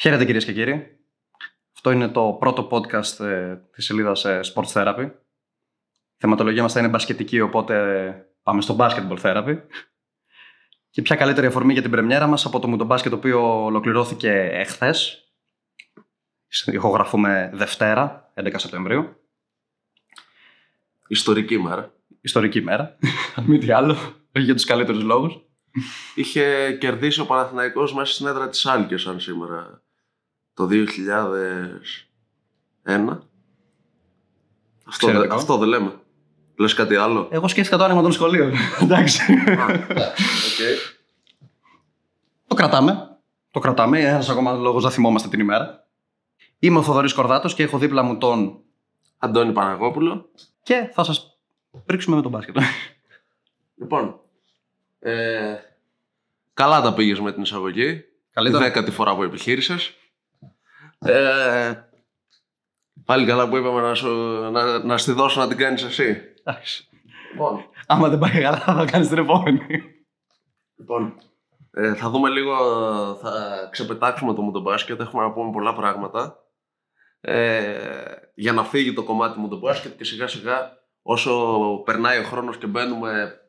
Χαίρετε 0.00 0.24
κυρίες 0.24 0.44
και 0.44 0.52
κύριοι. 0.52 0.98
Αυτό 1.74 1.90
είναι 1.90 2.08
το 2.08 2.36
πρώτο 2.40 2.68
podcast 2.70 3.24
ε, 3.24 3.56
της 3.72 3.84
σελίδας 3.84 4.24
ε, 4.24 4.40
Sports 4.54 4.72
Therapy. 4.72 5.10
Η 6.14 6.16
θεματολογία 6.16 6.62
μας 6.62 6.72
θα 6.72 6.80
είναι 6.80 6.88
μπασκετική, 6.88 7.40
οπότε 7.40 7.74
πάμε 8.42 8.60
στο 8.60 8.76
basketball 8.78 9.18
therapy. 9.22 9.58
Και 10.90 11.02
ποια 11.02 11.16
καλύτερη 11.16 11.46
αφορμή 11.46 11.72
για 11.72 11.82
την 11.82 11.90
πρεμιέρα 11.90 12.26
μας 12.26 12.44
από 12.46 12.58
το 12.58 12.68
μουντομπάσκετ 12.68 13.10
το 13.10 13.16
οποίο 13.16 13.64
ολοκληρώθηκε 13.64 14.30
εχθές. 14.52 15.28
Ηχογραφούμε 16.66 17.50
Δευτέρα, 17.54 18.32
11 18.34 18.52
Σεπτεμβρίου. 18.56 19.16
Ιστορική 21.06 21.58
μέρα. 21.58 21.94
Ιστορική 22.20 22.60
μέρα, 22.60 22.98
αν 23.34 23.44
μη 23.44 23.58
τι 23.58 23.72
άλλο, 23.72 23.96
για 24.32 24.54
τους 24.54 24.64
καλύτερους 24.64 25.02
λόγους. 25.02 25.40
Είχε 26.14 26.76
κερδίσει 26.80 27.20
ο 27.20 27.26
Παναθηναϊκός 27.26 27.94
μέσα 27.94 28.12
στην 28.12 28.26
έδρα 28.26 28.48
της 28.48 28.66
Άλκης 28.66 29.06
αν 29.06 29.20
σήμερα 29.20 29.82
το 30.60 30.66
2001. 30.66 30.78
Αυτό, 34.86 35.06
Ξέρετε 35.06 35.18
δε- 35.18 35.26
καλό. 35.26 35.40
αυτό 35.40 35.56
δεν 35.56 35.68
λέμε. 35.68 35.92
Λες 36.56 36.74
κάτι 36.74 36.96
άλλο; 36.96 37.28
Εγώ 37.30 37.48
σκέφτηκα 37.48 37.76
το 37.76 37.84
άνοιγμα 37.84 38.02
των 38.02 38.12
σχολείων. 38.12 38.52
Εντάξει. 38.82 39.32
Οκ. 39.32 39.38
Το 42.46 42.54
κρατάμε. 42.54 43.18
Το 43.50 43.60
κρατάμε. 43.60 44.00
Ένας 44.00 44.28
ακόμα 44.28 44.52
λόγος 44.52 44.84
να 44.84 44.90
θυμόμαστε 44.90 45.28
την 45.28 45.40
ημέρα. 45.40 45.86
Είμαι 46.58 46.78
ο 46.78 46.82
Θοδωρής 46.82 47.12
Κορδάτος 47.12 47.54
και 47.54 47.62
έχω 47.62 47.78
δίπλα 47.78 48.02
μου 48.02 48.18
τον. 48.18 48.58
Αντώνη 49.18 49.52
Παναγόπουλο. 49.52 50.28
και 50.62 50.90
θα 50.92 51.04
σας 51.04 51.38
πρίξουμε 51.86 52.16
με 52.16 52.22
τον 52.22 52.30
μπάσκετ. 52.30 52.56
Λοιπόν, 53.80 54.20
ε, 54.98 55.54
καλά 56.54 56.80
τα 56.80 56.94
πήγες 56.94 57.20
με 57.20 57.32
την 57.32 57.42
εισαγωγή. 57.42 57.96
Τη 57.96 58.04
Καλύτερα. 58.32 58.64
δέκατη 58.64 58.90
φορά 58.90 59.14
που 59.16 59.22
επιχείρησες. 59.22 59.94
Ε, 61.04 61.72
πάλι 63.04 63.26
καλά 63.26 63.48
που 63.48 63.56
είπαμε 63.56 63.80
να, 63.80 63.94
σου, 63.94 64.08
να, 64.50 64.84
να 64.84 64.98
στη 64.98 65.12
δώσω 65.12 65.40
να 65.40 65.48
την 65.48 65.56
κάνεις 65.56 65.82
εσύ. 65.82 66.20
Εντάξει. 66.38 66.88
Λοιπόν, 67.32 67.64
Άμα 67.86 68.08
δεν 68.08 68.18
πάει 68.18 68.40
καλά, 68.40 68.58
θα 68.58 68.74
το 68.74 68.84
κάνεις 68.84 69.08
την 69.08 69.18
επόμενη. 69.18 69.60
Λοιπόν, 70.76 71.14
ε, 71.70 71.94
θα 71.94 72.10
δούμε 72.10 72.28
λίγο, 72.28 72.56
θα 73.14 73.68
ξεπετάξουμε 73.70 74.34
το 74.34 74.42
μου 74.42 74.52
το 74.52 74.60
μπάσκετ, 74.60 75.00
έχουμε 75.00 75.22
να 75.22 75.32
πούμε 75.32 75.50
πολλά 75.50 75.74
πράγματα. 75.74 76.44
Ε, 77.20 78.14
για 78.34 78.52
να 78.52 78.64
φύγει 78.64 78.92
το 78.92 79.02
κομμάτι 79.02 79.38
μου 79.38 79.48
το 79.48 79.58
μπάσκετ 79.58 79.96
και 79.96 80.04
σιγά 80.04 80.26
σιγά 80.26 80.78
όσο 81.02 81.82
περνάει 81.84 82.18
ο 82.18 82.24
χρόνος 82.24 82.58
και 82.58 82.66
μπαίνουμε 82.66 83.40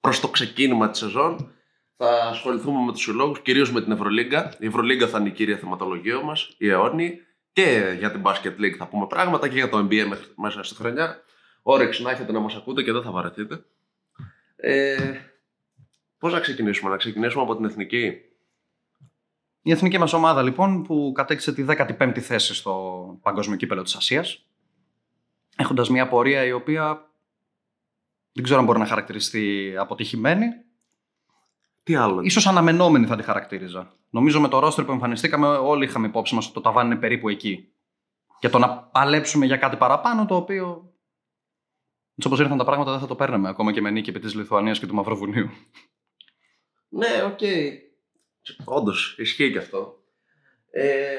προς 0.00 0.20
το 0.20 0.28
ξεκίνημα 0.28 0.90
της 0.90 0.98
σεζόν 0.98 1.52
θα 2.00 2.24
ασχοληθούμε 2.24 2.84
με 2.84 2.92
τους 2.92 3.02
συλλόγους, 3.02 3.40
κυρίως 3.42 3.72
με 3.72 3.82
την 3.82 3.92
Ευρωλίγκα. 3.92 4.52
Η 4.58 4.66
Ευρωλίγκα 4.66 5.06
θα 5.08 5.18
είναι 5.18 5.28
η 5.28 5.32
κύρια 5.32 5.56
θεματολογία 5.56 6.20
μας, 6.20 6.54
η 6.58 6.68
αιώνιη 6.68 7.26
και 7.52 7.94
για 7.98 8.10
την 8.10 8.22
Basket 8.24 8.60
League 8.60 8.74
θα 8.78 8.86
πούμε 8.88 9.06
πράγματα 9.06 9.48
και 9.48 9.54
για 9.54 9.68
το 9.68 9.78
NBA 9.78 10.04
μέχρι- 10.08 10.32
μέσα 10.36 10.62
στη 10.62 10.74
χρονιά. 10.74 11.22
Όρεξη 11.62 12.02
να 12.02 12.10
έχετε 12.10 12.32
να 12.32 12.38
μας 12.40 12.54
ακούτε 12.56 12.82
και 12.82 12.92
δεν 12.92 13.02
θα 13.02 13.10
βαρεθείτε. 13.10 13.64
Ε, 14.56 15.12
Πώς 16.18 16.32
να 16.32 16.40
ξεκινήσουμε, 16.40 16.90
να 16.90 16.96
ξεκινήσουμε 16.96 17.42
από 17.42 17.56
την 17.56 17.64
εθνική; 17.64 18.12
Η 19.62 19.70
εθνική 19.70 19.98
μας 19.98 20.12
ομάδα, 20.12 20.42
λοιπόν, 20.42 20.82
που 20.82 21.12
κατέκτησε 21.14 21.52
τη 21.52 21.62
15η 21.68 22.18
θέση 22.20 22.54
στο 22.54 23.18
Παγκόσμιο 23.22 23.56
Κύπελο 23.56 23.82
της 23.82 23.94
Ασίας. 23.94 24.46
Έχοντας 25.56 25.88
μια 25.90 26.08
πορεία 26.08 26.44
η 26.44 26.52
οποία 26.52 27.10
δεν 28.32 28.44
ξέρω 28.44 28.58
αν 28.60 28.66
μπορεί 28.66 28.78
να 28.78 28.86
χαρακτηριστεί 28.86 29.74
αποτυχημένη. 29.78 30.46
Τι 31.88 31.94
άλλο; 31.94 32.20
Ίσως 32.20 32.46
αναμενόμενη 32.46 33.06
θα 33.06 33.16
τη 33.16 33.22
χαρακτήριζα. 33.22 33.92
Νομίζω 34.10 34.40
με 34.40 34.48
το 34.48 34.58
ρόστρο 34.58 34.84
που 34.84 34.92
εμφανιστήκαμε 34.92 35.46
όλοι 35.46 35.84
είχαμε 35.84 36.06
υπόψη 36.06 36.34
μας 36.34 36.44
ότι 36.44 36.54
το 36.54 36.60
ταβάνι 36.60 36.90
είναι 36.90 37.00
περίπου 37.00 37.28
εκεί. 37.28 37.72
Και 38.38 38.48
το 38.48 38.58
να 38.58 38.78
παλέψουμε 38.78 39.46
για 39.46 39.56
κάτι 39.56 39.76
παραπάνω 39.76 40.26
το 40.26 40.36
οποίο 40.36 40.92
έτσι 42.16 42.26
όπως 42.26 42.40
ήρθαν 42.40 42.58
τα 42.58 42.64
πράγματα 42.64 42.90
δεν 42.90 43.00
θα 43.00 43.06
το 43.06 43.14
παίρναμε 43.14 43.48
ακόμα 43.48 43.72
και 43.72 43.80
με 43.80 43.90
νίκη 43.90 44.10
επί 44.10 44.18
της 44.18 44.34
Λιθουανίας 44.34 44.78
και 44.78 44.86
του 44.86 44.94
Μαυροβουνίου. 44.94 45.50
Ναι, 46.88 47.22
οκ. 47.26 47.40
Όντως, 48.64 49.14
ισχύει 49.18 49.52
και 49.52 49.58
αυτό. 49.58 49.94
Ε, 50.70 51.16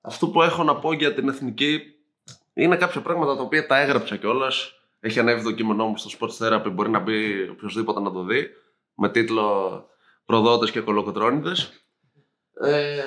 αυτό 0.00 0.28
που 0.28 0.42
έχω 0.42 0.62
να 0.62 0.76
πω 0.76 0.92
για 0.92 1.14
την 1.14 1.28
εθνική 1.28 1.80
είναι 2.54 2.76
κάποια 2.76 3.00
πράγματα 3.00 3.36
τα 3.36 3.42
οποία 3.42 3.66
τα 3.66 3.78
έγραψα 3.78 4.16
κιόλας. 4.16 4.72
Έχει 5.00 5.18
ανέβει 5.18 5.42
το 5.42 5.52
κείμενό 5.52 5.86
μου 5.86 5.96
στο 5.96 6.18
Sports 6.18 6.46
Therapy, 6.46 6.72
μπορεί 6.72 6.90
να 6.90 6.98
μπει 6.98 7.48
οποιοδήποτε 7.48 8.00
να 8.00 8.12
το 8.12 8.24
δει. 8.24 8.50
Με 9.00 9.08
τίτλο 9.08 9.86
Προδότες 10.24 10.70
και 10.70 10.80
κολοκοτρώνιδες. 10.80 11.72
Ε, 12.60 13.04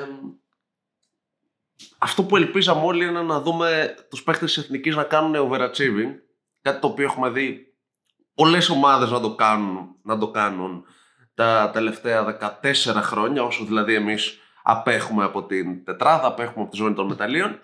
αυτό 1.97 2.23
που 2.23 2.35
ελπίζαμε 2.35 2.85
όλοι 2.85 3.05
είναι 3.05 3.21
να 3.21 3.41
δούμε 3.41 3.95
τους 4.09 4.23
παίχτες 4.23 4.53
της 4.53 4.63
εθνικής 4.63 4.95
να 4.95 5.03
κάνουν 5.03 5.49
overachieving. 5.51 6.13
Κάτι 6.61 6.79
το 6.81 6.87
οποίο 6.87 7.05
έχουμε 7.05 7.29
δει 7.29 7.73
πολλές 8.33 8.69
ομάδες 8.69 9.11
να 9.11 9.19
το 9.19 9.35
κάνουν, 9.35 9.95
να 10.03 10.17
το 10.17 10.31
κάνουν 10.31 10.85
τα 11.33 11.69
τελευταία 11.73 12.23
14 12.61 13.01
χρόνια, 13.01 13.43
όσο 13.43 13.65
δηλαδή 13.65 13.95
εμείς 13.95 14.39
απέχουμε 14.63 15.23
από 15.23 15.43
την 15.43 15.83
τετράδα, 15.85 16.27
απέχουμε 16.27 16.61
από 16.61 16.71
τη 16.71 16.77
ζώνη 16.77 16.93
των 16.93 17.07
μεταλλίων. 17.07 17.59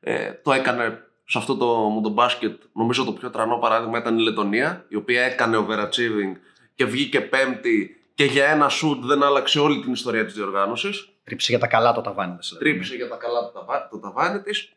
Ε, 0.00 0.32
το 0.32 0.52
έκανε 0.52 1.06
σε 1.24 1.38
αυτό 1.38 1.56
το 1.56 1.66
μουντομπάσκετ, 1.66 2.62
νομίζω 2.72 3.04
το 3.04 3.12
πιο 3.12 3.30
τρανό 3.30 3.58
παράδειγμα 3.58 3.98
ήταν 3.98 4.18
η 4.18 4.22
Λετωνία, 4.22 4.84
η 4.88 4.96
οποία 4.96 5.22
έκανε 5.22 5.66
overachieving 5.68 6.32
και 6.76 6.84
βγήκε 6.84 7.20
πέμπτη 7.20 7.90
και 8.14 8.24
για 8.24 8.46
ένα 8.46 8.68
σουτ 8.68 9.04
δεν 9.04 9.22
άλλαξε 9.22 9.60
όλη 9.60 9.80
την 9.80 9.92
ιστορία 9.92 10.24
της 10.24 10.34
διοργάνωσης. 10.34 11.08
Τρύψε 11.24 11.46
για 11.50 11.58
τα 11.60 11.66
καλά 11.66 11.92
το 11.92 12.00
ταβάνι 12.00 12.36
της. 12.36 12.48
δηλαδή. 12.48 12.64
Τρύπησε 12.70 12.94
για 12.96 13.08
τα 13.08 13.16
καλά 13.16 13.40
του 13.46 13.50
ταβα- 13.54 13.88
το 13.90 13.98
ταβάνι 13.98 14.40
της. 14.42 14.72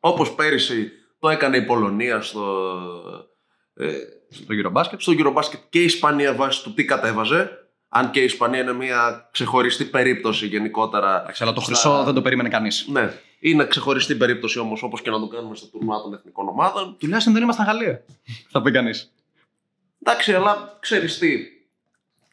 Όπως 0.00 0.34
πέρυσι 0.34 0.90
το 1.18 1.28
έκανε 1.28 1.56
η 1.56 1.62
Πολωνία 1.64 2.20
στο, 2.20 2.66
ε, 3.74 3.92
Στο 4.30 4.44
Eurobasket. 4.50 4.94
στο 4.96 5.12
Eurobasket 5.18 5.58
και 5.68 5.80
η 5.80 5.84
Ισπανία 5.84 6.34
βάσει 6.34 6.62
του 6.62 6.74
τι 6.74 6.84
κατέβαζε. 6.84 7.50
Αν 7.88 8.10
και 8.10 8.20
η 8.20 8.24
Ισπανία 8.24 8.60
είναι 8.60 8.72
μια 8.72 9.28
ξεχωριστή 9.32 9.84
περίπτωση 9.84 10.46
γενικότερα. 10.46 11.20
Εντάξει, 11.20 11.42
αλλά 11.42 11.52
το 11.52 11.60
Στα- 11.60 11.70
χρυσό 11.72 12.02
δεν 12.04 12.14
το 12.14 12.22
περίμενε 12.22 12.48
κανείς. 12.48 12.86
Ναι, 12.88 13.12
είναι 13.40 13.64
ξεχωριστή 13.66 14.14
περίπτωση 14.14 14.58
όμως 14.58 14.82
όπως 14.82 15.02
και 15.02 15.10
να 15.10 15.20
το 15.20 15.26
κάνουμε 15.28 15.54
στο 15.56 15.66
τουρνουά 15.66 16.02
των 16.02 16.14
εθνικών 16.14 16.48
ομάδων. 16.48 16.96
Τουλάχιστον 16.98 17.32
δεν 17.32 17.42
ήμασταν 17.42 17.66
Γαλλία. 17.66 18.04
θα 18.50 18.62
πει 18.62 18.70
κανείς. 18.70 19.12
Εντάξει, 20.02 20.34
αλλά 20.34 20.76
ξέρεις 20.80 21.18
τι. 21.18 21.36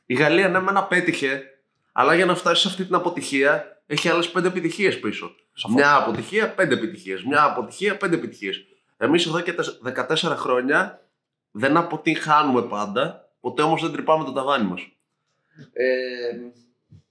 Η 0.05 0.13
Γαλλία 0.13 0.49
ναι, 0.49 0.59
μεν 0.59 0.85
πέτυχε, 0.89 1.43
αλλά 1.91 2.15
για 2.15 2.25
να 2.25 2.35
φτάσει 2.35 2.61
σε 2.61 2.67
αυτή 2.67 2.85
την 2.85 2.95
αποτυχία 2.95 3.81
έχει 3.87 4.09
άλλες 4.09 4.29
πέντε 4.31 4.47
επιτυχίες 4.47 4.99
πίσω. 4.99 5.35
Σαφώς. 5.53 5.75
Μια 5.75 5.95
αποτυχία, 5.95 6.49
πέντε 6.53 6.73
επιτυχίες. 6.73 7.23
Μια 7.23 7.43
αποτυχία, 7.43 7.97
πέντε 7.97 8.15
επιτυχίες. 8.15 8.65
Εμείς 8.97 9.25
εδώ 9.25 9.41
και 9.41 9.53
τεσ- 9.53 9.79
14 9.81 10.35
χρόνια 10.35 11.01
δεν 11.51 11.77
αποτυγχάνουμε 11.77 12.61
πάντα, 12.61 13.29
ποτέ 13.39 13.61
όμως 13.61 13.81
δεν 13.81 13.91
τρυπάμε 13.91 14.23
το 14.23 14.31
ταβάνι 14.31 14.65
μας. 14.67 14.81
Ε, 15.73 15.85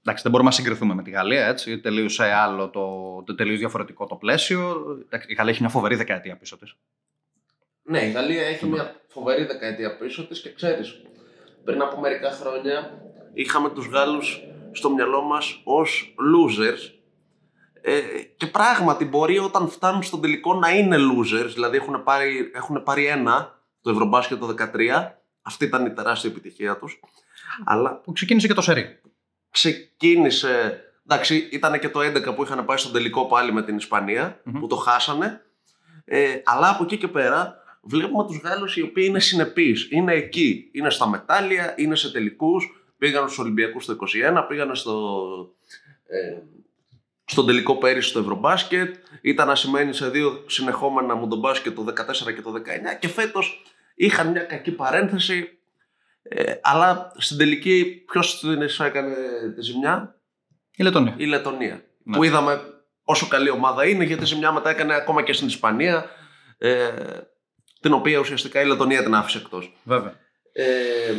Εντάξει, 0.06 0.22
δεν 0.22 0.32
μπορούμε 0.32 0.50
να 0.50 0.54
συγκριθούμε 0.56 0.94
με 0.94 1.02
τη 1.02 1.10
Γαλλία, 1.10 1.46
έτσι. 1.46 1.78
Τελείωσε 1.80 2.24
άλλο 2.24 2.68
το, 2.70 3.22
το 3.26 3.34
τελείως 3.34 3.58
διαφορετικό 3.58 4.06
το 4.06 4.14
πλαίσιο. 4.16 4.84
Εντάξει, 5.06 5.30
η 5.30 5.34
Γαλλία 5.34 5.52
έχει 5.52 5.60
μια 5.62 5.70
φοβερή 5.70 5.94
δεκαετία 5.96 6.36
πίσω 6.36 6.56
της. 6.58 6.74
Ναι, 7.82 8.04
η 8.04 8.10
Γαλλία 8.10 8.42
έχει 8.46 8.66
μια 8.66 8.94
φοβερή 9.14 9.44
δεκαετία 9.44 9.96
πίσω 9.96 10.26
της 10.26 10.40
και 10.40 10.52
ξέρεις, 10.52 11.02
πριν 11.64 11.82
από 11.82 12.00
μερικά 12.00 12.30
χρόνια 12.30 13.02
είχαμε 13.34 13.70
τους 13.70 13.86
Γάλλους 13.86 14.42
στο 14.72 14.90
μυαλό 14.90 15.22
μας 15.22 15.60
ως 15.64 16.14
losers 16.18 16.92
ε, 17.80 18.00
και 18.36 18.46
πράγματι 18.46 19.04
μπορεί 19.04 19.38
όταν 19.38 19.68
φτάνουν 19.68 20.02
στον 20.02 20.20
τελικό 20.20 20.54
να 20.54 20.70
είναι 20.70 20.96
losers, 20.96 21.50
δηλαδή 21.52 21.76
έχουν 21.76 22.02
πάρει, 22.02 22.50
έχουν 22.54 22.82
πάρει 22.82 23.06
ένα 23.06 23.58
το 23.80 23.90
Ευρωμπάσκετ 23.90 24.38
το 24.38 24.54
2013, 24.58 25.10
αυτή 25.42 25.64
ήταν 25.64 25.86
η 25.86 25.90
τεράστια 25.92 26.30
επιτυχία 26.30 26.76
τους, 26.76 27.00
αλλά 27.64 27.94
Που 27.94 28.12
ξεκίνησε 28.12 28.46
και 28.46 28.54
το 28.54 28.60
σερί. 28.62 29.00
ξεκίνησε. 29.50 30.78
Εντάξει, 31.08 31.48
ήταν 31.52 31.78
και 31.78 31.88
το 31.88 32.00
11 32.00 32.34
που 32.34 32.42
είχαν 32.42 32.64
πάει 32.64 32.76
στον 32.76 32.92
τελικό 32.92 33.26
πάλι 33.26 33.52
με 33.52 33.62
την 33.62 33.76
ισπανια 33.76 34.40
Μμμ. 34.44 34.60
που 34.60 34.66
το 34.66 34.76
χάσανε. 34.76 35.40
Ε, 36.04 36.40
αλλά 36.44 36.68
από 36.68 36.82
εκεί 36.82 36.96
και 36.96 37.08
πέρα 37.08 37.63
βλέπουμε 37.84 38.24
τους 38.26 38.40
Γάλλους 38.44 38.76
οι 38.76 38.82
οποίοι 38.82 39.04
είναι 39.08 39.20
συνεπείς. 39.20 39.88
Είναι 39.90 40.12
εκεί. 40.14 40.68
Είναι 40.72 40.90
στα 40.90 41.08
μετάλλια, 41.08 41.74
είναι 41.76 41.96
σε 41.96 42.10
τελικούς. 42.12 42.84
Πήγαν 42.98 43.22
στους 43.24 43.38
Ολυμπιακούς 43.38 43.84
το 43.84 43.92
21, 43.92 44.44
πήγαν 44.48 44.74
στο, 44.74 45.28
ε, 46.06 46.38
στον 47.24 47.46
τελικό 47.46 47.76
πέρυσι 47.76 48.08
στο 48.08 48.18
Ευρωμπάσκετ. 48.18 48.94
Ήταν 49.20 49.50
ασημένοι 49.50 49.92
σε 49.92 50.08
δύο 50.08 50.44
συνεχόμενα 50.46 51.14
μουντομπάσκετ 51.14 51.74
το 51.74 51.82
14 51.82 52.32
και 52.34 52.42
το 52.42 52.52
19 52.52 52.94
και 53.00 53.08
φέτος 53.08 53.62
είχαν 53.94 54.30
μια 54.30 54.42
κακή 54.42 54.70
παρένθεση 54.72 55.58
ε, 56.28 56.54
αλλά 56.62 57.12
στην 57.16 57.38
τελική 57.38 58.04
ποιος 58.06 58.40
της 58.40 58.80
έκανε 58.80 59.14
τη 59.54 59.62
ζημιά, 59.62 60.16
Η 60.76 60.82
Λετωνία. 60.82 61.14
η 61.16 61.26
Λετωνία. 61.26 61.84
Ναι. 62.02 62.16
Που 62.16 62.24
είδαμε 62.24 62.60
όσο 63.04 63.28
καλή 63.28 63.50
ομάδα 63.50 63.86
είναι, 63.86 64.04
γιατί 64.04 64.24
ζημιά 64.24 64.52
μετά 64.52 64.70
έκανε 64.70 64.94
ακόμα 64.94 65.22
και 65.22 65.32
στην 65.32 65.46
Ισπανία, 65.46 66.06
ε, 66.58 66.88
την 67.84 67.92
οποία 67.92 68.18
ουσιαστικά 68.18 68.60
η 68.60 68.66
Λετωνία 68.66 69.02
την 69.02 69.14
άφησε 69.14 69.38
εκτός. 69.38 69.72
Βέβαια. 69.84 70.14
Ε, 70.52 71.14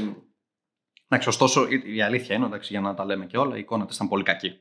Εντάξει, 1.08 1.30
ωστόσο 1.30 1.68
η, 1.70 1.96
η 1.96 2.02
αλήθεια 2.02 2.36
είναι, 2.36 2.46
εντάξει, 2.46 2.72
για 2.72 2.82
να 2.82 2.94
τα 2.94 3.06
λέμε 3.06 3.26
και 3.26 3.38
όλα, 3.38 3.56
η 3.56 3.60
εικόνα 3.60 3.86
της 3.86 3.96
ήταν 3.96 4.08
πολύ 4.08 4.24
κακή. 4.24 4.60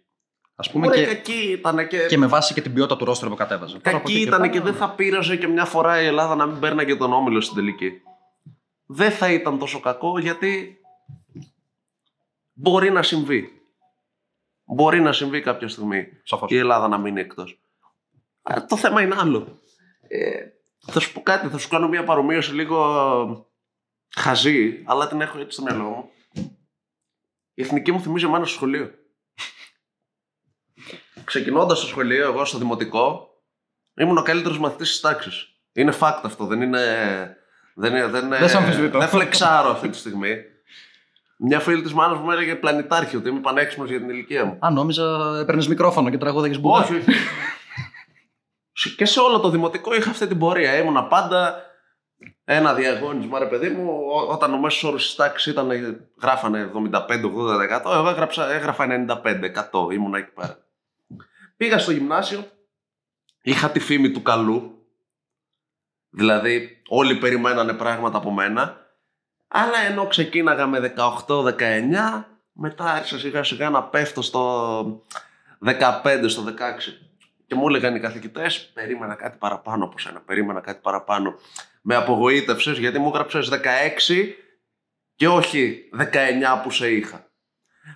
Α 0.54 0.70
πούμε 0.70 0.86
Ωραία, 0.86 1.04
και, 1.04 1.14
κακή 1.14 1.50
ήταν 1.50 1.88
και, 1.88 2.06
και 2.06 2.18
με 2.18 2.26
βάση 2.26 2.54
και 2.54 2.60
την 2.60 2.72
ποιότητα 2.72 2.96
του 2.96 3.04
ρόστρου 3.04 3.28
που 3.28 3.34
κατέβαζε. 3.34 3.78
Τώρα 3.78 3.96
από 3.96 4.06
κακή 4.06 4.16
εκεί 4.16 4.26
ήταν 4.26 4.40
πέρα, 4.40 4.52
και 4.52 4.60
δεν 4.60 4.74
θα 4.74 4.90
πείραζε 4.90 5.36
και 5.36 5.46
μια 5.46 5.64
φορά 5.64 6.02
η 6.02 6.06
Ελλάδα 6.06 6.34
να 6.34 6.46
μην 6.46 6.60
παίρνει 6.60 6.84
και 6.84 6.96
τον 6.96 7.12
όμιλο 7.12 7.40
στην 7.40 7.56
τελική. 7.56 7.92
Δεν 8.86 9.10
θα 9.10 9.32
ήταν 9.32 9.58
τόσο 9.58 9.80
κακό 9.80 10.18
γιατί 10.18 10.78
μπορεί 12.52 12.90
να 12.90 13.02
συμβεί. 13.02 13.48
Μπορεί 14.64 15.00
να 15.00 15.12
συμβεί 15.12 15.40
κάποια 15.40 15.68
στιγμή 15.68 16.06
Σαφώς. 16.22 16.50
η 16.50 16.56
Ελλάδα 16.56 16.88
να 16.88 16.98
μείνει 16.98 17.20
εκτός. 17.20 17.60
Α, 18.42 18.64
το 18.68 18.76
θέμα 18.76 19.02
είναι 19.02 19.16
άλλο. 19.18 19.58
Ε, 20.08 20.53
θα 20.86 21.00
σου 21.00 21.12
πω 21.12 21.22
κάτι, 21.22 21.48
θα 21.48 21.58
σου 21.58 21.69
κάνω 21.69 21.88
μια 21.88 22.04
παρομοίωση 22.04 22.52
λίγο 22.54 23.50
χαζή, 24.16 24.82
αλλά 24.86 25.08
την 25.08 25.20
έχω 25.20 25.38
έτσι 25.38 25.50
στο 25.50 25.62
μυαλό 25.62 25.82
μου. 25.84 26.10
Η 27.54 27.62
εθνική 27.62 27.92
μου 27.92 28.00
θυμίζει 28.00 28.25
εμένα 28.25 28.44
στο 28.44 28.54
σχολείο. 28.54 28.90
Ξεκινώντας 31.25 31.78
στο 31.78 31.86
σχολείο, 31.86 32.25
εγώ 32.26 32.44
στο 32.44 32.58
δημοτικό, 32.58 33.28
ήμουν 33.94 34.19
ο 34.19 34.22
καλύτερος 34.22 34.58
μαθητής 34.58 34.88
της 34.88 35.00
τάξης. 35.00 35.48
Είναι 35.72 35.94
fact 36.00 36.20
αυτό, 36.22 36.46
δεν 36.46 36.62
είναι... 36.62 36.81
Δεν, 37.76 37.94
είναι, 37.94 38.06
δεν, 38.06 38.25
είναι- 38.25 38.38
Δεν 38.38 38.48
σε 38.48 38.56
αμφισβητώ. 38.56 38.98
δεν 38.98 39.08
φλεξάρω 39.08 39.70
αυτή 39.70 39.88
τη 39.88 39.96
στιγμή. 39.96 40.37
Μια 41.38 41.60
φίλη 41.60 41.82
της 41.82 41.92
μάνας 41.92 42.19
μου 42.19 42.30
έλεγε 42.30 42.54
πλανητάρχη, 42.54 43.16
ότι 43.16 43.28
είμαι 43.28 43.40
πανέξυπνος 43.40 43.88
για 43.90 43.98
την 43.98 44.08
ηλικία 44.08 44.44
μου. 44.44 44.58
Α, 44.60 44.70
νόμιζα 44.70 45.37
έπαιρνες 45.40 45.69
μικρόφωνο 45.69 46.10
και 46.10 46.19
τραγούδαγες 46.19 46.60
μπουκά. 46.60 46.78
Όχι, 46.82 46.94
όχι. 46.94 47.10
Σε- 48.76 48.91
και 48.94 49.05
σε 49.05 49.21
όλο 49.21 49.41
το 49.41 49.50
δημοτικό 49.50 49.94
είχα 49.94 50.11
αυτή 50.11 50.26
την 50.26 50.38
πορεία. 50.38 50.79
Ήμουνα 50.79 51.05
πάντα 51.06 51.62
ένα 52.44 52.75
διαγώνισμα, 52.75 53.38
ρε 53.38 53.47
παιδί 53.47 53.69
μου, 53.69 53.91
ό- 53.93 54.32
όταν 54.32 54.55
ο 54.55 54.59
μέσος 54.59 54.85
όρος 54.85 55.05
της 55.06 55.15
τάξης 55.15 55.53
ήταν, 55.53 55.71
γράφανε 56.23 56.65
75-80%, 56.65 57.93
εγώ 57.93 58.09
έγραψα, 58.09 58.50
έγραφα 58.53 58.87
95%. 58.87 59.91
Ήμουνα 59.91 60.19
εκεί 60.19 60.31
πέρα. 60.31 60.59
Πήγα 61.56 61.79
στο 61.79 61.91
γυμνάσιο, 61.93 62.47
είχα 63.43 63.71
τη 63.71 63.81
φήμη 63.81 64.11
του 64.11 64.23
καλού. 64.23 64.79
Δηλαδή, 66.11 66.82
όλοι 66.88 67.17
περιμένανε 67.17 67.73
πράγματα 67.73 68.19
από 68.19 68.31
μένα. 68.31 68.82
Αλλά 69.49 69.79
ενώ 69.79 70.06
ξεκίναγα 70.06 70.67
με 70.67 70.79
18-19, 70.81 72.25
μετά 72.53 72.85
άρχισα 72.85 73.19
σιγά 73.19 73.43
σιγά 73.43 73.71
να 73.71 73.82
πέφτω 73.82 74.23
στο 74.23 74.85
15, 75.61 76.29
στο 76.29 76.43
16. 76.43 76.53
Και 77.46 77.55
μου 77.55 77.69
έλεγαν 77.69 77.94
οι 77.94 78.00
καθηγητές, 78.00 78.70
περίμενα 78.75 79.14
κάτι 79.14 79.37
παραπάνω 79.38 79.85
από 79.85 79.99
σένα, 79.99 80.20
περίμενα 80.20 80.61
κάτι 80.61 80.79
παραπάνω. 80.82 81.35
Με 81.82 81.94
απογοήτευσες 81.94 82.79
γιατί 82.79 82.99
μου 82.99 83.08
έγραψε 83.08 83.38
16 83.38 84.35
και 85.17 85.29
όχι 85.29 85.81
19 85.99 86.61
που 86.62 86.70
σε 86.70 86.91
είχα. 86.91 87.26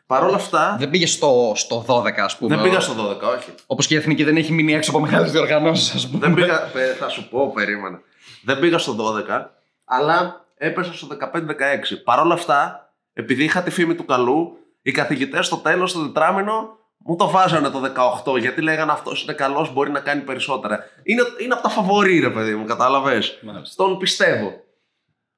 Παρ' 0.06 0.22
όλα 0.24 0.34
αυτά, 0.36 0.76
Δεν 0.78 0.90
πήγες 0.90 1.12
στο, 1.12 1.52
στο 1.56 1.84
12, 1.88 2.10
ας 2.18 2.36
πούμε. 2.38 2.54
δεν 2.54 2.64
πήγα 2.64 2.80
στο 2.80 3.10
12, 3.10 3.22
όχι. 3.36 3.50
Όπως 3.66 3.86
και 3.86 3.94
η 3.94 3.96
εθνική 3.96 4.24
δεν 4.24 4.36
έχει 4.36 4.52
μείνει 4.52 4.74
έξω 4.74 4.90
από 4.90 5.00
μεγάλες 5.00 5.30
διοργανώσεις, 5.32 5.94
ας 5.94 6.08
πούμε. 6.08 6.26
Δεν 6.26 6.34
πήγα, 6.34 6.70
πε- 6.72 6.96
θα 6.96 7.08
σου 7.08 7.28
πω, 7.28 7.52
περίμενα. 7.52 8.00
Δεν 8.44 8.58
πήγα 8.58 8.78
στο 8.78 8.92
12, 8.92 9.50
αλλά 9.84 10.44
έπεσα 10.54 10.92
στο 10.94 11.06
15-16. 11.06 11.96
Παρ' 12.04 12.18
όλα 12.20 12.34
αυτά, 12.34 12.90
επειδή 13.12 13.44
είχα 13.44 13.62
τη 13.62 13.70
φήμη 13.70 13.94
του 13.94 14.04
καλού, 14.04 14.58
οι 14.82 14.90
καθηγητές 14.90 15.46
στο 15.46 15.56
τέλος 15.56 15.92
του 15.92 16.06
τετράμινο 16.06 16.77
μου 16.98 17.16
το 17.16 17.30
βάζανε 17.30 17.70
το 17.70 17.92
18, 18.24 18.38
γιατί 18.38 18.60
λέγανε 18.60 18.92
αυτός 18.92 19.22
είναι 19.22 19.32
καλός, 19.32 19.72
μπορεί 19.72 19.90
να 19.90 20.00
κάνει 20.00 20.20
περισσότερα. 20.20 20.84
Είναι, 21.02 21.22
είναι 21.38 21.54
από 21.54 21.62
τα 21.62 21.68
φαβορή, 21.68 22.18
ρε 22.18 22.30
παιδί 22.30 22.54
μου, 22.54 22.64
κατάλαβες; 22.64 23.38
Μάλιστα. 23.42 23.84
Τον 23.84 23.98
πιστεύω. 23.98 24.52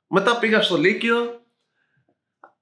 Μετά 0.07 0.39
πήγα 0.39 0.63
στο 0.63 0.77
Λύκειο, 0.77 1.41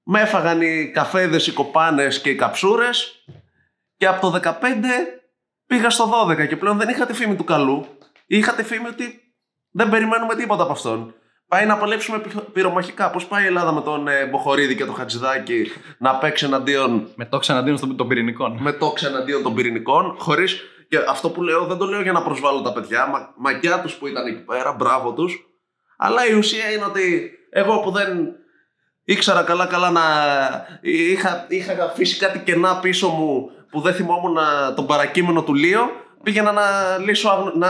με 0.03 0.21
έφαγαν 0.21 0.61
οι 0.61 0.91
καφέδες, 0.91 1.47
οι 1.47 1.53
κοπάνες 1.53 2.21
και 2.21 2.31
οι 2.31 2.35
καψούρες 2.35 3.25
και 3.97 4.07
από 4.07 4.21
το 4.21 4.41
15 4.43 4.55
πήγα 5.67 5.91
στο 5.91 6.11
12 6.29 6.49
και 6.49 6.57
πλέον 6.57 6.77
δεν 6.77 6.89
είχα 6.89 7.07
τη 7.07 7.13
φήμη 7.13 7.37
του 7.37 7.45
καλού. 7.45 7.87
Είχα 8.27 8.55
τη 8.55 8.63
φήμη 8.63 8.89
ότι 8.89 9.35
δεν 9.71 9.91
περιμένουμε 9.91 10.35
τίποτα 10.35 10.63
από 10.63 10.73
αυτόν. 10.73 11.15
Πάει 11.49 11.67
να 11.67 11.77
παλέψουμε 11.77 12.19
πυ- 12.19 12.41
πυρομαχικά. 12.53 13.11
Πώς 13.11 13.27
πάει 13.27 13.43
η 13.43 13.47
Ελλάδα 13.47 13.73
με 13.73 13.81
τον 13.81 14.09
ε, 14.09 14.27
Μποχορίδη 14.27 14.75
και 14.77 14.85
τον 14.85 14.95
Χατζηδάκη 14.95 15.71
να 15.99 16.15
παίξει 16.15 16.45
εναντίον 16.45 17.09
Με 17.15 17.25
το 17.25 17.39
ξαναντίνω 17.39 17.77
στον- 17.77 17.97
των 17.97 18.09
πυρηνικών. 18.09 18.57
με 18.61 18.73
τόξα 18.73 19.07
εναντίον 19.09 19.43
των 19.43 19.55
πυρηνικών, 19.55 20.15
χωρί. 20.19 20.45
Και 20.89 20.99
αυτό 21.09 21.31
που 21.31 21.43
λέω 21.43 21.65
δεν 21.65 21.77
το 21.77 21.87
λέω 21.87 22.03
για 22.03 22.13
να 22.13 22.23
προσβάλλω 22.23 22.61
τα 22.63 22.73
παιδιά. 22.73 23.07
Μα, 23.07 23.33
μαγιά 23.37 23.81
τους 23.81 23.95
που 23.95 24.07
ήταν 24.07 24.27
εκεί 24.27 24.45
πέρα, 24.45 24.73
μπράβο 24.73 25.13
τους. 25.13 25.47
Αλλά 25.97 26.27
η 26.29 26.33
ουσία 26.35 26.71
είναι 26.73 26.85
ότι 26.85 27.31
εγώ 27.51 27.81
που 27.81 27.91
δεν 27.91 28.29
ήξερα 29.05 29.43
καλά-καλά 29.43 29.91
να. 29.91 30.03
Είχα, 30.81 31.47
είχα 31.49 31.85
αφήσει 31.85 32.19
κάτι 32.19 32.39
κενά 32.39 32.79
πίσω 32.81 33.09
μου 33.09 33.51
που 33.71 33.81
δεν 33.81 33.95
θυμόμουν 33.95 34.33
να- 34.33 34.75
τον 34.75 34.87
παρακείμενο 34.87 35.43
του 35.43 35.55
Λίο, 35.55 35.91
πήγαινα 36.23 36.53
να, 36.53 36.63
λύσω, 36.99 37.29
άγνω- 37.29 37.55
να 37.55 37.69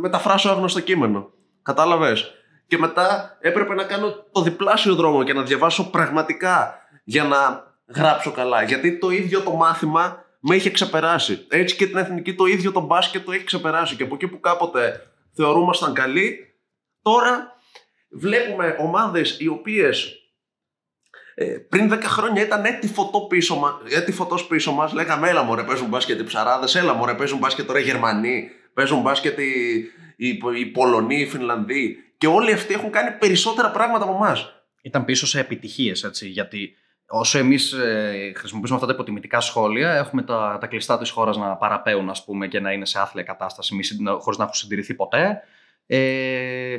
μεταφράσω 0.00 0.48
άγνωστο 0.50 0.80
κείμενο. 0.80 1.30
Κατάλαβες; 1.62 2.32
Και 2.68 2.78
μετά 2.78 3.38
έπρεπε 3.40 3.74
να 3.74 3.84
κάνω 3.84 4.24
το 4.32 4.42
διπλάσιο 4.42 4.94
δρόμο 4.94 5.24
και 5.24 5.32
να 5.32 5.42
διαβάσω 5.42 5.90
πραγματικά 5.90 6.78
για 7.04 7.24
να 7.24 7.66
γράψω 7.86 8.30
καλά. 8.30 8.62
Γιατί 8.62 8.98
το 8.98 9.10
ίδιο 9.10 9.40
το 9.40 9.50
μάθημα 9.50 10.24
με 10.40 10.54
είχε 10.54 10.70
ξεπεράσει. 10.70 11.46
Έτσι 11.48 11.76
και 11.76 11.86
την 11.86 11.96
εθνική 11.96 12.34
το 12.34 12.44
ίδιο 12.44 12.72
το 12.72 12.80
μπάσκετ 12.80 13.24
το 13.24 13.32
έχει 13.32 13.44
ξεπεράσει. 13.44 13.96
Και 13.96 14.02
από 14.02 14.14
εκεί 14.14 14.28
που 14.28 14.40
κάποτε 14.40 15.10
θεωρούμασταν 15.32 15.92
καλοί, 15.92 16.38
τώρα 17.02 17.52
βλέπουμε 18.10 18.76
ομάδες 18.78 19.40
οι 19.40 19.48
οποίες 19.48 20.18
ε, 21.34 21.44
πριν 21.44 21.92
10 21.92 21.98
χρόνια 22.02 22.42
ήταν 22.42 22.64
έτη 22.64 22.88
φωτό 22.88 23.20
πίσω, 23.20 23.56
μα, 23.56 23.80
έτη 23.90 24.12
φωτός 24.12 24.46
πίσω 24.46 24.72
μας. 24.72 24.92
Λέγαμε 24.92 25.28
έλα 25.28 25.42
μωρέ 25.42 25.62
παίζουν 25.62 25.88
μπάσκετ 25.88 26.20
οι 26.20 26.24
ψαράδες, 26.24 26.74
έλα 26.74 26.94
μωρέ 26.94 27.14
παίζουν 27.14 27.38
μπάσκετ 27.38 27.66
τώρα 27.66 27.78
οι 27.78 27.82
Γερμανοί, 27.82 28.50
παίζουν 28.74 29.00
μπάσκετ 29.00 29.38
οι, 29.38 29.76
οι, 30.16 30.38
οι 30.58 30.66
Πολωνοί, 30.66 31.20
οι 31.20 31.26
Φινλανδοί. 31.26 32.07
Και 32.18 32.26
όλοι 32.26 32.52
αυτοί 32.52 32.74
έχουν 32.74 32.90
κάνει 32.90 33.10
περισσότερα 33.10 33.70
πράγματα 33.70 34.04
από 34.04 34.14
εμάς. 34.14 34.52
Ήταν 34.82 35.04
πίσω 35.04 35.26
σε 35.26 35.40
επιτυχίες, 35.40 36.04
έτσι. 36.04 36.28
Γιατί 36.28 36.76
όσο 37.08 37.38
εμείς 37.38 37.74
χρησιμοποιούμε 38.34 38.74
αυτά 38.74 38.86
τα 38.86 38.92
υποτιμητικά 38.92 39.40
σχόλια, 39.40 39.94
έχουμε 39.94 40.22
τα, 40.22 40.58
τα 40.60 40.66
κλειστά 40.66 40.98
της 40.98 41.10
χώρας 41.10 41.36
να 41.36 41.56
παραπέουν, 41.56 42.10
ας 42.10 42.24
πούμε, 42.24 42.48
και 42.48 42.60
να 42.60 42.72
είναι 42.72 42.86
σε 42.86 43.00
άθλια 43.00 43.22
κατάσταση 43.22 43.74
χωρίς 44.18 44.38
να 44.38 44.44
έχουν 44.44 44.54
συντηρηθεί 44.54 44.94
ποτέ. 44.94 45.42
Ε, 45.86 46.76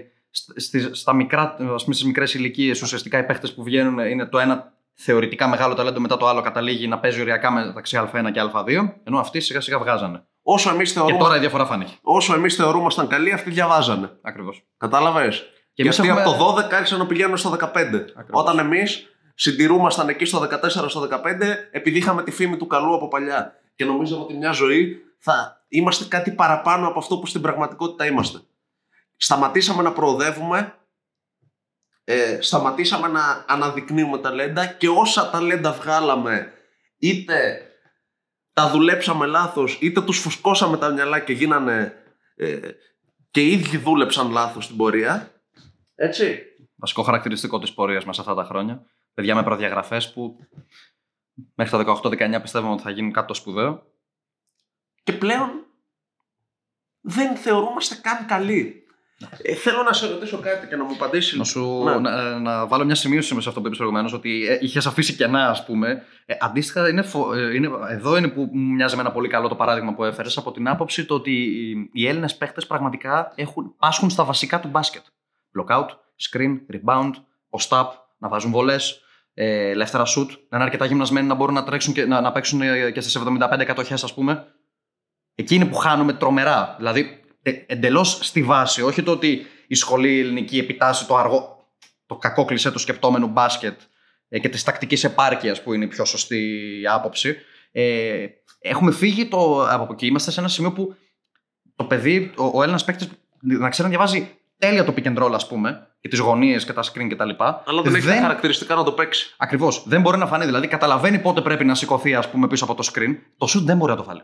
στις, 0.56 0.90
στα 0.92 1.14
μικρά, 1.14 1.42
ας 1.74 1.84
πούμε, 1.84 1.96
στις 1.96 2.06
μικρές 2.06 2.34
ηλικίες, 2.34 2.82
ουσιαστικά 2.82 3.18
οι 3.18 3.26
παίχτες 3.26 3.54
που 3.54 3.64
βγαίνουν 3.64 4.00
είναι 4.00 4.26
το 4.26 4.40
ένα 4.40 4.74
θεωρητικά 4.94 5.48
μεγάλο 5.48 5.74
ταλέντο, 5.74 6.00
μετά 6.00 6.18
το 6.18 6.28
άλλο 6.28 6.42
καταλήγει 6.42 6.88
να 6.88 7.00
παίζει 7.00 7.22
οριακά 7.22 7.52
μεταξύ 7.52 8.10
Α1 8.14 8.32
και 8.32 8.42
Α2, 8.54 8.94
ενώ 9.04 9.20
αυτοί 9.20 9.40
σιγά 9.40 9.62
σιγά 9.62 9.80
βγάζανε. 9.80 10.24
Όσο 10.52 10.70
εμείς 10.70 10.88
Και 10.92 11.00
θεωρούμε, 11.00 11.18
τώρα 11.18 11.36
η 11.36 11.40
διαφορά 11.40 11.66
φάνηκε. 11.66 11.94
όσο 12.02 12.34
εμείς 12.34 12.56
θεωρούμασταν 12.56 13.08
καλοί, 13.08 13.32
αυτοί 13.34 13.50
διαβάζανε. 13.50 14.12
Ακριβώς. 14.22 14.64
Κατάλαβες; 14.78 15.38
Και 15.40 15.46
Και, 15.74 15.82
εμείς 15.82 16.00
αυτοί 16.00 16.10
έχουμε- 16.12 16.26
από 16.26 16.38
το 16.38 16.38
12 16.38 16.76
άρχισαν 16.76 17.00
να 17.00 17.06
πηγαίνουν 17.06 17.38
στο 17.38 17.50
15. 17.50 18.06
Όταν 18.32 18.60
εμείς 18.60 19.08
συντηρούμασταν 19.36 20.10
εκεί 20.10 20.26
στο 20.26 20.40
14, 20.40 20.90
στο 20.90 21.00
15, 21.00 21.70
επειδή 21.72 21.98
είχαμε 21.98 22.24
τη 22.24 22.32
φήμη 22.32 22.58
του 22.58 22.68
καλού 22.68 22.96
από 22.96 23.08
παλιά. 23.08 23.54
Και 23.76 23.86
νομίζαμε 23.86 24.22
ότι 24.22 24.34
μια 24.34 24.52
ζωή 24.52 25.02
θα 25.20 25.66
είμαστε 25.68 26.06
κάτι 26.06 26.32
παραπάνω 26.32 26.88
από 26.88 27.00
αυτό 27.00 27.18
που 27.18 27.26
στην 27.26 27.42
πραγματικότητα 27.42 28.06
είμαστε. 28.06 28.40
Σταματήσαμε 29.18 29.82
να 29.84 29.92
προοδεύουμε, 29.92 30.74
ε, 32.04 32.38
σταματήσαμε 32.42 33.08
να 33.08 33.46
αναδεικνύουμε 33.48 34.18
ταλέντα 34.18 34.66
και 34.66 34.90
όσα 34.90 35.30
ταλέντα 35.30 35.72
βγάλαμε 35.72 36.52
είτε 36.98 37.64
τα 38.60 38.70
δουλέψαμε 38.70 39.26
λάθος 39.26 39.78
είτε 39.82 40.02
τους 40.02 40.20
φουσκώσαμε 40.20 40.78
τα 40.78 40.90
μυαλά 40.90 41.20
και 41.20 41.34
γίνανε 41.34 41.94
ε, 42.36 42.60
και 43.32 43.42
οι 43.42 43.52
ίδιοι 43.52 43.78
δούλεψαν 43.78 44.32
λάθος 44.32 44.64
στην 44.64 44.78
πορεία 44.78 45.32
έτσι 45.96 46.44
Βασικό 46.76 47.04
χαρακτηριστικό 47.04 47.60
της 47.60 47.74
πορείας 47.74 48.06
μας 48.06 48.20
αυτά 48.20 48.34
τα 48.34 48.44
χρόνια. 48.44 48.86
Παιδιά 49.14 49.36
με 49.36 49.44
προδιαγραφές 49.44 50.14
που 50.14 50.48
μέχρι 51.56 51.84
τα 51.84 52.02
18-19 52.04 52.40
πιστεύουμε 52.42 52.74
ότι 52.74 52.82
θα 52.82 52.90
γίνουν 52.90 53.12
κάτι 53.12 53.28
το 53.28 53.34
σπουδαίο. 53.34 53.84
και 55.04 55.14
πλέον 55.14 55.66
δεν 57.02 57.36
θεωρούμαστε 57.36 57.96
καν 57.96 58.26
καλοί. 58.26 58.79
Ε, 59.42 59.54
θέλω 59.54 59.84
να 59.84 59.94
σε 59.94 60.08
ρωτήσω 60.08 60.38
κάτι 60.40 60.68
και 60.68 60.76
να 60.76 60.84
μου 60.84 60.92
απαντήσεις. 60.94 61.38
Να, 61.38 61.44
σου, 61.44 61.82
Ναι. 61.84 61.96
να, 62.00 62.40
να 62.40 62.68
βάλω 62.68 62.86
μια 62.86 62.96
σημείωση 62.96 63.30
μέσα 63.30 63.42
σε 63.44 63.50
αυτό 63.50 63.60
που 63.62 63.66
είπες 63.68 63.78
προηγουμένως, 63.78 64.14
ότι 64.14 64.46
ε, 64.48 64.58
είχες 64.62 64.86
αφήσει 64.86 65.14
κενά, 65.16 65.50
ας 65.50 65.66
πούμε. 65.66 66.04
Ε, 66.26 66.36
αντίστοιχα, 66.40 66.90
είναι, 66.90 67.02
φο- 67.02 67.34
ε, 67.34 67.56
είναι, 67.56 67.70
εδώ 67.90 68.18
είναι 68.18 68.28
που 68.28 68.50
μου 68.54 68.74
μοιάζει 68.74 68.96
με 68.96 69.02
ένα 69.02 69.12
πολύ 69.12 69.28
καλό 69.28 69.48
το 69.48 69.56
παράδειγμα 69.56 69.94
που 69.94 70.04
έφερες 70.04 70.38
από 70.38 70.52
την 70.52 70.68
άποψη 70.68 71.06
το 71.06 71.14
ότι 71.14 71.32
οι, 71.32 71.90
οι 71.94 72.08
Έλληνες 72.08 72.36
παίχτες 72.38 72.68
πραγματικά 72.68 73.32
έχουν, 73.36 73.76
πάσχουν 73.78 74.10
στα 74.10 74.24
βασικά 74.24 74.60
του 74.60 74.68
μπάσκετ. 74.68 75.02
Blockout, 75.60 75.86
screen, 76.30 76.58
rebound, 76.74 77.12
post-up, 77.50 77.88
να 78.18 78.28
βάζουν 78.30 78.52
βολές, 78.52 79.02
ε, 79.34 79.70
ελεύθερα 79.70 80.04
shoot, 80.04 80.28
να 80.50 80.58
είναι 80.58 80.64
αρκετά 80.64 80.86
γυμνασμένοι 80.86 81.28
να 81.28 81.34
μπορούν 81.34 81.54
να 81.56 81.64
τρέξουν 81.64 81.94
και 81.94 82.06
να, 82.06 82.22
να 82.22 82.32
παίξουν 82.32 82.62
ε, 82.62 82.92
και 82.92 83.02
στις 83.02 83.18
75 83.60 83.64
κατοχέ, 83.66 83.94
ας 83.94 84.14
πούμε. 84.14 84.46
Εκεί 85.36 85.56
είναι 85.56 85.66
που 85.66 85.76
χάνουμε 85.76 86.14
τρομερά. 86.14 86.76
Δηλαδή, 86.78 87.00
ε, 87.02 87.29
εντελώς 87.68 88.20
στη 88.22 88.44
βάση. 88.44 88.82
Όχι 88.82 89.04
το 89.04 89.12
ότι 89.12 89.46
η 89.68 89.76
σχολή 89.76 90.20
ελληνική 90.20 90.58
επιτάσσει 90.58 91.08
το 91.08 91.18
αργό, 91.18 91.68
το 92.06 92.16
κακό 92.16 92.46
κλισέ 92.46 92.72
του 92.72 92.80
σκεπτόμενου 92.80 93.28
μπάσκετ 93.28 93.80
ε, 94.30 94.40
και 94.40 94.50
της 94.50 94.64
τακτικής 94.64 95.04
επάρκειας 95.04 95.64
που 95.64 95.74
είναι 95.74 95.86
η 95.86 95.88
πιο 95.88 96.06
σωστή 96.06 96.82
άποψη. 96.92 97.36
Ε, 97.72 98.26
έχουμε 98.60 98.92
φύγει 98.92 99.26
το, 99.26 99.68
από 99.70 99.94
εκεί. 99.94 100.06
Είμαστε 100.06 100.32
σε 100.32 100.40
ένα 100.40 100.50
σημείο 100.50 100.72
που 100.72 100.96
το 101.76 101.84
παιδί, 101.84 102.32
ο, 102.36 102.44
ο 102.54 102.62
Έλληνας 102.62 102.84
παίκτης, 102.84 103.10
να 103.40 103.70
ξέρει 103.70 103.90
να 103.90 103.96
διαβάζει 103.96 104.40
τέλεια 104.58 104.84
το 104.84 104.94
pick 104.98 105.06
and 105.06 105.24
roll, 105.24 105.32
ας 105.34 105.48
πούμε, 105.48 105.88
και 106.00 106.08
τις 106.08 106.20
γωνίες 106.20 106.66
και 106.66 106.74
τα 106.74 106.84
screen 106.84 107.08
κτλ. 107.10 107.30
Αλλά 107.66 107.82
δεν, 107.82 107.96
έχει 107.96 108.08
τα 108.08 108.22
χαρακτηριστικά 108.22 108.76
να 108.76 108.84
το 108.84 108.92
παίξει. 108.92 109.36
Ακριβώς. 109.38 109.84
Δεν 109.88 110.02
μπορεί 110.02 110.18
να 110.18 110.28
φανεί. 110.28 110.46
Δηλαδή, 110.46 110.68
καταλαβαίνει 110.68 111.20
πότε 111.20 111.42
πρέπει 111.42 111.66
να 111.66 111.76
σηκωθεί, 111.76 112.16
ας 112.16 112.30
πούμε, 112.30 112.48
πίσω 112.48 112.64
από 112.64 112.76
το 112.76 112.92
screen. 112.94 113.16
Το 113.38 113.48
shoot 113.50 113.62
δεν 113.64 113.78
μπορεί 113.78 113.92
να 113.92 113.98
το 113.98 114.04
βάλει. 114.04 114.22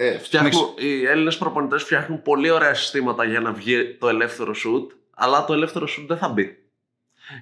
Ε, 0.00 0.18
φτιάχνουν, 0.18 0.74
οι 0.78 1.06
Έλληνες 1.06 1.38
προπονητές 1.38 1.82
φτιάχνουν 1.82 2.22
πολύ 2.22 2.50
ωραία 2.50 2.74
συστήματα 2.74 3.24
για 3.24 3.40
να 3.40 3.52
βγει 3.52 3.94
το 3.94 4.08
ελεύθερο 4.08 4.52
shoot, 4.52 4.96
αλλά 5.14 5.44
το 5.44 5.52
ελεύθερο 5.52 5.86
shoot 5.86 6.04
δεν 6.06 6.16
θα 6.16 6.28
μπει. 6.28 6.58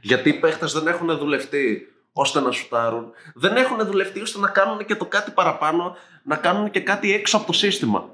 Γιατί 0.01 0.29
οι 0.29 0.33
παίχτες 0.33 0.73
δεν 0.73 0.87
έχουν 0.87 1.19
δουλευτεί 1.19 1.93
ώστε 2.13 2.41
να 2.41 2.51
σουτάρουν, 2.51 3.13
δεν 3.35 3.57
έχουν 3.57 3.87
δουλευτεί 3.87 4.21
ώστε 4.21 4.39
να 4.39 4.49
κάνουν 4.49 4.85
και 4.85 4.95
το 4.95 5.07
κάτι 5.07 5.31
παραπάνω, 5.31 5.97
να 6.23 6.37
κάνουν 6.37 6.71
και 6.71 6.81
κάτι 6.81 7.15
έξω 7.15 7.37
από 7.37 7.47
το 7.47 7.53
σύστημα. 7.53 8.09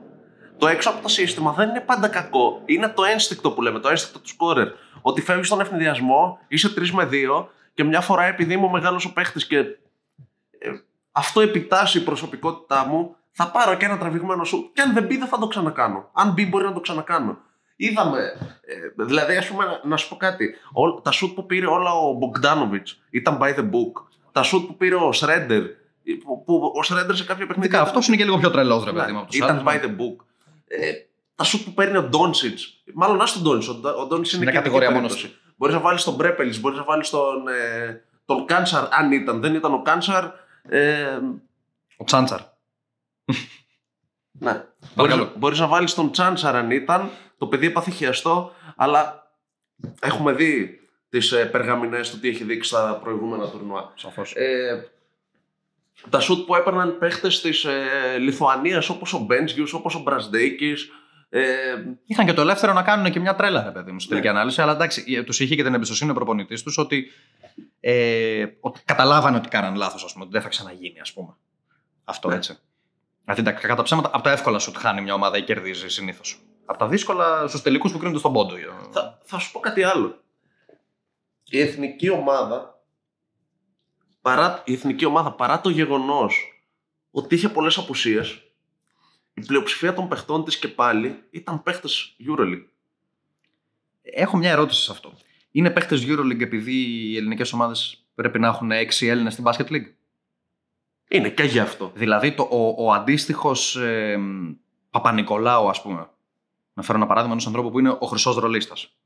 Το 0.59 0.67
έξω 0.67 0.91
από 0.91 1.03
το 1.03 1.09
σύστημα 1.09 1.53
δεν 1.53 1.69
είναι 1.69 1.81
πάντα 1.81 2.09
κακό. 2.09 2.63
Είναι 2.65 2.89
το 2.89 3.05
ένστικτο 3.05 3.51
που 3.51 3.63
λέμε, 3.63 3.79
το 3.79 3.89
ένστικτο 3.89 4.19
του 4.19 4.29
σκόρερ. 4.29 4.69
Ότι 5.03 5.21
φεύγεις 5.21 5.47
στον 5.47 5.61
ευνηδιασμό, 5.61 6.39
είσαι 6.49 6.73
3 6.77 6.91
με 6.91 7.09
2 7.13 7.47
και 7.75 7.85
μια 7.85 8.01
φορά 8.01 8.25
επειδή 8.25 8.55
είμαι 8.55 8.69
μεγάλος 8.69 9.05
ο 9.05 9.13
παίχτης 9.13 9.47
και 9.47 9.59
ε, 9.59 10.71
αυτό 11.13 11.41
επιτάσσει 11.41 11.99
η 11.99 12.01
προσωπικότητά 12.01 12.87
μου, 12.87 13.17
θα 13.33 13.51
πάρω 13.51 13.75
και 13.75 13.85
ένα 13.85 13.99
τραβηγμένο 13.99 14.45
σου. 14.45 14.71
Και 14.75 14.81
αν 14.81 14.93
δεν 14.93 15.05
μπει, 15.05 15.17
δεν 15.17 15.29
θα 15.29 15.39
το 15.39 15.47
ξανακάνω. 15.47 16.11
Αν 16.13 16.33
μπει, 16.33 16.47
μπορεί 16.47 16.65
να 16.65 16.73
το 16.73 16.81
ξανακάνω. 16.81 17.39
Είδαμε, 17.77 18.19
ε, 18.61 19.05
δηλαδή, 19.05 19.37
ας 19.37 19.47
πούμε, 19.47 19.65
να, 19.83 19.97
σου 19.97 20.09
πω 20.09 20.17
κάτι. 20.17 20.55
Ό, 20.73 21.01
τα 21.01 21.11
σουτ 21.11 21.35
που 21.35 21.47
πήρε 21.47 21.67
όλα 21.67 21.93
ο 21.93 22.13
Μπογκδάνοβιτ 22.13 22.89
ήταν 23.11 23.39
by 23.41 23.55
the 23.55 23.63
book. 23.63 24.03
Τα 24.33 24.43
σουτ 24.43 24.67
που 24.67 24.77
πήρε 24.77 24.95
ο 24.95 25.13
Σρέντερ, 25.13 25.63
που, 26.25 26.45
που 26.45 26.73
ο 26.75 26.83
Σρέντερ 26.83 27.17
σε 27.17 27.25
κάποια 27.25 27.47
παιχνίδια. 27.47 27.81
Αυτός 27.81 28.09
είναι 28.09 28.17
και 28.17 28.25
λίγο 28.25 28.39
πιο 28.39 28.51
τρελός, 28.51 28.85
ρε 28.85 28.93
παιδί 28.93 29.13
μου. 29.13 29.27
Ήταν 29.31 29.65
by 29.67 29.73
the 29.73 29.89
book. 29.89 30.25
Ε, 30.67 30.93
τα 31.35 31.45
σουτ 31.45 31.65
που 31.65 31.73
παίρνει 31.73 31.97
ο 31.97 32.03
Ντόνσιτς. 32.03 32.83
Μάλλον 32.95 33.21
α 33.21 33.25
τον 33.25 33.43
Ντόνσιτς. 33.43 33.77
Ο 33.99 34.07
Ντόνσιτς 34.07 34.33
είναι, 34.33 34.43
είναι 34.43 34.53
κατηγορία 34.53 34.91
μόνος. 34.91 35.37
Μπορείς 35.57 35.75
να 35.75 35.81
βάλεις 35.81 36.05
τον 36.05 36.15
Μπρέπελ, 36.15 36.57
μπορείς 36.61 36.79
να 36.79 36.85
βάλεις 36.85 37.11
τον, 37.11 37.49
ε, 37.49 38.03
τον 38.25 38.47
Κάνσαρ, 38.47 38.85
αν 38.91 39.13
ήταν. 39.13 39.41
Δεν 39.41 39.55
ήταν 39.55 39.75
ο 39.75 39.83
Κάνσαρ. 39.83 40.25
Ε, 40.69 41.19
ο 41.97 42.05
Τσάντσαρ. 42.05 42.41
Ναι. 44.33 44.65
Μπορείς 45.37 45.59
να 45.59 45.67
βάλεις 45.67 45.95
τον 45.95 46.13
Τσάντσαρ 46.13 46.57
αν 46.57 46.71
ήταν. 46.71 47.11
Το 47.39 47.47
παιδί 47.47 47.67
έπαθε 47.67 47.91
χιαστό, 47.91 48.53
αλλά 48.77 49.33
έχουμε 50.01 50.33
δει 50.33 50.81
τις 51.09 51.33
ε, 51.33 51.45
περγαμηνές 51.45 52.11
του 52.11 52.19
τι 52.19 52.29
έχει 52.29 52.45
δείξει 52.45 52.69
στα 52.69 53.01
προηγούμενα 53.03 53.49
τουρνουά. 53.49 53.93
Σαφώς. 53.95 54.33
Ε, 54.35 54.93
τα 56.11 56.21
σουτ 56.21 56.47
που 56.47 56.55
έπαιρναν 56.55 56.99
παίχτες 56.99 57.41
της 57.41 57.65
ε, 57.65 58.19
Λιθουανίας 58.19 58.89
όπως 58.89 59.13
ο 59.13 59.19
Μπέντζιου, 59.19 59.67
όπως 59.73 59.95
ο 59.95 60.01
Μπρασδέκη. 60.01 60.75
Ε, 61.29 61.43
Είχαν 62.05 62.27
και 62.27 62.33
το 62.33 62.41
ελεύθερο 62.41 62.73
να 62.73 62.83
κάνουν 62.83 63.13
και 63.13 63.21
μια 63.21 63.35
τρέλα, 63.35 63.63
ρε 63.63 63.71
παιδί 63.71 63.93
μου, 63.93 63.99
στην 63.99 64.11
τελική 64.11 64.29
ναι. 64.29 64.39
ανάλυση. 64.39 64.63
Αλλά 64.63 64.73
εντάξει, 64.73 65.05
ε, 65.17 65.23
τους 65.23 65.41
είχε 65.41 65.55
και 65.55 65.63
την 65.63 65.75
εμπιστοσύνη 65.75 66.11
ο 66.11 66.15
προπονητής 66.15 66.63
τους 66.63 66.79
ότι, 66.79 67.11
ε, 67.81 68.47
ότι 68.61 68.81
καταλάβανε 68.85 69.37
ότι 69.37 69.49
κάναν 69.49 69.75
λάθος, 69.75 70.17
ότι 70.21 70.29
δεν 70.31 70.43
θα 70.43 70.49
ξαναγίνει, 70.49 71.01
ας 71.01 71.13
πούμε. 71.13 71.37
Αυτό 72.05 72.29
ναι. 72.29 72.35
έτσι. 72.35 72.59
Δηλαδή, 73.25 73.61
κατά 73.61 73.83
ψέματα, 73.83 74.11
από 74.13 74.23
τα 74.23 74.31
εύκολα 74.31 74.59
σου 74.59 74.73
χάνει 74.77 75.01
μια 75.01 75.15
ομάδα 75.15 75.37
ή 75.37 75.43
κερδίζει 75.43 75.89
συνήθως. 75.89 76.41
Από 76.65 76.79
τα 76.79 76.89
δύσκολα 76.89 77.49
στους 77.49 77.63
τελικούς 77.63 77.93
που 77.93 77.99
κρίνονται 77.99 78.19
στον 78.19 78.33
πόντο. 78.33 78.55
Θα, 78.91 79.19
θα 79.23 79.39
σου 79.39 79.53
πω 79.53 79.61
κάτι 79.61 79.83
άλλο. 79.83 80.21
Η 81.45 81.61
εθνική 81.61 82.11
ομάδα 82.11 82.83
παρά, 84.21 84.63
η 84.65 84.73
εθνική 84.73 85.05
ομάδα 85.05 85.33
παρά 85.33 85.61
το 85.61 85.69
γεγονός 85.69 86.65
ότι 87.11 87.35
είχε 87.35 87.49
πολλές 87.49 87.79
απουσίες 87.79 88.43
η 89.35 89.41
πλειοψηφία 89.41 89.95
των 89.95 90.09
παιχτών 90.09 90.45
της 90.45 90.59
και 90.59 90.69
πάλι 90.69 91.23
ήταν 91.31 91.63
παίχτες 91.63 92.17
EuroLeague. 92.27 92.67
Έχω 94.03 94.37
μια 94.37 94.51
ερώτηση 94.51 94.83
σε 94.83 94.91
αυτό. 94.91 95.13
Είναι 95.51 95.71
παίχτες 95.71 96.05
EuroLeague 96.07 96.41
επειδή 96.41 96.73
οι 96.73 97.17
ελληνικές 97.17 97.53
ομάδες 97.53 98.05
πρέπει 98.15 98.39
να 98.39 98.47
έχουν 98.47 98.71
6 98.71 99.07
Έλληνες 99.07 99.33
στην 99.33 99.45
Basket 99.47 99.67
League; 99.67 99.93
Είναι 101.13 101.29
και 101.29 101.43
γι' 101.43 101.59
αυτό. 101.59 101.91
Δηλαδή 101.95 102.35
το, 102.35 102.43
ο, 102.51 102.85
ο 102.85 102.93
αντίστοιχος 102.93 103.77
ε, 103.77 104.19
Παπα-Νικολάου, 104.91 105.69
ας 105.69 105.83
πούμε. 105.83 106.09
Να 106.73 106.83
φέρω 106.83 106.99
ένα 106.99 107.07
παράδειγμα 107.07 107.33
ενός 107.33 107.47
ανθρώπου 107.47 107.71
που 107.71 107.79
είναι 107.79 107.97
ο 108.01 108.07
χρυσός 108.07 108.37
ρολίστας. 108.37 108.97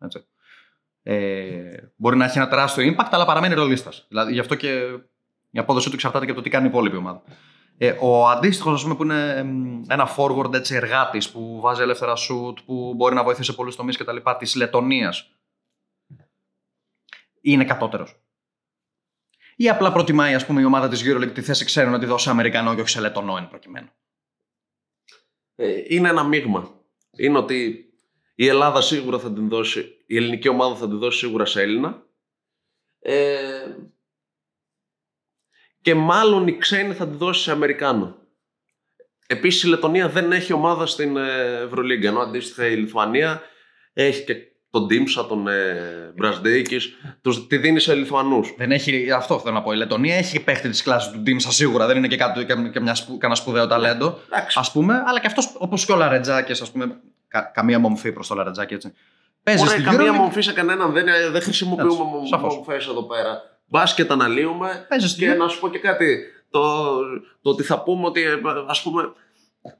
Ε, 1.02 1.76
μπορεί 1.96 2.16
να 2.16 2.24
έχει 2.24 2.38
ένα 2.38 2.48
τεράστιο 2.48 2.94
impact, 2.94 3.08
αλλά 3.10 3.24
παραμένει 3.24 3.54
ρολίστας. 3.54 4.04
Δηλαδή, 4.08 4.32
γι' 4.32 4.40
αυτό 4.40 4.54
και 4.54 4.82
η 5.50 5.58
απόδοσή 5.58 5.88
του 5.88 5.94
εξαρτάται 5.94 6.24
και 6.24 6.30
από 6.30 6.40
το 6.40 6.46
τι 6.46 6.52
κάνει 6.52 6.66
η 6.66 6.68
υπόλοιπη 6.68 6.96
ομάδα. 6.96 7.22
Ε, 7.78 7.96
ο 8.00 8.28
αντίστοιχος, 8.28 8.74
ας 8.74 8.82
πούμε, 8.82 8.94
που 8.94 9.02
είναι 9.02 9.38
ένα 9.88 10.08
forward 10.16 10.54
έτσι, 10.54 10.74
εργάτης 10.74 11.30
που 11.30 11.60
βάζει 11.60 11.82
ελεύθερα 11.82 12.12
shoot, 12.12 12.54
που 12.64 12.94
μπορεί 12.96 13.14
να 13.14 13.24
βοηθήσει 13.24 13.50
σε 13.50 13.56
πολλούς 13.56 13.76
τομείς 13.76 13.96
κτλ. 13.96 14.16
της 14.38 14.54
Λετωνίας. 14.54 15.30
Είναι 17.40 17.64
κατώτερος. 17.64 18.14
Ή 19.56 19.68
απλά 19.68 19.92
προτιμάει 19.92 20.34
ας 20.34 20.46
πούμε, 20.46 20.60
η 20.60 20.64
ομάδα 20.64 20.88
της 20.88 21.02
EuroLeague 21.04 21.34
τη 21.34 21.42
θέση 21.42 21.64
ξέρουν 21.64 21.92
να 21.92 21.98
τη 21.98 22.06
δώσει 22.06 22.28
Αμερικανό 22.28 22.74
και 22.74 22.80
όχι 22.80 22.90
σε 22.90 23.00
Λετωνό 23.00 23.36
εν 23.36 23.48
προκειμένου. 23.48 23.88
Ε, 25.54 25.82
είναι 25.86 26.08
ένα 26.08 26.24
μείγμα. 26.24 26.80
Είναι 27.10 27.38
ότι 27.38 27.84
η 28.34 28.46
Ελλάδα 28.46 28.80
σίγουρα 28.80 29.18
θα 29.18 29.32
την 29.32 29.48
δώσει, 29.48 30.04
η 30.06 30.16
ελληνική 30.16 30.48
ομάδα 30.48 30.76
θα 30.76 30.88
την 30.88 30.98
δώσει 30.98 31.18
σίγουρα 31.18 31.44
σε 31.44 31.62
Έλληνα. 31.62 32.06
Ε, 32.98 33.76
και 35.80 35.94
μάλλον 35.94 36.46
η 36.46 36.58
ξένη 36.58 36.94
θα 36.94 37.08
τη 37.08 37.16
δώσει 37.16 37.42
σε 37.42 37.50
Αμερικάνο. 37.50 38.18
Επίσης 39.26 39.62
η 39.62 39.68
Λετωνία 39.68 40.08
δεν 40.08 40.32
έχει 40.32 40.52
ομάδα 40.52 40.86
στην 40.86 41.16
ε, 41.16 41.60
Ευρωλίγκα, 41.60 42.08
ενώ 42.08 42.20
αντίστοιχα 42.20 42.66
η 42.66 42.76
Λιθουανία 42.76 43.42
έχει 43.92 44.24
και 44.24 44.34
τον 44.78 44.88
Τίμσα, 44.88 45.26
τον 45.26 45.48
ε, 45.48 46.12
Μπρασδέικη, 46.14 46.76
τη 47.48 47.56
δίνεις 47.56 47.82
σε 47.82 47.94
Λιθουανούς. 47.94 48.54
Δεν 48.56 48.72
έχει, 48.72 49.10
αυτό 49.10 49.38
θέλω 49.38 49.54
να 49.54 49.62
πω. 49.62 49.72
Η 49.72 49.76
Λετωνία 49.76 50.16
έχει 50.16 50.40
παίχτη 50.40 50.68
της 50.68 50.82
κλάσης 50.82 51.12
του 51.12 51.22
Τίμσα 51.22 51.52
σίγουρα, 51.52 51.86
δεν 51.86 51.96
είναι 51.96 52.06
και, 52.06 52.16
κάτι, 52.16 52.44
και 52.44 52.80
μια, 52.80 52.96
κανένα 53.18 53.34
σπουδαίο 53.34 53.66
ταλέντο. 53.66 54.18
Α 54.54 54.70
πούμε, 54.72 55.02
αλλά 55.06 55.20
και 55.20 55.26
αυτός 55.26 55.54
όπως 55.58 55.84
και 55.84 55.92
ο 55.92 55.96
Λαρετζάκης, 55.96 56.60
ας 56.60 56.70
πούμε, 56.70 57.00
κα, 57.28 57.40
καμία 57.54 57.78
μομφή 57.78 58.12
προς 58.12 58.26
το 58.26 58.34
Λαρετζάκη 58.34 58.74
έτσι. 58.74 58.92
Παίζει 59.42 59.82
καμία 59.82 60.12
μομφή 60.12 60.40
σε 60.40 60.52
κανέναν, 60.52 60.92
δεν, 60.92 61.04
δεν 61.30 61.42
χρησιμοποιούμε 61.42 61.94
μομφές 62.40 62.86
εδώ 62.86 63.02
πέρα. 63.02 63.42
Μπάσκετ 63.66 64.10
αναλύουμε. 64.10 64.86
και 65.16 65.34
να 65.34 65.48
σου 65.48 65.60
πω 65.60 65.68
και 65.68 65.78
κάτι. 65.78 66.18
Το, 66.50 66.94
το 67.42 67.50
ότι 67.50 67.62
θα 67.62 67.82
πούμε 67.82 68.06
ότι 68.06 68.24
ας 68.66 68.82
πούμε 68.82 69.12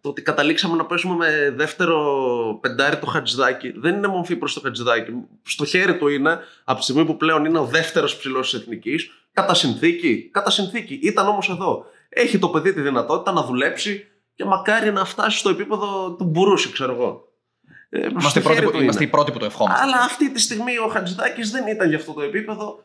το 0.01 0.09
ότι 0.09 0.23
καταλήξαμε 0.23 0.77
να 0.77 0.87
πέσουμε 0.87 1.15
με 1.15 1.53
δεύτερο 1.57 2.59
πεντάρι 2.61 2.99
το 2.99 3.07
Χατζηδάκι 3.07 3.73
δεν 3.77 3.95
είναι 3.95 4.07
μομφή 4.07 4.37
προς 4.37 4.55
το 4.55 4.61
Χατζηδάκι. 4.61 5.13
Στο 5.43 5.65
χέρι 5.65 5.99
του 5.99 6.09
είναι, 6.09 6.39
από 6.65 6.79
τη 6.79 6.85
στιγμή 6.85 7.05
που 7.05 7.17
πλέον 7.17 7.45
είναι 7.45 7.59
ο 7.59 7.65
δεύτερος 7.65 8.17
ψηλός 8.17 8.51
της 8.51 8.61
εθνικής, 8.61 9.11
κατά 9.33 9.55
συνθήκη. 9.55 10.29
Κατά 10.33 10.51
συνθήκη. 10.51 10.95
Ήταν 11.03 11.29
όμως 11.29 11.51
εδώ. 11.51 11.85
Έχει 12.09 12.39
το 12.39 12.49
παιδί 12.49 12.73
τη 12.73 12.81
δυνατότητα 12.81 13.33
να 13.33 13.43
δουλέψει 13.43 14.07
και 14.35 14.45
μακάρι 14.45 14.93
να 14.93 15.05
φτάσει 15.05 15.39
στο 15.39 15.49
επίπεδο 15.49 16.15
του 16.19 16.25
Μπουρούση, 16.25 16.73
ξέρω 16.73 16.93
εγώ. 16.93 17.29
Ε, 17.89 18.07
είμαστε, 18.11 18.41
πρώτοι, 18.41 18.79
είμαστε 18.83 19.05
οι 19.05 19.07
πρώτοι 19.07 19.33
που 19.33 19.39
το 19.39 19.45
ευχόμαστε. 19.45 19.83
Αλλά 19.83 19.97
αυτή 19.97 20.31
τη 20.33 20.41
στιγμή 20.41 20.79
ο 20.79 20.89
Χατζηδάκης 20.89 21.51
δεν 21.51 21.67
ήταν 21.67 21.89
για 21.89 21.97
αυτό 21.97 22.13
το 22.13 22.23
επίπεδο 22.23 22.85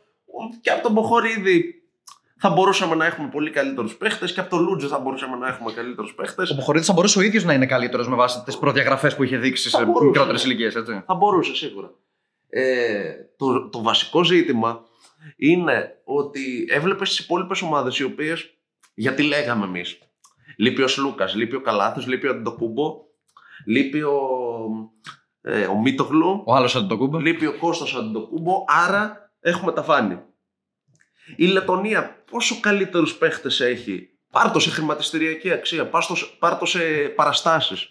και 0.61 0.69
από 0.69 0.83
τον 0.83 0.91
Μποχορίδη 0.91 1.80
θα 2.43 2.49
μπορούσαμε 2.49 2.95
να 2.95 3.05
έχουμε 3.05 3.29
πολύ 3.29 3.49
καλύτερους 3.49 3.95
παίχτες 3.95 4.33
και 4.33 4.39
από 4.39 4.49
τον 4.49 4.63
Λούτζε 4.63 4.87
θα 4.87 4.99
μπορούσαμε 4.99 5.37
να 5.37 5.47
έχουμε 5.47 5.71
καλύτερους 5.71 6.13
παίχτες. 6.13 6.49
Ο 6.49 6.55
Μποχορίδη 6.55 6.85
θα 6.85 6.93
μπορούσε 6.93 7.19
ο 7.19 7.21
ίδιος 7.21 7.43
να 7.43 7.53
είναι 7.53 7.65
καλύτερος 7.65 8.07
με 8.07 8.15
βάση 8.15 8.43
τις 8.43 8.57
προδιαγραφές 8.57 9.15
που 9.15 9.23
είχε 9.23 9.37
δείξει 9.37 9.69
σε 9.69 9.85
μικρότερες 9.85 10.43
ηλικίες, 10.43 10.75
έτσι. 10.75 11.03
Θα 11.05 11.13
μπορούσε 11.13 11.55
σίγουρα. 11.55 11.91
Ε, 12.49 13.13
το, 13.37 13.69
το 13.69 13.81
βασικό 13.81 14.23
ζήτημα 14.23 14.83
είναι 15.35 16.01
ότι 16.03 16.65
έβλεπες 16.69 17.09
τις 17.09 17.19
υπόλοιπες 17.19 17.61
ομάδες 17.61 17.99
οι 17.99 18.03
οποίες. 18.03 18.53
Γιατί 18.93 19.23
λέγαμε 19.23 19.65
εμείς. 19.65 19.99
Λείπει 20.57 20.81
ο 20.81 20.87
Σλούκας, 20.87 21.35
λείπει 21.35 21.55
ο 21.55 21.61
Καλάθο, 21.61 22.01
λείπει 22.05 22.27
ο 22.27 22.31
Αντοκούμπο, 22.31 22.95
λείπει 23.65 24.01
ο, 24.01 24.19
ε, 25.41 25.65
ο 25.65 25.79
Μίτογλου. 25.79 26.43
Ο 26.45 26.55
άλλος 26.55 26.75
Αντοκούμπο. 26.75 27.17
Λείπει 27.17 27.45
ο 27.45 27.57
Κώστας 27.57 27.93
Αντοκούμπο. 27.93 28.63
Άρα 28.67 29.31
έχουμε 29.39 29.71
τα 29.71 29.83
φάνη. 29.83 30.19
Η 31.35 31.45
Λετωνία 31.45 32.23
πόσο 32.31 32.59
καλύτερους 32.59 33.15
παίχτες 33.15 33.59
έχει; 33.59 34.09
Πάρτο 34.31 34.59
σε 34.59 34.69
χρηματιστηριακή 34.69 35.51
αξία, 35.51 35.89
πάρτο 36.39 36.65
σε 36.65 36.79
παραστάσεις. 37.15 37.89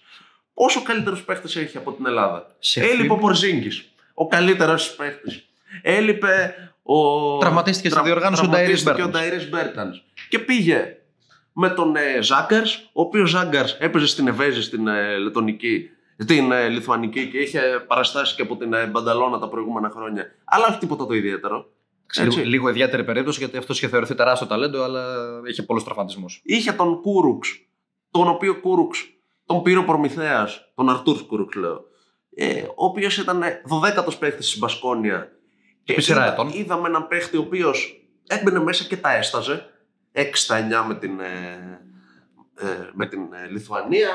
Πόσο 0.55 0.83
καλύτερους 0.83 1.23
παίχτες 1.23 1.57
έχει 1.57 1.77
από 1.77 1.93
την 1.93 2.07
Ελλάδα; 2.07 2.47
Σε 2.59 2.81
Έλειπε 2.81 3.13
ο 3.13 3.17
Πορζίνγκης, 3.17 3.89
ο 4.15 4.27
καλύτερος 4.27 4.95
παίχτης. 4.95 5.45
Έλειπε 5.83 6.55
ο... 6.83 7.39
Τραυματίστηκε 7.39 7.91
στη 7.91 8.01
διοργάνωση 8.03 8.45
ο 8.45 9.09
Νταϊρής 9.09 9.49
Μπέρτανς. 9.49 10.03
Και 10.29 10.39
πήγε 10.39 10.97
με 11.53 11.71
τον 11.71 11.97
ε, 11.97 12.23
Ζάγκαρς, 12.23 12.91
ο 12.93 13.01
οποίος 13.01 13.31
Ζάγκαρς 13.31 13.77
έπαιζε 13.81 14.07
στην 14.07 14.27
Εβέζη 14.27 14.63
στην 14.63 14.87
ε, 14.87 15.17
Λετωνική 15.17 15.91
την 16.27 16.53
ε, 16.53 16.69
Λιθουανική 16.69 17.29
και 17.29 17.39
είχε 17.39 17.85
παραστάσεις 17.87 18.35
και 18.35 18.43
από 18.43 18.57
την 18.57 18.73
ε, 18.73 18.87
Μπανταλώνα 18.87 19.39
τα 19.39 19.49
προηγούμενα 19.49 19.91
χρόνια. 19.91 20.25
Αλλά 20.45 20.67
όχι 20.67 20.79
τίποτα 20.79 21.07
το 21.07 21.15
ιδιαίτερο. 21.15 21.67
Λίγο, 22.19 22.27
Έτσι. 22.31 22.41
λίγο 22.49 22.69
ιδιαίτερη 22.69 23.05
περίπτωση 23.05 23.39
γιατί 23.39 23.57
αυτός 23.57 23.77
είχε 23.79 23.89
θεωρηθεί 23.89 24.15
τεράστιο 24.15 24.47
ταλέντο, 24.47 24.83
αλλά 24.83 25.05
είχε 25.49 25.63
πολλούς 25.63 25.85
τραυματισμούς. 25.85 26.41
Είχε 26.45 26.73
τον 26.73 27.01
Κούρουξ, 27.01 27.49
τον 28.11 28.29
οποίο 28.29 28.61
Κούρουξ 28.61 29.05
τον 29.45 29.63
πήρε 29.63 29.79
ο 29.79 29.85
Προμηθέας, 29.85 30.73
τον 30.75 30.89
Αρτούρ 30.91 31.27
Κούρουξ 31.27 31.55
λέω, 31.57 31.85
ε, 32.35 32.63
ο 32.63 32.85
οποίος 32.85 33.19
ήταν 33.19 33.43
12ο 33.69 34.15
παίχτης 34.19 34.49
στη 34.49 34.59
Μπασκόνια. 34.59 35.31
Και 35.85 35.93
Επί 35.93 36.03
σειρά 36.03 36.23
είδα- 36.23 36.33
ετών. 36.33 36.49
είδαμε 36.53 36.89
έναν 36.89 37.07
παίχτη 37.09 37.37
ο 37.37 37.41
οποίος 37.41 38.05
έμπαινε 38.27 38.61
μέσα 38.61 38.85
και 38.85 38.97
τα 38.97 39.15
έσταζε. 39.17 39.67
6 40.13 40.37
στα 40.37 40.57
9 40.57 40.83
με 40.83 40.95
την, 40.95 41.21
ε, 41.21 41.81
ε, 42.59 42.91
με 42.95 43.07
την 43.07 43.21
ε, 43.33 43.47
Λιθουανία, 43.51 44.09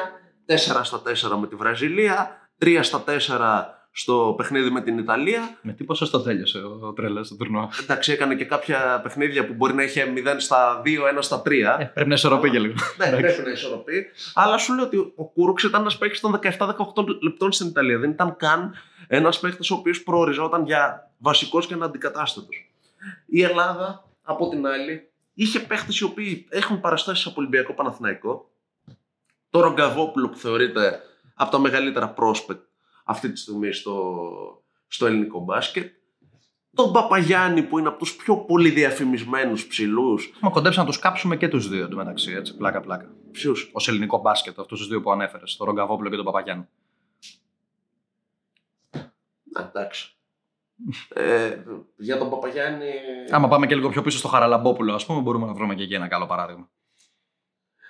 4 0.45 0.83
στα 0.83 1.01
4 1.01 1.37
με 1.37 1.47
τη 1.47 1.55
Βραζιλία, 1.55 2.49
3 2.57 2.79
στα 2.83 3.03
4 3.03 3.84
στο 3.97 4.33
παιχνίδι 4.37 4.69
με 4.69 4.81
την 4.81 4.97
Ιταλία. 4.97 5.57
Με 5.61 5.73
τι 5.73 5.83
ποσοστό 5.83 6.21
τέλειωσε 6.21 6.57
ο 6.81 6.93
τρέλας 6.93 7.27
στο 7.27 7.35
τουρνουά; 7.35 7.69
Εντάξει, 7.81 8.11
έκανε 8.11 8.35
και 8.35 8.45
κάποια 8.45 8.99
παιχνίδια 9.03 9.47
που 9.47 9.53
μπορεί 9.53 9.73
να 9.73 9.83
είχε 9.83 10.13
0 10.15 10.35
στα 10.37 10.81
2, 10.85 10.87
1 11.15 11.17
στα 11.19 11.41
3. 11.45 11.51
Ε, 11.79 11.83
πρέπει 11.83 12.09
να 12.09 12.15
ισορροπεί 12.15 12.49
και 12.49 12.59
λίγο. 12.59 12.73
Ναι, 12.97 13.17
πρέπει 13.17 13.41
να 13.41 13.51
ισορροπεί. 13.51 14.05
Αλλά 14.33 14.57
σου 14.57 14.73
λέω 14.73 14.85
ότι 14.85 14.97
ο 15.15 15.25
Κούρουξ 15.25 15.63
ήταν 15.63 15.81
ένας 15.81 15.97
παίκτης 15.97 16.19
των 16.19 16.39
17-18 16.41 16.45
λεπτών 17.21 17.51
στην 17.51 17.67
Ιταλία. 17.67 17.97
Δεν 17.97 18.09
ήταν 18.09 18.35
καν 18.35 18.75
ένας 19.07 19.39
παίκτης 19.39 19.71
ο 19.71 19.75
οποίος 19.75 20.03
προοριζόταν 20.03 20.65
για 20.65 21.11
βασικός 21.17 21.67
και 21.67 21.73
αναντικατάστατος. 21.73 22.47
Η 23.25 23.43
Ελλάδα, 23.43 24.07
από 24.23 24.49
την 24.49 24.67
άλλη, 24.67 25.09
είχε 25.33 25.59
παίκτες 25.59 25.99
οι 25.99 26.03
οποίοι 26.03 26.45
έχουν 26.49 26.79
παραστάσεις 26.79 27.25
από 27.25 27.35
Ολυμπιακό 27.37 27.73
Παναθηναϊκό. 27.73 28.49
Τον 29.49 29.59
Ρογκαβόπουλο 29.59 30.29
που 30.29 30.37
θεωρείται 30.37 31.01
από 31.35 31.51
τα 31.51 31.59
μεγαλύτερα 31.59 32.09
prospect 32.09 32.57
αυτή 33.07 33.31
τη 33.31 33.39
στιγμή 33.39 33.73
στο, 33.73 34.63
στο 34.87 35.05
ελληνικό 35.05 35.39
μπάσκετ. 35.39 35.93
Τον 36.75 36.91
Παπαγιάννη 36.91 37.63
που 37.63 37.79
είναι 37.79 37.87
από 37.87 37.97
τους 37.97 38.15
πιο 38.15 38.37
πολύ 38.37 38.69
διαφημισμένους 38.69 39.67
ψηλούς. 39.67 40.31
Έχουμε 40.35 40.51
κοντέψει 40.51 40.79
να 40.79 40.85
τους 40.85 40.99
κάψουμε 40.99 41.37
και 41.37 41.47
τους 41.47 41.69
δύο 41.69 41.83
εντωμεταξύ. 41.83 42.31
Έτσι, 42.31 42.55
πλάκα-πλάκα. 42.55 43.09
Ποιους, 43.31 43.71
Ω 43.73 43.83
ελληνικό 43.91 44.17
μπάσκετ, 44.17 44.59
αυτούς 44.59 44.79
τους 44.79 44.87
δύο 44.87 45.01
που 45.01 45.11
ανέφερες, 45.11 45.55
τον 45.55 45.67
Ρογκαβόπουλο 45.67 46.09
και 46.09 46.15
τον 46.15 46.25
Παπαγιάννη. 46.25 46.67
Να, 49.43 49.61
εντάξει. 49.61 50.17
ε, 51.13 51.63
για 51.97 52.17
τον 52.17 52.29
Παπαγιάννη. 52.29 52.91
Άμα 53.29 53.47
πάμε 53.47 53.67
και 53.67 53.75
λίγο 53.75 53.89
πιο 53.89 54.01
πίσω 54.01 54.17
στο 54.17 54.27
Χαραλαμπόπουλο, 54.27 54.93
ας 54.93 55.05
πούμε, 55.05 55.21
μπορούμε 55.21 55.45
να 55.45 55.53
βρούμε 55.53 55.75
και 55.75 55.83
εκεί 55.83 55.93
ένα 55.93 56.07
καλό 56.07 56.25
παράδειγμα. 56.25 56.69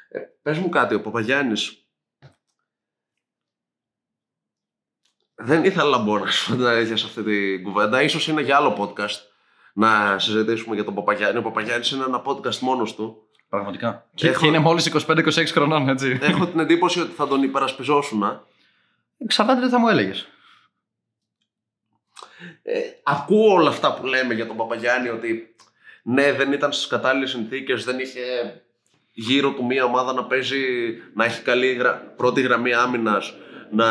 Ε, 0.10 0.20
πες 0.42 0.58
μου 0.58 0.70
κάτι, 0.70 0.96
ο 0.96 1.02
Παπαγιάννης 1.02 1.85
δεν 5.36 5.64
ήθελα 5.64 5.90
να 5.90 5.98
μπω 5.98 6.18
να 6.18 6.32
σου 6.32 6.44
φαντάζεσαι 6.52 6.96
σε 6.96 7.06
αυτή 7.06 7.24
την 7.24 7.64
κουβέντα. 7.64 8.02
Ίσως 8.02 8.28
είναι 8.28 8.42
για 8.42 8.56
άλλο 8.56 8.76
podcast 8.80 9.20
να 9.74 10.20
συζητήσουμε 10.20 10.76
για 10.76 10.84
τον 10.84 10.94
Παπαγιάννη. 10.96 11.38
Ο 11.38 11.42
Παπαγιάννης 11.42 11.92
είναι 11.92 12.04
ένα 12.08 12.22
podcast 12.26 12.58
μόνος 12.58 12.96
του. 12.96 13.28
Πραγματικά. 13.50 14.06
Και, 14.14 14.28
Έχω- 14.28 14.40
και 14.42 14.48
είναι 14.48 14.60
μόλις 14.60 14.86
25-26 14.86 15.52
χρονών, 15.52 15.90
έτσι. 15.90 16.20
Έχω 16.22 16.48
την 16.48 16.60
εντύπωση 16.60 17.00
ότι 17.02 17.12
θα 17.12 17.28
τον 17.28 17.44
υπερασπιζόσουν. 17.44 18.24
Εξαρτάται 19.18 19.62
τι 19.62 19.70
θα 19.70 19.80
μου 19.80 19.88
έλεγες. 19.88 20.28
Ε, 22.64 22.80
ακούω 23.04 23.54
όλα 23.54 23.70
αυτά 23.70 23.94
που 23.94 24.06
λέμε 24.06 24.34
για 24.34 24.48
τον 24.48 24.58
Παπαγιάννη 24.58 25.10
ότι 25.10 25.56
ναι 26.04 26.32
δεν 26.34 26.52
ήταν 26.52 26.72
στις 26.74 26.88
κατάλληλες 26.88 27.30
συνθήκες, 27.30 27.84
δεν 27.84 28.00
είχε 28.00 28.22
γύρω 29.14 29.52
του 29.54 29.66
μία 29.66 29.84
ομάδα 29.84 30.14
να 30.14 30.24
παίζει, 30.26 30.62
να 31.14 31.26
έχει 31.26 31.42
καλή 31.42 31.74
γρα- 31.74 32.14
πρώτη 32.18 32.42
γραμμή 32.42 32.74
άμυνας, 32.74 33.34
να 33.72 33.86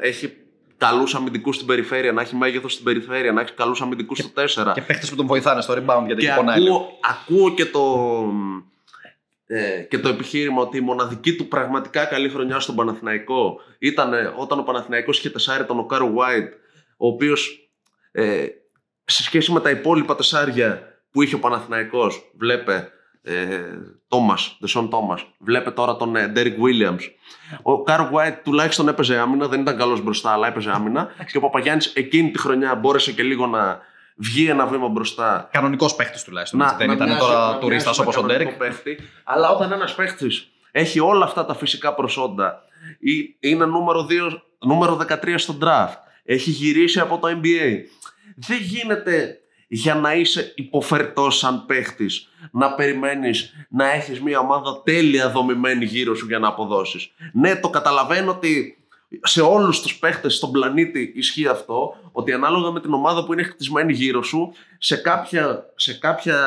έχει 0.00 0.36
καλούς 0.78 1.14
αμυντικούς 1.14 1.54
στην 1.54 1.66
περιφέρεια, 1.66 2.12
να 2.12 2.20
έχει 2.20 2.36
μέγεθος 2.36 2.72
στην 2.72 2.84
περιφέρεια, 2.84 3.32
να 3.32 3.40
έχει 3.40 3.52
καλούς 3.52 3.80
αμυντικούς 3.80 4.18
στο 4.18 4.28
4. 4.28 4.72
Και 4.74 4.80
παίχτες 4.82 5.10
που 5.10 5.16
τον 5.16 5.26
βοηθάνε 5.26 5.60
στο 5.60 5.74
rebound 5.74 6.02
γιατί 6.06 6.20
Και 6.20 6.26
εκεί 6.26 6.36
πονάει. 6.36 6.60
λίγο. 6.60 6.74
ακούω, 6.76 6.98
ακούω 7.00 7.54
και 7.54 7.64
το, 7.64 8.24
ε, 9.46 9.82
και 9.82 9.98
το 9.98 10.08
επιχείρημα 10.08 10.62
ότι 10.62 10.76
η 10.76 10.80
μοναδική 10.80 11.36
του 11.36 11.48
πραγματικά 11.48 12.04
καλή 12.04 12.28
χρονιά 12.28 12.60
στον 12.60 12.74
Παναθηναϊκό 12.74 13.60
ήταν 13.78 14.12
ε, 14.12 14.32
όταν 14.36 14.58
ο 14.58 14.62
Παναθηναϊκός 14.62 15.18
είχε 15.18 15.30
τεσάρι 15.30 15.64
τον 15.64 15.78
Οκάρο 15.78 16.14
White, 16.16 16.50
ο 16.96 17.06
οποίος 17.06 17.70
ε, 18.12 18.46
σε 19.04 19.22
σχέση 19.22 19.52
με 19.52 19.60
τα 19.60 19.70
υπόλοιπα 19.70 20.16
τεσάρια 20.16 21.00
που 21.10 21.22
είχε 21.22 21.34
ο 21.34 21.38
Παναθηναϊκός, 21.38 22.30
βλέπε 22.38 22.90
ε, 23.32 23.60
Τόμας, 24.08 24.56
Δεσόν 24.60 24.90
Τόμας, 24.90 25.24
βλέπε 25.38 25.70
τώρα 25.70 25.96
τον 25.96 26.16
ε, 26.16 26.32
Derek 26.36 26.54
Williams. 26.64 27.00
Ο 27.62 27.82
Κάρο 27.82 28.10
White 28.12 28.36
τουλάχιστον 28.44 28.88
έπαιζε 28.88 29.18
άμυνα, 29.18 29.48
δεν 29.48 29.60
ήταν 29.60 29.76
καλός 29.76 30.02
μπροστά, 30.02 30.30
αλλά 30.32 30.46
έπαιζε 30.48 30.70
άμυνα. 30.70 31.08
Και 31.30 31.36
ο 31.36 31.40
Παπαγιάννης 31.40 31.86
εκείνη 31.86 32.30
τη 32.30 32.38
χρονιά 32.38 32.74
μπόρεσε 32.74 33.12
και 33.12 33.22
λίγο 33.22 33.46
να 33.46 33.80
βγει 34.16 34.46
ένα 34.48 34.66
βήμα 34.66 34.88
μπροστά 34.88 35.48
Κανονικός 35.52 35.94
παίχτης 35.94 36.22
τουλάχιστον. 36.24 36.60
έτσι. 36.60 36.74
δεν 36.78 36.90
ήταν 36.90 37.06
μοιάζει- 37.08 37.22
τώρα 37.26 37.46
να 37.52 37.58
τουρίστας 37.58 37.84
μοιάζει 37.98 38.00
με 38.00 38.06
όπω 38.06 38.18
ο 38.18 38.22
κανονικό 38.22 38.56
Ντέρεκ. 38.56 38.74
παίχτη. 38.82 39.08
Αλλά 39.24 39.48
όταν 39.50 39.72
ένας 39.72 39.94
παίχτης 39.94 40.48
έχει 40.70 41.00
όλα 41.00 41.24
αυτά 41.24 41.44
τα 41.46 41.54
φυσικά 41.54 41.94
προσόντα, 41.94 42.62
ή- 42.98 43.36
είναι 43.40 43.64
νούμερο, 43.64 44.02
2, 44.02 44.42
νούμερο 44.58 44.94
13 44.96 45.38
στο 45.38 45.58
draft, 45.62 45.94
έχει 46.24 46.50
γυρίσει 46.50 47.00
από 47.00 47.18
το 47.18 47.28
NBA, 47.28 47.72
δεν 48.36 48.58
γίνεται 48.60 49.38
για 49.66 49.94
να 49.94 50.14
είσαι 50.14 50.52
υποφερτός 50.56 51.38
σαν 51.38 51.66
παίχτης 51.66 52.28
να 52.50 52.74
περιμένεις 52.74 53.52
να 53.68 53.92
έχεις 53.92 54.20
μια 54.20 54.38
ομάδα 54.38 54.82
τέλεια 54.82 55.30
δομημένη 55.30 55.84
γύρω 55.84 56.14
σου 56.14 56.26
για 56.26 56.38
να 56.38 56.48
αποδώσεις. 56.48 57.12
Ναι, 57.32 57.56
το 57.56 57.70
καταλαβαίνω 57.70 58.30
ότι 58.30 58.78
σε 59.22 59.40
όλους 59.40 59.80
τους 59.80 59.98
παίχτες 59.98 60.34
στον 60.34 60.50
πλανήτη 60.50 61.12
ισχύει 61.14 61.46
αυτό, 61.46 61.96
ότι 62.12 62.32
ανάλογα 62.32 62.70
με 62.70 62.80
την 62.80 62.92
ομάδα 62.92 63.24
που 63.24 63.32
είναι 63.32 63.42
χτισμένη 63.42 63.92
γύρω 63.92 64.22
σου, 64.22 64.52
σε, 64.78 64.96
κάποια, 64.96 65.72
σε, 65.76 65.94
κάποια, 65.94 66.38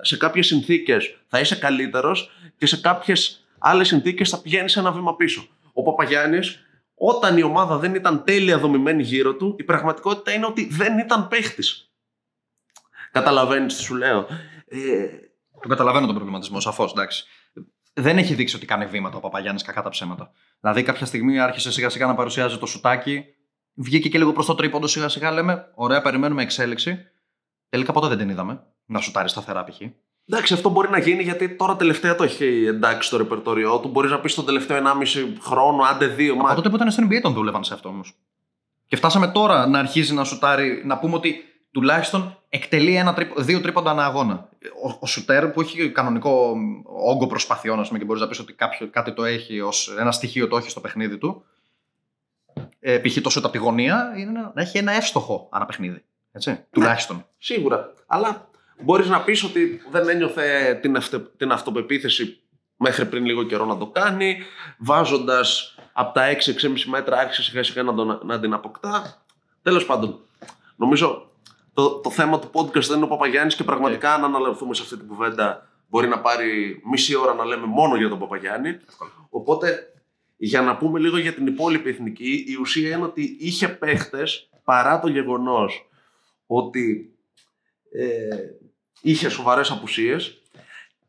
σε 0.00 0.16
κάποιες 0.16 0.46
συνθήκες 0.46 1.16
θα 1.26 1.40
είσαι 1.40 1.56
καλύτερος 1.56 2.30
και 2.56 2.66
σε 2.66 2.80
κάποιες 2.80 3.46
άλλες 3.58 3.88
συνθήκες 3.88 4.30
θα 4.30 4.40
πηγαίνεις 4.40 4.76
ένα 4.76 4.92
βήμα 4.92 5.16
πίσω. 5.16 5.46
Ο 5.72 5.82
Παπαγιάννης, 5.82 6.60
όταν 6.94 7.36
η 7.36 7.42
ομάδα 7.42 7.76
δεν 7.76 7.94
ήταν 7.94 8.24
τέλεια 8.24 8.58
δομημένη 8.58 9.02
γύρω 9.02 9.34
του, 9.34 9.54
η 9.58 9.62
πραγματικότητα 9.62 10.32
είναι 10.32 10.46
ότι 10.46 10.68
δεν 10.70 10.98
ήταν 10.98 11.28
παίχτης. 11.28 11.87
Καταλαβαίνεις 13.12 13.76
τι 13.76 13.82
σου 13.82 13.94
λέω. 13.94 14.26
Ε, 14.68 15.06
Το 15.62 15.68
καταλαβαίνω 15.68 16.06
τον 16.06 16.14
προβληματισμό, 16.14 16.60
σαφώς. 16.60 16.92
εντάξει. 16.92 17.24
Δεν 17.92 18.18
έχει 18.18 18.34
δείξει 18.34 18.56
ότι 18.56 18.66
κάνει 18.66 18.86
βήματα 18.86 19.16
ο 19.16 19.20
Παπαγιάννης 19.20 19.62
κακά 19.62 19.82
τα 19.82 19.88
ψέματα. 19.88 20.30
Δηλαδή, 20.60 20.82
κάποια 20.82 21.06
στιγμή 21.06 21.38
άρχισε 21.40 21.72
σιγά 21.72 21.88
σιγά 21.88 22.06
να 22.06 22.14
παρουσιάζει 22.14 22.58
το 22.58 22.66
σουτάκι. 22.66 23.24
Βγήκε 23.74 24.08
και 24.08 24.18
λίγο 24.18 24.32
προς 24.32 24.46
το 24.46 24.54
τρίποντο 24.54 24.86
σιγά 24.86 25.08
σιγά. 25.08 25.30
Λέμε, 25.30 25.64
ωραία, 25.74 26.02
περιμένουμε 26.02 26.42
εξέλιξη. 26.42 26.98
Τελικά 27.68 27.92
ποτέ 27.92 28.08
δεν 28.08 28.18
την 28.18 28.28
είδαμε 28.28 28.62
να 28.86 29.00
σουτάρει 29.00 29.28
σταθερά 29.28 29.64
π.χ. 29.64 29.80
εντάξει, 30.28 30.54
αυτό 30.54 30.68
μπορεί 30.68 30.90
να 30.90 30.98
γίνει 30.98 31.22
γιατί 31.22 31.48
τώρα 31.56 31.76
τελευταία 31.76 32.14
το 32.14 32.24
έχει 32.24 32.64
εντάξει 32.66 33.08
στο 33.08 33.16
ρεπερτόριό 33.16 33.78
του. 33.78 33.88
Μπορείς 33.88 34.10
να 34.10 34.20
πεις 34.20 34.34
τον 34.34 34.44
τελευταίο 34.44 34.76
1,5 34.76 34.84
χρόνο, 35.40 35.82
άντε 35.82 36.14
2 36.18 36.28
Από 36.32 36.40
μα. 36.42 36.54
τότε 36.54 36.68
που 36.68 36.74
ήταν 36.76 36.90
στο 36.90 37.06
NBA 37.06 37.20
τον 37.22 37.32
δούλευαν 37.32 37.64
σε 37.64 37.74
αυτό 37.74 37.88
όμως. 37.88 38.14
Και 38.86 38.96
φτάσαμε 38.96 39.28
τώρα 39.28 39.66
να 39.66 39.78
αρχίζει 39.78 40.14
να 40.14 40.24
σουτάρει, 40.24 40.82
να 40.84 40.98
πούμε 40.98 41.14
ότι 41.14 41.42
τουλάχιστον 41.70 42.38
εκτελεί 42.48 42.94
ένα 42.94 43.14
τρίπο, 43.14 43.42
δύο 43.42 43.60
τρίποντα 43.60 43.90
ανά 43.90 44.04
αγώνα. 44.04 44.48
Ο, 44.84 44.96
ο 45.00 45.06
σουτέρ 45.06 45.48
που 45.48 45.60
έχει 45.60 45.90
κανονικό 45.90 46.56
όγκο 46.84 47.26
προσπαθειών, 47.26 47.80
ας 47.80 47.86
πούμε, 47.86 47.98
και 47.98 48.04
μπορείς 48.04 48.22
να 48.22 48.28
πεις 48.28 48.38
ότι 48.38 48.52
κάποιο, 48.52 48.88
κάτι 48.90 49.12
το 49.12 49.24
έχει 49.24 49.60
ως 49.60 49.94
ένα 49.98 50.12
στοιχείο 50.12 50.48
το 50.48 50.56
έχει 50.56 50.70
στο 50.70 50.80
παιχνίδι 50.80 51.18
του. 51.18 51.44
Ε, 52.80 52.98
π.χ. 52.98 53.20
το 53.20 53.30
σουτ 53.30 53.44
από 53.44 53.52
τη 53.52 53.58
γωνία 53.58 54.14
είναι 54.16 54.30
να 54.30 54.52
να 54.54 54.62
έχει 54.62 54.78
ένα 54.78 54.92
εύστοχο 54.92 55.48
ανά 55.50 55.66
παιχνίδι. 55.66 56.04
Έτσι, 56.32 56.64
τουλάχιστον. 56.70 57.26
Σίγουρα. 57.38 57.92
Αλλά 58.06 58.48
μπορείς 58.80 59.08
να 59.08 59.20
πεις 59.20 59.44
ότι 59.44 59.80
δεν 59.90 60.08
ένιωθε 60.08 60.78
την, 60.82 60.96
αυτε, 60.96 61.18
την 61.18 61.52
αυτοπεποίθηση 61.52 62.40
μέχρι 62.76 63.06
πριν 63.06 63.24
λίγο 63.24 63.42
καιρό 63.42 63.64
να 63.64 63.78
το 63.78 63.86
κάνει. 63.86 64.36
Βάζοντας 64.78 65.74
από 65.92 66.12
τα 66.12 66.32
6-6,5 66.32 66.84
μέτρα 66.86 67.18
άρχισε 67.18 67.42
σιγά 67.42 67.62
σιγά 67.62 67.82
να, 67.82 67.94
τον, 67.94 68.20
να 68.24 68.40
την 68.40 68.52
αποκτά. 68.52 69.22
Τέλος 69.62 69.86
πάντων, 69.86 70.20
νομίζω 70.76 71.27
το, 71.78 72.00
το 72.00 72.10
θέμα 72.10 72.38
του 72.38 72.50
podcast 72.52 72.84
δεν 72.86 72.96
είναι 72.96 73.04
ο 73.04 73.08
Παπαγιάννης 73.08 73.54
και 73.54 73.64
πραγματικά 73.64 74.14
αν 74.14 74.24
αναλαβηθούμε 74.24 74.74
σε 74.74 74.82
αυτή 74.82 74.96
την 74.96 75.06
κουβέντα 75.06 75.68
μπορεί 75.88 76.08
να 76.08 76.20
πάρει 76.20 76.80
μισή 76.90 77.16
ώρα 77.16 77.34
να 77.34 77.44
λέμε 77.44 77.66
μόνο 77.66 77.96
για 77.96 78.08
τον 78.08 78.18
Παπαγιάννη. 78.18 78.78
Οπότε 79.28 79.92
για 80.36 80.60
να 80.60 80.76
πούμε 80.76 80.98
λίγο 80.98 81.18
για 81.18 81.34
την 81.34 81.46
υπόλοιπη 81.46 81.88
εθνική, 81.90 82.44
η 82.48 82.54
ουσία 82.60 82.96
είναι 82.96 83.04
ότι 83.04 83.36
είχε 83.40 83.68
παίχτες 83.68 84.50
παρά 84.64 85.00
το 85.00 85.08
γεγονός 85.08 85.88
ότι 86.46 87.16
ε, 87.92 88.36
είχε 89.02 89.28
σοβαρές 89.28 89.70
απουσίες. 89.70 90.42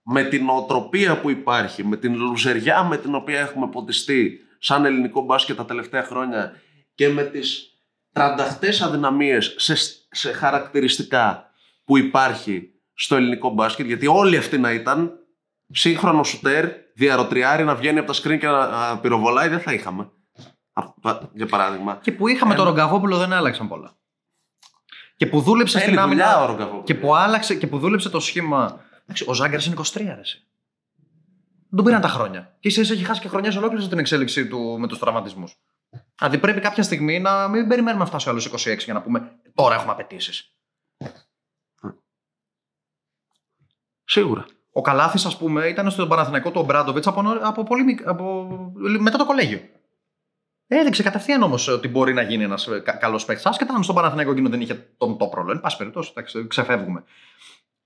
Με 0.03 0.23
την 0.23 0.49
οτροπία 0.49 1.21
που 1.21 1.29
υπάρχει, 1.29 1.83
με 1.83 1.97
την 1.97 2.15
λουζεριά 2.15 2.83
με 2.83 2.97
την 2.97 3.15
οποία 3.15 3.39
έχουμε 3.39 3.67
ποτιστεί 3.67 4.39
σαν 4.59 4.85
ελληνικό 4.85 5.21
μπάσκετ 5.21 5.57
τα 5.57 5.65
τελευταία 5.65 6.03
χρόνια 6.03 6.61
και 6.95 7.09
με 7.09 7.23
τις 7.23 7.77
τρανταχτές 8.11 8.81
αδυναμίες 8.81 9.55
σε, 9.57 9.98
σε 10.11 10.31
χαρακτηριστικά 10.31 11.49
που 11.83 11.97
υπάρχει 11.97 12.69
στο 12.93 13.15
ελληνικό 13.15 13.49
μπάσκετ, 13.49 13.85
γιατί 13.85 14.07
όλοι 14.07 14.37
αυτοί 14.37 14.57
να 14.57 14.71
ήταν 14.73 15.11
σύγχρονο 15.71 16.23
σουτέρ, 16.23 16.69
διαρροτριάρι 16.95 17.63
να 17.63 17.75
βγαίνει 17.75 17.97
από 17.97 18.07
τα 18.07 18.13
σκριν 18.13 18.39
και 18.39 18.47
να 18.47 18.59
α, 18.59 18.97
πυροβολάει, 18.97 19.47
δεν 19.47 19.59
θα 19.59 19.73
είχαμε. 19.73 20.09
Α, 20.73 20.91
πα- 21.01 21.29
Για 21.33 21.45
παράδειγμα. 21.45 21.99
Και 22.01 22.11
που 22.11 22.27
είχαμε 22.27 22.53
Ε, 22.53 22.55
τον 22.55 22.65
Ρογκαβόπουλο 22.65 23.17
δεν 23.17 23.33
άλλαξαν 23.33 23.67
πολλά. 23.67 23.93
Και 25.15 25.25
που 25.25 25.41
δούλεψε 25.41 25.79
Θέλει 25.79 25.95
στην 25.97 26.07
δουλειά 26.09 26.25
άμυνα. 26.27 26.43
ο 26.43 26.45
Ρογκαβόπουλος. 26.51 26.85
Και 26.85 26.95
που 26.95 27.15
άλλαξε 27.15 27.55
και 27.55 27.67
που 27.67 27.79
δούλεψε 27.79 28.09
το 28.09 28.19
σχήμα. 28.19 28.79
Εντάξει, 29.03 29.25
Ο 29.27 29.33
Ζάγκερ 29.33 29.65
είναι 29.65 29.75
23 29.77 30.07
αρέσει. 30.11 30.43
Δεν 31.71 31.75
τον 31.75 31.85
πήραν 31.85 32.01
τα 32.01 32.07
χρόνια. 32.07 32.55
Και 32.59 32.67
ίσως 32.67 32.89
έχει 32.91 33.03
χάσει 33.03 33.21
και 33.21 33.27
χρονιές 33.27 33.55
ολόκληρες 33.55 33.85
στην 33.85 33.97
εξέλιξή 33.99 34.47
του 34.47 34.75
με 34.79 34.87
τους 34.87 34.99
τραυματισμούς. 34.99 35.55
Δηλαδή 36.17 36.37
πρέπει 36.37 36.59
κάποια 36.59 36.83
στιγμή 36.83 37.19
να 37.19 37.47
μην 37.47 37.67
περιμένουμε 37.67 38.03
να 38.03 38.09
φτάσει 38.09 38.27
ο 38.27 38.31
άλλος 38.31 38.45
26 38.51 38.77
για 38.83 38.93
να 38.93 39.01
πούμε 39.01 39.31
τώρα 39.55 39.75
έχουμε 39.75 39.91
απαιτήσεις. 39.91 40.53
Σίγουρα. 44.03 44.45
Ο 44.71 44.81
Καλάθης, 44.81 45.25
ας 45.25 45.37
πούμε, 45.37 45.67
ήταν 45.67 45.91
στον 45.91 46.07
Παναθηναϊκό 46.07 46.51
του 46.51 46.59
Ομπράντοβιτ 46.61 47.07
από, 47.07 47.21
νωρί- 47.21 47.43
από 47.43 47.63
πολύ 47.63 47.83
μικ- 47.83 48.07
από, 48.07 48.47
μετά 48.99 49.17
το 49.17 49.25
κολέγιο. 49.25 49.59
Έδειξε 50.67 51.03
κατευθείαν 51.03 51.41
όμως 51.43 51.67
ότι 51.67 51.87
μπορεί 51.87 52.13
να 52.13 52.21
γίνει 52.21 52.43
ένας 52.43 52.69
καλός 52.99 53.25
παίκτης. 53.25 53.45
Άσχετα 53.45 53.73
αν 53.73 53.83
στον 53.83 53.95
Παναθηναϊκό 53.95 54.31
εκείνο 54.31 54.49
δεν 54.49 54.61
είχε 54.61 54.93
τον 54.97 55.17
top 55.19 55.31
ρόλο. 55.33 55.51
Εν 55.51 55.59
πάση 55.59 55.77
περιπτώσει, 55.77 56.09
εντάξει, 56.15 56.47
ξεφεύγουμε. 56.47 57.03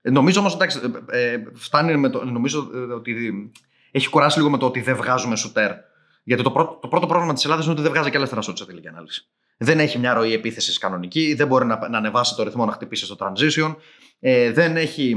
Ε, 0.00 0.10
Νομίζω 0.10 0.40
όμως 0.40 0.54
εντάξει, 0.54 0.80
ε, 1.08 1.32
ε, 1.32 1.44
φτάνει 1.54 1.96
με 1.96 2.08
το. 2.08 2.24
Νομίζω 2.24 2.70
ε, 2.74 2.78
ότι 2.78 3.32
έχει 3.90 4.08
κουράσει 4.08 4.38
λίγο 4.38 4.50
με 4.50 4.58
το 4.58 4.66
ότι 4.66 4.80
δεν 4.80 4.96
βγάζουμε 4.96 5.36
σουτέρ. 5.36 5.72
Γιατί 6.24 6.42
το 6.42 6.50
πρώτο, 6.50 6.78
το 6.82 6.88
πρώτο 6.88 7.06
πρόβλημα 7.06 7.32
της 7.34 7.44
Ελλάδας 7.44 7.64
είναι 7.64 7.74
ότι 7.74 7.82
δεν 7.82 7.90
βγάζει 7.92 8.10
και 8.10 8.16
ελεύθερα 8.16 8.40
σουτ 8.42 8.56
σε 8.56 8.66
τελική 8.66 8.88
ανάλυση. 8.88 9.28
Δεν 9.56 9.80
έχει 9.80 9.98
μια 9.98 10.14
ροή 10.14 10.32
επίθεσης 10.32 10.78
κανονική, 10.78 11.34
δεν 11.34 11.46
μπορεί 11.46 11.66
να, 11.66 11.88
να 11.88 11.98
ανεβάσει 11.98 12.34
το 12.36 12.42
ρυθμό 12.42 12.64
να 12.64 12.72
χτυπήσει 12.72 13.04
στο 13.04 13.16
transition. 13.18 13.76
Ε, 14.18 14.52
δεν 14.52 14.76
έχει, 14.76 15.14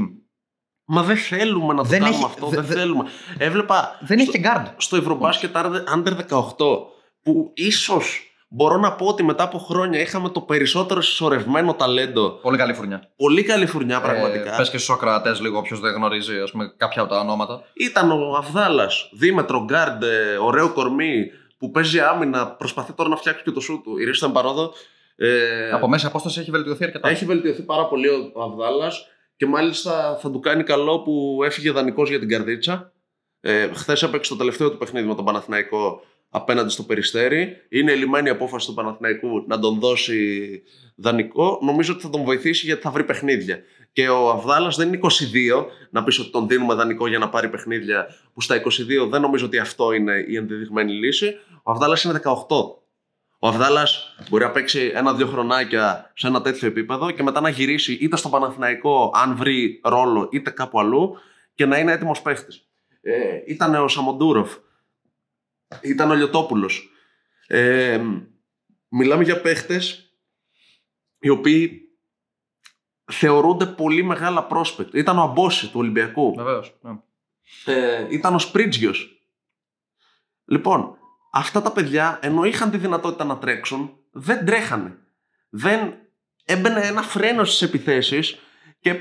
Μα 0.90 1.02
δεν 1.02 1.16
θέλουμε 1.16 1.74
να 1.74 1.82
το 1.82 1.88
Δεν 1.88 1.98
κάνουμε 2.00 2.16
έχει- 2.18 2.26
αυτό. 2.26 2.46
δε- 2.48 2.56
δεν 2.56 2.64
δε- 2.64 2.74
θέλουμε. 2.74 3.04
Έβλεπα 3.38 3.98
δεν 4.02 4.18
έχει 4.18 4.28
στο, 4.28 4.38
και 4.38 4.44
guard. 4.54 4.72
στο 4.76 4.96
Ευρωμπάσκετ 4.96 5.56
Under 5.94 6.12
18 6.28 6.46
που 7.22 7.52
ίσως 7.54 8.27
μπορώ 8.48 8.76
να 8.76 8.92
πω 8.92 9.06
ότι 9.06 9.22
μετά 9.22 9.42
από 9.42 9.58
χρόνια 9.58 10.00
είχαμε 10.00 10.28
το 10.28 10.40
περισσότερο 10.40 11.00
συσσωρευμένο 11.00 11.74
ταλέντο. 11.74 12.30
Πολύ 12.30 12.56
καλή 12.56 12.74
φουρνιά. 12.74 13.10
Πολύ 13.16 13.42
καλή 13.42 13.66
φουρνιά 13.66 14.00
πραγματικά. 14.00 14.54
Ε, 14.54 14.56
Πες 14.56 14.70
και 14.70 14.78
στου 14.78 14.92
ακροατέ 14.92 15.34
λίγο, 15.40 15.58
όποιος 15.58 15.80
δεν 15.80 15.92
γνωρίζει 15.94 16.38
ας 16.38 16.50
πούμε, 16.50 16.74
κάποια 16.76 17.02
από 17.02 17.10
τα 17.10 17.20
ονόματα. 17.20 17.62
Ήταν 17.72 18.10
ο 18.10 18.36
Αβδάλας, 18.36 19.10
δίμετρο 19.12 19.64
γκάρντ, 19.64 20.02
ε, 20.02 20.36
ωραίο 20.40 20.72
κορμί 20.72 21.30
που 21.58 21.70
παίζει 21.70 22.00
άμυνα. 22.00 22.46
Προσπαθεί 22.46 22.92
τώρα 22.92 23.08
να 23.08 23.16
φτιάξει 23.16 23.42
και 23.42 23.50
το 23.50 23.60
σου 23.60 23.80
του. 23.84 23.98
Η 23.98 24.04
Ρίστα 24.04 24.26
ήταν 24.28 24.42
παρόδο. 24.42 24.72
Ε, 25.16 25.70
Από 25.70 25.88
μέση 25.88 26.06
απόσταση 26.06 26.40
έχει 26.40 26.50
βελτιωθεί 26.50 26.84
αρκετά. 26.84 27.08
Έχει 27.08 27.24
βελτιωθεί 27.24 27.62
πάρα 27.62 27.86
πολύ 27.86 28.08
ο, 28.08 28.30
ο 28.34 28.42
Αβδάλας 28.42 29.06
και 29.36 29.46
μάλιστα 29.46 30.18
θα 30.20 30.30
του 30.30 30.40
κάνει 30.40 30.62
καλό 30.62 31.02
που 31.02 31.40
έφυγε 31.44 31.70
δανεικός 31.70 32.08
για 32.08 32.18
την 32.18 32.28
καρδίτσα. 32.28 32.92
Ε, 33.40 33.68
Χθες 33.74 34.02
έπαιξε 34.02 34.30
το 34.30 34.36
τελευταίο 34.36 34.70
του 34.70 34.78
παιχνίδι 34.78 35.06
με 35.06 35.14
τον 35.14 35.24
Παναθηναϊκό 35.24 36.02
απέναντι 36.30 36.70
στο 36.70 36.82
Περιστέρι. 36.82 37.56
Είναι 37.68 37.92
ελλημένη 37.92 38.28
η 38.28 38.30
απόφασης 38.30 38.68
του 38.68 38.74
Παναθηναϊκού 38.74 39.44
να 39.46 39.58
τον 39.58 39.78
δώσει 39.78 40.62
δανεικό. 40.96 41.58
Νομίζω 41.62 41.92
ότι 41.92 42.02
θα 42.02 42.10
τον 42.10 42.24
βοηθήσει 42.24 42.66
γιατί 42.66 42.82
θα 42.82 42.90
βρει 42.90 43.04
παιχνίδια. 43.04 43.58
Και 43.92 44.08
ο 44.08 44.30
Αβδάλας 44.30 44.76
δεν 44.76 44.88
είναι 44.88 44.98
22, 45.02 45.66
να 45.90 46.04
πεις 46.04 46.18
ότι 46.18 46.30
τον 46.30 46.48
δίνουμε 46.48 46.74
δανεικό 46.74 47.08
για 47.08 47.18
να 47.18 47.28
πάρει 47.28 47.48
παιχνίδια, 47.48 48.06
που 48.34 48.40
στα 48.40 48.62
22 48.62 49.08
δεν 49.08 49.20
νομίζω 49.20 49.46
ότι 49.46 49.58
αυτό 49.58 49.92
είναι 49.92 50.24
η 50.28 50.36
ενδεδειγμένη 50.36 50.92
λύση. 50.92 51.34
Ο 51.62 51.70
Αβδάλας 51.70 52.04
είναι 52.04 52.12
18. 52.12 52.32
Ο 53.40 53.48
Αβδάλας 53.48 54.14
μπορεί 54.30 54.44
να 54.44 54.50
παίξει 54.50 54.92
ένα-δύο 54.94 55.26
χρονάκια 55.26 56.12
σε 56.14 56.26
ένα 56.26 56.42
τέτοιο 56.42 56.68
επίπεδο 56.68 57.10
και 57.10 57.22
μετά 57.22 57.40
να 57.40 57.48
γυρίσει 57.48 57.92
είτε 57.92 58.16
στο 58.16 58.28
Παναθηναϊκό, 58.28 59.12
αν 59.14 59.36
βρει 59.36 59.80
ρόλο, 59.84 60.28
είτε 60.32 60.50
κάπου 60.50 60.80
αλλού 60.80 61.16
και 61.54 61.66
να 61.66 61.78
είναι 61.78 61.92
έτοιμος 61.92 62.22
παίχτης. 62.22 62.68
Ε, 63.00 63.12
ήταν 63.46 63.74
ο 63.74 63.88
Σαμοντούροφ. 63.88 64.54
Ήταν 65.82 66.10
ο 66.10 66.14
Λιωτόπουλος. 66.14 66.90
Ε, 67.46 68.00
μιλάμε 68.88 69.24
για 69.24 69.40
παίχτες 69.40 70.12
οι 71.18 71.28
οποίοι 71.28 71.82
θεωρούνται 73.12 73.66
πολύ 73.66 74.02
μεγάλα 74.02 74.44
πρόσπεκτ. 74.44 74.94
Ήταν 74.94 75.18
ο 75.18 75.22
Αμπόση 75.22 75.66
του 75.66 75.78
Ολυμπιακού. 75.80 76.34
Βεβαίως. 76.34 76.78
Ε, 77.64 78.06
ήταν 78.10 78.34
ο 78.34 78.38
Σπρίτζιος. 78.38 79.22
Λοιπόν, 80.44 80.96
αυτά 81.32 81.62
τα 81.62 81.72
παιδιά 81.72 82.18
ενώ 82.22 82.44
είχαν 82.44 82.70
τη 82.70 82.76
δυνατότητα 82.76 83.24
να 83.24 83.38
τρέξουν, 83.38 83.98
δεν 84.10 84.44
τρέχανε. 84.44 84.98
Δεν 85.48 85.94
έμπαινε 86.44 86.80
ένα 86.80 87.02
φρένος 87.02 87.48
στις 87.48 87.68
επιθέσεις 87.68 88.38
και 88.80 88.94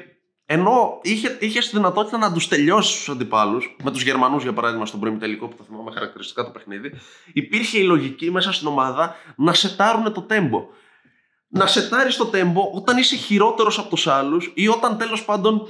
ενώ 0.50 1.00
είχε, 1.02 1.38
είχες 1.40 1.70
τη 1.70 1.76
δυνατότητα 1.76 2.18
να 2.18 2.34
τους 2.34 2.48
τελειώσεις 2.48 2.98
τους 2.98 3.10
αντιπάλους, 3.10 3.76
με 3.84 3.92
τους 3.92 4.02
Γερμανούς 4.02 4.44
για 4.44 4.54
παράδειγμα 4.54 4.86
στον 4.86 5.00
πρώην 5.00 5.20
τελικό 5.20 5.48
που 5.48 5.56
θα 5.58 5.64
θυμάμαι 5.64 5.92
χαρακτηριστικά 5.92 6.44
το 6.44 6.50
παιχνίδι, 6.50 6.92
υπήρχε 7.34 7.78
η 7.78 7.84
λογική 7.84 8.32
μέσα 8.32 8.52
στην 8.52 8.68
ομάδα 8.68 9.16
να 9.36 9.54
σετάρουν 9.54 10.14
το 10.14 10.22
τέμπο. 10.22 10.68
Να 11.50 11.68
σετάρεις 11.68 12.16
το 12.18 12.26
τέμπο 12.26 12.70
όταν 12.74 12.98
είσαι 12.98 13.16
χειρότερος 13.16 13.80
από 13.80 13.90
τους 13.90 14.08
άλλους 14.08 14.52
ή 14.56 14.68
όταν 14.68 14.98
τέλος 14.98 15.26
πάντων 15.26 15.68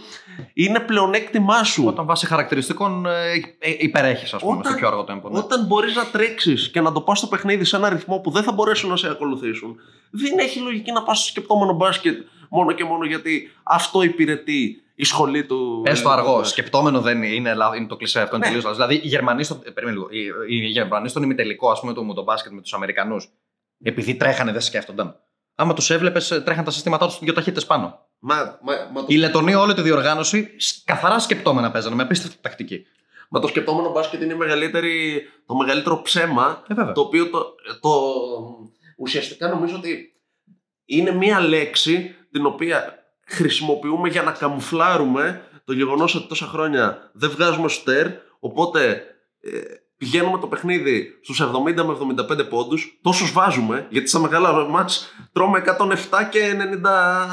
είναι 0.53 0.79
πλεονέκτημά 0.79 1.63
σου. 1.63 1.83
Όταν 1.87 2.05
βάσει 2.05 2.25
χαρακτηριστικών 2.25 3.05
ε, 3.05 3.31
ε, 3.59 3.75
υπερέχεις, 3.77 4.33
ας 4.33 4.41
πούμε, 4.41 4.57
Όταν- 4.57 4.65
στο 4.71 4.75
πιο 4.79 4.87
αργό 4.87 5.05
tempo. 5.09 5.31
Ναι. 5.31 5.37
Όταν 5.39 5.65
μπορείς 5.65 5.95
να 5.95 6.05
τρέξεις 6.05 6.71
και 6.71 6.81
να 6.81 6.91
το 6.91 7.01
πας 7.01 7.17
στο 7.17 7.27
παιχνίδι 7.27 7.63
σε 7.63 7.75
ένα 7.75 7.89
ρυθμό 7.89 8.19
που 8.19 8.31
δεν 8.31 8.43
θα 8.43 8.51
μπορέσουν 8.51 8.89
να 8.89 8.95
σε 8.97 9.09
ακολουθήσουν, 9.09 9.75
δεν 10.11 10.37
έχει 10.39 10.59
λογική 10.59 10.91
να 10.91 11.03
πας 11.03 11.17
στο 11.19 11.27
σκεπτόμενο 11.27 11.73
μπάσκετ 11.73 12.25
μόνο 12.49 12.71
και 12.71 12.83
μόνο 12.83 13.05
γιατί 13.05 13.51
αυτό 13.63 14.01
υπηρετεί 14.01 14.81
η 14.95 15.03
σχολή 15.05 15.45
του. 15.45 15.81
Πες 15.83 16.01
το 16.01 16.09
αργό. 16.09 16.31
μπάσκετ. 16.35 16.45
Σκεπτόμενο 16.51 17.01
δεν 17.01 17.17
είναι, 17.17 17.27
είναι, 17.35 17.53
λάθος, 17.53 17.77
είναι 17.77 17.87
το 17.87 17.95
κλισέ 17.95 18.21
αυτό. 18.21 18.35
Είναι 18.35 18.45
Ναι. 18.45 18.51
τελείως 18.51 18.63
λάθος. 18.71 18.85
Δηλαδή, 18.87 19.05
οι 19.05 19.09
Γερμανοί, 19.09 19.43
στο, 19.43 19.59
ε, 19.63 19.69
περίμενε 19.69 19.97
λίγο, 19.97 20.07
οι, 20.47 20.55
οι 20.55 20.67
Γερμανοί 20.67 21.09
στον 21.09 21.23
ημιτελικό, 21.23 21.69
ας 21.69 21.79
πούμε, 21.79 21.93
του, 21.93 22.05
με 22.05 22.13
τον 22.13 22.23
μπάσκετ 22.23 22.51
με 22.51 22.61
τους 22.61 22.73
Αμερικανούς, 22.73 23.29
επειδή 23.83 24.15
τρέχανε 24.15 24.51
δεν 24.51 24.61
σκέφτονταν. 24.61 25.15
Άμα 25.59 25.73
τους 25.73 25.89
έβλεπες, 25.89 26.41
τρέχαν 26.45 26.63
τα 26.63 26.71
συστήματά 26.71 27.05
τους 27.05 27.19
δύο 27.19 27.33
ταχύτητες 27.33 27.65
πάνω. 27.65 28.05
Μα, 28.19 28.35
μα, 28.61 28.73
μα, 28.93 28.99
το, 29.01 29.05
Η 29.09 29.17
Λετωνοί 29.17 29.55
όλη 29.55 29.73
τη 29.73 29.81
διοργάνωση 29.81 30.55
σ- 30.57 30.83
καθαρά 30.85 31.19
σκεπτόμενα 31.19 31.71
παίζανε 31.71 31.95
με 31.95 32.03
απίστευτη 32.03 32.37
τακτική. 32.41 32.85
μα 33.29 33.39
το 33.39 33.47
σκεπτόμενο 33.47 33.91
μπάσκετ 33.91 34.21
είναι 34.21 34.33
η 34.33 34.37
μεγαλύτερη, 34.37 35.21
το 35.45 35.55
μεγαλύτερο 35.55 36.01
ψέμα 36.01 36.63
Ε, 36.67 36.73
βέβαια. 36.73 36.93
το 36.93 37.01
οποίο 37.01 37.29
το, 37.29 37.55
το, 37.81 37.89
ουσιαστικά 38.97 39.47
νομίζω 39.49 39.75
ότι 39.75 40.13
είναι 40.85 41.11
μία 41.11 41.39
λέξη 41.39 42.15
την 42.31 42.45
οποία 42.45 43.03
χρησιμοποιούμε 43.25 44.09
για 44.09 44.21
να 44.23 44.31
καμουφλάρουμε 44.31 45.41
το 45.65 45.73
γεγονός 45.73 46.15
ότι 46.15 46.27
τόσα 46.27 46.45
χρόνια 46.45 47.09
δεν 47.13 47.29
βγάζουμε 47.29 47.69
σουτέρ 47.69 48.07
οπότε 48.39 49.03
ε, 49.41 49.49
πηγαίνουμε 49.97 50.37
το 50.39 50.47
παιχνίδι 50.47 51.19
στους 51.21 51.41
70 51.41 51.47
με 51.75 52.15
75 52.43 52.49
πόντους 52.49 52.99
τόσους 53.01 53.31
βάζουμε 53.31 53.87
γιατί 53.89 54.07
στα 54.07 54.19
μεγάλα 54.19 54.67
μάτς 54.69 55.13
τρώμε 55.31 55.63
107 55.79 55.93
και 56.29 56.55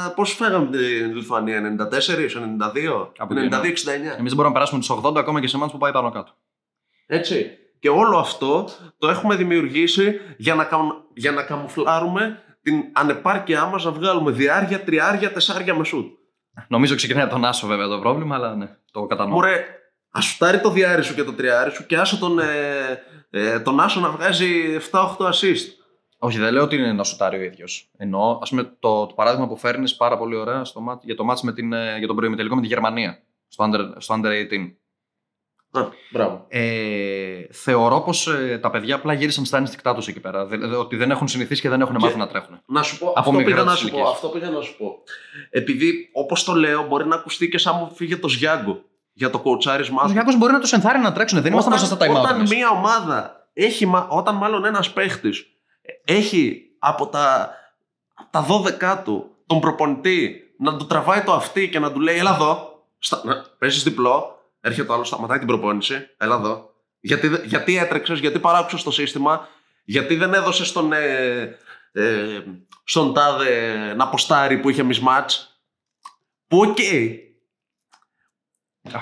90 0.09 0.13
πόσους 0.15 0.35
φάγαμε 0.35 0.65
την 0.69 1.15
Λιθουανία 1.15 1.61
94, 1.91 2.29
92, 2.35 3.09
Από 3.17 3.39
εκεί, 3.39 3.47
92, 3.51 3.55
69 3.55 3.57
Εμείς 3.57 4.15
δεν 4.15 4.15
μπορούμε 4.17 4.43
να 4.43 4.51
περάσουμε 4.51 4.79
τους 4.79 4.89
80 5.05 5.15
ακόμα 5.17 5.39
και 5.41 5.47
σε 5.47 5.57
μάτς 5.57 5.71
που 5.71 5.77
πάει 5.77 5.91
πάνω 5.91 6.11
κάτω. 6.11 6.31
έτσι. 7.05 7.49
Και 7.79 7.89
όλο 7.89 8.17
αυτό 8.17 8.69
το 8.97 9.07
έχουμε 9.09 9.35
δημιουργήσει 9.35 10.19
για 10.37 10.55
να, 10.55 10.63
καμ- 10.63 10.91
για 11.13 11.31
να 11.31 11.43
καμουφλάρουμε 11.43 12.39
την 12.61 12.83
ανεπάρκειά 12.93 13.65
μας 13.65 13.83
να 13.85 13.91
βγάλουμε 13.91 14.31
διάρκεια, 14.31 14.83
τριάρια, 14.83 15.31
τεσσάρια 15.31 15.75
με 15.75 15.83
σουτ. 15.83 16.05
Νομίζω 16.67 16.95
ξεκινάει 16.95 17.23
από 17.23 17.33
τον 17.33 17.45
Άσο 17.45 17.67
βέβαια 17.67 17.87
το 17.87 17.99
πρόβλημα, 17.99 18.35
αλλά 18.35 18.55
ναι, 18.55 18.69
το 18.91 19.05
κατανοώ. 19.05 19.33
Μωρέ, 19.33 19.65
ας 20.17 20.25
σουτάρει 20.25 20.59
το 20.61 20.69
διάρρη 20.69 21.03
σου 21.03 21.15
και 21.15 21.23
το 21.23 21.33
τριάρι 21.33 21.71
σου 21.71 21.85
και 21.85 21.97
άσε 21.97 22.17
τον, 22.17 22.39
ε, 22.39 23.03
ε, 23.29 23.59
τον 23.59 23.79
Άσο 23.79 23.99
να 23.99 24.09
βγάζει 24.09 24.77
7-8 24.91 25.05
assist. 25.17 25.65
Όχι, 26.17 26.37
δεν 26.39 26.53
λέω 26.53 26.63
ότι 26.63 26.75
είναι 26.75 26.91
να 26.93 27.03
σουτάρει 27.03 27.37
ο 27.37 27.41
ίδιος. 27.41 27.89
Εννοώ, 27.97 28.39
ας 28.41 28.49
πούμε, 28.49 28.63
το, 28.79 29.05
το 29.05 29.13
παράδειγμα 29.15 29.47
που 29.47 29.57
φέρνεις 29.57 29.95
πάρα 29.95 30.17
πολύ 30.17 30.35
ωραία 30.35 30.63
στο, 30.63 30.79
μάτ- 30.81 31.03
για 31.03 31.15
το 31.15 31.23
μάτς 31.23 31.41
με 31.41 31.53
την, 31.53 31.73
ε, 31.73 31.97
για 31.97 32.07
τον 32.07 32.15
προημιτελικό 32.15 32.55
με 32.55 32.61
τη 32.61 32.67
Γερμανία. 32.67 33.19
Στο 33.47 33.69
under, 33.69 33.93
στο 33.97 34.15
under 34.15 34.27
18. 34.27 34.75
Α, 35.71 35.87
μπράβο. 36.11 36.45
Ε, 36.47 37.45
θεωρώ 37.51 38.01
πως 38.01 38.27
ε, 38.27 38.57
τα 38.61 38.69
παιδιά 38.69 38.95
απλά 38.95 39.13
γύρισαν 39.13 39.45
στα 39.45 39.57
ένστικτά 39.57 39.95
τους 39.95 40.07
εκεί 40.07 40.19
πέρα. 40.19 40.45
Δε- 40.45 40.57
δε- 40.57 40.75
ότι 40.75 40.95
δεν 40.95 41.11
έχουν 41.11 41.27
συνηθίσει 41.27 41.61
και 41.61 41.69
δεν 41.69 41.81
έχουν 41.81 41.95
Και- 41.95 42.01
μάθει 42.03 42.17
να 42.17 42.27
τρέχουν. 42.27 42.61
Να 42.65 42.81
σου 42.83 42.97
πω, 42.97 43.07
Από 43.09 43.19
αυτό 43.19 43.31
μικρά 43.31 43.45
πήγα 43.53 43.63
να 43.63 43.71
τις 43.71 43.79
σου 43.79 43.89
πω, 43.89 43.95
ηλικίες. 43.95 44.13
αυτό 44.15 44.27
πήγα 44.27 44.49
να 44.49 44.61
σου 44.61 44.77
πω. 44.77 45.03
Επειδή, 45.49 46.09
όπως 46.13 46.43
το 46.43 46.53
λέω, 46.53 46.83
μπορεί 46.87 47.07
να 47.07 47.15
ακουστεί 47.15 47.49
και 47.49 47.57
σαν 47.57 47.75
μου 47.79 47.91
φύγε 47.95 48.17
το 48.17 48.27
Σγιάγκο 48.27 48.81
για 49.17 49.29
το 49.29 49.39
κοουτσάρισμά 49.39 50.01
Του 50.01 50.07
του. 50.07 50.13
Γιάκο 50.13 50.33
μπορεί 50.35 50.51
να 50.53 50.59
τους 50.59 50.71
ενθάρρει 50.71 50.99
να 50.99 51.11
τρέξουν. 51.13 51.41
Δεν 51.41 51.51
είμαστε 51.51 51.69
μπροστά 51.69 51.85
στα 51.87 51.97
time 52.05 52.09
out. 52.09 52.19
όταν 52.19 52.35
εμείς. 52.35 52.49
μία 52.51 52.69
ομάδα 52.69 53.47
έχει, 53.53 53.85
μα- 53.85 54.07
όταν 54.09 54.35
μάλλον 54.35 54.65
ένας 54.65 54.91
παίχτης 54.93 55.45
έχει 56.05 56.61
από 56.79 57.07
τα, 57.07 57.53
από 58.13 58.29
τα 58.31 58.45
12 58.97 59.01
του 59.03 59.29
τον 59.45 59.59
προπονητή 59.59 60.41
να 60.57 60.77
του 60.77 60.85
τραβάει 60.85 61.21
το 61.21 61.33
αυτί 61.33 61.69
και 61.69 61.79
να 61.79 61.91
του 61.91 61.99
λέει 61.99 62.17
έλα 62.17 62.33
εδώ, 62.33 62.83
στα, 62.97 63.21
να, 63.23 63.45
παίζεις 63.57 63.83
διπλό, 63.83 64.39
έρχεται 64.61 64.91
ο 64.91 64.93
άλλος, 64.93 65.07
σταματάει 65.07 65.37
την 65.37 65.47
προπόνηση, 65.47 66.09
έλα 66.17 66.35
εδώ. 66.35 66.73
Γιατί, 66.99 67.27
δε- 67.27 67.43
γιατί 67.45 67.77
έτρεξες, 67.77 68.19
γιατί 68.19 68.39
παράκουσες 68.39 68.83
το 68.83 68.91
σύστημα, 68.91 69.47
γιατί 69.83 70.15
δεν 70.15 70.33
έδωσες 70.33 70.67
στον, 70.67 70.93
ε, 70.93 71.57
ε, 71.91 72.39
στον 72.83 73.13
τάδε 73.13 73.75
να 73.95 74.07
ποστάρει 74.07 74.57
που 74.57 74.69
είχε 74.69 74.85
mismatch. 74.89 75.29
Που 76.47 76.59
οκ, 76.59 76.77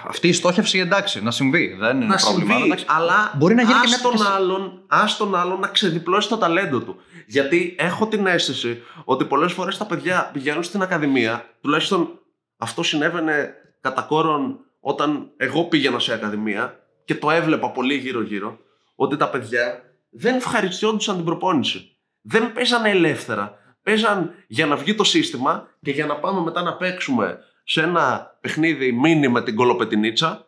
Αυτή 0.07 0.27
η 0.27 0.33
στόχευση 0.33 0.79
εντάξει, 0.79 1.23
να 1.23 1.31
συμβεί. 1.31 1.75
Δεν 1.79 1.95
είναι 1.95 2.05
να 2.05 2.15
πρόβλημα. 2.15 2.49
συμβεί, 2.53 2.65
εντάξει. 2.65 2.85
αλλά 2.87 3.33
Μπορεί 3.37 3.55
να 3.55 3.61
γίνει 3.61 3.73
και 3.73 3.79
ας 3.83 3.89
μια- 3.89 4.11
τον 4.11 4.27
άλλον, 4.27 4.81
ας 4.87 5.17
τον 5.17 5.35
άλλον 5.35 5.59
να 5.59 5.67
ξεδιπλώσει 5.67 6.29
το 6.29 6.37
ταλέντο 6.37 6.79
του. 6.79 6.95
Γιατί 7.27 7.75
έχω 7.79 8.07
την 8.07 8.25
αίσθηση 8.27 8.81
ότι 9.03 9.25
πολλές 9.25 9.51
φορές 9.53 9.77
τα 9.77 9.85
παιδιά 9.85 10.29
πηγαίνουν 10.33 10.63
στην 10.63 10.81
ακαδημία, 10.81 11.45
τουλάχιστον 11.61 12.19
αυτό 12.57 12.83
συνέβαινε 12.83 13.53
κατά 13.81 14.01
κόρον 14.01 14.59
όταν 14.79 15.29
εγώ 15.37 15.63
πήγαινα 15.63 15.99
σε 15.99 16.13
ακαδημία 16.13 16.79
και 17.05 17.15
το 17.15 17.31
έβλεπα 17.31 17.71
πολύ 17.71 17.93
γύρω-γύρω, 17.95 18.57
ότι 18.95 19.17
τα 19.17 19.29
παιδιά 19.29 19.81
δεν 20.11 20.35
ευχαριστιόντουσαν 20.35 21.15
την 21.15 21.25
προπόνηση. 21.25 21.97
Δεν 22.21 22.53
παίζανε 22.53 22.89
ελεύθερα. 22.89 23.57
Παίζαν 23.83 24.31
για 24.47 24.65
να 24.65 24.75
βγει 24.75 24.95
το 24.95 25.03
σύστημα 25.03 25.67
και 25.81 25.91
για 25.91 26.05
να 26.05 26.15
πάμε 26.15 26.41
μετά 26.41 26.61
να 26.61 26.75
παίξουμε 26.75 27.37
σε 27.63 27.81
ένα 27.81 28.37
παιχνίδι 28.41 28.91
μίνι 28.91 29.27
με 29.27 29.43
την 29.43 29.55
κολοπετινίτσα 29.55 30.47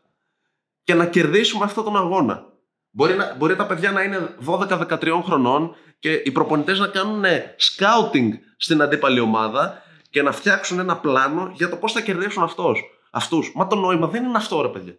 και 0.83 0.93
να 0.93 1.05
κερδίσουμε 1.05 1.63
αυτόν 1.65 1.83
τον 1.83 1.97
αγώνα. 1.97 2.45
Μπορεί, 2.89 3.13
να, 3.13 3.35
μπορεί 3.35 3.55
τα 3.55 3.65
παιδιά 3.65 3.91
να 3.91 4.03
είναι 4.03 4.35
12-13 4.45 5.21
χρονών 5.23 5.75
και 5.99 6.11
οι 6.11 6.31
προπονητές 6.31 6.79
να 6.79 6.87
κάνουν 6.87 7.23
scouting 7.57 8.29
στην 8.57 8.81
αντίπαλη 8.81 9.19
ομάδα 9.19 9.83
και 10.09 10.21
να 10.21 10.31
φτιάξουν 10.31 10.79
ένα 10.79 10.97
πλάνο 10.97 11.51
για 11.53 11.69
το 11.69 11.75
πώς 11.75 11.91
θα 11.91 12.01
κερδίσουν 12.01 12.43
αυτός, 12.43 12.83
αυτούς. 13.11 13.51
Μα 13.55 13.67
το 13.67 13.75
νόημα 13.75 14.07
δεν 14.07 14.23
είναι 14.23 14.37
αυτό 14.37 14.61
ρε 14.61 14.67
παιδιά. 14.67 14.97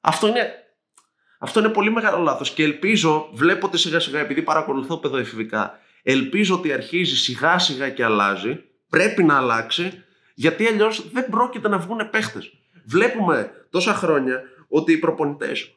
Αυτό 0.00 0.26
είναι, 0.26 0.52
αυτό 1.38 1.60
είναι 1.60 1.68
πολύ 1.68 1.90
μεγάλο 1.90 2.22
λάθος 2.22 2.50
και 2.50 2.62
ελπίζω, 2.62 3.28
βλέπω 3.32 3.66
ότι 3.66 3.78
σιγά 3.78 4.00
σιγά 4.00 4.20
επειδή 4.20 4.42
παρακολουθώ 4.42 4.96
παιδοεφηβικά, 4.96 5.78
ελπίζω 6.02 6.54
ότι 6.54 6.72
αρχίζει 6.72 7.16
σιγά 7.16 7.58
σιγά 7.58 7.90
και 7.90 8.04
αλλάζει, 8.04 8.64
πρέπει 8.88 9.22
να 9.22 9.36
αλλάξει 9.36 10.04
γιατί 10.34 10.66
αλλιώς 10.66 11.10
δεν 11.12 11.28
πρόκειται 11.30 11.68
να 11.68 11.78
βγουν 11.78 12.10
παίχτες. 12.10 12.52
Βλέπουμε 12.84 13.50
τόσα 13.70 13.94
χρόνια 13.94 14.42
ότι 14.68 14.92
οι 14.92 14.96
προπονητές 14.98 15.76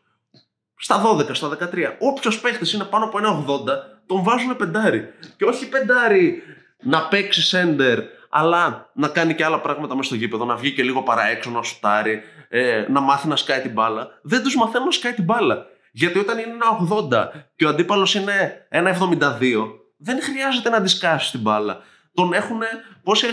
στα 0.77 1.01
12, 1.01 1.35
στα 1.35 1.49
13, 1.49 1.95
όποιος 1.99 2.39
παίχτης 2.39 2.73
είναι 2.73 2.83
πάνω 2.83 3.05
από 3.05 3.17
ένα 3.17 3.45
80, 3.47 3.57
τον 4.05 4.23
βάζουν 4.23 4.55
πεντάρι. 4.55 5.13
Και 5.37 5.45
όχι 5.45 5.69
πεντάρι 5.69 6.43
να 6.83 7.07
παίξει 7.07 7.41
σέντερ, 7.41 7.99
αλλά 8.29 8.89
να 8.93 9.07
κάνει 9.07 9.35
και 9.35 9.45
άλλα 9.45 9.59
πράγματα 9.59 9.95
μέσα 9.95 10.07
στο 10.07 10.15
γήπεδο, 10.15 10.45
να 10.45 10.55
βγει 10.55 10.71
και 10.73 10.83
λίγο 10.83 11.01
παραέξω, 11.03 11.49
να 11.49 11.63
σουτάρει, 11.63 12.21
ε, 12.49 12.85
να 12.89 12.99
μάθει 12.99 13.27
να 13.27 13.35
σκάει 13.35 13.61
την 13.61 13.71
μπάλα. 13.71 14.07
Δεν 14.21 14.43
τους 14.43 14.55
μαθαίνουν 14.55 14.85
να 14.85 14.91
σκάει 14.91 15.13
την 15.13 15.23
μπάλα. 15.23 15.65
Γιατί 15.91 16.19
όταν 16.19 16.37
είναι 16.37 16.51
ένα 16.51 16.65
80 16.77 17.29
και 17.55 17.65
ο 17.65 17.69
αντίπαλος 17.69 18.15
είναι 18.15 18.67
ένα 18.69 18.89
72, 18.89 19.65
δεν 19.97 20.21
χρειάζεται 20.21 20.69
να 20.69 20.77
αντισκάσεις 20.77 21.31
την 21.31 21.39
μπάλα. 21.39 21.81
Τον 22.15 22.33
έχουν. 22.33 22.61
Πώς 23.03 23.23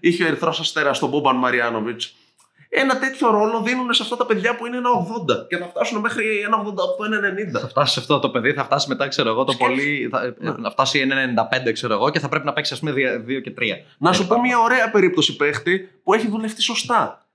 είχε 0.00 0.24
ο 0.24 0.26
Ερυθρός 0.26 0.60
Αστέρας 0.60 0.96
στον 0.96 1.08
Μπόμπαν 1.08 1.36
Μαριάνοβιτς. 1.36 2.14
Ένα 2.68 2.98
τέτοιο 2.98 3.30
ρόλο 3.30 3.60
δίνουν 3.60 3.92
σε 3.94 4.02
αυτά 4.02 4.16
τα 4.16 4.26
παιδιά 4.26 4.56
που 4.56 4.66
είναι 4.66 4.76
ένα 4.76 4.90
80 4.90 5.46
και 5.48 5.56
θα 5.56 5.66
φτάσουν 5.66 6.00
μέχρι 6.00 6.38
ένα 6.40 6.56
88-90. 6.62 7.60
Θα 7.60 7.68
φτάσεις 7.68 7.92
σε 7.94 8.00
αυτό 8.00 8.18
το 8.18 8.30
παιδί, 8.30 8.52
θα 8.52 8.64
φτάσεις 8.64 8.88
μετά, 8.88 9.08
ξέρω 9.08 9.28
εγώ, 9.28 9.44
το 9.44 9.52
Σκέψου. 9.52 9.74
πολύ. 9.74 10.08
Θα, 10.10 10.34
Ναι. 10.38 10.50
να 10.56 10.70
φτάσει 10.70 10.98
ένα 10.98 11.16
95, 11.16 11.72
ξέρω 11.72 11.92
εγώ, 11.94 12.10
και 12.10 12.18
θα 12.18 12.28
πρέπει 12.28 12.44
να 12.46 12.52
παίξει, 12.52 12.72
ας 12.72 12.78
πούμε, 12.78 12.92
2 12.92 13.40
και 13.40 13.50
3. 13.50 13.84
Να 13.98 14.12
σου 14.12 14.26
πω 14.26 14.40
μια 14.40 14.58
ωραία 14.58 14.90
περίπτωση 14.90 15.36
παίχτη 15.36 15.90
που 16.02 16.14
έχει 16.14 16.28
δουλευτεί 16.28 16.62
σωστά. 16.62 17.26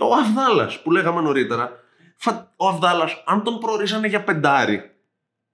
Ο 0.00 0.14
Αυδάλα 0.14 0.70
που 0.82 0.90
λέγαμε 0.90 1.20
νωρίτερα. 1.20 1.72
Φα- 2.16 2.52
Ο 2.56 2.68
Αυδάλα, 2.68 3.08
αν 3.24 3.42
τον 3.42 3.58
προορίζανε 3.58 4.06
για 4.06 4.22
πεντάρι, 4.22 4.91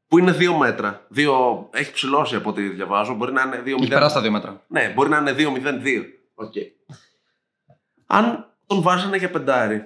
που 0.09 0.19
είναι 0.19 0.33
δύο 0.33 0.57
μέτρα, 0.57 1.07
δύο, 1.09 1.69
έχει 1.73 1.93
ψηλώσει 1.93 2.35
από 2.37 2.51
ό,τι 2.51 2.63
διαβάζω, 2.69 3.15
μπορεί 3.15 3.33
να 3.33 3.43
είναι 3.43 3.63
Έχει 3.67 3.85
2-0. 3.85 3.89
περάσει 3.89 4.15
τα 4.15 4.21
δύο 4.21 4.31
μέτρα. 4.31 4.65
Ναι, 4.67 4.93
μπορεί 4.95 5.09
να 5.09 5.17
είναι 5.19 5.33
2-0-2. 5.33 6.05
Οκ. 6.35 6.53
Αν 8.07 8.53
τον 8.67 8.83
βάζανε 8.83 9.17
για 9.17 9.31
πεντάρι, 9.31 9.83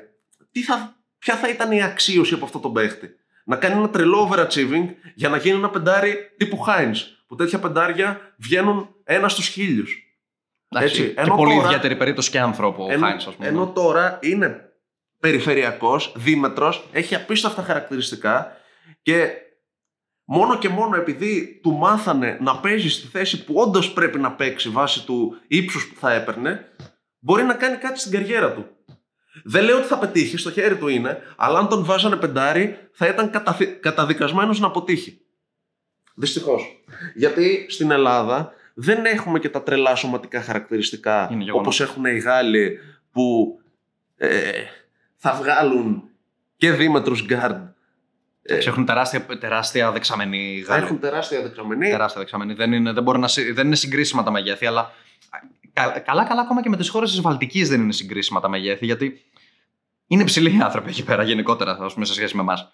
τι 0.53 0.63
θα, 0.63 0.97
ποια 1.19 1.37
θα 1.37 1.49
ήταν 1.49 1.73
η 1.73 1.83
αξίωση 1.83 2.35
από 2.35 2.45
αυτό 2.45 2.59
τον 2.59 2.73
παίχτη; 2.73 3.11
Να 3.45 3.57
κάνει 3.57 3.75
ένα 3.75 3.91
τρελό 3.91 4.31
overachieving 4.31 4.89
για 5.15 5.29
να 5.29 5.37
γίνει 5.37 5.57
ένα 5.57 5.71
πεντάρι 5.71 6.17
τύπου 6.37 6.65
Hines. 6.67 6.97
Που 7.27 7.35
τέτοια 7.35 7.59
πεντάρια 7.59 8.21
βγαίνουν 8.37 8.89
ένα 9.05 9.29
στους 9.29 9.47
χίλιους. 9.47 9.97
Εντάξει, 10.69 11.01
Έτσι, 11.03 11.15
και 11.15 11.21
ενώ 11.21 11.37
πολύ 11.37 11.55
τώρα- 11.55 11.67
ιδιαίτερη 11.67 11.97
περίπτωση 11.97 12.31
και 12.31 12.41
άνθρωπο 12.41 12.85
ο 12.85 12.91
Ενώ, 12.93 13.07
Χάινς, 13.07 13.27
ας 13.27 13.35
πούμε. 13.35 13.49
ενώ 13.49 13.67
τώρα 13.67 14.19
είναι 14.23 14.73
περιφερειακός, 15.21 16.13
δίμετρος, 16.17 16.89
έχει 16.93 17.15
απίστευτα 17.15 17.63
χαρακτηριστικά 17.63 18.57
και 19.03 19.33
μόνο 20.25 20.59
και 20.59 20.69
μόνο 20.69 20.97
επειδή 20.97 21.61
του 21.63 21.73
μάθανε 21.73 22.39
να 22.41 22.57
παίζει 22.61 22.89
στη 22.89 23.07
θέση 23.07 23.45
που 23.45 23.55
όντως 23.55 23.93
πρέπει 23.93 24.19
να 24.19 24.33
παίξει 24.33 24.69
βάσει 24.69 25.05
του 25.05 25.37
ύψους 25.47 25.89
που 25.89 25.95
θα 26.01 26.13
έπαιρνε, 26.13 26.69
μπορεί 27.19 27.43
να 27.43 27.55
κάνει 27.55 27.77
κάτι 27.77 27.99
στην 27.99 28.13
καριέρα 28.13 28.53
του. 28.53 28.67
Δεν 29.45 29.65
λέω 29.65 29.77
ότι 29.79 29.87
θα 29.87 29.99
πετύχει, 29.99 30.37
στο 30.37 30.51
χέρι 30.51 30.77
του 30.77 30.89
είναι, 30.89 31.19
αλλά 31.37 31.59
αν 31.59 31.69
τον 31.69 31.85
βάζανε 31.85 32.17
πεντάρι 32.17 32.77
θα 32.93 33.07
ήταν 33.07 33.31
καταθι... 33.31 33.67
καταδικασμένος 33.67 34.61
να 34.61 34.67
αποτύχει. 34.67 35.21
Δυστυχώς. 36.15 36.85
Γιατί 37.15 37.67
στην 37.69 37.91
Ελλάδα 37.91 38.53
δεν 38.75 39.05
έχουμε 39.05 39.39
και 39.39 39.49
τα 39.49 39.63
τρελά 39.63 39.95
σωματικά 39.95 40.43
χαρακτηριστικά 40.43 41.29
Είναι 41.33 41.45
γεγονός. 41.45 41.67
όπως 41.67 41.81
έχουν 41.81 42.05
οι 42.05 42.19
Γάλλοι 42.19 42.79
που 43.13 43.59
ε, 44.17 44.51
θα 45.17 45.33
βγάλουν 45.35 46.03
και 46.57 46.73
δίμετρους 46.73 47.25
γκάρντ. 47.25 47.67
Εντάξει, 48.43 48.69
Έχουν 48.69 48.85
τεράστια, 48.85 49.27
τεράστια 49.27 49.93
δεξαμενή 49.93 50.63
Θα 50.67 50.73
Γάλλοι. 50.73 50.85
έχουν 50.85 51.01
τεράστια 51.01 51.43
δεξαμενή. 51.43 51.91
Τεράστια 51.91 52.21
δεξαμενή. 52.21 52.55
Δεν 52.55 52.73
είναι, 52.73 52.93
δεν 52.93 53.03
μπορεί 53.03 53.19
να, 53.19 53.29
συ- 53.29 53.53
δεν 53.55 53.67
είναι 53.67 53.75
συγκρίσιμα 53.77 54.23
τα 54.23 54.31
μεγέθη, 54.31 54.67
αλλά 54.67 54.93
καλά-καλά 56.05 56.41
ακόμα 56.41 56.63
και 56.63 56.69
με 56.69 56.77
τις 56.77 56.89
χώρες 56.89 57.11
της 57.11 57.21
Βαλτικής 57.21 57.69
δεν 57.69 57.81
είναι 57.81 57.93
συγκρίσιμα 57.93 58.41
τα 58.41 58.49
μεγέθη, 58.49 58.85
γιατί 58.87 59.21
είναι 60.07 60.25
ψηλοί 60.25 60.57
οι 60.57 60.61
άνθρωποι 60.61 60.91
εκεί 60.91 61.05
πέρα 61.05 61.23
γενικότερα, 61.23 61.79
ας 61.81 61.93
πούμε, 61.93 62.05
σε 62.05 62.15
σχέση 62.15 62.37
με 62.37 62.43
εμάς. 62.43 62.73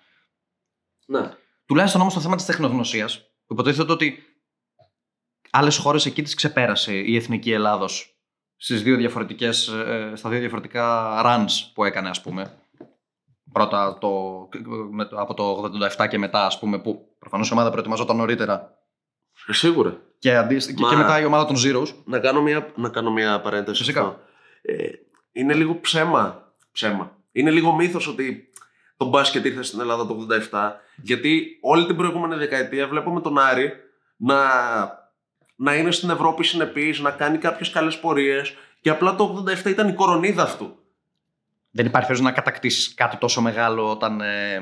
Ναι. 1.06 1.30
Τουλάχιστον 1.66 2.00
όμως 2.00 2.14
το 2.14 2.20
θέμα 2.20 2.36
της 2.36 2.44
τεχνογνωσίας, 2.44 3.18
που 3.46 3.52
υποτίθεται 3.52 3.92
ότι 3.92 4.22
άλλες 5.50 5.76
χώρες 5.76 6.06
εκεί 6.06 6.22
τις 6.22 6.34
ξεπέρασε 6.34 6.94
η 6.94 7.16
εθνική 7.16 7.52
Ελλάδος 7.52 8.18
στις 8.56 8.82
δύο 8.82 8.96
διαφορετικές, 8.96 9.68
ε, 9.68 10.12
στα 10.14 10.28
δύο 10.28 10.38
διαφορετικά 10.38 11.12
runs 11.24 11.50
που 11.74 11.84
έκανε, 11.84 12.08
ας 12.08 12.20
πούμε. 12.20 12.58
Πρώτα 13.52 13.98
το, 14.00 14.10
με 14.90 15.04
το- 15.04 15.20
από 15.20 15.34
το 15.34 15.70
87 15.98 16.06
και 16.08 16.18
μετά, 16.18 16.46
ας 16.46 16.58
πούμε, 16.58 16.78
που 16.78 17.08
προφανώς 17.18 17.48
η 17.48 17.52
ομάδα 17.52 17.70
προετοιμαζόταν 17.70 18.16
νωρίτερα. 18.16 18.78
Ε, 19.46 19.52
Σίγουρα. 19.52 19.96
Και, 20.18 20.36
αντίστοι- 20.36 20.74
και- 20.74 20.82
Μα- 20.82 20.88
και 20.90 20.96
μετά 20.96 21.20
η 21.20 21.24
ομάδα 21.24 21.44
των 21.46 21.56
Zeros. 21.56 21.94
Να 22.04 22.18
κάνω 22.18 22.42
μια, 22.42 22.66
να 22.74 22.88
κάνω 22.88 23.10
μια 23.12 23.40
παρένθεση. 23.40 23.78
Φυσικά. 23.78 24.00
αυτό. 24.00 24.18
Ε, 24.62 24.88
είναι 25.32 25.54
λίγο 25.54 25.80
ψέμα. 25.80 26.52
ψέμα. 26.72 27.16
Είναι 27.32 27.50
λίγο 27.50 27.72
μύθος 27.74 28.06
ότι 28.08 28.52
το 28.96 29.04
μπάσκετ 29.06 29.44
ήρθε 29.44 29.62
στην 29.62 29.80
Ελλάδα 29.80 30.06
το 30.06 30.26
87 30.50 30.72
γιατί 31.02 31.58
όλη 31.60 31.86
την 31.86 31.96
προηγούμενη 31.96 32.34
δεκαετία 32.34 32.88
βλέπουμε 32.88 33.20
τον 33.20 33.38
Άρη 33.38 33.72
να, 34.16 34.38
να 35.56 35.74
είναι 35.74 35.90
στην 35.90 36.10
Ευρώπη 36.10 36.44
συνεπής, 36.44 37.00
να 37.00 37.10
κάνει 37.10 37.38
κάποιες 37.38 37.70
καλές 37.70 37.98
πορείες 38.00 38.54
και 38.80 38.90
απλά 38.90 39.14
το 39.14 39.44
87 39.64 39.64
ήταν 39.70 39.88
η 39.88 39.92
κορονίδα 39.92 40.42
αυτού. 40.42 40.77
Δεν 41.70 41.86
υπάρχει 41.86 42.06
περίπτωση 42.06 42.22
να 42.22 42.32
κατακτήσεις 42.32 42.94
κάτι 42.94 43.16
τόσο 43.16 43.40
μεγάλο 43.40 43.90
όταν, 43.90 44.20
ε, 44.20 44.60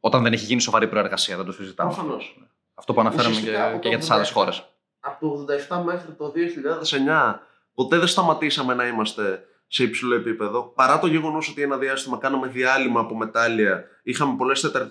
όταν 0.00 0.22
δεν 0.22 0.32
έχει 0.32 0.44
γίνει 0.44 0.60
σοβαρή 0.60 0.88
προεργασία. 0.88 1.36
Δεν 1.36 1.46
το 1.46 1.52
συζητάμε. 1.52 1.92
Προφανώς. 1.92 2.38
Αυτό 2.74 2.92
που 2.92 3.00
αναφέραμε 3.00 3.34
και, 3.34 3.40
Ουσιαστικά 3.40 3.66
από 3.66 3.74
και 3.74 3.82
το 3.82 3.88
για 3.88 3.98
τις 3.98 4.10
άλλες 4.10 4.30
87. 4.30 4.32
χώρες. 4.32 4.64
Από 5.00 5.20
το 5.20 5.46
87 5.78 5.82
μέχρι 5.84 6.12
το 6.12 6.30
2009 6.30 7.40
ποτέ 7.74 7.98
δεν 7.98 8.06
σταματήσαμε 8.06 8.74
να 8.74 8.86
είμαστε 8.86 9.46
σε 9.66 9.82
υψηλό 9.82 10.14
επίπεδο. 10.14 10.62
Παρά 10.62 10.98
το 10.98 11.06
γεγονός 11.06 11.48
ότι 11.48 11.62
ένα 11.62 11.76
διάστημα 11.76 12.18
κάναμε 12.18 12.46
διάλειμμα 12.46 13.00
από 13.00 13.16
μετάλλια, 13.16 13.84
είχαμε 14.02 14.36
πολλές 14.36 14.60
τέταρ... 14.60 14.82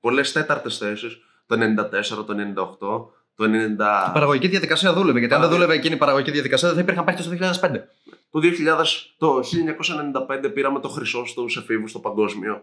πολλές 0.00 0.32
τέταρτες 0.32 0.78
θέσεις. 0.78 1.18
Το 1.46 1.56
94, 1.56 2.24
το 2.26 2.34
98, 3.04 3.23
το 3.34 3.44
90. 3.44 3.48
Η 4.08 4.12
παραγωγική 4.12 4.48
διαδικασία 4.48 4.92
δούλευε. 4.92 5.18
Γιατί 5.18 5.34
αν 5.34 5.40
δεν 5.40 5.48
Παραδείγμα. 5.50 5.54
δούλευε 5.56 5.74
εκείνη 5.74 5.94
η 5.94 5.98
παραγωγική 5.98 6.30
διαδικασία, 6.30 6.68
δεν 6.68 6.76
θα 6.76 6.82
υπήρχαν 6.82 7.04
παίχτες 7.04 7.22
το 7.22 7.30
2005. 7.60 7.88
Το, 8.30 8.40
2000, 8.42 8.84
το 9.18 9.40
1995 10.46 10.50
πήραμε 10.54 10.80
το 10.80 10.88
χρυσό 10.88 11.26
στους 11.26 11.56
εφήβους 11.56 11.90
στο 11.90 11.98
παγκόσμιο. 11.98 12.62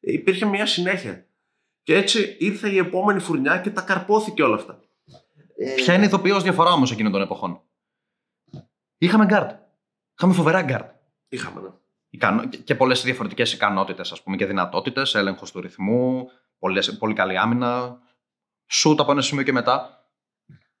Ε, 0.00 0.12
Υπήρχε 0.12 0.46
μια 0.46 0.66
συνέχεια. 0.66 1.24
Και 1.82 1.94
έτσι 1.96 2.36
ήρθε 2.38 2.68
η 2.70 2.78
επόμενη 2.78 3.20
φουρνιά 3.20 3.58
και 3.58 3.70
τα 3.70 3.80
καρπώθηκε 3.82 4.42
όλα 4.42 4.54
αυτά. 4.54 4.78
Ε, 5.56 5.74
Ποια 5.74 5.94
είναι 5.94 6.02
η 6.02 6.06
ηθοποιός 6.06 6.42
διαφορά 6.42 6.72
όμως 6.72 6.92
εκείνων 6.92 7.12
των 7.12 7.20
εποχών; 7.22 7.60
Είχαμε 8.98 9.24
γκαρντ. 9.24 9.50
Είχαμε 10.16 10.32
φοβερά 10.34 10.62
γκαρντ. 10.62 10.90
Είχαμε, 11.28 11.60
ναι. 11.60 11.68
Ικανο... 12.10 12.48
και- 12.48 12.56
Και 12.58 12.74
πολλές 12.74 13.02
διαφορετικές 13.02 13.52
ικανότητες, 13.52 14.12
ας 14.12 14.22
πούμε, 14.22 14.36
και 14.36 14.46
δυνατότητες. 14.46 15.14
Έλεγχος 15.14 15.52
του 15.52 15.60
ρυθμού, 15.60 16.30
πολλές, 16.58 16.96
πολύ 16.96 17.14
καλή 17.14 17.38
άμυνα. 17.38 17.98
Σουτ 18.66 19.00
από 19.00 19.12
ένα 19.12 19.20
σημείο 19.20 19.44
και 19.44 19.52
μετά. 19.52 19.99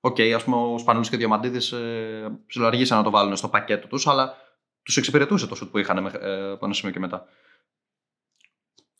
Οκ, 0.00 0.20
ας 0.34 0.44
πούμε, 0.44 0.56
ο 0.56 0.78
Σπανούλης 0.78 1.08
και 1.08 1.14
ο 1.14 1.18
Διαμαντίδης 1.18 1.72
ε, 1.72 2.40
ψιλοαργήσαν 2.46 2.98
να 2.98 3.04
το 3.04 3.10
βάλουν 3.10 3.36
στο 3.36 3.48
πακέτο 3.48 3.86
τους, 3.86 4.06
αλλά 4.06 4.34
τους 4.82 4.96
εξυπηρετούσε 4.96 5.46
το 5.46 5.54
σουτ 5.54 5.70
που 5.70 5.78
είχαν 5.78 6.06
ε, 6.06 6.50
από 6.50 6.64
ένα 6.64 6.74
σημείο 6.74 6.92
και 6.92 6.98
μετά. 6.98 7.26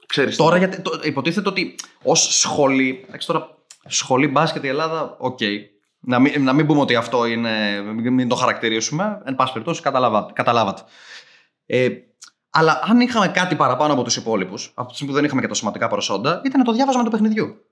Ξέρεις, 0.06 0.36
Τώρα 0.36 0.56
γιατί, 0.56 0.80
το, 0.80 1.00
υποτίθεται 1.04 1.48
ότι 1.48 1.74
ως 2.02 2.38
σχολή. 2.38 3.04
Εντάξει, 3.08 3.26
τώρα 3.26 3.56
σχολή 3.86 4.28
μπάσκετ 4.28 4.64
η 4.64 4.68
Ελλάδα, 4.68 5.16
οκ. 5.18 5.38
Να, 6.00 6.18
μην, 6.18 6.44
να 6.44 6.52
μην 6.52 6.66
πούμε 6.66 6.80
ότι 6.80 6.94
αυτό 6.94 7.24
είναι. 7.24 7.80
Μην, 7.80 8.12
μην 8.12 8.28
το 8.28 8.34
χαρακτηρίσουμε. 8.34 9.22
Εν 9.24 9.34
πάση 9.34 9.52
περιπτώσει, 9.52 9.82
καταλάβατε. 9.82 10.32
καταλάβατε. 10.32 10.82
Ε, 11.66 11.88
Αλλά 12.50 12.80
αν 12.82 13.00
είχαμε 13.00 13.28
κάτι 13.28 13.56
παραπάνω 13.56 13.92
από 13.92 14.02
τους 14.02 14.16
υπόλοιπους, 14.16 14.72
από 14.74 14.88
τη 14.88 14.94
στιγμή 14.94 15.12
που 15.12 15.18
δεν 15.18 15.26
είχαμε 15.26 15.40
και 15.40 15.48
τα 15.48 15.54
σωματικά 15.54 15.88
προσόντα, 15.88 16.42
ήταν 16.44 16.64
το 16.64 16.72
διάβασμα 16.72 17.04
του 17.04 17.10
παιχνιδιού. 17.10 17.64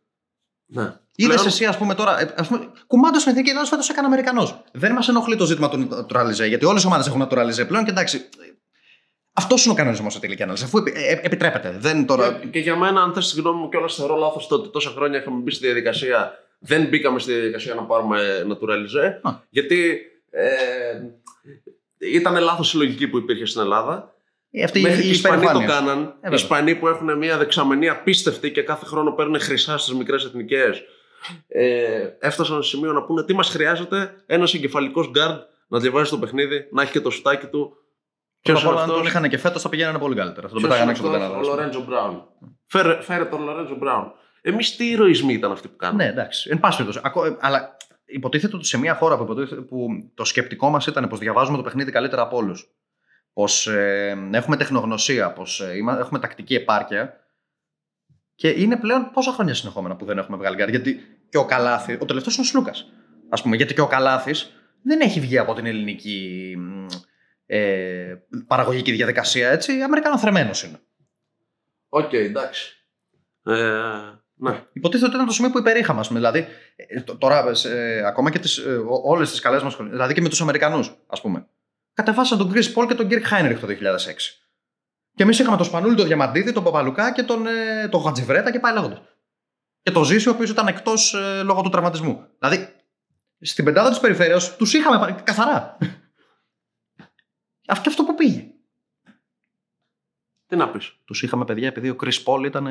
Ναι. 0.71 0.83
Είδες 1.17 1.35
Πλέον- 1.35 1.47
εσύ, 1.47 1.65
ας 1.65 1.77
πούμε, 1.79 1.95
τώρα. 1.95 2.21
ε, 2.21 2.35
Ας 2.37 2.49
πούμε, 2.49 2.71
κουμάντο 2.87 3.19
στην 3.19 3.31
εθνική 3.33 3.51
Ελλάδα 3.51 3.67
φέτος 3.69 3.89
έκανε 3.89 4.07
Αμερικανός. 4.07 4.63
Δεν 4.73 4.93
μας 4.93 5.09
ενοχλεί 5.09 5.37
το 5.37 5.47
ζήτημα 5.47 5.69
του 5.69 5.89
naturalize, 5.91 6.49
γιατί 6.49 6.65
όλες 6.65 6.83
οι 6.83 6.87
ομάδες 6.87 7.07
έχουν 7.07 7.23
naturalize 7.29 7.67
πλέον 7.69 7.85
και 7.85 7.91
εντάξει. 7.91 8.29
Αυτός 9.33 9.65
είναι 9.65 9.73
ο 9.73 9.77
κανονισμός 9.77 10.13
σε 10.13 10.21
τελική 10.21 10.43
ανάλυση. 10.43 10.65
Αφού 10.65 10.79
επι- 10.79 10.97
ε, 10.97 11.21
επιτρέπεται. 11.23 11.77
Δεν 11.81 12.07
τώρα. 12.07 12.33
Και, 12.33 12.47
και 12.47 12.59
για 12.59 12.77
μένα, 12.77 13.03
αν 13.03 13.13
θες 13.13 13.33
τη 13.35 13.41
γνώμη 13.41 13.61
μου, 13.61 13.69
κιόλας 13.69 13.95
θεωρώ 13.95 14.17
λάθος 14.17 14.47
το 14.47 14.55
ότι 14.55 14.69
τόσα 14.69 14.91
χρόνια 14.91 15.19
είχαμε 15.19 15.41
μπει 15.41 15.51
στη 15.51 15.65
διαδικασία. 15.65 16.33
Δεν 16.59 16.87
μπήκαμε 16.87 17.19
στη 17.19 17.33
διαδικασία 17.33 17.75
να 17.75 17.83
πάρουμε 17.83 18.47
naturalize. 18.49 19.19
Α. 19.23 19.31
Γιατί 19.51 19.99
ε, 20.31 20.49
ήταν 21.99 22.37
λάθος 22.37 22.75
η 22.75 22.77
λογική 22.77 23.09
που 23.09 23.17
υπήρχε 23.19 23.45
στην 23.47 23.61
Ελλάδα. 23.61 24.15
Ε, 24.51 24.63
Αυτή 24.63 24.81
Μέχρι 24.81 24.99
η 24.99 25.03
και 25.03 25.09
οι 25.09 25.11
Ισπανοί 25.11 25.45
το 25.45 25.51
υπερηφάνεια. 25.51 25.75
κάναν. 25.81 25.99
Ε, 25.99 26.03
οι 26.03 26.13
βέβαια. 26.23 26.39
Ισπανοί 26.39 26.75
που 26.75 26.89
έχουν 26.89 27.17
μια 27.19 27.37
δεξαμενή 27.39 27.89
απίστευτη 27.89 28.53
και 28.53 28.63
κάθε 28.63 28.85
χρόνο 28.87 29.13
παίρνουν 29.13 29.41
χρυσά 29.41 29.79
στις 29.79 29.95
μικρές 29.95 30.25
εθνικές. 30.25 30.83
Ε, 31.49 32.09
έφτασαν 32.21 32.63
σε 32.63 32.69
σημείο 32.69 32.93
να 32.93 33.03
πούνε 33.03 33.25
τι 33.25 33.35
μας 33.35 33.49
χρειάζεται 33.49 34.15
ένας 34.27 34.55
εγκεφαλικός 34.55 35.11
γκάρντ 35.11 35.39
να 35.69 35.79
διαβάζει 35.79 36.11
το 36.11 36.19
παιχνίδι, 36.19 36.69
να 36.73 36.83
έχει 36.83 36.93
και 36.93 37.01
το 37.01 37.11
σουτάκι 37.11 37.47
του. 37.47 37.69
Πρώτα 38.43 38.59
Ποιος 38.59 38.63
απ' 38.65 38.69
όλα, 38.69 38.73
είναι 38.75 38.81
αν 38.83 38.89
τον 38.89 38.97
αυτός; 39.07 39.11
είχαν 39.13 39.31
και 39.31 39.39
φέτος 39.39 39.63
θα 39.63 39.69
πηγαίνανε 39.69 39.99
πολύ 39.99 40.15
καλύτερα. 40.15 40.49
Θα 40.49 40.53
τον 40.53 40.63
Ποιος 40.63 40.71
πετάγανε 40.79 40.91
είναι 40.99 40.99
έξω 40.99 41.03
από 41.09 41.13
την 41.17 41.23
αυτός; 41.25 41.47
Ελλάδα. 41.47 41.53
Ο 41.53 41.57
Λορέντζο 41.57 41.85
Μπράουν. 41.89 42.23
Φέρε, 42.67 43.01
φέρε 43.03 43.25
τον 43.25 43.43
Λορέντζο 43.45 43.75
Μπράουν. 43.77 44.13
Εμείς 44.41 44.77
τι 44.77 44.91
ηρωισμοί 44.91 45.33
ήταν 45.33 45.53
αυτοί 45.53 45.69
που 45.69 45.77
κάναμε; 45.77 46.05
Ναι, 46.05 46.11
εντάξει. 46.11 46.49
Εν 46.53 46.61
πάση 46.61 46.77
περιπτώσει. 46.77 47.05
Ακό- 47.07 47.25
ε, 47.25 47.37
Αλλά 47.41 47.77
υποτίθεται 48.05 48.57
ότι 48.57 48.65
σε 48.67 48.79
μια 48.79 48.95
χώρα 48.95 49.17
που, 49.17 49.23
υποτίθεται, 49.23 49.61
που 49.61 49.89
το 50.15 50.25
σκεπτικό 50.25 50.71
μας 50.71 50.87
ήταν 50.87 51.09
πως 51.09 51.19
διαβάζουμε 51.19 51.57
το 51.57 51.63
παιχνίδι 51.63 51.91
καλύτερα 51.91 52.23
από 52.23 52.37
όλους. 52.37 52.71
Πως 53.39 53.67
ε, 53.67 54.29
έχουμε 54.33 54.57
τεχνογνωσία, 54.57 55.33
πως 55.33 55.61
ε, 55.61 55.73
έχουμε 55.99 56.19
τακτική 56.19 56.55
επάρκεια. 56.55 57.21
Και 58.35 58.49
είναι 58.49 58.77
πλέον 58.77 59.11
πόσα 59.13 59.33
χρόνια 59.33 59.55
συνεχόμενα 59.55 59.97
που 59.97 60.05
δεν 60.05 60.19
έχουμε 60.19 60.37
βγάλει 60.37 60.57
γκαρντ. 60.57 60.69
Γιατί 60.69 61.01
και 61.29 61.39
ο 61.39 61.45
Καλάθης, 61.45 61.99
ο 62.01 62.05
τελευταίος 62.05 62.37
είναι 62.37 62.47
ο 62.47 62.49
Σλούκας. 62.51 62.93
Ας 63.29 63.43
πούμε, 63.43 63.57
γιατί 63.57 63.75
και 63.75 63.81
ο 63.81 63.87
Καλάθης 63.87 64.33
δεν 64.83 65.01
έχει 65.01 65.21
βγει 65.21 65.39
από 65.39 65.55
την 65.55 65.67
ελληνική 65.67 66.55
μ, 66.59 66.87
ε, 67.47 68.15
παραγωγική 68.47 68.93
διαδικασία 68.93 69.51
έτσι. 69.51 69.81
Αμερικανός 69.83 70.21
είναι. 70.25 70.81
Οκ, 71.89 72.13
εντάξει. 72.13 72.87
Ε, 73.43 73.55
ναι. 74.35 74.67
Υποτίθεται 74.73 75.07
ότι 75.07 75.15
ήταν 75.15 75.27
το 75.27 75.33
σημείο 75.33 75.51
που 75.51 75.59
υπερήχαμε. 75.59 76.01
ας 76.01 76.09
πούμε. 76.09 76.19
Δηλαδή, 76.19 76.47
ε, 76.77 77.01
τ- 77.01 77.19
τώρα 77.19 77.45
ε, 77.65 78.03
ακόμα 78.07 78.31
και 78.31 78.39
τις, 78.39 78.57
ε, 78.59 78.81
όλες 79.03 79.31
τις 79.31 79.41
καλές 79.41 79.63
μας 79.63 79.75
χρονιέ, 79.75 79.93
δηλαδή 79.93 80.15
και 80.15 80.21
με 80.21 80.29
τους 80.29 80.41
Αμερικανούς, 80.41 80.95
ας 81.07 81.21
πούμε. 81.21 81.47
Κατεβάσαν 81.99 82.39
τον 82.39 82.53
Chris 82.55 82.75
Paul 82.75 82.87
και 82.89 82.95
τον 82.95 83.07
Γκέρκ 83.07 83.27
Χάινριχ 83.27 83.61
το 83.61 83.67
2006. 83.67 83.73
Και 85.15 85.23
εμείς 85.23 85.39
είχαμε 85.39 85.57
τον 85.57 85.67
Σπανούλη, 85.67 85.95
τον 85.95 86.07
Διαμαντίδη, 86.07 86.53
τον 86.53 86.65
Παπαλουκά 86.65 87.13
και 87.13 87.23
τον, 87.23 87.47
ε, 87.47 87.89
τον 87.89 88.03
Χατζιβρέτα 88.03 88.51
και 88.51 88.61
πάει 88.61 88.73
λέγοντας. 88.73 89.01
Και 89.83 89.91
τον 89.91 90.05
Ζήσιο, 90.05 90.31
ο 90.31 90.35
οποίος 90.35 90.51
ήταν 90.51 90.67
εκτός 90.67 91.15
ε, 91.15 91.43
λόγω 91.43 91.61
του 91.63 91.69
τραυματισμού. 91.69 92.27
Δηλαδή, 92.39 92.75
στην 93.41 93.65
πεντάδα 93.65 93.89
της 93.89 94.01
περιφέρειας 94.01 94.57
τους 94.57 94.75
είχαμε 94.75 94.99
πα- 94.99 95.23
καθαρά. 95.23 95.79
Αυτό 97.69 97.83
και 97.83 97.89
αυτό 97.89 98.05
που 98.05 98.15
πήγε. 98.15 98.47
Τι 100.47 100.57
να 100.57 100.69
πεις. 100.71 100.97
Τους 101.05 101.23
είχαμε 101.23 101.45
παιδιά 101.45 101.69
επειδή 101.69 101.89
ο 101.89 101.97
Chris 102.01 102.23
Paul 102.25 102.45
ήταν 102.45 102.67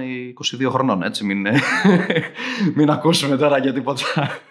22 0.60 0.70
χρονών, 0.70 1.04
έτσι. 1.04 1.24
Μην, 1.24 1.46
ε, 1.46 1.60
μην 2.76 2.90
ακούσουμε 2.90 3.38
τώρα 3.38 3.58
για 3.58 3.74
τίποτα. 3.74 4.04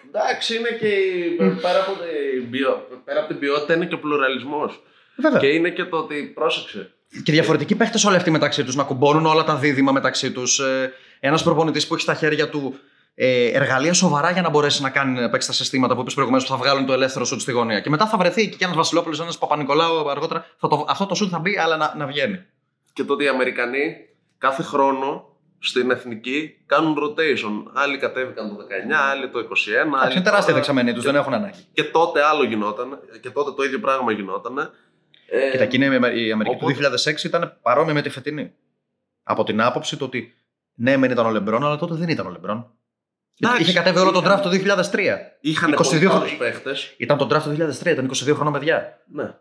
Εντάξει, 0.07 0.55
είναι 0.55 0.69
και 0.79 0.87
η- 0.87 1.35
πέρα, 1.61 1.79
από 1.79 1.91
την 1.91 2.49
ποιο- 2.49 2.87
πέρα 3.05 3.19
από 3.19 3.27
την 3.27 3.39
ποιότητα 3.39 3.73
είναι 3.73 3.85
και 3.85 3.93
ο 3.93 3.99
πλουραλισμός. 3.99 4.81
Βέβαια. 5.15 5.39
Και 5.39 5.47
είναι 5.47 5.69
και 5.69 5.83
το 5.83 5.97
ότι 5.97 6.31
πρόσεξε. 6.35 6.91
Και 7.23 7.31
διαφορετικοί 7.31 7.75
παίχτες 7.75 8.05
όλοι 8.05 8.15
αυτοί 8.15 8.31
μεταξύ 8.31 8.63
τους 8.63 8.75
να 8.75 8.83
κουμπώνουν 8.83 9.25
όλα 9.25 9.43
τα 9.43 9.55
δίδυμα 9.55 9.91
μεταξύ 9.91 10.31
τους. 10.31 10.61
Ένας 11.19 11.43
προπονητής 11.43 11.87
που 11.87 11.93
έχει 11.93 12.03
στα 12.03 12.13
χέρια 12.13 12.49
του 12.49 12.79
ε, 13.15 13.47
εργαλεία 13.47 13.93
σοβαρά 13.93 14.31
για 14.31 14.41
να 14.41 14.49
μπορέσει 14.49 14.81
να 14.81 14.89
κάνει 14.89 15.19
να 15.19 15.29
παίξει 15.29 15.47
τα 15.47 15.53
συστήματα 15.53 15.95
που 15.95 16.01
είπες 16.01 16.13
προηγουμένως 16.13 16.47
που 16.47 16.51
θα 16.53 16.57
βγάλουν 16.57 16.85
το 16.85 16.93
ελεύθερο 16.93 17.25
σουτ 17.25 17.41
στη 17.41 17.51
γωνία. 17.51 17.79
Και 17.79 17.89
μετά 17.89 18.07
θα 18.07 18.17
βρεθεί 18.17 18.41
εκεί 18.41 18.57
και 18.57 18.63
ένας 18.63 18.75
Βασιλόπουλος, 18.75 19.19
ένας 19.19 19.37
Παπα-Νικολάου 19.37 20.09
αργότερα. 20.09 20.45
Θα 20.59 20.67
το, 20.67 20.85
αυτό 20.89 21.05
το 21.05 21.15
σουτ 21.15 21.29
θα 21.31 21.39
μπει, 21.39 21.57
αλλά 21.57 21.77
να, 21.77 21.93
να 21.97 22.05
βγαίνει. 22.05 22.45
Και 22.93 23.03
το 23.03 23.13
ότι 23.13 23.23
οι 23.23 23.27
Αμερικανοί 23.27 23.95
κάθε 24.37 24.63
χρόνο 24.63 25.36
στην 25.59 25.91
εθνική 25.91 26.57
κάνουν 26.65 26.95
rotation. 27.03 27.71
Άλλοι 27.73 27.97
κατέβηκαν 27.97 28.49
το 28.49 28.55
19, 28.55 28.93
άλλοι 29.11 29.29
το 29.29 29.39
21. 29.39 29.41
Εντάξει, 29.41 29.71
άλλοι 29.73 30.13
είναι 30.13 30.21
τεράστια 30.23 30.39
τώρα. 30.41 30.53
δεξαμενή 30.53 30.93
τους, 30.93 31.03
Και- 31.03 31.11
δεν 31.11 31.19
έχουν 31.19 31.33
ανάγκη. 31.33 31.59
Και 31.73 31.83
τότε 31.83 32.23
άλλο 32.23 32.43
γινόταν. 32.43 32.99
Και 33.21 33.29
τότε 33.29 33.51
το 33.51 33.63
ίδιο 33.63 33.79
πράγμα 33.79 34.11
γινόταν. 34.11 34.57
Ε, 35.29 35.49
Κοίτα, 35.51 35.63
εκείνη 35.63 35.83
η 35.83 35.87
Αμερική 35.87 36.25
η 36.27 36.31
Αμερική 36.31 36.55
οπότε- 36.55 36.75
του 36.75 36.81
2006 36.81 37.23
ήταν 37.27 37.57
παρόμοια 37.61 37.93
με 37.93 38.01
τη 38.01 38.09
φετινή. 38.09 38.53
Από 39.23 39.43
την 39.43 39.61
άποψη 39.61 39.97
του 39.97 40.05
ότι 40.07 40.33
ναι, 40.75 40.97
μεν 40.97 41.11
ήταν 41.11 41.25
ο 41.25 41.29
Λεμπρόν, 41.29 41.65
αλλά 41.65 41.77
τότε 41.77 41.95
δεν 41.95 42.09
ήταν 42.09 42.25
ο 42.25 42.29
Λεμπρόν. 42.29 42.71
Γιατί 43.33 43.53
Εντάξει, 43.55 43.61
είχε 43.61 43.73
κατέβει 43.79 43.99
όλο 43.99 44.11
τον 44.11 44.23
είχαν- 44.23 44.39
draft 44.39 44.41
το 44.43 44.49
2003. 44.49 45.17
Είχαν 45.41 45.73
22 45.73 45.75
22 45.75 46.09
χρόνια. 46.09 46.37
παίχτες. 46.37 46.93
Ήταν 46.97 47.17
το 47.17 47.25
draft 47.25 47.41
το 47.43 47.49
2003, 47.49 47.91
ήταν 47.91 48.05
22 48.05 48.33
χρονών 48.35 48.53
παιδιά. 48.53 48.97
Ναι. 49.11 49.35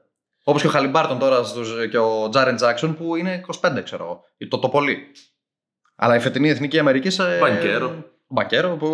Όπως 0.44 0.60
και 0.60 0.66
ο 0.66 0.70
Χαλιμπάρτον 0.70 1.18
τώρα 1.18 1.44
στους, 1.44 1.88
και 1.90 1.98
ο 1.98 2.28
Τζάρεν 2.28 2.56
Τζάξον 2.56 2.96
που 2.96 3.16
είναι 3.16 3.40
25, 3.60 3.82
ξέρω 3.82 4.04
εγώ. 4.04 4.24
Ή 4.36 4.48
Το, 4.48 4.58
το 4.58 4.68
πολύ. 4.68 5.06
Αλλά 5.96 6.14
η 6.16 6.20
φετινή 6.20 6.48
εθνική 6.48 6.78
Αμερικής. 6.78 7.18
Ε, 7.18 7.38
Μπανκέρο. 7.40 7.86
ο 8.26 8.34
Μπανκέρο 8.34 8.76
που, 8.76 8.88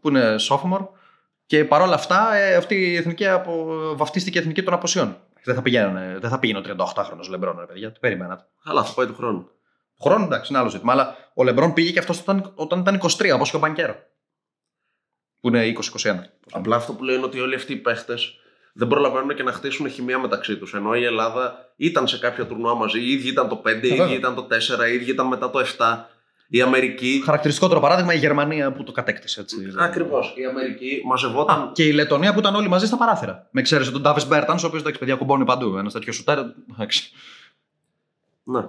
που 0.00 0.08
είναι 0.08 0.34
sophomore. 0.48 0.86
Και 1.46 1.64
παρόλα 1.64 1.94
αυτά 1.94 2.34
ε, 2.34 2.54
αυτή 2.54 2.74
η 2.74 2.96
εθνική 2.96 3.26
απο, 3.26 3.66
βαφτίστηκε 3.96 4.38
η 4.38 4.40
εθνική 4.40 4.62
των 4.62 4.74
αποσιών. 4.74 5.16
Δεν 5.44 5.54
θα, 5.54 5.62
πηγαίνανε, 5.62 6.18
δεν 6.20 6.30
θα 6.30 6.38
πήγαινε 6.38 6.58
ο 6.58 6.62
38χρονο 6.66 7.28
Λεμπρόν, 7.28 7.56
ρε 7.58 7.66
παιδιά. 7.66 7.92
Το 7.92 7.98
περιμένατε. 8.00 8.44
Αλλά 8.64 8.84
θα 8.84 8.94
πάει 8.94 9.06
του 9.06 9.14
χρόνου. 9.14 9.50
Χρόνο 10.00 10.24
εντάξει, 10.24 10.52
είναι 10.52 10.60
άλλο 10.60 10.70
ζήτημα. 10.70 10.92
Αλλά 10.92 11.16
ο 11.34 11.44
Λεμπρόν 11.44 11.72
πήγε 11.72 11.90
και 11.90 11.98
αυτός 11.98 12.20
όταν, 12.20 12.52
όταν 12.54 12.80
ήταν 12.80 13.00
23, 13.02 13.30
όπως 13.34 13.50
και 13.50 13.56
ο 13.56 13.58
Μπανκέρο. 13.58 13.96
Που 15.40 15.48
είναι 15.48 15.72
20-21. 16.02 16.14
Απλά 16.52 16.76
αυτό 16.76 16.92
που 16.92 17.04
λέω 17.04 17.14
είναι 17.14 17.24
ότι 17.24 17.40
όλοι 17.40 17.54
αυτοί 17.54 17.72
οι 17.72 17.76
παίχτες 17.76 18.36
δεν 18.72 18.88
προλαβαίνουν 18.88 19.34
και 19.34 19.42
να 19.42 19.52
χτίσουν 19.52 19.90
χημεία 19.90 20.18
μεταξύ 20.18 20.56
τους. 20.56 20.74
Ενώ 20.74 20.94
η 20.94 21.04
Ελλάδα 21.04 21.72
ήταν 21.76 22.08
σε 22.08 22.18
κάποια 22.18 22.46
τουρνουά 22.46 22.74
μαζί. 22.74 23.00
Οι 23.00 23.12
ίδιοι 23.12 23.28
ήταν 23.28 23.48
το 23.48 23.62
5, 23.64 23.68
οι 23.68 23.88
βέβαια. 23.88 24.06
ίδιοι 24.06 24.14
ήταν 24.14 24.34
το 24.34 24.46
4, 24.50 24.88
οι 24.90 24.94
ίδιοι 24.94 25.10
ήταν 25.10 25.26
μετά 25.26 25.50
το 25.50 25.64
7. 25.78 25.98
Η 26.54 26.60
Αμερική. 26.62 27.22
Χαρακτηριστικότερο 27.24 27.80
παράδειγμα 27.80 28.14
η 28.14 28.18
Γερμανία 28.18 28.72
που 28.72 28.82
το 28.84 28.92
κατέκτησε 28.92 29.40
έτσι. 29.40 29.56
Ακριβώς. 29.78 30.34
Η 30.36 30.44
Αμερική 30.44 31.02
μαζευόταν. 31.04 31.60
Α, 31.62 31.70
και 31.74 31.86
η 31.86 31.92
Λετωνία 31.92 32.32
που 32.32 32.38
ήταν 32.38 32.54
όλοι 32.54 32.68
μαζί 32.68 32.86
στα 32.86 32.96
παράθυρα. 32.96 33.48
Με 33.50 33.62
ξέρεις 33.62 33.90
τον 33.90 34.00
Ντάβις 34.02 34.26
Μπέρτανς, 34.26 34.62
ο 34.62 34.66
οποίος 34.66 34.80
εντάξει, 34.82 34.98
παιδιά 34.98 35.14
κουμπώνει 35.16 35.44
παντού. 35.44 35.76
Ένας 35.76 35.92
τέτοιος 35.92 36.16
σουτέρ. 36.16 36.38
εντάξει. 36.72 37.12
Ναι. 38.42 38.68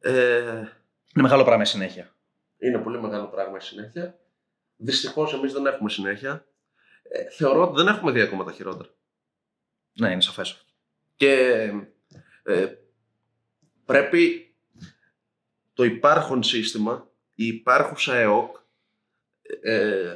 Ε, 0.00 0.48
Είναι 0.48 1.22
μεγάλο 1.22 1.44
πράγμα 1.44 1.62
η 1.62 1.66
συνέχεια. 1.66 2.10
είναι 2.58 2.78
πολύ 2.78 3.00
μεγάλο 3.00 3.26
πράγμα 3.26 3.56
η 3.56 3.60
συνέχεια. 3.60 4.18
Δυστυχώς 4.76 5.32
εμείς 5.34 5.52
δεν 5.52 5.66
έχουμε 5.66 5.90
συνέχεια. 5.90 6.44
Ε, 7.02 7.30
θεωρώ 7.36 7.62
ότι 7.62 7.74
δεν 7.82 7.86
έχουμε 7.94 8.12
δει 8.12 8.20
ακόμα 8.20 8.44
τα 8.44 8.52
χειρότερα. 8.52 8.88
Ναι, 9.92 10.10
είναι 10.10 10.20
σαφές. 10.20 10.64
Και 11.16 11.32
ε, 12.42 12.66
πρέπει 13.84 14.47
το 15.78 15.84
υπάρχον 15.84 16.42
σύστημα, 16.42 17.06
η 17.34 17.46
υπάρχουσα 17.46 18.14
ΕΟΚ, 18.14 18.56
ε, 19.62 20.14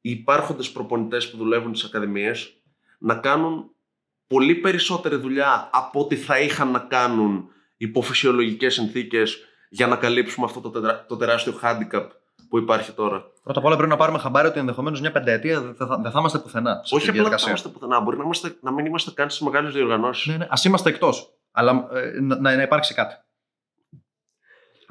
οι 0.00 0.10
υπάρχοντες 0.10 0.70
προπονητές 0.70 1.30
που 1.30 1.36
δουλεύουν 1.36 1.74
στις 1.74 1.88
ακαδημίες 1.88 2.62
να 2.98 3.14
κάνουν 3.14 3.70
πολύ 4.26 4.54
περισσότερη 4.54 5.16
δουλειά 5.16 5.70
από 5.72 6.00
ό,τι 6.00 6.16
θα 6.16 6.40
είχαν 6.40 6.70
να 6.70 6.78
κάνουν 6.78 7.48
υπό 7.76 8.02
φυσιολογικές 8.02 8.74
συνθήκες 8.74 9.38
για 9.68 9.86
να 9.86 9.96
καλύψουμε 9.96 10.46
αυτό 10.46 10.60
το, 10.60 10.70
τερά- 10.70 11.06
το 11.06 11.16
τεράστιο 11.16 11.60
handicap 11.62 12.06
που 12.48 12.58
υπάρχει 12.58 12.92
τώρα. 12.92 13.24
Πρώτα 13.42 13.58
απ' 13.58 13.64
όλα 13.64 13.76
πρέπει 13.76 13.90
να 13.90 13.96
πάρουμε 13.96 14.18
χαμπάρι 14.18 14.48
ότι 14.48 14.58
ενδεχομένως 14.58 15.00
μια 15.00 15.12
πενταετία 15.12 15.60
δεν 15.60 15.74
θα, 15.74 15.98
δεν 16.02 16.10
θα 16.10 16.18
είμαστε 16.20 16.38
πουθενά. 16.38 16.80
Σε 16.84 16.94
Όχι 16.94 16.94
αυτή 16.94 17.02
τη 17.04 17.08
απλά 17.08 17.22
να 17.22 17.28
διαδικασία. 17.28 17.48
είμαστε 17.48 17.68
πουθενά, 17.68 18.00
μπορεί 18.00 18.16
να, 18.16 18.22
είμαστε, 18.22 18.56
να 18.60 18.72
μην 18.72 18.86
είμαστε 18.86 19.10
καν 19.10 19.30
στις 19.30 19.42
μεγάλες 19.46 19.72
διοργανώσεις. 19.72 20.26
Ναι, 20.26 20.36
ναι, 20.36 20.46
ας 20.50 20.64
είμαστε 20.64 20.88
εκτός. 20.88 21.34
Αλλά 21.50 21.88
ε, 21.92 22.20
να, 22.20 22.40
να 22.40 22.62
υπάρξει 22.62 22.94
κάτι. 22.94 23.14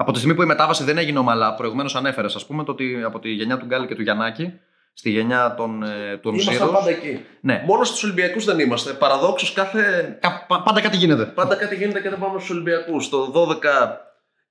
Από 0.02 0.12
τη 0.12 0.18
στιγμή 0.18 0.36
που 0.36 0.42
η 0.42 0.46
μετάβαση 0.46 0.84
δεν 0.84 0.98
έγινε 0.98 1.20
ομαλά, 1.20 1.54
προηγουμένως 1.56 1.96
ανέφερες, 1.96 2.36
ας 2.36 2.46
πούμε, 2.46 2.64
το 2.64 2.72
ότι 2.72 3.02
από 3.06 3.20
τη 3.20 3.30
γενιά 3.30 3.58
του 3.58 3.66
Γκάλη 3.66 3.88
και 3.88 3.96
του 3.96 4.02
Γιαννάκη 4.02 4.54
στη 4.94 5.10
γενιά 5.10 5.54
των, 5.58 5.84
ε, 5.84 6.18
των 6.18 6.34
Ήμασταν 6.34 6.54
Ζήρους, 6.56 6.72
πάντα 6.72 6.90
εκεί. 6.90 7.26
Ναι, 7.42 7.64
Μόνο 7.66 7.84
στους 7.84 8.04
Ολυμπιακούς 8.04 8.46
δεν 8.46 8.60
είμαστε. 8.60 8.94
Παραδόξως 8.94 9.54
κάθε 9.54 10.18
Κα- 10.22 10.46
πα- 10.48 10.62
πάντα 10.62 10.82
κάτι 10.82 10.98
γίνεται. 10.98 11.26
Πάντα 11.26 11.56
κάτι 11.56 11.76
γίνεται 11.76 12.02
και 12.02 12.10
δεν 12.10 12.20
πάμε 12.20 12.40
στους 12.40 12.50
Ολυμπιακούς. 12.50 13.10
Το 13.10 13.32
12 13.32 13.98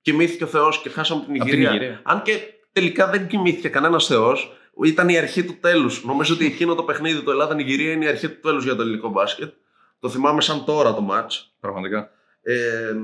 κοιμήθηκε 0.03 0.45
ο 0.45 0.47
Θεός 0.47 0.81
και 0.81 0.89
χάσαμε 0.89 1.25
την 1.25 1.41
Απ' 1.41 1.49
την 1.49 1.59
Ιγυρία. 1.59 1.71
Ιγυρία. 1.71 2.01
Αν 2.05 2.23
και 2.23 2.39
τελικά 2.73 3.07
δεν 3.11 3.27
κοιμήθηκε 3.27 3.69
κανένας 3.69 4.07
Θεός, 4.07 4.53
ήταν 4.85 5.09
η 5.09 5.19
αρχή 5.19 5.45
του 5.45 5.57
τέλους. 5.61 6.05
Νομίζω 6.05 6.35
ότι 6.35 6.47
εκείνο 6.47 6.75
το 6.75 6.83
παιχνίδι, 6.83 7.21
το 7.23 7.31
Ελλάδα-Νιγηρία, 7.31 7.93
είναι 7.93 8.05
η 8.05 8.09
αρχή 8.09 8.29
του 8.29 8.41
τέλους 8.41 8.65
για 8.65 8.77
το 8.77 8.83
ελληνικό 8.83 9.09
μπάσκετ. 9.09 9.53
Το 10.01 10.09
θυμάμαι 10.09 10.41
σαν 10.41 10.65
τώρα 10.65 10.95
το 10.95 11.09
match. 11.11 11.33
Πραγματικά. 11.61 12.11
Ε, 12.43 12.55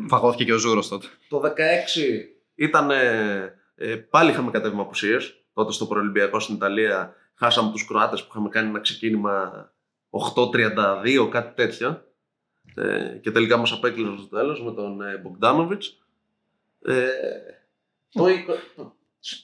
Φαγώθηκε 0.09 0.45
και 0.45 0.53
ο 0.53 0.57
Ζούρος 0.59 0.89
τότε. 0.89 1.07
το 1.29 1.41
16 1.41 2.34
ήταν. 2.55 2.91
Ε, 2.91 3.55
ε, 3.75 3.97
πάλι 3.97 4.31
είχαμε 4.31 4.51
κατέβει 4.51 4.77
με 4.77 4.83
απουσίες. 4.83 5.45
Τότε 5.53 5.73
στο 5.73 5.87
προελυμπιακό 5.87 6.41
στην 6.41 6.55
Ιταλία 6.55 7.15
χάσαμε 7.35 7.71
τους 7.71 7.87
Κροάτες 7.87 8.23
που 8.23 8.29
είχαμε 8.31 8.49
κάνει 8.49 8.69
ένα 8.69 8.81
ξεκίνημα 8.81 9.69
8-32, 10.11 11.29
κάτι 11.31 11.55
τέτοιο. 11.55 12.05
Ε, 12.75 13.19
και 13.23 13.31
τελικά 13.31 13.57
μας 13.57 13.73
απέκλεισαν 13.73 14.19
στο 14.19 14.37
τέλος 14.37 14.63
με 14.63 14.73
τον 14.73 15.01
ε, 15.01 15.17
Μπογκδάνοβιτς. 15.23 15.99
Ε, 16.85 17.07
το, 18.13 18.29
εικο- 18.29 18.59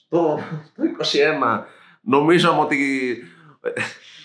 το, 0.09 0.39
το 0.75 0.83
21 1.53 1.63
νομίζαμε 2.01 2.61
ότι, 2.61 3.17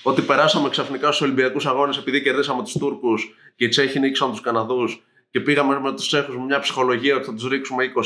ότι 0.03 0.23
περάσαμε 0.23 0.69
ξαφνικά 0.69 1.07
στους 1.07 1.21
Ολυμπιακούς 1.21 1.67
Αγώνες 1.67 1.97
επειδή 1.97 2.23
κερδίσαμε 2.23 2.63
τους 2.63 2.73
Τούρκους 2.73 3.35
και 3.57 3.65
οι 3.65 3.69
Τσέχοι 3.69 3.99
νίκησαν 3.99 4.31
τους 4.31 4.41
Καναδούς 4.41 5.07
και 5.31 5.41
πήγαμε 5.41 5.81
με 5.81 5.93
τους 5.93 6.07
Τσέχους 6.07 6.37
με 6.37 6.45
μια 6.45 6.61
ψυχολογία 6.61 7.17
ότι 7.17 7.25
θα 7.25 7.35
τους 7.35 7.49
ρίξουμε 7.49 7.85
20 7.85 8.01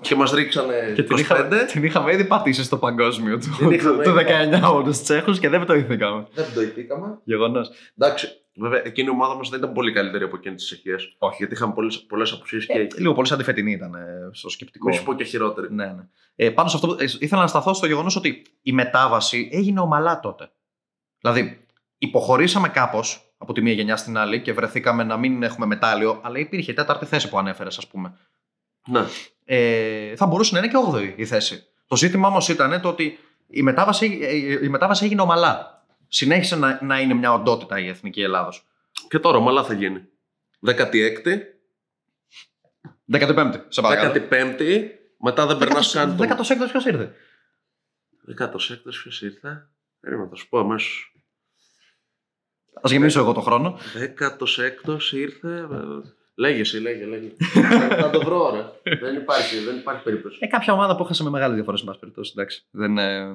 και 0.00 0.14
μας 0.14 0.30
ρίξανε 0.32 0.92
Και 0.94 1.02
την, 1.02 1.16
25. 1.16 1.20
είχα, 1.20 1.46
την 1.64 1.84
είχαμε 1.84 2.12
ήδη 2.12 2.24
πατήσει 2.24 2.62
στο 2.62 2.76
παγκόσμιο 2.76 3.38
του, 3.38 3.56
Την 3.58 3.70
είχαμε 3.70 4.02
του, 4.02 4.12
του 4.12 4.18
ήδη. 4.20 4.50
19 4.60 4.72
όλους 4.72 4.96
τους 4.96 5.02
Τσέχους 5.02 5.38
και 5.38 5.48
δεν 5.48 5.62
πτωηθήκαμε. 5.62 6.26
Δεν 6.34 6.44
το 6.54 6.60
ηθήκαμε. 6.60 7.18
Γεγονός. 7.24 7.70
Εντάξει, 7.98 8.28
βέβαια 8.54 8.82
εκείνη 8.84 9.08
η 9.08 9.10
ομάδα 9.10 9.34
μας 9.34 9.48
δεν 9.48 9.58
ήταν 9.58 9.72
πολύ 9.72 9.92
καλύτερη 9.92 10.24
από 10.24 10.36
εκείνη 10.36 10.54
της 10.54 10.64
Τσεχίας. 10.64 11.14
Όχι. 11.18 11.36
Γιατί 11.38 11.54
είχαμε 11.54 11.72
πολλές, 11.72 11.98
πολλές 11.98 12.32
απουσίες 12.32 12.66
και 12.66 12.78
Ε, 12.78 12.86
λίγο 12.98 13.12
πολύ 13.14 13.26
σαν 13.26 13.38
τη 13.38 13.44
φετινή 13.44 13.72
ήταν 13.72 13.94
ε, 13.94 14.30
στο 14.32 14.48
σκεπτικό. 14.48 14.88
μη 14.88 14.94
σου 14.94 15.04
πω 15.04 15.14
και 15.14 15.24
χειρότερη. 15.24 15.74
Ναι, 15.74 15.86
ναι. 15.86 16.02
Ε, 16.36 16.50
πάνω 16.50 16.68
σε 16.68 16.76
αυτό, 16.76 16.96
ε, 17.00 17.04
ήθελα 17.18 17.40
να 17.40 17.46
σταθώ 17.46 17.74
στο 17.74 17.86
γεγονός 17.86 18.16
ότι 18.16 18.42
η 18.62 18.72
μετάβαση 18.72 19.48
έγινε 19.52 19.80
ομαλά 19.80 20.20
τότε. 20.20 20.50
Δηλαδή, 21.20 21.66
υποχωρήσαμε 21.98 22.68
κάπως 22.68 23.32
από 23.38 23.52
τη 23.52 23.60
μία 23.60 23.72
γενιά 23.72 23.96
στην 23.96 24.16
άλλη 24.16 24.40
και 24.42 24.52
βρεθήκαμε 24.52 25.04
να 25.04 25.16
μην 25.16 25.42
έχουμε 25.42 25.66
μετάλλιο, 25.66 26.20
αλλά 26.22 26.38
υπήρχε 26.38 26.70
η 26.70 26.74
τέταρτη 26.74 27.04
θέση 27.06 27.28
που 27.28 27.38
ανέφερες, 27.38 27.78
ας 27.78 27.86
πούμε. 27.86 28.16
Ναι. 28.90 29.04
Ε, 29.44 30.16
θα 30.16 30.26
μπορούσε 30.26 30.52
να 30.54 30.58
είναι 30.58 30.68
και 30.68 30.76
8η 30.92 31.12
η 31.16 31.26
θέση. 31.26 31.62
Το 31.86 31.96
ζήτημα 31.96 32.28
όμως 32.28 32.48
ήταν 32.48 32.80
το 32.80 32.88
ότι 32.88 33.18
η 33.46 33.62
μετάβαση, 33.62 34.18
ε, 34.22 34.64
η 34.64 34.68
μετάβαση 34.68 35.04
έγινε 35.04 35.20
ομαλά. 35.20 35.86
Συνέχισε 36.08 36.56
να, 36.56 36.78
να 36.82 37.00
είναι 37.00 37.14
μια 37.14 37.32
οντότητα 37.32 37.78
η 37.78 37.88
εθνική 37.88 38.22
Ελλάδος. 38.22 38.66
Και 39.08 39.18
τώρα 39.18 39.36
ομαλά 39.36 39.64
θα 39.64 39.74
γίνει. 39.74 40.08
16η, 40.66 41.02
15η, 43.12 43.60
σε 43.68 43.80
παρακαλώ. 43.80 44.26
15η, 44.30 44.84
μετά 45.18 45.46
δεν 45.46 45.58
περνάς 45.58 45.92
καν 45.92 46.16
το. 46.16 46.24
16ο 46.24 46.68
ποιος 46.70 46.84
ήρθε; 46.84 47.14
16ο 48.38 48.78
ποιος 49.02 49.22
ήρθε; 49.22 49.68
Περίμενα, 50.00 50.28
θα 50.28 50.34
σου 50.34 50.48
πω 50.48 50.58
αμέσως. 50.58 51.12
Α 52.74 52.82
γεμίσω 52.84 53.20
εγώ 53.20 53.32
το 53.32 53.40
χρόνο. 53.40 53.78
16ο 54.18 55.12
ήρθε. 55.12 55.66
Ε, 56.38 56.40
Λέγε 56.40 56.60
εσύ, 56.60 56.80
λέγε, 56.80 57.04
λέγε. 57.04 57.28
θα 58.00 58.10
το 58.10 58.20
βρω, 58.20 58.50
ρε. 58.82 58.96
δεν, 58.96 59.14
υπάρχει, 59.16 59.58
δεν 59.58 59.76
υπάρχει 59.76 60.02
περίπτωση. 60.02 60.38
Ε, 60.40 60.46
κάποια 60.46 60.72
ομάδα 60.72 60.96
που 60.96 61.02
έχασε 61.02 61.22
με 61.22 61.30
μεγάλη 61.30 61.54
διαφορά, 61.54 61.76
σε 61.76 61.84
πάση 61.84 61.98
περιπτώσει. 61.98 62.32
Εντάξει. 62.36 62.66
Δεν, 62.70 62.98
ε, 62.98 63.34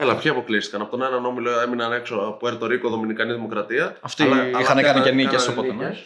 Έλα, 0.00 0.16
ποιοι 0.16 0.30
αποκλείστηκαν; 0.30 0.80
Από 0.80 0.90
τον 0.90 1.02
έναν 1.02 1.24
όμιλο 1.24 1.60
έμειναν 1.60 1.92
έξω 1.92 2.14
από 2.16 2.48
Ερτο 2.48 2.66
Ρίκο, 2.66 2.88
Δομινικανή 2.88 3.32
Δημοκρατία. 3.32 3.96
Αυτοί 4.00 4.24
είχαν 4.60 4.82
κάνει 4.82 5.00
και 5.00 5.10
νίκες, 5.10 5.44
κάνανε 5.44 5.60
οπότε, 5.60 5.72
ναι. 5.82 5.88
νίκες. 5.88 6.04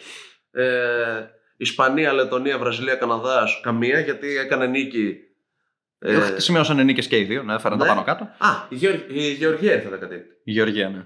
Ε, 0.51 1.29
Ισπανία, 1.57 2.13
Λετωνία, 2.13 2.57
Βραζιλία, 2.57 2.95
Καναδάς. 2.95 3.59
Καμία 3.63 3.99
γιατί 3.99 4.37
έκανε 4.37 4.65
νίκη. 4.67 5.15
Ε, 5.99 6.15
Ε, 6.15 6.39
Σημειώσαν 6.39 6.85
νίκες 6.85 7.07
και 7.07 7.17
οι 7.17 7.23
δύο, 7.23 7.43
ναι, 7.43 7.53
έφεραν 7.53 7.77
ναι. 7.77 7.83
τα 7.83 7.89
πάνω 7.89 8.03
κάτω. 8.03 8.23
α, 8.23 8.47
η, 8.69 8.75
Γεωργ- 8.75 9.11
η 9.11 9.31
Γεωργία 9.31 9.73
ήρθε 9.73 9.89
16η. 9.89 10.21
Η 10.43 10.51
Γεωργία, 10.51 10.89
ναι. 10.89 11.05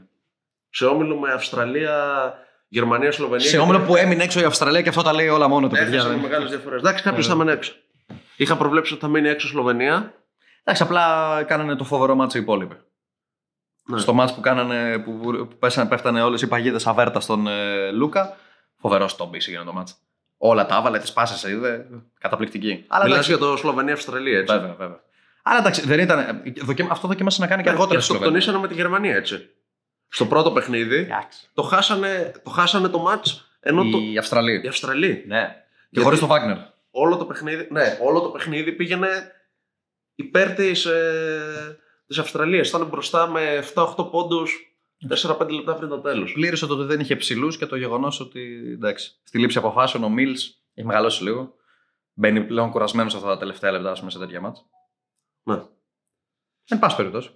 Σε 0.69 0.85
όμιλο 0.85 1.15
με 1.17 1.31
Αυστραλία, 1.31 2.33
Γερμανία, 2.67 3.11
Σλοβενία. 3.11 3.47
Σε 3.47 3.57
όμιλο 3.57 3.79
που 3.79 3.95
έμεινε 3.95 4.23
έξω 4.23 4.39
η 4.39 4.43
Αυστραλία 4.43 4.81
και 4.81 4.89
αυτό 4.89 5.01
τα 5.01 5.13
λέει 5.13 5.27
όλα 5.27 5.47
μόνο 5.47 5.67
του, 5.67 5.75
παιδιά. 5.75 5.93
Έχασαν 5.93 6.11
δεν- 6.11 6.19
μεγάλες 6.19 6.49
διαφορές. 6.49 6.79
Εντάξει, 6.79 7.03
κάποιος 7.03 7.25
Ε. 7.25 7.29
θα 7.29 7.35
μείνει 7.35 7.51
έξω. 7.51 7.73
Είχα 8.35 8.57
προβλέψει 8.57 8.93
ότι 8.93 9.01
θα 9.01 9.07
μείνει 9.07 9.29
έξω 9.29 9.47
Σλοβενία. 9.47 10.13
Εντάξει, 10.63 10.83
απλά 10.83 11.43
κάνανε 11.47 11.75
το 11.75 11.83
φοβερό 11.83 12.15
μάτσο 12.15 12.37
οι 12.37 12.41
υπόλοιποι. 12.41 12.75
Ναι. 13.89 13.99
Στο 13.99 14.13
μάτς 14.13 14.33
που, 14.33 14.41
κάνανε, 14.41 14.97
που, 14.99 15.19
που 15.19 15.47
πέσανε, 15.59 15.89
πέφτανε 15.89 16.21
όλες 16.21 16.41
οι 16.41 16.47
παγίδες 16.47 16.87
αβέρτα 16.87 17.19
στον 17.19 17.47
ε, 17.47 17.91
Λούκα, 17.91 18.35
φοβερός 18.77 19.15
τόμπι 19.15 19.37
έγινε 19.47 19.63
το 19.63 19.73
μάτς. 19.73 19.95
Όλα 20.37 20.65
τα 20.65 20.75
έβαλε, 20.77 20.99
τις 20.99 21.13
πάσες, 21.13 21.51
είδε. 21.51 21.85
Καταπληκτική. 22.19 22.85
Αλλά 22.87 23.03
Μιλάς 23.03 23.17
εντάξει, 23.27 23.29
για 23.29 23.39
το 23.51 23.57
Σλοβενία-Αυστραλία, 23.57 24.37
έτσι. 24.39 24.53
βέβαια, 24.53 24.73
βέβαια. 24.77 24.99
Αλλά 25.43 25.59
εντάξει, 25.59 25.81
δεν 25.87 25.99
ήταν. 25.99 26.19
ε, 26.19 26.53
δοκιμα- 26.63 26.91
αυτό 26.91 27.07
δοκίμασε 27.07 27.41
να 27.41 27.47
κάνει 27.47 27.61
και 27.63 27.67
Και 27.69 27.73
αργότερα 27.73 27.99
στη 27.99 28.09
Σλοβενία. 28.11 28.37
αυτοκτονήσανε 28.37 28.57
με 28.59 28.67
τη 28.67 28.81
Γερμανία, 28.81 29.15
έτσι. 29.15 29.49
Στο 30.07 30.25
πρώτο 30.25 30.51
παιχνίδι 30.51 30.95
Εντάξει. 30.95 31.49
το 31.53 31.61
χάσανε 31.61 32.31
το, 32.43 32.49
χάσανε 32.49 32.87
το 32.89 32.99
μάτς 32.99 33.49
ενώ 33.59 33.89
το, 33.89 33.97
Η 33.97 34.17
Αυστραλία. 34.17 34.61
οι 34.63 34.67
Αυστραλοί. 34.67 35.23
Ναι. 35.27 35.41
Και 35.45 35.87
Γιατί- 35.89 36.05
χωρίς 36.05 36.19
το 36.19 36.27
Βάγνερ. 36.27 36.57
Όλο 36.91 37.17
το 37.17 37.25
παιχνίδι, 37.25 37.67
ναι, 37.71 37.97
όλο 38.01 38.21
το 38.21 38.29
παιχνίδι 38.29 38.71
πήγαινε 38.71 39.31
υπέρ 40.15 40.53
της, 40.53 40.85
ε, 40.85 41.79
της 42.07 42.17
Αυστραλίας. 42.19 42.69
Ήταν 42.69 42.85
μπροστά 42.87 43.27
με 43.27 43.55
7-8 43.55 44.09
πόντους 44.09 44.77
4-5 45.07 45.53
λεπτά 45.53 45.75
πριν 45.75 45.89
το 45.89 45.99
τέλος. 45.99 46.31
Πλήρωσε 46.31 46.65
το 46.67 46.73
ότι 46.73 46.83
δεν 46.83 46.99
είχε 46.99 47.15
ψηλούς 47.15 47.57
και 47.57 47.65
το 47.65 47.75
γεγονός 47.75 48.19
ότι 48.19 48.71
εντάξει, 48.73 49.11
στη 49.23 49.39
λήψη 49.39 49.57
αποφάσεων 49.57 50.03
ο 50.03 50.09
Μίλς 50.09 50.61
έχει 50.73 50.87
μεγαλώσει 50.87 51.23
λίγο. 51.23 51.53
Μπαίνει 52.13 52.41
πλέον 52.43 52.71
κουρασμένος 52.71 53.15
αυτά 53.15 53.27
τα 53.27 53.37
τελευταία 53.37 53.71
λεπτά 53.71 53.91
ας 53.91 53.99
πούμε, 53.99 54.11
σε 54.11 54.19
τέτοια 54.19 54.41
μάτια. 54.41 54.63
Ναι. 55.43 55.61
Εν 56.69 56.79
πάση 56.79 56.95
περιπτώσει. 56.95 57.29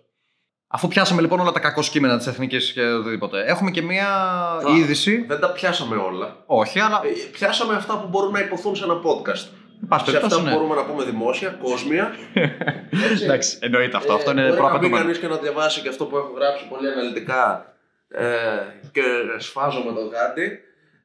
Αφού 0.74 0.88
πιάσαμε 0.88 1.22
λοιπόν 1.22 1.40
όλα 1.40 1.52
τα 1.52 1.60
κακοσκήμενα 1.60 2.18
της 2.18 2.28
εθνικής 2.28 2.72
και 2.74 2.82
οτιδήποτε, 2.82 3.44
έχουμε 3.46 3.72
και 3.72 3.82
μία 3.82 4.08
Α. 4.08 4.62
είδηση. 4.78 5.26
Δεν 5.28 5.40
τα 5.40 5.52
πιάσαμε 5.52 5.96
όλα. 5.96 6.44
Όχι, 6.46 6.80
αλλά. 6.80 7.02
Ε, 7.06 7.10
Πιάσαμε 7.32 7.76
αυτά 7.76 8.00
που 8.00 8.08
μπορούν 8.08 8.32
να 8.32 8.40
υποθούν 8.40 8.76
σε 8.76 8.84
ένα 8.84 8.94
podcast. 8.94 9.48
Εν 9.82 9.88
πάση 9.88 10.10
Σε 10.10 10.18
αυτά 10.18 10.28
περιπτώσει, 10.28 10.42
που 10.42 10.48
ναι. 10.48 10.54
μπορούμε 10.54 10.76
να 10.76 10.86
πούμε 10.86 11.04
δημόσια, 11.04 11.50
κόσμια. 11.64 12.12
Έτσι. 13.12 13.24
Εντάξει, 13.24 13.58
εννοείται 13.62 13.98
αυτό. 13.98 14.12
Ε, 14.12 14.16
αυτό 14.16 14.32
είναι 14.32 14.42
μπορεί 14.42 14.52
να 14.52 14.56
μπει 14.56 14.68
προαπαιτούμενο. 14.68 15.04
κανείς 15.04 15.18
και 15.20 15.28
να 15.28 15.36
διαβάσει 15.38 15.82
και 15.82 15.90
αυτό 15.90 16.06
που 16.06 16.18
έχω 16.18 16.32
γράψει 16.36 16.68
πολύ 16.68 16.88
αναλυτικά 16.88 17.74
ε, 18.08 18.26
και 18.92 19.02
σφάζω 19.38 19.80
με 19.80 19.92
το 19.94 20.02
γάντι. 20.08 20.60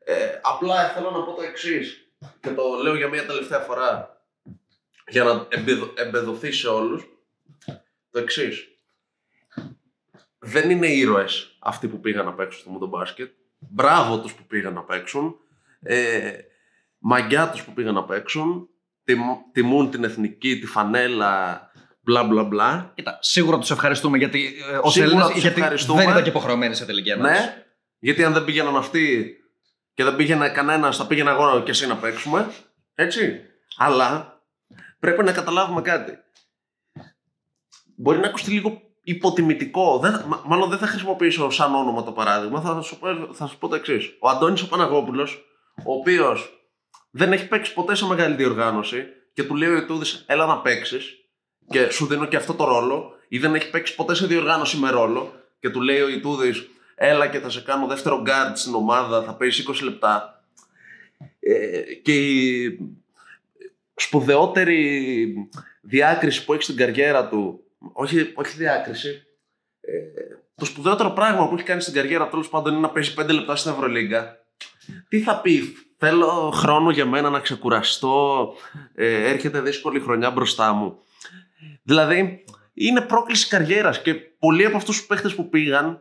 Ε, 0.05 0.15
απλά 0.43 0.89
θέλω 0.89 1.11
να 1.11 1.19
πω 1.25 1.33
το 1.33 1.43
εξής 1.43 2.09
και 2.41 2.49
το 2.51 2.63
λέω 2.83 2.97
για 2.97 3.09
μια 3.09 3.27
τελευταία 3.27 3.59
φορά 3.59 4.17
για 5.09 5.25
να 5.25 5.47
εμπεδο- 5.49 5.93
εμπεδοθεί 5.95 6.53
σε 6.53 6.69
όλους. 6.69 7.03
Το 8.11 8.19
εξής. 8.19 8.69
Δεν 10.39 10.71
είναι 10.71 10.87
ήρωες 10.87 11.57
αυτοί 11.61 11.89
που 11.89 12.01
πήγαν 12.01 12.25
να 12.25 12.33
παίξουν 12.35 12.61
στο 12.61 12.71
μούντο 12.71 12.87
μπάσκετ. 12.87 13.31
Μπράβο 13.59 14.21
τους 14.21 14.35
που 14.35 14.47
πήγαν 14.47 14.73
να 14.75 14.83
παίξουν. 14.83 15.37
Ε, 15.81 16.33
μαγκιά 16.99 17.51
τους 17.51 17.63
που 17.65 17.73
πήγαν 17.73 17.95
να 17.95 18.05
παίξουν. 18.05 18.69
Τιμ- 19.05 19.53
τιμούν 19.53 19.91
την 19.91 20.05
εθνική, 20.05 20.59
τη 20.59 20.67
φανέλα, 20.67 21.61
μπλα 22.01 22.25
μπλα 22.25 22.45
μπλα. 22.45 22.93
Κοίτα, 22.95 23.19
σίγουρα 23.21 23.59
τους 23.59 23.71
ευχαριστούμε 23.71 24.19
γιατί 24.19 24.55
ε, 24.73 24.79
ως 24.83 24.93
Σίγουρα 24.93 25.11
Έλληνες 25.13 25.33
τους 25.33 25.43
γιατί 25.43 25.61
ευχαριστούμε. 25.61 26.01
δεν 26.01 26.11
ήταν 26.11 26.23
και 26.23 26.29
υποχρεωμένοι 26.29 26.75
σε 26.75 26.85
τελική 26.87 27.13
ανάλυση. 27.13 27.43
Ναι, 27.45 27.65
γιατί 27.99 28.25
αν 28.25 28.33
δεν 28.33 28.45
πήγαιναν 28.45 28.77
αυτοί 28.77 29.37
και 29.95 30.05
δεν 30.05 30.17
πήγαινε 30.17 30.49
κανένας, 30.49 30.97
θα 30.97 31.07
πήγαινε 31.07 31.31
εγώ 31.31 31.63
και 31.63 31.71
εσύ 31.71 31.87
να 31.87 31.97
παίξουμε. 31.97 32.51
Έτσι. 32.95 33.41
Αλλά 33.77 34.41
πρέπει 34.99 35.23
να 35.25 35.33
καταλάβουμε 35.33 35.81
κάτι. 35.83 36.19
Μπορεί 37.97 38.19
να 38.19 38.27
ακουστεί 38.27 38.51
λίγο 38.51 38.86
υποτιμητικό. 39.07 39.99
Δεν, 39.99 40.25
μα- 40.27 40.43
μάλλον 40.47 40.69
δεν 40.69 40.79
θα 40.79 40.87
χρησιμοποιήσω 40.87 41.51
σαν 41.51 41.75
όνομα 41.75 42.03
το 42.03 42.13
παράδειγμα. 42.13 42.61
Θα 42.61 42.81
σου 42.81 42.99
πω, 42.99 43.09
θα 43.33 43.47
σου 43.47 43.59
πω 43.59 43.69
το 43.69 43.75
εξής. 43.75 44.17
Ο 44.19 44.29
Αντώνης 44.29 44.63
ο 44.63 44.69
Παναγόπουλος, 44.69 45.45
ο 45.85 45.93
οποίος 45.93 46.69
δεν 47.11 47.33
έχει 47.33 47.49
παίξει 47.49 47.73
ποτέ 47.75 47.95
σε 47.95 48.07
μεγάλη 48.07 48.35
διοργάνωση 48.35 49.05
και 49.33 49.43
του 49.43 49.55
λέει 49.55 49.69
ο 49.69 49.77
Ιτούδης 49.77 50.25
έλα 50.27 50.47
να 50.47 50.59
παίξεις 50.59 51.17
και 51.69 51.91
σου 51.91 52.07
δίνω 52.07 52.27
και 52.27 52.37
αυτό 52.37 52.55
το 52.55 52.65
ρόλο 52.65 53.13
ή 53.29 53.39
δεν 53.39 53.55
έχει 53.55 53.71
παίξει 53.71 53.95
ποτέ 53.95 54.15
σε 54.15 54.27
διοργάνωση 54.27 54.77
με 54.77 54.91
ρόλο 54.91 55.33
και 55.61 55.71
του 55.71 55.81
λέει 55.81 56.01
ο 56.01 56.09
Ιτούδης 56.09 56.69
έλα 56.95 57.27
και 57.27 57.39
θα 57.39 57.51
σε 57.51 57.61
κάνω 57.61 57.87
δεύτερο 57.87 58.23
guard 58.27 58.53
στην 58.55 58.75
ομάδα, 58.75 59.23
θα 59.23 59.35
παίζεις 59.35 59.69
20 59.69 59.83
λεπτά. 59.83 60.45
Ε, 61.41 61.81
και 62.03 62.15
η 62.15 62.79
σπουδαιότερη 63.95 65.35
διάκριση 65.81 66.45
που 66.45 66.53
έχει 66.53 66.63
στην 66.63 66.77
καριέρα 66.77 67.29
του, 67.29 67.61
όχι, 67.93 68.33
όχι 68.35 68.57
διάκριση, 68.57 69.23
ε, 69.81 69.93
το 70.55 70.65
σπουδαιότερο 70.65 71.11
πράγμα 71.11 71.49
που 71.49 71.55
έχει 71.55 71.65
κάνει 71.65 71.81
στην 71.81 71.95
καριέρα 71.95 72.25
του 72.25 72.31
τέλος 72.31 72.49
πάντων 72.49 72.73
είναι 72.73 72.81
να 72.81 72.91
παίζει 72.91 73.15
5 73.15 73.33
λεπτά 73.33 73.57
στην 73.57 73.71
Ευρωλίγκα. 73.71 74.37
Τι 75.09 75.21
θα 75.21 75.41
πει, 75.41 75.77
θέλω 75.99 76.51
χρόνο 76.55 76.91
για 76.91 77.07
μένα 77.07 77.31
να 77.31 77.41
ξεκουραστώ, 77.41 78.55
ε, 78.95 79.31
έρχεται 79.31 79.61
δύσκολη 79.61 80.01
χρονιά 80.01 80.31
μπροστά 80.31 80.73
μου. 80.73 80.99
Δηλαδή, 81.83 82.45
είναι 82.75 83.01
πρόκληση 83.01 83.49
καριέρας 83.49 84.03
και 84.03 84.15
πολλοί 84.15 84.65
από 84.65 84.77
αυτούς 84.77 84.97
τους 84.97 85.07
παίχτες 85.07 85.35
που 85.35 85.49
πήγαν 85.49 86.01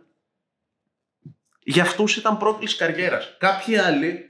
για 1.59 1.83
αυτούς 1.83 2.17
ήταν 2.17 2.37
πρόκληση 2.37 2.77
καριέρας. 2.77 3.35
Κάποιοι 3.39 3.77
άλλοι 3.77 4.29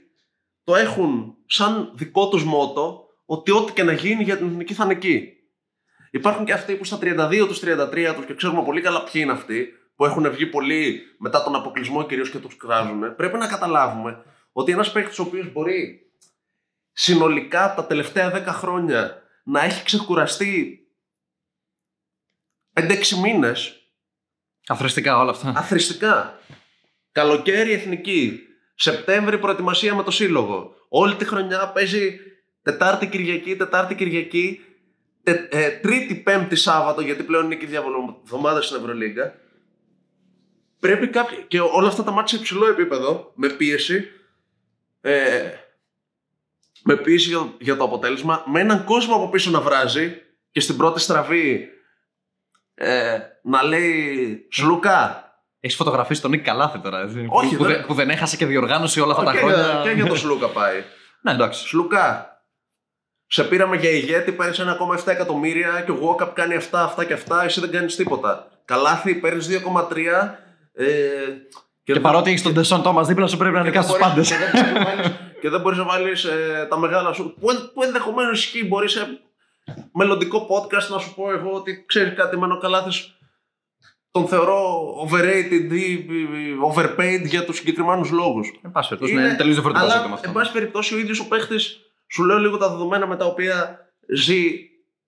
το 0.64 0.74
έχουν 0.74 1.34
σαν 1.46 1.92
δικό 1.94 2.28
τους 2.28 2.44
μότο 2.44 3.06
ότι 3.24 3.50
ό,τι 3.50 3.72
και 3.72 3.82
να 3.82 3.92
γίνει 3.92 4.22
για 4.22 4.36
την 4.36 4.46
εθνική 4.46 4.74
θα 4.74 4.84
είναι 4.84 4.92
εκεί. 4.92 5.35
Υπάρχουν 6.16 6.44
και 6.44 6.52
αυτοί 6.52 6.74
που 6.74 6.84
στα 6.84 6.98
32 7.00 7.46
τους, 7.46 7.60
33 7.60 8.14
τους 8.14 8.24
και 8.26 8.34
ξέρουμε 8.34 8.62
πολύ 8.62 8.80
καλά 8.80 9.02
ποιοι 9.02 9.22
είναι 9.24 9.32
αυτοί 9.32 9.68
που 9.96 10.04
έχουν 10.04 10.30
βγει 10.30 10.46
πολύ 10.46 11.02
μετά 11.18 11.42
τον 11.42 11.54
αποκλεισμό 11.54 12.06
κυρίως 12.06 12.30
και 12.30 12.38
τους 12.38 12.56
κράζουν. 12.56 13.16
Πρέπει 13.16 13.38
να 13.38 13.46
καταλάβουμε 13.46 14.22
ότι 14.52 14.72
ένας 14.72 14.92
παίκτης 14.92 15.18
ο 15.18 15.22
οποίος 15.22 15.52
μπορεί 15.52 16.10
συνολικά 16.92 17.74
τα 17.74 17.86
τελευταία 17.86 18.44
10 18.46 18.46
χρόνια 18.46 19.22
να 19.44 19.64
έχει 19.64 19.84
ξεκουραστεί 19.84 20.80
5-6 22.72 23.08
μήνες 23.22 23.80
Αθρηστικά 24.66 25.18
όλα 25.18 25.30
αυτά. 25.30 25.52
αθρηστικά. 25.56 26.38
Καλοκαίρι 27.12 27.72
εθνική. 27.72 28.40
Σεπτέμβρη 28.74 29.38
προετοιμασία 29.38 29.94
με 29.94 30.02
το 30.02 30.10
σύλλογο. 30.10 30.74
Όλη 30.88 31.14
τη 31.16 31.24
χρονιά 31.24 31.68
παίζει 31.68 32.20
Τετάρτη 32.62 33.06
Κυριακή, 33.06 33.56
Τετάρτη 33.56 33.94
Κυριακή, 33.94 34.60
τε, 35.32 35.48
ε, 35.50 35.70
Τρίτη 35.70 36.14
Πέμπτη 36.14 36.56
Σάββατο, 36.56 37.00
γιατί 37.00 37.22
πλέον 37.22 37.44
είναι 37.44 37.54
και 37.54 37.66
διαβολοβδομάδα 37.66 38.62
στην 38.62 38.76
Ευρωλίγκα. 38.76 39.34
Πρέπει 40.80 41.08
κάποιοι, 41.08 41.44
και 41.48 41.60
όλα 41.60 41.88
αυτά 41.88 42.02
τα 42.04 42.10
μάτια 42.10 42.28
σε 42.36 42.36
υψηλό 42.42 42.66
επίπεδο, 42.66 43.32
με 43.34 43.48
πίεση, 43.48 44.08
ε, 45.00 45.50
με 46.82 46.96
πίεση 46.96 47.28
για, 47.28 47.52
για 47.58 47.76
το 47.76 47.84
αποτέλεσμα, 47.84 48.42
με 48.46 48.60
έναν 48.60 48.84
κόσμο 48.84 49.14
από 49.14 49.28
πίσω 49.28 49.50
να 49.50 49.60
βράζει 49.60 50.16
και 50.50 50.60
στην 50.60 50.76
πρώτη 50.76 51.00
στραβή 51.00 51.68
ε, 52.74 53.18
να 53.42 53.62
λέει 53.62 54.46
Σλουκά, 54.50 55.20
Έχεις 55.60 55.76
φωτογραφίσει 55.78 56.20
τον 56.22 56.30
Νίκ 56.30 56.44
Καλάθη 56.44 56.78
τώρα. 56.78 57.00
έτσι, 57.00 57.26
Όχι, 57.30 57.56
που, 57.56 57.64
δεν- 57.64 57.72
δεν, 57.72 57.86
που 57.86 57.94
δεν 57.94 58.10
έχασε 58.10 58.36
και 58.36 58.46
διοργάνωση 58.46 59.00
όλα 59.00 59.12
αυτά 59.12 59.24
τα 59.24 59.32
και, 59.32 59.38
χρόνια. 59.38 59.56
για, 59.56 59.80
και 59.82 59.90
για 59.90 60.06
το 60.06 60.16
Σλούκα 60.16 60.48
πάει. 60.48 60.82
Ναι, 61.22 61.32
εντάξει. 61.32 61.66
Σλουκά. 61.66 62.35
Σε 63.36 63.44
πήραμε 63.44 63.76
για 63.76 63.90
ηγέτη, 63.90 64.32
παίρνει 64.32 64.54
1,7 64.58 65.06
εκατομμύρια 65.06 65.82
και 65.84 65.90
ο 65.90 65.94
Γουόκαπ 65.94 66.34
κάνει 66.34 66.54
αυτά, 66.54 66.82
αυτά 66.84 67.04
και 67.04 67.12
αυτά, 67.12 67.44
εσύ 67.44 67.60
δεν 67.60 67.70
κάνεις 67.70 67.96
τίποτα. 67.96 68.48
Καλάθι, 68.64 69.14
παίρνεις 69.14 69.46
2,3. 69.46 70.38
Ε, 70.72 70.86
Και, 71.84 72.00
παρότι 72.00 72.30
έχεις 72.30 72.42
τον 72.42 72.52
Ντεσόν 72.52 72.82
Τόμας 72.82 73.06
δίπλα 73.06 73.26
σου, 73.26 73.36
πρέπει 73.36 73.54
να 73.54 73.62
και 73.62 73.68
νικάσει 73.68 73.88
τους 73.88 73.98
δεν 73.98 74.08
πάντες. 74.08 74.28
μπορείς- 74.30 74.40
και 74.40 74.48
δεν 74.50 74.70
μπορείς 74.70 74.78
να 74.78 74.84
βάλεις- 74.94 75.12
Και 75.40 75.48
δεν 75.48 75.60
μπορείς 75.60 75.78
να 75.78 75.84
βάλεις 75.84 76.26
τα 76.68 76.78
μεγάλα 76.78 77.12
σου. 77.12 77.34
Που, 77.40 77.50
εν- 77.50 77.70
που 77.74 77.82
ενδεχομένως 77.82 78.38
ισχύει. 78.44 78.64
Μπορείς 78.66 78.92
σε 78.92 79.20
μελλοντικό 79.92 80.46
podcast 80.50 80.88
να 80.88 80.98
σου 80.98 81.14
πω 81.14 81.30
εγώ 81.32 81.50
ότι 81.52 81.84
ξέρεις 81.86 82.14
κάτι, 82.16 82.36
εμένα 82.36 82.54
ο 82.54 82.58
Καλάθις 82.58 83.16
τον 84.10 84.26
θεωρώ 84.28 84.60
overrated 85.08 85.72
ή 85.72 86.06
overpaid 86.74 87.20
για 87.24 87.44
τους 87.44 87.56
συγκεκριμένους 87.56 88.10
λόγους. 88.10 88.60
Εν 88.64 88.70
πάση 88.70 88.88
περιπτώσει, 88.88 89.14
ναι, 89.14 89.20
είναι 89.20 89.34
τελείως 89.36 89.54
διαφορετικό 89.54 89.84
αλλά, 89.86 89.94
ζήτημα 89.96 90.14
αυτό. 90.14 90.28
εν 90.28 90.34
πάση 90.34 90.52
περιπτώσει, 90.52 90.94
ο 90.94 90.98
ίδιος 90.98 91.20
ο 91.20 91.28
παίχτης 91.28 91.80
σου 92.08 92.24
λέω 92.24 92.38
λίγο 92.38 92.56
τα 92.56 92.68
δεδομένα 92.68 93.06
με 93.06 93.16
τα 93.16 93.24
οποία 93.24 93.78
ζει 94.14 94.42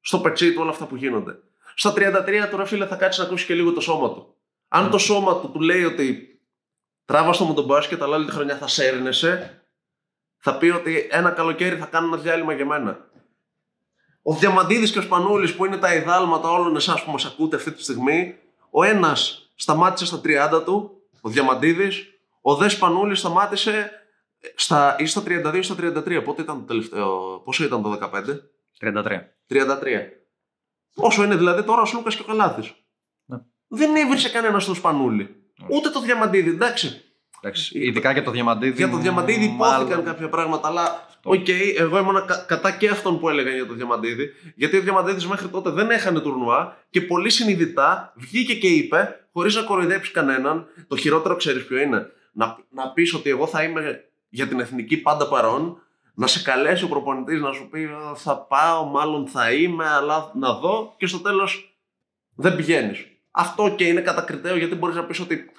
στο 0.00 0.18
πετσί 0.18 0.52
του 0.52 0.60
όλα 0.60 0.70
αυτά 0.70 0.86
που 0.86 0.96
γίνονται. 0.96 1.38
Στα 1.74 1.92
33 1.96 2.48
τώρα, 2.50 2.64
φίλε, 2.64 2.86
θα 2.86 2.96
κάτσεις 2.96 3.20
να 3.20 3.26
ακούσεις 3.28 3.46
και 3.46 3.54
λίγο 3.54 3.72
το 3.72 3.80
σώμα 3.80 4.08
του. 4.08 4.34
Αν 4.68 4.84
Ναι. 4.84 4.90
το 4.90 4.98
σώμα 4.98 5.40
του 5.40 5.50
του 5.50 5.60
λέει 5.60 5.84
ότι 5.84 6.40
τράβα 7.04 7.46
με 7.46 7.54
τον 7.54 7.64
μπάσκετ, 7.64 8.02
αλλά 8.02 8.16
όλη 8.16 8.26
τη 8.26 8.32
χρονιά 8.32 8.56
θα 8.56 8.66
σέρνεσαι, 8.66 9.62
θα 10.38 10.56
πει 10.56 10.68
ότι 10.68 11.08
ένα 11.10 11.30
καλοκαίρι 11.30 11.76
θα 11.76 11.86
κάνω 11.86 12.06
ένα 12.06 12.16
διάλειμμα 12.16 12.52
για 12.52 12.66
μένα. 12.66 13.06
Ο 14.22 14.34
Διαμαντίδης 14.34 14.92
και 14.92 14.98
ο 14.98 15.02
Σπανούλης 15.02 15.54
που 15.54 15.64
είναι 15.64 15.76
τα 15.76 15.94
ιδάλματα 15.94 16.50
όλων 16.50 16.76
εσάς 16.76 17.04
που 17.04 17.10
μας 17.10 17.24
ακούτε 17.24 17.56
αυτή 17.56 17.72
τη 17.72 17.82
στιγμή, 17.82 18.38
ο 18.70 18.82
ένας 18.82 19.50
σταμάτησε 19.54 20.06
στα 20.06 20.20
30 20.24 20.62
του, 20.64 21.02
ο 21.20 21.28
Διαμαντίδης, 21.28 22.06
ο 22.40 22.54
Δε 22.56 22.68
Σπανούλης 22.68 23.18
σταμάτησε 23.18 23.90
στα, 24.54 24.96
ή 24.98 25.06
στα 25.06 25.22
32 25.26 25.54
ή 25.56 25.62
στα 25.62 25.74
33. 25.78 26.22
Πότε 26.24 26.42
ήταν 26.42 26.56
το 26.58 26.64
τελευταίο, 26.66 27.40
πόσο 27.44 27.64
ήταν 27.64 27.82
το 27.82 27.98
15? 28.02 28.08
33. 28.80 29.02
33. 29.48 29.56
Όσο 30.94 31.24
είναι 31.24 31.36
δηλαδή 31.36 31.62
τώρα 31.62 31.80
ο 31.82 31.84
Σλούκας 31.84 32.16
και 32.16 32.22
ο 32.22 32.24
Καλάθης. 32.24 32.74
Ναι. 33.24 33.36
Δεν 33.68 33.96
έβρισε 33.96 34.28
κανένας 34.30 34.62
στο 34.62 34.74
Σπανούλη. 34.74 35.36
Ούτε 35.68 35.88
το 35.90 36.00
Διαμαντίδη, 36.00 36.50
εντάξει. 36.50 37.02
Εντάξει. 37.40 37.78
Ειδικά 37.78 38.12
για 38.12 38.22
το 38.22 38.30
Διαμαντίδη. 38.30 38.76
Για 38.76 38.90
το 38.90 38.96
Διαμαντίδη 38.96 39.44
ειπώθηκαν 39.44 39.86
μάλλον. 39.88 40.04
κάποια 40.04 40.28
πράγματα, 40.28 40.68
αλλά 40.68 41.06
οκ, 41.22 41.48
εγώ 41.76 41.98
ήμουν 41.98 42.24
κα- 42.26 42.44
κατά 42.48 42.70
και 42.70 42.88
αυτόν 42.88 43.18
που 43.20 43.28
έλεγαν 43.28 43.54
για 43.54 43.66
το 43.66 43.74
Διαμαντίδη. 43.74 44.30
Γιατί 44.54 44.76
ο 44.76 44.80
Διαμαντίδης 44.80 45.26
μέχρι 45.26 45.48
τότε 45.48 45.70
δεν 45.70 45.90
έχανε 45.90 46.20
τουρνουά 46.20 46.76
και 46.90 47.00
πολύ 47.00 47.30
συνειδητά 47.30 48.12
βγήκε 48.16 48.54
και 48.54 48.68
είπε, 48.68 49.28
χωρίς 49.32 49.54
να 49.54 49.62
κοροϊδέψει 49.62 50.12
κανέναν, 50.12 50.66
το 50.88 50.96
χειρότερο 50.96 51.36
ξέρεις 51.36 51.64
ποιο 51.66 51.78
είναι. 51.78 52.06
Να, 52.32 52.56
να 52.70 52.92
πεις 52.92 53.14
ότι 53.14 53.30
εγώ 53.30 53.46
θα 53.46 53.62
είμαι 53.62 54.07
για 54.28 54.46
την 54.48 54.60
εθνική 54.60 54.96
πάντα 54.96 55.28
παρόν, 55.28 55.82
να 56.14 56.26
σε 56.26 56.42
καλέσει 56.42 56.84
ο 56.84 56.88
προπονητής 56.88 57.40
να 57.40 57.52
σου 57.52 57.68
πει 57.68 57.84
«Α, 57.84 58.14
θα 58.14 58.36
πάω, 58.38 58.84
μάλλον 58.84 59.26
θα 59.28 59.52
είμαι, 59.52 59.88
αλλά 59.88 60.32
να 60.34 60.52
δω 60.52 60.94
και 60.98 61.06
στο 61.06 61.18
τέλος 61.18 61.78
δεν 62.34 62.56
πηγαίνεις. 62.56 63.06
Αυτό 63.30 63.74
και 63.76 63.84
είναι 63.84 64.00
κατακριτέο 64.00 64.56
γιατί 64.56 64.74
μπορείς 64.74 64.96
να 64.96 65.04
πεις 65.04 65.20
ότι. 65.20 65.50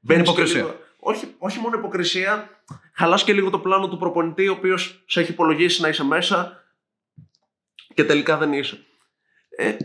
μπαίνεις 0.00 0.22
και 0.24 0.30
υποκρισία. 0.30 0.60
λίγο- 0.60 0.78
όχι, 0.98 1.34
όχι 1.38 1.58
μόνο 1.58 1.78
υποκρισία, 1.78 2.48
χαλάς 2.92 3.24
και 3.24 3.32
λίγο 3.32 3.50
το 3.50 3.58
πλάνο 3.58 3.88
του 3.88 3.96
προπονητή, 3.96 4.48
ο 4.48 4.52
οποίος 4.52 5.02
σε 5.06 5.20
έχει 5.20 5.30
υπολογίσει 5.30 5.80
να 5.82 5.88
είσαι 5.88 6.04
μέσα 6.04 6.64
και 7.94 8.04
τελικά 8.04 8.36
δεν 8.36 8.52
είσαι. 8.52 8.84
Ε, 9.56 9.76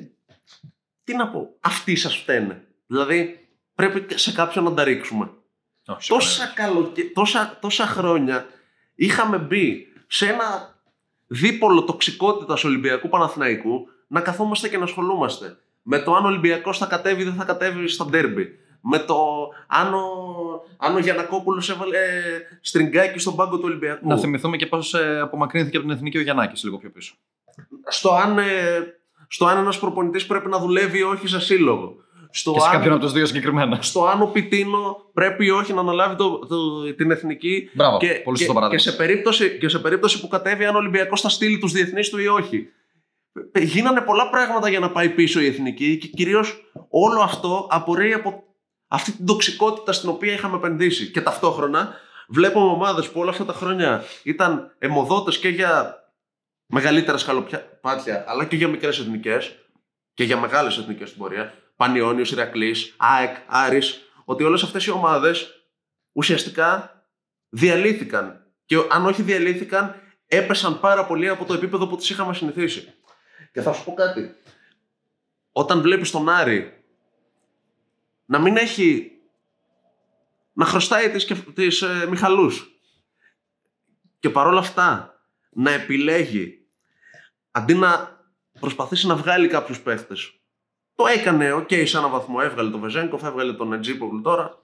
τι 1.04 1.16
να 1.16 1.30
πω, 1.30 1.56
αυτοί 1.60 1.96
σας 1.96 2.18
φταίνε. 2.18 2.68
Δηλαδή, 2.88 3.48
πρέπει 3.76 4.18
σε 4.18 4.32
κάποιον 4.32 4.64
να 4.64 4.74
τα 4.74 4.84
ρίξουμε. 4.84 5.32
Όχι, 5.98 6.10
Τόσα, 6.10 6.52
καλοκαι... 6.56 7.04
τόσα, 7.04 7.58
τόσα 7.62 7.86
χρόνια 7.86 8.46
είχαμε 8.96 9.38
μπει 9.38 9.88
σε 10.08 10.26
ένα 10.26 10.80
δίπολο 11.28 11.84
τοξικότητας 11.84 12.64
Ολυμπιακού 12.64 13.10
Παναθηναϊκού 13.10 13.88
να 14.08 14.22
καθόμαστε 14.22 14.70
και 14.70 14.78
να 14.78 14.84
ασχολούμαστε. 14.84 15.58
Με 15.82 16.00
το 16.00 16.16
αν 16.16 16.26
ο 16.26 16.28
Ολυμπιακός 16.28 16.78
θα 16.78 16.86
κατέβει 16.86 17.22
ή 17.22 17.26
δεν 17.26 17.34
θα 17.34 17.44
κατέβει 17.44 17.88
στα 17.88 18.06
ντέρμπι. 18.06 18.60
Με 18.82 19.00
το 19.00 19.50
αν 19.68 19.94
ο, 19.94 20.08
αν 20.78 20.96
ο 20.96 21.00
Γιανακόπουλος 21.00 21.70
έβαλε 21.70 21.98
ε, 21.98 22.40
στριγκάκι 22.62 23.20
στον 23.20 23.36
πάγκο 23.36 23.58
του 23.58 23.64
Ολυμπιακού. 23.66 24.08
Να 24.08 24.18
θυμηθούμε 24.18 24.58
και 24.58 24.66
πώς 24.66 24.96
απομακρύνθηκε 25.22 25.78
από 25.78 25.86
την 25.86 25.96
εθνική 25.96 26.18
ο 26.18 26.22
Γιαννάκης 26.22 26.64
λίγο 26.64 26.78
πιο 26.78 26.92
πίσω. 26.92 27.16
Στο 27.88 28.12
αν, 28.12 28.38
ε, 28.38 28.44
στο 29.28 29.46
αν 29.46 29.58
ένας 29.58 29.80
προπονητής 29.80 30.26
πρέπει 30.26 30.50
να 30.50 30.60
δουλεύει 30.60 30.98
ή 30.98 31.04
όχι 31.04 31.28
σε 31.28 31.40
σύλλογο. 31.40 31.96
Στο 32.32 32.52
Και 32.54 32.60
σε 32.60 32.66
αν- 32.66 32.72
κάποιον 32.72 32.94
από 32.94 33.02
τους 33.04 33.12
δύο 33.14 33.26
συγκεκριμένα. 33.26 33.82
στο 33.82 34.06
αν 34.06 34.22
ο 34.22 34.26
Πιτίνο 34.26 34.98
πρέπει 35.14 35.46
ή 35.46 35.50
όχι 35.50 35.74
να 35.74 35.80
αναλάβει 35.80 36.16
το, 36.16 36.40
το- 36.40 36.94
την 36.96 37.12
εθνική 37.12 37.70
Μπράβο. 37.74 37.98
και, 37.98 38.08
πολύ 38.08 38.38
και, 38.38 38.44
σωστό 38.44 38.54
παράδειγμα. 38.60 38.84
και, 38.84 38.90
σε 38.90 38.96
περίπτωση, 38.98 39.58
και 39.58 39.70
σε 39.70 39.80
περίπτωση 39.80 40.20
που 40.20 40.28
κατέβει 40.28 40.66
αν 40.66 40.76
ο 40.76 40.78
Ολυμπιακός 40.78 41.22
θα 41.22 41.30
στείλει 41.30 41.58
τους 41.60 41.72
διεθνείς 41.72 42.10
του 42.10 42.20
ή 42.20 42.28
όχι. 42.28 42.68
Ε, 43.52 43.60
Γίνανε 43.60 44.02
πολλά 44.02 44.30
πράγματα 44.30 44.70
για 44.70 44.80
να 44.80 44.92
πάει 44.92 45.10
πίσω 45.10 45.40
η 45.42 45.46
εθνική 45.46 45.98
και 45.98 46.08
κυρίως 46.08 46.72
όλο 46.90 47.22
αυτό 47.22 47.68
απορρέει 47.72 48.14
από 48.14 48.44
αυτή 48.88 49.12
την 49.12 49.26
τοξικότητα 49.26 49.94
στην 49.94 50.10
οποία 50.10 50.34
είχαμε 50.34 50.56
επενδύσει. 50.56 51.12
Και 51.12 51.22
ταυτόχρονα 51.22 51.94
βλέπουμε 52.28 52.66
ομάδες 52.66 53.10
που 53.10 53.20
όλα 53.20 53.30
αυτά 53.30 53.46
τα 53.46 53.54
χρόνια 53.54 54.04
ήταν 54.24 54.76
αιμοδότες 54.80 55.38
και 55.38 55.50
για 55.50 56.04
μεγαλύτερα 56.66 57.18
σκαλοπάτια 57.18 58.24
αλλά 58.28 58.46
και 58.46 58.56
για 58.56 58.68
μικρές 58.68 59.00
εθνικές 59.00 59.56
και 60.14 60.24
για 60.24 60.38
μεγάλες 60.38 60.78
εθνικές 60.78 61.08
στην 61.08 61.22
πορεία. 61.22 61.54
Πανιόνιος, 61.80 62.32
Ηρακλής, 62.32 62.94
ΑΕΚ, 62.98 63.36
Άρης, 63.48 64.02
ότι 64.26 64.44
όλες 64.44 64.64
αυτές 64.64 64.86
οι 64.86 64.92
ομάδες 64.92 65.66
ουσιαστικά 66.12 67.04
διαλύθηκαν. 67.50 68.52
Και 68.66 68.76
αν 68.90 69.06
όχι 69.06 69.22
διαλύθηκαν, 69.22 69.96
έπεσαν 70.26 70.80
πάρα 70.80 71.06
πολύ 71.06 71.30
από 71.30 71.46
το 71.46 71.54
επίπεδο 71.54 71.88
που 71.88 71.96
τις 71.96 72.10
είχαμε 72.10 72.34
συνηθίσει. 72.34 72.94
Και 73.52 73.62
θα 73.62 73.74
σου 73.74 73.84
πω 73.84 73.94
κάτι. 73.94 74.36
Όταν 75.52 75.82
βλέπεις 75.82 76.12
τον 76.12 76.30
Άρη 76.30 76.84
να 78.26 78.40
μην 78.40 78.58
έχει... 78.58 79.12
να 80.54 80.66
χρωστάει 80.66 81.10
τις, 81.10 81.26
κεφ- 81.26 81.54
τις 81.54 81.82
ε, 81.82 82.08
Μιχαλούς 82.10 82.82
και 84.20 84.30
παρόλα 84.30 84.60
αυτά 84.60 85.20
να 85.50 85.72
επιλέγει 85.72 86.68
αντί 87.52 87.74
να 87.74 88.20
προσπαθήσει 88.60 89.08
να 89.08 89.16
βγάλει 89.16 89.48
κάποιους 89.48 89.82
παίχτες 89.82 90.39
το 91.00 91.06
έκανε, 91.08 91.52
οκ, 91.52 91.70
σε 91.70 91.98
έναν 91.98 92.10
βαθμό 92.12 92.38
έβγαλε 92.42 92.70
τον 92.70 92.80
Βεζένκοφ, 92.80 93.24
έβγαλε 93.24 93.54
τον 93.54 93.74
Ετζίπογλου 93.74 94.22
τώρα. 94.22 94.58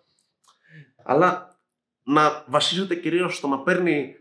Αλλά 1.04 1.60
να 2.04 2.44
βασίζεται 2.48 2.96
κυρίως 2.96 3.36
στο 3.36 3.48
να 3.48 3.60
παίρνει 3.60 4.16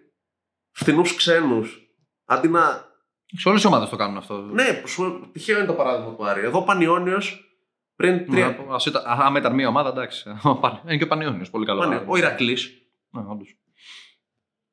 φθηνούς 0.71 1.15
ξένους 1.15 1.81
αντί 2.25 2.49
να. 2.49 2.93
Σε 3.37 3.49
όλες 3.49 3.63
οι 3.63 3.67
ομάδες 3.67 3.89
το 3.89 3.97
κάνουν 3.97 4.17
αυτό. 4.17 4.37
Ναι, 4.39 4.83
σου, 4.87 5.31
τυχαίο 5.33 5.59
είναι 5.59 5.67
το 5.67 5.73
παράδειγμα 5.75 6.15
του 6.15 6.27
Άρη. 6.27 6.41
Εδώ 6.41 6.59
ο 6.59 6.63
Πανιόνιος 6.63 7.59
πριν 7.97 8.31
τρία. 8.31 8.49
Ναι, 8.49 8.75
ας 8.75 8.87
ήταν- 8.87 9.07
α, 9.07 9.17
άμα 9.21 9.39
ήταν 9.39 9.55
μία 9.55 9.69
ομάδα, 9.69 9.89
εντάξει. 9.89 10.35
Ο 10.43 10.57
Παν- 10.59 10.83
Είναι 10.85 10.97
και 10.97 11.05
ο 11.05 11.07
Πανιόνιος, 11.07 11.51
πολύ 11.51 11.67
καλό. 11.67 11.79
Πανι- 11.79 11.93
παράδειγμα. 11.93 12.15
ο 12.15 12.19
Ηρακλής. 12.19 12.73
Ναι, 13.11 13.21
όντως. 13.29 13.49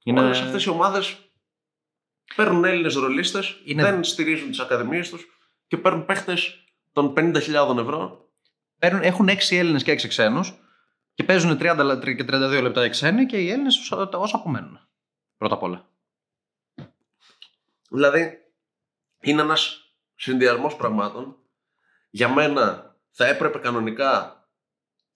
Είναι... 0.03 0.19
Είναι... 0.19 0.21
Όλες 0.21 0.41
αυτές 0.41 0.63
οι 0.65 0.69
ομάδες 0.69 1.17
παίρνουν 2.35 2.63
Έλληνες 2.65 2.93
ρολίστες, 2.95 3.61
Είναι- 3.65 3.83
δεν 3.83 4.03
στηρίζουν 4.03 4.49
τις 4.49 4.59
ακαδημίες 4.59 5.09
τους 5.09 5.25
και 5.67 5.77
παίρνουν 5.77 6.05
παίχτες 6.05 6.63
των 6.91 7.13
50.000 7.17 7.77
ευρώ. 7.77 8.29
Παίρνουν, 8.79 9.01
έχουν 9.01 9.29
6 9.29 9.57
Έλληνες 9.57 9.83
και 9.83 9.91
6 9.91 10.07
ξένους 10.07 10.53
και 11.13 11.23
παίζουν 11.23 11.57
30 11.57 11.83
λα- 11.83 12.13
και 12.13 12.23
32 12.23 12.61
λεπτά 12.61 12.85
οι 12.85 12.89
ξένοι 12.89 13.25
και 13.25 13.37
οι 13.37 13.49
Έλληνες 13.51 13.91
όσο 14.13 14.35
απομένουν. 14.35 14.79
Πρώτα 15.37 15.53
απ' 15.55 15.63
όλα. 15.63 15.89
Δηλαδή, 17.89 18.37
είναι 19.21 19.41
ένας 19.41 19.93
συνδυασμός 20.15 20.75
πραγμάτων. 20.75 21.35
Για 22.09 22.29
μένα 22.29 22.95
θα 23.09 23.25
έπρεπε 23.25 23.57
κανονικά 23.59 24.43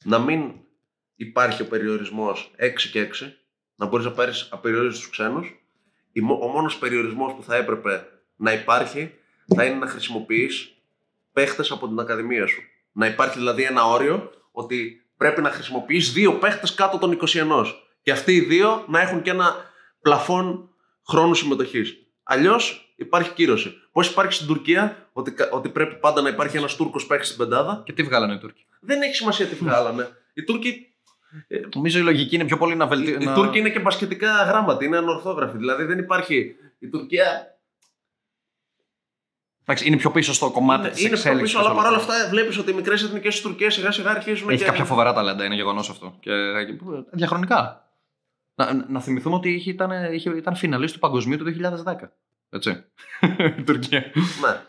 να 0.03 0.19
μην 0.19 0.53
υπάρχει 1.15 1.61
ο 1.61 1.67
περιορισμός 1.67 2.51
6 2.57 2.89
και 2.91 2.99
6, 3.01 3.37
να 3.75 3.85
μπορείς 3.85 4.05
να 4.05 4.11
πάρεις 4.11 4.47
απεριόριστους 4.51 5.09
ξένους. 5.09 5.59
Η 6.11 6.21
μο- 6.21 6.39
Ο 6.41 6.47
μόνος 6.47 6.77
περιορισμός 6.77 7.33
που 7.33 7.43
θα 7.43 7.55
έπρεπε 7.55 8.07
να 8.35 8.51
υπάρχει 8.51 9.13
θα 9.55 9.65
είναι 9.65 9.75
να 9.75 9.87
χρησιμοποιείς 9.87 10.74
παίχτες 11.35 11.71
από 11.71 11.87
την 11.87 11.99
ακαδημία 11.99 12.47
σου. 12.47 12.61
Να 12.91 13.05
υπάρχει 13.05 13.37
δηλαδή 13.37 13.63
ένα 13.63 13.85
όριο 13.85 14.31
ότι 14.51 15.05
πρέπει 15.17 15.41
να 15.41 15.49
χρησιμοποιείς 15.49 16.13
δύο 16.13 16.33
παίχτες 16.33 16.73
κάτω 16.73 16.97
των 16.97 17.11
21. 17.11 17.65
Και 18.01 18.11
αυτοί 18.11 18.35
οι 18.35 18.39
δύο 18.39 18.85
να 18.87 19.01
έχουν 19.01 19.21
και 19.21 19.29
ένα 19.29 19.55
πλαφόν 20.01 20.69
χρόνου 21.07 21.33
συμμετοχής. 21.33 21.97
Αλλιώς 22.23 22.93
υπάρχει 22.95 23.31
κύρωση. 23.31 23.73
Πώς 23.91 24.07
υπάρχει 24.09 24.33
στην 24.33 24.47
Τουρκία 24.47 25.09
ότι, 25.13 25.31
κα- 25.31 25.49
ότι 25.51 25.69
πρέπει 25.69 25.95
πάντα 25.95 26.21
να 26.21 26.29
υπάρχει 26.29 26.57
ένας 26.57 26.75
Τούρκος 26.75 27.05
παίχτης 27.05 27.27
στην 27.27 27.39
πεντάδα; 27.39 27.81
Και 27.85 27.93
τι 27.93 28.03
βγάλανε 28.03 28.33
οι 28.33 28.37
Τούρκοι; 28.37 28.65
Δεν 28.79 29.01
έχει 29.01 29.15
σημασία 29.15 29.45
τι 29.45 29.55
βγάλανε. 29.55 30.07
Οι 30.33 30.43
Τούρκοι, 30.43 30.89
Νομίζω 31.75 31.99
η 31.99 32.01
λογική 32.01 32.35
είναι 32.35 32.45
πιο 32.45 32.57
πολύ 32.57 32.75
να 32.75 32.85
οι 32.85 32.87
βελτιώσει. 32.87 33.33
Τούρκοι 33.33 33.59
είναι 33.59 33.69
και 33.69 33.79
μπασκετικά 33.79 34.43
γράμματοι, 34.43 34.85
είναι 34.85 34.97
ανορθόγραφοι. 34.97 35.57
Δηλαδή 35.57 35.83
δεν 35.83 35.97
υπάρχει. 35.97 36.55
Η 36.79 36.89
Τουρκία 36.89 37.54
είναι 39.83 39.97
πιο 39.97 40.11
πίσω 40.11 40.33
στο 40.33 40.51
κομμάτι 40.51 40.79
είναι, 40.81 40.89
της 40.89 40.99
είναι 40.99 41.09
πιο 41.09 41.17
εξέλιξης. 41.17 41.55
πίσω, 41.57 41.67
αλλά 41.67 41.75
παρόλα 41.75 41.97
αυτά 41.97 42.13
βλέπεις 42.29 42.57
ότι 42.57 42.71
οι 42.71 42.73
μικρές 42.73 43.03
εθνικές 43.03 43.33
της 43.33 43.41
Τουρκίας 43.43 43.73
σιγά 43.73 43.91
σιγά 43.91 44.09
αρχίζουν 44.09 44.49
Έχει 44.49 44.57
και. 44.59 44.65
κάποια 44.65 44.85
φοβερά 44.85 45.13
ταλέντα, 45.13 45.45
είναι 45.45 45.55
γεγονός 45.55 45.89
αυτό. 45.89 46.17
Και 46.19 46.31
διαχρονικά. 47.11 47.89
Να, 48.55 48.85
να 48.89 48.99
θυμηθούμε 49.01 49.35
ότι 49.35 49.49
είχε, 49.49 49.69
ήταν, 49.71 50.13
είχε, 50.13 50.29
ήταν 50.29 50.55
φιναλίστ 50.55 50.93
του 50.93 50.99
Παγκοσμίου 50.99 51.37
του 51.37 51.45
2010. 51.85 51.95
Έτσι. 52.49 52.83
Η 53.59 53.63
Τουρκία. 53.63 53.99
Ναι. 54.41 54.59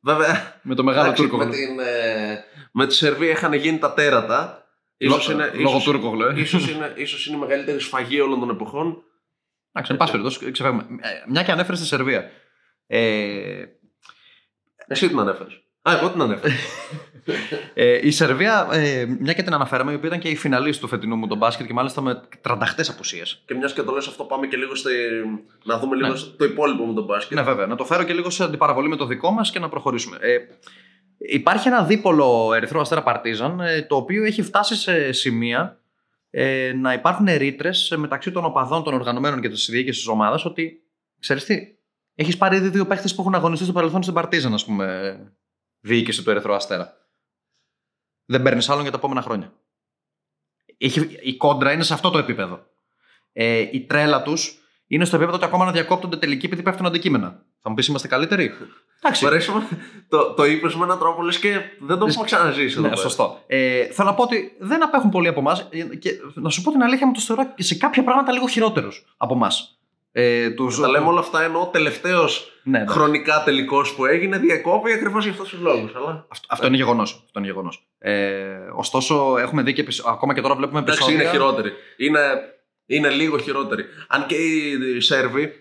Βέβαια, 0.00 0.60
Με 0.62 0.74
το 0.74 0.84
μεγάλο 0.84 1.04
εντάξει, 1.04 1.22
Τούρκο. 1.22 1.36
με, 1.36 1.50
την, 1.50 1.78
ε, 1.80 2.44
με 2.72 2.86
τη 2.86 2.94
Σερβία 2.94 3.30
είχαν 3.30 3.52
γίνει 3.52 3.78
τα 3.78 3.94
τέρατα. 3.94 4.66
Ίσως 4.96 5.28
είναι, 5.30 5.50
Λόγω 5.54 5.68
ίσως, 5.76 5.84
Τούρκο, 5.84 6.14
λέει. 6.14 6.40
ίσως 6.40 6.68
είναι, 6.70 6.92
ίσως 6.96 7.26
είναι 7.26 7.36
η 7.36 7.40
μεγαλύτερη 7.40 7.80
σφαγή 7.80 8.20
όλων 8.20 8.40
των 8.40 8.50
εποχών. 8.50 9.02
Εντάξει, 9.72 9.92
εν 9.92 9.98
πάση 9.98 10.10
περιπτώσει, 10.10 10.50
ξεφεύγουμε. 10.50 10.82
Ε, 11.00 11.08
Μια 11.28 11.42
και 11.42 11.52
ανέφερες 11.52 11.78
στη 11.78 11.88
Σερβία. 11.88 12.30
Ε, 12.86 13.64
Εσύ 14.86 15.08
την 15.08 15.18
ανέφερες. 15.18 15.60
Α, 15.82 15.92
εγώ 15.98 16.10
την 16.10 16.20
ανέφερα. 16.20 16.54
ε, 17.74 18.06
η 18.06 18.10
Σερβία, 18.10 18.68
ε, 18.72 19.04
μια 19.20 19.32
και 19.32 19.42
την 19.42 19.54
αναφέραμε, 19.54 19.92
η 19.92 19.94
οποία 19.94 20.08
ήταν 20.08 20.20
και 20.20 20.28
η 20.28 20.36
φιναλίστ 20.36 20.80
του 20.80 20.88
φετινού 20.88 21.16
μου 21.16 21.26
τον 21.26 21.38
μπάσκετ 21.38 21.66
και 21.66 21.72
μάλιστα 21.72 22.00
με 22.00 22.20
τρανταχτές 22.40 22.88
απουσίες. 22.88 23.42
και 23.46 23.54
μιας 23.54 23.72
και 23.72 23.82
το 23.82 23.92
λες 23.92 24.06
αυτό, 24.06 24.24
πάμε 24.24 24.46
και 24.46 24.56
λίγο 24.56 24.74
στη, 24.74 24.90
να 25.64 25.78
δούμε 25.78 25.96
λίγο 25.96 26.08
Ναι. 26.08 26.16
στο- 26.16 26.30
το 26.36 26.44
υπόλοιπο 26.44 26.84
μου 26.84 26.94
τον 26.94 27.04
μπάσκετ. 27.04 27.36
Ναι, 27.38 27.42
βέβαια. 27.44 27.66
Να 27.66 27.76
το 27.76 27.84
φέρω 27.84 28.02
και 28.02 28.12
λίγο 28.12 28.30
σε 28.30 28.44
αντιπαραβολή 28.44 28.88
με 28.88 28.96
το 28.96 29.06
δικό 29.06 29.30
μας 29.30 29.50
και 29.50 29.58
να 29.58 29.68
προχωρήσουμε. 29.68 30.16
Ε, 30.20 30.36
υπάρχει 31.18 31.68
ένα 31.68 31.84
δίπολο 31.84 32.52
Ερυθρό 32.54 32.80
Αστέρα 32.80 33.02
Παρτίζαν, 33.02 33.60
ε, 33.60 33.82
το 33.82 33.96
οποίο 33.96 34.24
έχει 34.24 34.42
φτάσει 34.42 34.76
σε 34.76 35.12
σημεία 35.12 35.80
ε, 36.30 36.72
να 36.76 36.92
υπάρχουν 36.92 37.26
ρήτρες 37.36 37.94
μεταξύ 37.96 38.30
των 38.30 38.44
οπαδών 38.44 38.82
των 38.82 38.94
οργανωμένων 38.94 39.40
και 39.40 39.48
της 39.48 39.68
διοίκησης 39.70 39.96
της 39.98 40.08
ομάδας 40.08 40.44
ότι 40.44 40.82
ξέρεις 41.20 41.44
τι, 41.44 41.56
έχεις 42.16 42.36
πάρει 42.36 42.56
ήδη 42.56 42.68
δύο 42.68 42.86
παίχτες 42.86 43.14
που 43.14 43.20
έχουν 43.20 43.34
αγωνιστεί 43.34 43.64
στο 43.64 43.72
παρελθόν 43.72 44.02
στην 44.02 44.14
Παρτίζαν, 44.14 44.54
ας 44.54 44.64
πούμε, 44.64 45.16
διοίκηση 45.80 46.22
του 46.24 46.30
Ερυθρού 46.30 46.54
Αστέρα. 46.54 46.92
Δεν 48.24 48.42
παίρνεις 48.42 48.68
άλλον 48.68 48.82
για 48.82 48.90
τα 48.90 48.96
επόμενα 48.96 49.22
χρόνια. 49.22 49.52
Έχει, 50.78 51.18
η 51.22 51.36
κόντρα 51.36 51.72
είναι 51.72 51.82
σε 51.82 51.94
αυτό 51.94 52.10
το 52.10 52.18
επίπεδο. 52.18 52.66
Ε, 53.32 53.68
η 53.72 53.80
τρέλα 53.80 54.22
τους 54.22 54.58
είναι 54.86 55.04
στο 55.04 55.16
επίπεδο 55.16 55.36
ότι 55.36 55.46
ακόμα 55.46 55.64
να 55.64 55.72
διακόπτονται 55.72 56.16
τελικοί 56.16 56.46
επειδή 56.46 56.62
πέφτουν 56.62 56.86
αντικείμενα. 56.86 57.44
Θα 57.60 57.68
μου 57.68 57.74
πεις, 57.74 57.86
είμαστε 57.86 58.08
καλύτεροι. 58.08 58.52
Εντάξει. 59.00 59.24
Μου 59.24 59.30
αρέσει, 59.30 59.50
το, 60.08 60.32
το 60.34 60.44
είπες 60.44 60.74
με 60.74 60.84
έναν 60.84 60.98
τρόπο 60.98 61.22
λες 61.22 61.38
και 61.38 61.60
δεν 61.80 61.98
το 61.98 62.06
έχουμε 62.06 62.24
ξαναζήσει. 62.24 62.72
εδώ 62.72 62.80
Ναι, 62.80 62.88
πέρα. 62.88 63.00
σωστό. 63.00 63.42
Ε, 63.46 63.84
θέλω 63.84 64.08
να 64.08 64.14
πω 64.14 64.22
ότι 64.22 64.56
δεν 64.58 64.82
απέχουν 64.82 65.10
πολύ 65.10 65.28
από 65.28 65.40
εμάς 65.40 65.68
και 65.98 66.10
να 66.34 66.50
σου 66.50 66.62
πω 66.62 66.70
την 66.70 66.82
αλήθεια, 66.82 67.06
μου 67.06 67.12
του 67.12 67.20
θεωρώ 67.20 67.52
και 67.54 67.62
σε 67.62 67.74
κάποια 67.74 68.04
πράγματα 68.04 68.32
λίγο 68.32 68.48
χειρότερους 68.48 69.14
από 69.16 69.34
εμάς. 69.34 69.75
Ε, 70.18 70.50
τους... 70.50 70.80
Τα 70.80 70.88
λέμε 70.88 71.06
όλα 71.06 71.20
αυτά 71.20 71.42
ενώ 71.42 71.60
ο 71.60 71.66
τελευταίος 71.66 72.60
Ναι, 72.62 72.78
ναι. 72.78 72.86
χρονικά 72.86 73.42
τελικός 73.44 73.94
που 73.94 74.06
έγινε 74.06 74.38
διακόπη 74.38 74.92
ακριβώς 74.92 75.22
για 75.24 75.32
αυτούς 75.32 75.48
τους 75.48 75.60
λόγους. 75.60 75.94
Αλλά... 75.94 76.26
Αυτό, 76.28 76.46
αυτό 76.50 76.66
είναι 76.66 76.76
γεγονός. 76.76 77.22
Αυτό 77.26 77.38
είναι 77.38 77.48
γεγονός. 77.48 77.86
Ε, 77.98 78.56
ωστόσο, 78.74 79.36
έχουμε 79.38 79.62
δει 79.62 79.72
και 79.72 79.80
επεισ- 79.80 80.06
ακόμα 80.06 80.34
και 80.34 80.40
τώρα 80.40 80.54
βλέπουμε 80.54 80.78
Εντάξει, 80.78 81.00
επεισόδια. 81.02 81.22
είναι 81.22 81.32
χειρότερη. 81.38 81.72
Είναι, 81.96 82.20
είναι 82.86 83.08
λίγο 83.08 83.38
χειρότερη. 83.38 83.84
Αν 84.08 84.26
και 84.26 84.34
οι 84.34 85.00
Σέρβοι, 85.00 85.52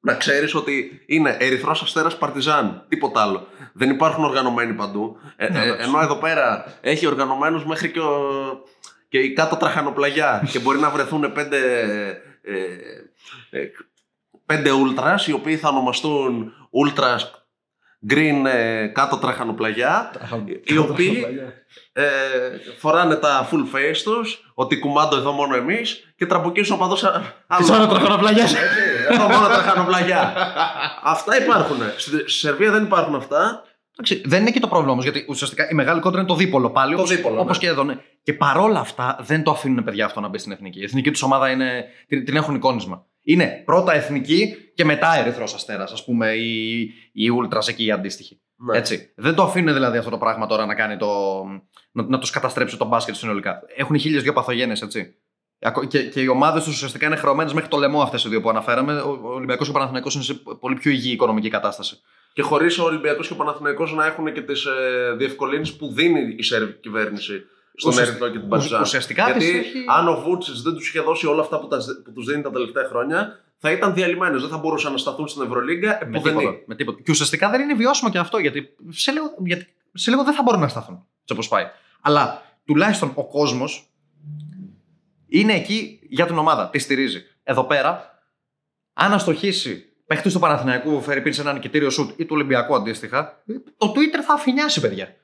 να 0.00 0.14
ξέρεις 0.14 0.54
ότι 0.54 1.02
είναι 1.06 1.36
Ερυθρός 1.40 1.82
Αστέρας 1.82 2.18
Παρτιζάν. 2.18 2.84
Τίποτα 2.88 3.22
άλλο. 3.22 3.46
Δεν 3.72 3.90
υπάρχουν 3.90 4.24
οργανωμένοι 4.24 4.72
παντού. 4.72 5.16
Ε, 5.36 5.48
Ναι, 5.52 5.58
ε, 5.58 5.62
εντάξει. 5.62 5.88
ενώ 5.88 6.00
εδώ 6.00 6.14
πέρα 6.16 6.64
έχει 6.80 7.06
οργανωμένους 7.06 7.64
μέχρι 7.64 7.90
και, 7.90 8.00
ο, 8.00 8.20
και 9.08 9.18
η 9.18 9.32
κάτω 9.32 9.56
τραχανοπλαγιά. 9.56 10.48
και 10.50 10.58
μπορεί 10.58 10.78
να 10.78 10.90
βρεθούν 10.90 11.32
πέντε. 11.32 11.56
Ε, 11.80 12.08
ε, 12.42 12.54
πέντε 14.46 14.70
ούλτρας 14.70 15.26
οι 15.26 15.32
οποίοι 15.32 15.56
θα 15.56 15.68
ονομαστούν 15.68 16.52
ούλτρας 16.70 17.44
green 18.10 18.44
ε, 18.46 18.86
κάτω 18.86 19.16
τραχανοπλαγιά 19.16 20.12
οι 20.64 20.76
οποίοι 20.76 21.26
ε, 21.92 22.04
φοράνε 22.78 23.14
τα 23.16 23.48
full 23.50 23.76
face 23.76 23.96
τους 24.04 24.52
ότι 24.54 24.78
κουμάντο 24.78 25.16
εδώ 25.16 25.32
μόνο 25.32 25.56
εμείς 25.56 26.12
και 26.16 26.26
τραμποκίζουν 26.26 26.76
οπαδούς 26.76 27.04
α- 27.04 27.22
Τις 27.56 27.70
άλλων. 27.70 27.82
άλλο 27.82 27.92
τραχανοπλαγιάς. 27.92 28.54
Έτσι, 28.54 28.64
Εδώ 29.10 29.28
μόνο 29.28 29.46
τραχανοπλαγιά. 29.46 30.34
αυτά 31.02 31.42
υπάρχουν. 31.42 31.76
Στη 31.96 32.10
στη 32.18 32.30
Σερβία 32.30 32.70
δεν 32.70 32.82
υπάρχουν 32.84 33.14
αυτά. 33.14 33.62
Εντάξει, 33.92 34.28
δεν 34.28 34.40
είναι 34.40 34.50
και 34.50 34.60
το 34.60 34.68
πρόβλημα 34.68 34.92
όμως, 34.92 35.04
γιατί 35.04 35.26
ουσιαστικά 35.28 35.70
η 35.70 35.74
μεγάλη 35.74 36.00
κόντρα 36.00 36.18
είναι 36.20 36.28
το 36.28 36.34
δίπολο 36.34 36.70
πάλι. 36.70 36.94
Το 36.94 36.98
όπως, 37.00 37.10
δίπολο, 37.16 37.40
όπως 37.40 37.56
ναι. 37.58 37.62
και 37.64 37.68
εδώ. 37.70 37.84
Ναι. 37.84 37.96
Και 38.22 38.32
παρόλα 38.32 38.80
αυτά 38.80 39.18
δεν 39.20 39.42
το 39.42 39.50
αφήνουν 39.50 39.84
παιδιά 39.84 40.04
αυτό 40.04 40.20
να 40.20 40.28
μπει 40.28 40.38
στην 40.38 40.52
εθνική. 40.52 40.80
Η 40.80 40.84
εθνική 40.84 41.10
τους 41.10 41.22
ομάδα 41.22 41.50
είναι, 41.50 41.84
την, 42.08 42.24
την 42.24 42.36
έχουν 42.36 42.54
εικόνισμα. 42.54 43.06
Είναι 43.32 43.62
πρώτα 43.64 43.94
εθνική 43.94 44.54
και 44.74 44.84
μετά 44.84 45.14
ερυθρός 45.18 45.54
αστέρας, 45.54 45.92
ας 45.92 46.04
πούμε, 46.04 46.32
οι, 46.32 46.80
οι 47.12 47.26
Ultras 47.42 47.68
εκεί 47.68 47.84
οι 47.84 47.90
αντίστοιχοι. 47.90 48.40
Ναι. 48.56 48.78
Έτσι. 48.78 49.12
Δεν 49.16 49.34
το 49.34 49.42
αφήνουν 49.42 49.74
δηλαδή 49.74 49.98
αυτό 49.98 50.10
το 50.10 50.18
πράγμα 50.18 50.46
τώρα 50.46 50.66
να 50.66 50.74
κάνει 50.74 50.96
το. 50.96 51.08
να, 51.92 52.02
να 52.02 52.18
τους 52.18 52.30
καταστρέψει 52.30 52.76
το 52.76 52.84
μπάσκετ 52.84 53.14
συνολικά. 53.14 53.62
Έχουν 53.76 53.98
χίλιες 53.98 54.22
δύο 54.22 54.32
παθογένειες, 54.32 54.82
έτσι. 54.82 55.14
Ακο- 55.60 55.84
Και, 55.84 56.02
και 56.02 56.20
οι 56.20 56.26
ομάδες 56.26 56.64
τους 56.64 56.74
ουσιαστικά 56.74 57.06
είναι 57.06 57.16
χρεωμένε 57.16 57.52
μέχρι 57.54 57.68
το 57.68 57.76
λαιμό 57.76 58.02
αυτές 58.02 58.24
οι 58.24 58.28
δύο 58.28 58.40
που 58.40 58.48
αναφέραμε. 58.50 59.00
Ο 59.00 59.18
ο 59.22 59.28
Ολυμπιακός 59.34 59.64
και 59.66 59.70
ο 59.70 59.74
Παναθηναϊκός 59.74 60.14
είναι 60.14 60.24
σε 60.24 60.34
πολύ 60.60 60.74
πιο 60.74 60.90
υγιή 60.90 61.10
οικονομική 61.14 61.48
κατάσταση. 61.48 62.00
Και 62.32 62.42
χωρίς 62.42 62.78
ο 62.78 62.84
Ολυμπιακός 62.84 63.26
και 63.26 63.32
ο 63.32 63.36
Παναθηναϊκός 63.36 63.92
να 63.94 64.06
έχουν 64.06 64.32
και 64.32 64.40
τις 64.42 64.64
ε, 64.64 65.14
διευκολύνσεις 65.16 65.76
που 65.76 65.92
δίνει 65.92 66.34
η 66.38 66.42
Σερβική 66.42 66.80
κυβέρνηση 66.80 67.42
στον 67.80 67.90
Ουσιασ- 67.92 68.08
Ερυθρό 68.08 68.26
και 68.26 68.32
την 68.32 68.40
ουσ- 68.42 68.50
Παρτιζάν. 68.50 68.80
ουσιαστικά 68.82 69.24
Γιατί 69.24 69.38
τις 69.38 69.48
έχει- 69.50 69.84
αν 69.88 70.08
ο 70.08 70.14
Βούτσης 70.20 70.62
δεν 70.62 70.72
τους 70.74 70.88
είχε 70.88 71.00
δώσει 71.00 71.26
όλα 71.26 71.40
αυτά 71.40 71.60
που, 71.60 71.66
τα, 71.68 71.78
που 72.04 72.12
τους 72.12 72.26
δίνει 72.26 72.42
τα 72.42 72.50
τελευταία 72.50 72.84
χρόνια, 72.84 73.40
θα 73.58 73.70
ήταν 73.70 73.94
διαλυμένε. 73.94 74.38
Δεν 74.38 74.48
θα 74.48 74.58
μπορούσαν 74.58 74.92
να 74.92 74.98
σταθούν 74.98 75.28
στην 75.28 75.42
Ευρωλίγκα. 75.42 75.88
Με 75.88 76.16
Επουδενή. 76.16 76.38
τίποτα, 76.38 76.58
με 76.66 76.74
τίποτα. 76.74 76.98
Και 77.02 77.10
ουσιαστικά 77.10 77.50
δεν 77.50 77.60
είναι 77.60 77.74
βιώσιμο 77.74 78.10
και 78.10 78.18
αυτό, 78.18 78.38
γιατί 78.38 78.68
σε 78.88 79.10
λίγο, 79.12 79.34
γιατί 79.44 79.66
σε 79.92 80.10
λίγο 80.10 80.24
δεν 80.24 80.34
θα 80.34 80.42
μπορούν 80.42 80.60
να 80.60 80.68
σταθούν. 80.68 80.94
Έτσι 80.94 81.32
όπως 81.32 81.48
πάει. 81.48 81.64
Αλλά 82.00 82.42
τουλάχιστον 82.64 83.12
ο 83.14 83.26
κόσμος 83.26 83.90
είναι 85.28 85.52
εκεί 85.54 85.98
για 86.02 86.26
την 86.26 86.38
ομάδα. 86.38 86.68
Τη 86.68 86.78
στηρίζει. 86.78 87.22
Εδώ 87.42 87.64
πέρα, 87.64 88.18
αν 88.92 89.12
αστοχήσει 89.12 89.84
παίχτη 90.06 90.32
του 90.32 90.38
Παναθηναϊκού, 90.38 91.00
φέρει 91.02 91.20
πίσω 91.22 91.34
σε 91.34 91.40
ένα 91.48 91.52
νικητήριο 91.52 91.90
σουτ 91.90 92.10
ή 92.20 92.24
του 92.24 92.34
Ολυμπιακού 92.34 92.74
αντίστοιχα, 92.74 93.42
το 93.76 93.92
Twitter 93.96 94.22
θα 94.26 94.34
αφηνιάσει, 94.34 94.80
παιδιά. 94.80 95.14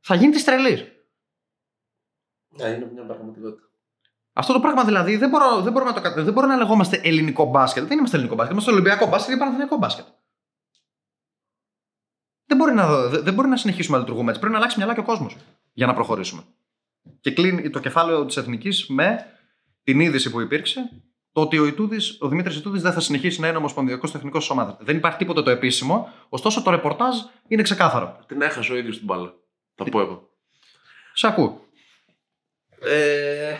Θα 0.00 0.14
γίνει 0.14 0.32
τη 0.32 0.44
τρελή. 0.44 0.92
Ναι, 2.60 2.68
είναι 2.68 2.90
μια 2.94 3.02
πραγματικότητα. 3.04 3.68
Αυτό 4.32 4.52
το 4.52 4.60
πράγμα 4.60 4.84
δηλαδή 4.84 5.16
δεν, 5.16 5.28
μπορώ, 5.28 5.60
δεν, 5.60 5.72
μπορούμε 5.72 5.90
να 5.90 5.96
το, 5.96 6.02
κα- 6.02 6.22
δεν 6.22 6.32
μπορούμε 6.32 6.52
να 6.54 6.58
λεγόμαστε 6.62 7.00
ελληνικό 7.04 7.44
μπάσκετ. 7.44 7.84
Δεν 7.84 7.98
είμαστε 7.98 8.16
ελληνικό 8.16 8.36
μπάσκετ. 8.36 8.52
Είμαστε 8.52 8.72
Ολυμπιακό 8.72 9.06
μπάσκετ 9.06 9.34
ή 9.34 9.38
Παναθηναϊκό 9.38 9.76
μπάσκετ. 9.76 10.04
Δεν 12.44 12.56
μπορεί, 12.58 12.74
να, 12.74 13.06
δεν 13.08 13.22
δεν 13.24 13.34
μπορεί 13.34 13.48
να 13.48 13.56
συνεχίσουμε 13.56 13.96
να 13.96 14.02
λειτουργούμε 14.02 14.28
έτσι. 14.28 14.40
Πρέπει 14.40 14.54
να 14.54 14.60
αλλάξει 14.60 14.78
μυαλά 14.78 14.94
και 14.94 15.00
ο 15.00 15.04
κόσμος 15.04 15.36
για 15.72 15.86
να 15.86 15.94
προχωρήσουμε. 15.94 16.42
Και 17.20 17.30
κλείνει 17.30 17.70
το 17.70 17.78
κεφάλαιο 17.78 18.24
της 18.24 18.36
Εθνικής 18.36 18.86
με 18.88 19.26
την 19.82 20.00
είδηση 20.00 20.30
που 20.30 20.40
υπήρξε 20.40 21.02
το 21.32 21.40
ότι 21.40 21.58
ο, 21.58 21.66
Ιτούδης, 21.66 22.16
ο 22.20 22.28
Δημήτρης 22.28 22.56
Ιτούδης 22.56 22.82
δεν 22.82 22.92
θα 22.92 23.00
συνεχίσει 23.00 23.40
να 23.40 23.48
είναι 23.48 23.56
ομοσπονδιακός 23.56 24.10
τεχνικός 24.10 24.46
τη 24.46 24.52
ομάδα. 24.52 24.76
Δεν 24.80 24.96
υπάρχει 24.96 25.18
τίποτα 25.18 25.42
το 25.42 25.50
επίσημο, 25.50 26.12
ωστόσο 26.28 26.62
το 26.62 26.70
ρεπορτάζ 26.70 27.16
είναι 27.48 27.62
ξεκάθαρο. 27.62 28.18
Την 28.26 28.42
έχασε 28.42 28.72
ο 28.72 28.76
ίδιος 28.76 28.96
την 28.96 29.06
μπάλα. 29.06 29.34
Θα 29.74 29.84
πω 29.84 30.00
εγώ. 30.00 30.28
Σε 31.14 31.26
ακούω. 31.26 31.64
Ε, 32.82 33.54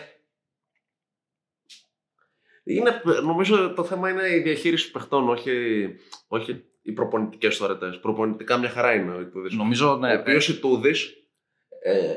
είναι, 2.64 3.02
νομίζω 3.22 3.72
το 3.72 3.84
θέμα 3.84 4.10
είναι 4.10 4.28
η 4.28 4.40
διαχείριση 4.40 4.90
παιχτών, 4.90 5.28
όχι, 5.28 5.86
όχι 6.28 6.64
οι 6.82 6.92
προπονητικές 6.92 7.56
τωρετέ. 7.56 7.98
Προπονητικά 8.00 8.58
μια 8.58 8.68
χαρά 8.68 8.94
είναι 8.94 9.14
ο 9.14 9.20
Ιτούδης. 9.20 9.54
Νομίζω, 9.54 9.96
ναι. 9.96 10.14
ο 10.14 10.20
οποίος 10.20 10.48
Ιτούδη, 10.48 10.94
ε, 11.82 12.14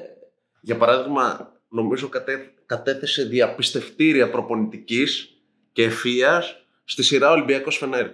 για 0.61 0.77
παράδειγμα, 0.77 1.53
νομίζω 1.69 2.07
κατέ, 2.09 2.53
κατέθεσε 2.65 3.23
διαπιστευτήρια 3.23 4.29
προπονητικής 4.29 5.37
και 5.71 5.83
ευφυία 5.83 6.43
στη 6.83 7.03
σειρά 7.03 7.31
Ολυμπιακός 7.31 7.77
Φενέρ. 7.77 8.07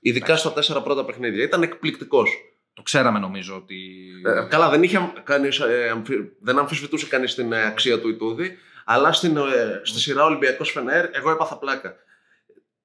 Ειδικά 0.00 0.36
στα 0.36 0.52
τέσσερα 0.52 0.82
πρώτα 0.82 1.04
παιχνίδια. 1.04 1.44
Ήταν 1.44 1.62
εκπληκτικός. 1.62 2.30
Το 2.74 2.82
ξέραμε 2.82 3.18
νομίζω 3.18 3.56
ότι. 3.56 3.76
Ε, 4.24 4.46
καλά, 4.48 4.68
δεν, 4.70 4.82
είχε 4.82 5.12
κανείς, 5.24 5.58
ε, 5.60 5.88
αμφι- 5.92 6.32
δεν 6.40 6.58
αμφισβητούσε 6.58 7.06
κανείς 7.06 7.34
την 7.34 7.52
ε, 7.52 7.66
αξία 7.66 8.00
του 8.00 8.08
Ιτούδη, 8.08 8.56
αλλά 8.84 9.12
στην, 9.12 9.36
ε, 9.36 9.80
στη 9.82 10.00
σειρά 10.00 10.24
Ολυμπιακός 10.24 10.70
Φενέρ, 10.70 11.08
εγώ 11.12 11.30
έπαθα 11.30 11.58
πλάκα. 11.58 11.94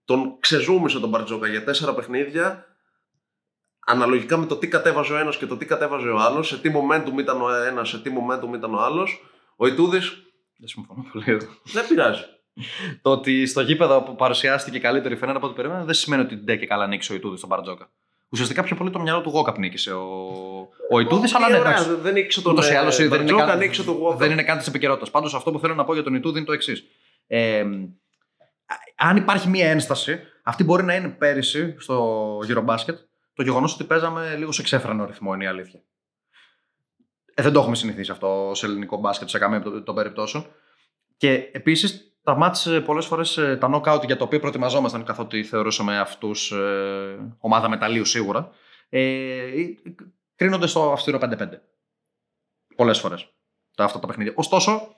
Τον 0.05 0.39
ξεζούμισε 0.39 0.99
τον 0.99 1.09
Μπαρτζόκα 1.09 1.47
για 1.47 1.63
τέσσερα 1.63 1.93
παιχνίδια, 1.93 2.65
αναλογικά 3.85 4.37
με 4.37 4.45
το 4.45 4.55
τι 4.55 4.67
κατέβαζε 4.67 5.13
ο 5.13 5.17
ένας 5.17 5.37
και 5.37 5.45
το 5.45 5.57
τι 5.57 5.65
κατέβαζε 5.65 6.09
ο 6.09 6.17
άλλος, 6.19 6.47
σε 6.47 6.57
τι 6.59 6.71
momentum 6.75 7.19
ήταν 7.19 7.41
ο 7.41 7.53
ένας, 7.53 7.89
σε 7.89 7.99
τι 7.99 8.11
momentum 8.13 8.55
ήταν 8.55 8.73
ο 8.73 8.79
άλλος. 8.79 9.21
Ο 9.55 9.67
Ιτούδη 9.67 9.99
Δεν 10.57 10.67
συμφωνώ 10.67 11.05
πολύ 11.11 11.23
εδώ. 11.27 11.47
δεν 11.63 11.87
πειράζει. 11.87 12.23
το 13.01 13.11
ότι 13.11 13.45
στο 13.45 13.61
γήπεδο 13.61 14.01
που 14.01 14.15
παρουσιάστηκε 14.15 14.79
καλύτερη 14.79 15.15
φαινέρα 15.15 15.37
από 15.37 15.47
ό,τι 15.47 15.55
περίμενα 15.55 15.83
δεν 15.83 15.93
σημαίνει 15.93 16.21
ότι 16.21 16.35
ντε 16.35 16.55
και 16.55 16.65
καλά 16.67 16.87
νίκησε 16.87 17.11
ο 17.13 17.15
Ιτούδης 17.15 17.37
στον 17.37 17.49
Μπαρτζόκα. 17.49 17.89
Ουσιαστικά 18.29 18.63
πιο 18.63 18.75
πολύ 18.75 18.89
το 18.89 18.99
μυαλό 18.99 19.21
του 19.21 19.29
Γόκαπ 19.29 19.57
νίκησε 19.57 19.93
ο, 19.93 20.07
ο 20.91 20.99
Ιτούδης, 20.99 21.33
αλλά 21.35 21.49
ναι, 21.49 21.57
εντάξει. 21.57 21.93
Δεν 21.93 22.13
νίκησε 22.13 22.41
τον 22.41 22.51
Ούτως 22.51 22.69
ή 22.69 22.73
άλλως 22.73 22.95
δεν, 22.95 23.05
είναι 23.05 23.17
Μπαρτζόκα, 23.17 23.45
καν, 23.45 23.57
νίκησε 23.57 23.83
τον 23.83 23.97
Walker. 24.03 24.15
δεν 24.17 24.31
είναι 24.31 24.43
καν 24.43 24.57
της 24.57 24.67
επικαιρότητας. 24.67 25.11
Πάντως 25.11 25.33
αυτό 25.33 25.51
που 25.51 25.59
θέλω 25.59 25.75
να 25.75 25.83
πω 25.83 25.93
για 25.93 26.03
τον 26.03 26.13
Ιτούδη 26.13 26.37
είναι 26.37 26.45
το 26.47 26.53
εξής. 26.53 26.83
Ε, 27.27 27.65
αν 28.95 29.17
υπάρχει 29.17 29.47
μία 29.49 29.69
ένσταση, 29.69 30.19
αυτή 30.43 30.63
μπορεί 30.63 30.83
να 30.83 30.95
είναι 30.95 31.09
πέρυσι 31.09 31.75
στο 31.79 32.37
Eurobasket 32.47 32.95
το 33.33 33.43
γεγονός 33.43 33.73
ότι 33.73 33.83
παίζαμε 33.83 34.35
λίγο 34.37 34.51
σε 34.51 34.63
ξέφρανο 34.63 35.05
ρυθμό, 35.05 35.33
είναι 35.33 35.43
η 35.43 35.47
αλήθεια. 35.47 35.81
Ε, 37.33 37.41
δεν 37.43 37.51
το 37.53 37.59
έχουμε 37.59 37.75
συνηθίσει 37.75 38.11
αυτό 38.11 38.51
σε 38.53 38.65
ελληνικό 38.65 38.97
μπάσκετ 38.97 39.29
σε 39.29 39.37
καμία 39.37 39.61
των- 39.61 39.83
των 39.83 39.95
περιπτώσεων. 39.95 40.45
Και 41.17 41.49
επίσης 41.51 42.06
τα 42.27 42.35
μάτς 42.35 42.69
πολλές 42.85 43.05
φορές 43.05 43.33
τα 43.33 43.69
knockout 43.73 44.05
για 44.05 44.17
το 44.17 44.23
οποίο 44.23 44.39
προετοιμαζόμασταν 44.39 45.03
καθότι 45.03 45.43
θεωρούσαμε 45.43 45.99
αυτούς 45.99 46.51
ε, 46.51 47.35
ομάδα 47.39 47.69
μεταλλίου 47.69 48.05
σίγουρα, 48.05 48.49
ε, 48.89 49.49
κρίνονται 50.35 50.67
στο 50.67 50.91
αυστηρό 50.91 51.19
5-5. 51.21 51.49
Πολλές 52.75 52.99
φορές 52.99 53.33
τα, 53.75 53.83
αυτά 53.83 53.99
τα 53.99 54.07
παιχνίδια. 54.07 54.33
Ωστόσο, 54.35 54.95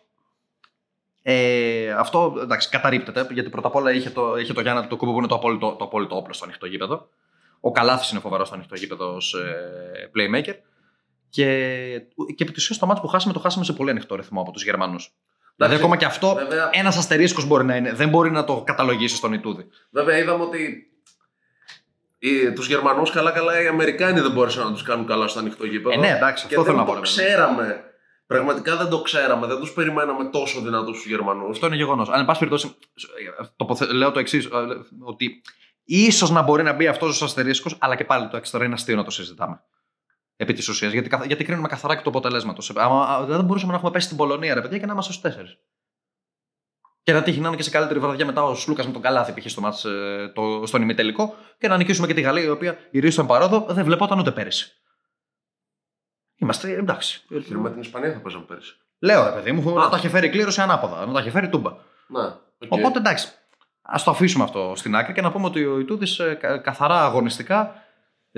ε, 1.22 1.92
αυτό 1.92 2.38
εντάξει, 2.42 2.70
καταρρύπτεται 2.70 3.28
γιατί 3.32 3.50
πρώτα 3.50 3.68
απ' 3.68 3.76
όλα 3.76 3.92
είχε 3.92 4.10
το, 4.10 4.38
είχε 4.38 4.54
το 4.54 4.62
Γιάννα 4.62 4.88
το 4.88 4.96
κούμπο 4.96 5.12
που 5.12 5.18
είναι 5.18 5.28
το 5.28 5.36
απόλυτο, 5.36 5.76
το 5.76 5.84
απόλυτο 5.84 6.16
όπλο 6.16 6.34
στο 6.34 6.46
ανοιχτό 6.46 6.66
γήπεδο. 6.66 7.10
Ο 7.60 7.72
Καλάθι 7.72 8.12
είναι 8.12 8.20
φοβερός 8.20 8.48
στο 8.48 8.56
ανοιχτό 8.56 8.76
γήπεδο 8.76 9.16
ως 9.16 9.34
ε, 9.34 10.12
playmaker. 10.16 10.56
Και, 11.30 11.46
και 12.36 12.44
επί 12.44 12.52
της 12.52 12.64
ουσίας 12.64 12.78
το 12.78 12.86
μάτι 12.86 13.02
που 13.02 13.08
χάσαμε 13.08 13.34
το 13.34 13.40
χάσαμε 13.40 13.66
σε 13.66 13.74
πολύ 13.74 13.90
ανοιχτό 13.90 14.16
ρυθμό 14.16 14.42
από 14.42 14.52
τους 14.52 14.64
Γερμανούς. 14.64 15.14
Δηλαδή, 15.66 15.76
ακόμα 15.78 15.98
και 15.98 16.06
αυτό 16.06 16.36
Βέβαια, 16.36 16.70
ένας 16.72 16.98
αστερίσκος 16.98 17.46
μπορεί 17.46 17.66
να 17.66 17.76
είναι. 17.76 17.94
Δεν 17.94 18.10
μπορεί 18.10 18.32
να 18.32 18.44
το 18.44 18.62
καταλογίσει 18.66 19.16
στον 19.16 19.34
Ιτούδη. 19.34 19.68
βέβαια 19.90 20.18
είδαμε 20.18 20.44
ότι 20.44 20.92
οι, 22.20 22.52
τους 22.52 22.68
Γερμανούς 22.68 23.12
καλά 23.12 23.32
καλά 23.32 23.62
οι 23.62 23.68
Αμερικάνοι 23.68 24.20
δεν 24.20 24.32
μπόρεσαν 24.32 24.66
να 24.66 24.72
τους 24.72 24.84
κάνουν 24.84 25.06
καλά 25.06 25.28
στο 25.28 25.40
ανοιχτό 25.40 25.66
γήπεδο. 25.66 25.96
Ε, 25.96 25.98
ναι, 25.98 26.16
εντάξει, 26.16 26.48
και 26.48 26.56
αυτό 26.56 26.64
δεν 26.64 26.74
θέλω 26.74 26.78
να 26.78 26.86
το 26.86 26.92
πω. 26.92 26.94
ρε 26.94 27.00
παιδί. 27.16 27.28
ξέραμε. 27.28 27.84
Πραγματικά 28.28 28.76
δεν 28.78 28.90
το 28.90 29.02
ξέραμε. 29.02 29.48
Δεν 29.48 29.60
τους 29.60 29.72
περιμέναμε 29.72 30.26
τόσο 30.30 30.62
δυνατούς 30.62 30.98
τους 30.98 31.06
Γερμανούς. 31.06 31.50
Αυτό 31.50 31.66
είναι 31.68 31.76
γεγονός. 31.76 32.10
Αν, 32.10 32.20
εν 32.20 32.26
πάση 32.26 32.40
περιπτώσει, 32.40 32.76
τοποθε- 33.56 33.92
λέω 33.92 34.12
το 34.12 34.20
εξής, 34.20 34.48
ότι 35.04 35.42
ίσως 35.84 36.30
να 36.30 36.42
μπορεί 36.42 36.64
να 36.64 36.74
μπει 36.74 36.88
αυτός 36.88 37.22
ο 37.22 37.26
αστερίσκος, 37.26 37.76
αλλά 37.80 37.96
και 37.96 38.04
πάλι 38.04 38.28
το 38.28 38.38
έξτρα 38.38 38.66
είναι 38.66 38.74
αστείο 38.74 38.96
να 38.96 39.04
το 39.04 39.12
συζητάμε. 39.12 39.62
Επί 40.42 40.54
της 40.54 40.68
ουσίας. 40.68 40.92
Γιατί, 40.92 41.10
καθ- 41.10 41.26
γιατί 41.26 41.44
κρίνουμε 41.44 41.68
καθαρά 41.68 41.96
και 41.96 42.02
το 42.04 42.10
αποτελέσματος. 42.10 42.72
Δεν 43.26 43.44
μπορούσαμε 43.44 43.72
να 43.72 43.78
έχουμε 43.78 43.92
πέσει 43.92 44.06
στην 44.06 44.18
Πολωνία, 44.18 44.54
ρε 44.54 44.62
παιδιά, 44.62 44.78
και 44.78 44.86
να 44.86 44.92
είμαστε 44.94 45.12
στους 45.12 45.24
τέσσερις. 45.24 45.58
Και 47.04 47.14
να 47.14 47.24
τύχει 47.24 47.40
να 47.40 47.48
είναι 47.48 47.58
και 47.58 47.64
σε 47.64 47.70
καλύτερη 47.70 48.00
βραδιά 48.00 48.26
μετά 48.26 48.44
ο 48.44 48.56
Σλούκας 48.56 48.86
με 48.86 48.92
τον 48.94 49.02
Καλάθη, 49.02 49.42
π.χ. 49.42 49.50
στο 49.50 49.62
ματς, 49.62 49.86
ε, 49.86 50.32
το, 50.36 50.64
στον 50.66 50.82
ημιτελικό, 50.82 51.36
και 51.58 51.68
να 51.68 51.78
νικήσουμε 51.78 52.08
και 52.08 52.14
τη 52.14 52.22
Γαλλία, 52.22 52.44
η 52.44 52.50
οποία 52.50 52.78
ειρήσθω 52.92 53.10
εν 53.10 53.28
παρόδω 53.28 53.66
δεν 53.70 53.86
βλεπόταν 53.86 54.20
ούτε 54.20 54.32
πέρυσι. 54.32 54.72
Είμαστε 56.36 56.72
εντάξει. 56.72 57.24
Και 57.28 57.56
με 57.56 57.72
την 57.72 57.80
Ισπανία 57.82 58.14
θα 58.14 58.20
παίζαμε 58.20 58.44
πέρυσι. 58.46 58.78
Λέω 59.00 59.24
ρε 59.24 59.32
παιδί 59.32 59.52
μου, 59.52 59.80
Α. 59.80 59.84
να 59.84 59.90
τα 59.90 59.98
είχε 59.98 60.10
φέρει 60.10 60.30
κλήρωση 60.30 60.62
ανάποδα, 60.62 61.06
να 61.06 61.14
τα 61.14 61.20
είχε 61.20 61.30
φέρει 61.30 61.50
τούμπα. 61.50 61.72
Να, 62.08 62.26
οκ. 62.58 62.72
Οπότε 62.72 63.00
εντάξει, 63.00 63.32
ας 63.82 64.04
το 64.04 64.12
αφήσουμε 64.12 64.44
αυτό 64.44 64.74
στην 64.76 64.96
άκρη 64.96 65.14
και 65.14 65.22
να 65.22 65.32
πούμε 65.32 65.46
ότι 65.46 65.66
ο 65.66 65.80
Ιτούδης 65.80 66.22
καθαρά 66.62 67.06
αγωνιστικά 67.06 67.84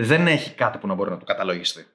δεν 0.02 0.28
έχει 0.28 0.54
κάτι 0.54 0.78
που 0.78 0.88
να 0.88 0.94
μπορεί 0.94 1.10
να 1.10 1.18
του 1.18 1.26
καταλογιστεί. 1.26 1.86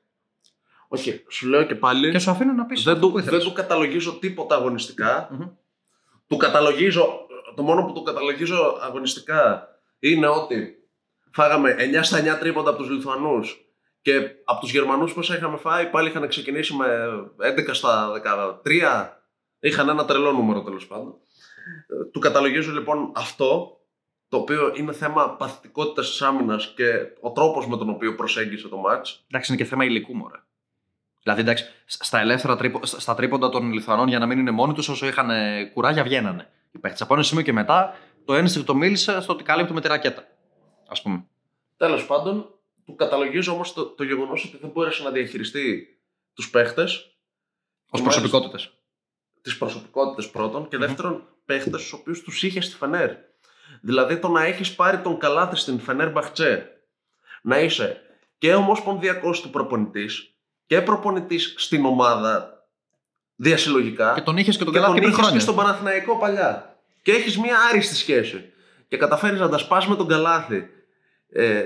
Οκ, 0.88 1.00
Σου 1.28 1.48
λέω 1.48 1.62
και 1.62 1.74
πάλι. 1.74 2.10
Και 2.10 2.18
σου 2.18 2.30
αφήνω 2.30 2.52
να 2.52 2.66
πεις. 2.66 2.82
δεν, 2.82 3.00
του, 3.00 3.20
δεν 3.22 3.40
του 3.40 3.52
καταλογίζω 3.52 4.18
τίποτα 4.18 4.54
αγωνιστικά. 4.54 5.28
Μμμ. 5.30 5.48
Του 6.26 6.36
καταλογίζω, 6.36 7.26
το 7.56 7.62
μόνο 7.62 7.84
που 7.84 7.92
του 7.92 8.02
καταλογίζω 8.02 8.78
αγωνιστικά 8.82 9.68
είναι 9.98 10.26
ότι 10.26 10.74
φάγαμε 11.32 11.76
9 11.78 11.98
στα 12.02 12.36
9 12.36 12.38
τρίποντα 12.38 12.70
από 12.70 12.78
τους 12.78 12.90
Λιθουανούς 12.90 13.60
και 14.02 14.30
από 14.44 14.60
τους 14.60 14.70
Γερμανούς 14.70 15.12
πόσα 15.12 15.36
είχαμε 15.36 15.56
φάει 15.56 15.86
πάλι 15.86 16.08
είχαν 16.08 16.28
ξεκινήσει 16.28 16.74
με 16.74 16.86
11 17.68 17.68
στα 17.72 18.12
13. 18.64 19.08
Είχαν 19.60 19.88
ένα 19.88 20.04
τρελό 20.04 20.32
νούμερο 20.32 20.62
τέλος 20.62 20.86
πάντων. 20.86 21.14
Ε, 21.88 22.04
Του 22.12 22.18
καταλογίζω 22.18 22.72
λοιπόν 22.72 23.12
αυτό 23.14 23.75
το 24.36 24.42
οποίο 24.42 24.72
είναι 24.76 24.92
θέμα 24.92 25.36
παθητικότητας 25.36 26.08
της 26.10 26.22
άμυνας 26.22 26.72
και 26.76 26.84
ο 27.20 27.30
τρόπος 27.30 27.66
με 27.66 27.76
τον 27.76 27.88
οποίο 27.90 28.14
προσέγγισε 28.14 28.68
το 28.68 28.76
μάτς. 28.76 29.24
Εντάξει, 29.30 29.52
είναι 29.52 29.62
και 29.62 29.68
θέμα 29.68 29.84
υλικού 29.84 30.14
μωρέ. 30.14 30.38
Δηλαδή, 31.22 31.40
εντάξει, 31.40 31.64
στα 31.86 32.20
ελεύθερα 32.20 32.56
τρίπο, 32.56 32.86
στα 32.86 33.00
στα 33.00 33.14
τρίποντα 33.14 33.48
των 33.48 33.72
Λιθουανών 33.72 34.08
για 34.08 34.18
να 34.18 34.26
μην 34.26 34.38
είναι 34.38 34.50
μόνοι 34.50 34.72
τους, 34.72 34.88
όσο 34.88 35.06
είχαν 35.06 35.30
ε, 35.30 35.64
κουράγια, 35.64 36.02
βγαίνανε. 36.02 36.50
Οι 36.72 36.78
παίχτες 36.78 37.00
από 37.02 37.14
ένα 37.14 37.22
σημείο 37.22 37.42
και 37.42 37.52
μετά 37.52 37.96
το 38.24 38.34
ένστικτο 38.34 38.74
μίλησε 38.74 39.20
στο 39.20 39.32
ότι 39.32 39.42
καλύπτουμε 39.44 39.80
τη 39.80 39.88
ρακέτα. 39.88 40.20
Α 40.88 41.02
πούμε. 41.02 41.24
Τέλος 41.76 42.06
πάντων, 42.06 42.54
του 42.86 42.94
καταλογίζω 42.94 43.52
όμως 43.52 43.72
το, 43.72 43.84
το 43.86 44.04
γεγονός 44.04 44.44
ότι 44.44 44.56
δεν 44.56 44.70
μπόρεσε 44.70 45.02
να 45.02 45.10
διαχειριστεί 45.10 45.98
τους 46.34 46.50
παίχτες, 46.50 46.96
Ω 47.90 47.98
Μάλιστα. 47.98 48.20
προσωπικότητες. 48.20 48.72
τις 49.42 49.58
προσωπικότητες 49.58 50.30
πρώτον 50.30 50.68
και 50.68 50.76
Μμμ. 50.76 50.86
δεύτερον 50.86 51.24
παίχτες 51.44 51.80
τους 51.82 51.92
οποίους 51.92 52.22
τους 52.22 52.42
είχε 52.42 52.60
στη 52.60 52.76
Φενέρ. 52.76 53.10
Δηλαδή 53.86 54.18
το 54.18 54.28
να 54.28 54.44
έχεις 54.44 54.74
πάρει 54.74 54.98
τον 54.98 55.18
καλάθι 55.18 55.56
στην 55.56 55.80
Φενέρ 55.80 56.10
Μπαχτσέ, 56.10 56.80
να 57.42 57.58
είσαι 57.58 58.00
και 58.38 58.54
ομοσπονδιακός 58.54 59.40
του 59.40 59.50
προπονητής 59.50 60.34
και 60.66 60.80
προπονητής 60.80 61.54
στην 61.56 61.84
ομάδα 61.84 62.66
διασυλλογικά 63.36 64.14
Και 64.14 64.20
τον 64.20 64.36
είχες 64.36 64.56
και 64.56 64.64
τον 64.64 64.72
και 64.72 64.78
καλά 64.78 64.86
τον 64.86 64.94
και 64.94 65.00
πριν 65.00 65.12
είχες 65.12 65.24
χρόνια. 65.24 65.38
και 65.38 65.50
στον 65.50 65.56
Παναθηναϊκό 65.64 66.18
παλιά. 66.18 66.78
Και 67.02 67.12
έχεις 67.12 67.38
μια 67.38 67.56
άριστη 67.70 67.94
σχέση. 67.94 68.52
Και 68.88 68.96
καταφέρεις 68.96 69.40
να 69.40 69.48
τα 69.48 69.58
σπάς 69.58 69.86
με 69.86 69.96
τον 69.96 70.08
καλάθι. 70.08 70.70
Ε, 71.28 71.64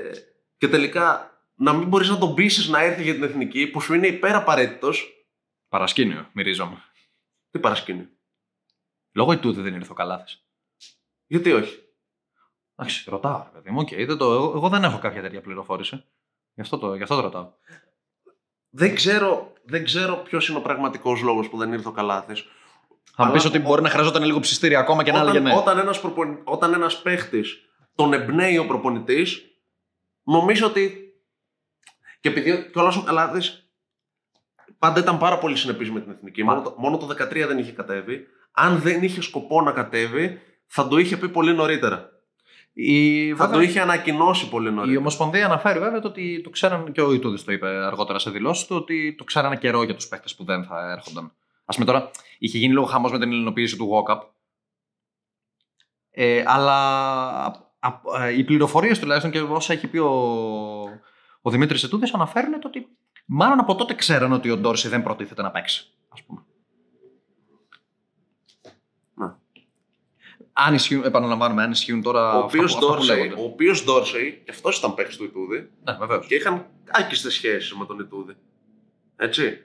και 0.57 0.69
τελικά 0.69 1.31
να 1.55 1.73
μην 1.73 1.89
μπορείς 1.89 2.09
να 2.09 2.19
τον 2.19 2.35
πείσει 2.35 2.71
να 2.71 2.83
έρθει 2.83 3.03
για 3.03 3.15
την 3.15 3.23
εθνική 3.23 3.67
που 3.67 3.81
σου 3.81 3.95
είναι 3.95 4.07
υπεραπαραίτητος. 4.07 5.27
Παρασκήνιο, 5.69 6.29
μυρίζομαι. 6.33 6.83
Τι 7.51 7.59
παρασκήνει. 7.59 8.09
Λόγω 9.13 9.33
Ιτούδη 9.33 9.61
δεν 9.61 9.75
ήρθε 9.75 9.93
ο 9.93 9.95
Καλάθη. 9.95 10.33
Γιατί 11.27 11.53
όχι; 11.53 11.90
Εντάξει, 12.81 13.11
ρωτάω, 13.11 13.47
ρε 13.55 13.59
παιδί 13.61 13.71
μου. 13.71 13.79
οκ, 13.81 13.89
δεν 14.07 14.17
το, 14.17 14.33
εγώ, 14.33 14.53
εγώ 14.57 14.69
δεν 14.69 14.85
έχω 14.85 14.99
κάποια 14.99 15.23
τέτοια 15.23 15.41
πληροφόρηση. 15.41 16.05
Γι' 16.55 16.61
αυτό 16.61 16.79
το, 16.79 16.95
γι 16.95 17.03
αυτό 17.03 17.15
το 17.15 17.21
ρωτάω. 17.21 17.53
Δεν 18.71 18.95
ξέρω, 18.95 19.53
δεν 19.65 19.85
ξέρω 19.85 20.17
ποιος 20.17 20.49
είναι 20.49 20.59
ο 20.59 20.61
πραγματικός 20.61 21.21
λόγος 21.23 21.49
που 21.49 21.57
δεν 21.57 21.73
ήρθε 21.73 21.89
ο 21.89 21.93
Καλάθης. 21.93 22.41
Θα 23.15 23.25
μου 23.25 23.31
Αλλά 23.31 23.41
πει 23.41 23.47
ότι 23.47 23.59
ο- 23.59 23.61
μπορεί 23.61 23.83
να 23.83 23.89
χρειαζόταν 23.89 24.23
λίγο 24.25 24.41
ψηστήρι 24.41 24.75
ακόμα 24.77 25.03
και 25.03 25.13
να 25.13 25.19
έλεγε 25.19 25.39
Όταν, 25.39 25.43
ναι. 25.43 25.55
όταν 25.59 25.79
ένας, 25.79 26.01
προπονη... 26.01 26.41
όταν 26.45 26.73
ένας 26.75 27.03
παίχτης 27.03 27.59
τον 27.95 28.13
εμπνέει 28.13 28.59
ο 28.59 28.67
προπονητής, 28.67 29.43
νομίζω 30.23 30.67
ότι 30.67 31.15
και 32.21 32.29
επειδή 32.29 32.71
κιόλας 32.73 32.97
ο 32.97 33.03
Καλάθης 33.03 33.71
πάντα 34.79 35.01
ήταν 35.01 35.19
πάρα 35.19 35.39
πολύ 35.39 35.57
συνεπής 35.57 35.91
με 35.91 36.01
την 36.01 36.11
εθνική, 36.11 36.45
Μα- 36.45 36.55
μόνο 36.55 36.65
το, 36.69 36.75
μόνο 36.79 36.97
το 36.99 37.07
13 37.07 37.45
δεν 37.47 37.59
είχε 37.59 37.73
κατέβει. 37.73 38.27
Αν 38.53 38.79
δεν 38.79 39.03
είχε 39.03 39.21
σκοπό 39.23 39.61
να 39.63 39.73
κατέβει, 39.73 40.41
θα 40.67 40.89
το 40.89 40.97
είχε 40.99 41.17
πει 41.17 41.29
πολύ 41.29 41.55
νωρίτερα. 41.55 42.11
Η, 42.73 43.29
Θα 43.29 43.37
βέβαια, 43.37 43.61
το 43.61 43.61
είχε 43.61 43.81
ανακοινώσει 43.81 44.49
πολύ 44.49 44.69
η 44.69 44.73
νωρίτερα. 44.73 44.99
Ομοσπονδία 44.99 45.45
αναφέρει 45.45 45.79
βέβαια 45.79 46.01
το 46.01 46.09
ότι 46.09 46.41
το 46.41 46.51
ξέραν 46.51 46.93
και 46.93 47.01
ο 47.01 47.13
Ιτούδης 47.13 47.45
το 47.45 47.53
είπε 47.53 47.69
αργότερα 47.69 48.19
σε 48.19 48.31
δηλώσεις 48.31 48.67
του 48.67 48.77
ότι 48.77 49.15
το 49.19 49.25
ξέρανε 49.25 49.57
καιρό 49.57 49.83
για 49.83 49.95
τους 49.95 50.09
παίχτες 50.09 50.35
που 50.35 50.45
δεν 50.45 50.65
θα 50.65 50.91
έρχονταν. 50.91 51.25
Α 51.65 51.73
πούμε 51.75 51.85
τώρα, 51.85 52.11
είχε 52.39 52.59
γίνει 52.59 52.73
λίγο 52.73 52.85
χαμός 52.85 53.13
με 53.13 53.19
την 53.19 53.33
ελληνοποίηση 53.33 53.77
του 53.77 53.89
Walkup. 53.93 54.21
Ε, 56.11 56.43
αλλά 56.47 56.77
α- 57.45 57.71
α- 57.79 58.25
ε, 58.25 58.33
οι 58.39 58.45
πληροφορίες 58.45 58.99
τουλάχιστον 58.99 59.31
και 59.31 59.41
όσα 59.41 59.73
έχει 59.73 59.87
πει 59.87 59.99
ο, 59.99 60.11
ο 61.41 61.51
Δημήτρης 61.51 61.83
Ιτούδης 61.83 62.15
αναφέρουν 62.15 62.61
το 62.61 62.69
ότι 62.69 62.89
μάλλον 63.27 63.59
από 63.61 63.75
τότε 63.75 63.95
ξέραν 63.95 64.33
ότι 64.33 64.51
ο 64.51 64.57
Ντόρση 64.57 64.89
δεν 64.89 65.03
προτίθεται 65.03 65.43
να 65.43 65.51
παίξει. 65.51 65.87
Ας 66.09 66.23
πούμε. 66.23 66.45
Αν 70.67 70.75
ισχύουν, 70.75 71.05
επαναλαμβάνουμε, 71.05 71.63
αν 71.63 71.71
ισχύουν 71.71 72.03
τώρα 72.03 72.21
Ο 72.23 72.27
αυτά 72.29 72.45
οποίος 72.45 72.73
που, 72.73 72.79
αυτά 72.79 72.87
που 72.89 72.95
Ντόρσεϊ, 72.95 73.17
λέγονται. 73.23 73.41
ο 73.41 73.45
οποίος 73.45 73.85
Ντόρσεϊ, 73.85 74.43
και 74.45 74.51
αυτός 74.51 74.79
ήταν 74.79 74.95
παίχτης 74.95 75.17
του 75.17 75.25
Ιτούδη, 75.25 75.71
Ναι, 75.85 75.93
βεβαίως. 75.99 76.27
και 76.27 76.35
είχαν 76.35 76.67
άκιστες 76.91 77.33
σχέσεις 77.35 77.75
με 77.75 77.87
τον 77.87 77.99
Ιτούδη. 77.99 78.37
Έτσι. 79.17 79.59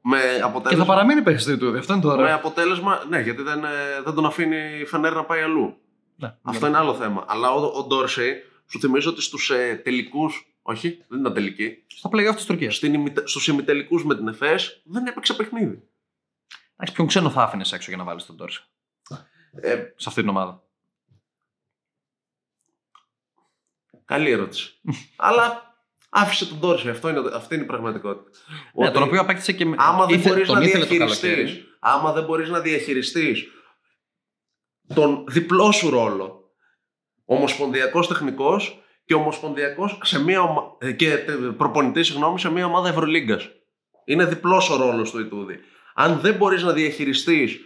Με 0.00 0.18
Και 0.36 0.42
αποτέλεσμα... 0.42 0.84
θα 0.84 0.90
παραμείνει 0.92 1.22
παίχτη 1.22 1.44
του 1.44 1.50
Ιτούδη. 1.52 1.78
Αυτό 1.78 1.92
είναι 1.92 2.02
το 2.02 2.08
Με 2.08 2.14
ωραίο. 2.14 2.34
αποτέλεσμα, 2.34 3.04
ναι, 3.08 3.20
γιατί 3.20 3.42
δεν, 3.42 3.64
ε, 3.64 3.68
δεν 4.04 4.14
τον 4.14 4.26
αφήνει 4.26 4.56
η 4.80 4.84
Φενέρ 4.84 5.14
να 5.14 5.24
πάει 5.24 5.40
αλλού. 5.42 5.76
Ναι, 6.16 6.34
Αυτό 6.42 6.66
είναι 6.66 6.76
άλλο 6.76 6.94
θέμα. 6.94 7.24
Αλλά 7.28 7.50
ο, 7.50 7.64
ο 7.78 7.82
Ντόρσεϊ, 7.84 8.34
σου 8.70 8.78
θυμίζω 8.80 9.10
ότι 9.10 9.22
στους 9.22 9.50
ε, 9.50 9.80
τελικού. 9.84 10.30
Όχι, 10.62 11.04
δεν 11.08 11.20
ήταν 11.20 11.34
τελική. 11.34 11.82
Στα 11.86 12.08
playoff 12.12 12.34
της 12.34 12.44
Τουρκίας. 12.44 12.80
Στους 13.24 13.48
ημιτελικούς 13.48 14.04
με 14.04 14.16
την 14.16 14.28
ΕΦΕΣ 14.28 14.80
δεν 14.84 15.06
έπαιξε 15.06 15.34
παιχνίδι. 15.34 15.82
Εντάξει, 16.76 16.94
ποιον 16.94 17.06
ξένο 17.06 17.30
θα 17.30 17.42
άφηνες 17.42 17.72
έξω 17.72 17.88
για 17.90 17.98
να 17.98 18.04
βάλεις 18.04 18.26
τον 18.26 18.36
Τόρση 18.36 18.64
Ε, 19.60 19.74
σε 19.96 20.08
αυτή 20.08 20.20
την 20.20 20.28
ομάδα. 20.30 20.62
καλή 24.04 24.30
ερώτηση. 24.30 24.80
Αλλά 25.16 25.74
άφησε 26.08 26.46
τον 26.48 26.58
Ντόρσεϊ. 26.58 26.90
Αυτό 26.90 27.08
είναι, 27.08 27.22
αυτή 27.34 27.54
είναι 27.54 27.64
η 27.64 27.66
πραγματικότητα. 27.66 28.38
Ναι, 28.74 28.84
Ότι 28.84 28.94
τον 28.94 29.02
οποίο 29.02 29.20
απέκτησε 29.20 29.52
και 29.52 29.64
με. 29.64 29.76
άμα 29.78 30.06
δεν 30.06 30.18
ήθε- 30.18 30.32
μπορείς 30.32 30.46
τον 30.46 30.56
να 30.58 30.64
ήθελε 30.64 30.84
το 30.84 30.88
διαχειριστείς. 30.90 31.30
καλοκαίρι. 31.34 31.64
Άμα 31.78 32.12
δεν 32.12 32.24
μπορείς 32.24 32.48
να 32.48 32.60
διαχειριστείς 32.60 33.46
τον 34.94 35.24
διπλό 35.28 35.72
σου 35.72 35.90
ρόλο. 35.90 36.50
Ομοσπονδιακός 37.24 38.08
τεχνικός 38.08 38.82
και 39.04 39.14
ομοσπονδιακός 39.14 39.98
σε 40.02 40.22
μία 40.22 40.40
ομα... 40.42 40.76
ε, 40.78 40.92
και 40.92 41.16
προπονητής 41.56 42.06
συγγνώμη, 42.06 42.40
σε 42.40 42.50
μία 42.50 42.64
ομάδα 42.66 42.88
Ευρωλίγκας. 42.88 43.48
Είναι 44.04 44.24
διπλός 44.24 44.70
ο 44.70 44.76
ρόλος 44.76 45.10
του 45.10 45.20
Ιτούδη. 45.20 45.58
Αν 45.94 46.20
δεν 46.20 46.34
μπορείς 46.34 46.62
να 46.62 46.72
διαχειριστείς 46.72 47.60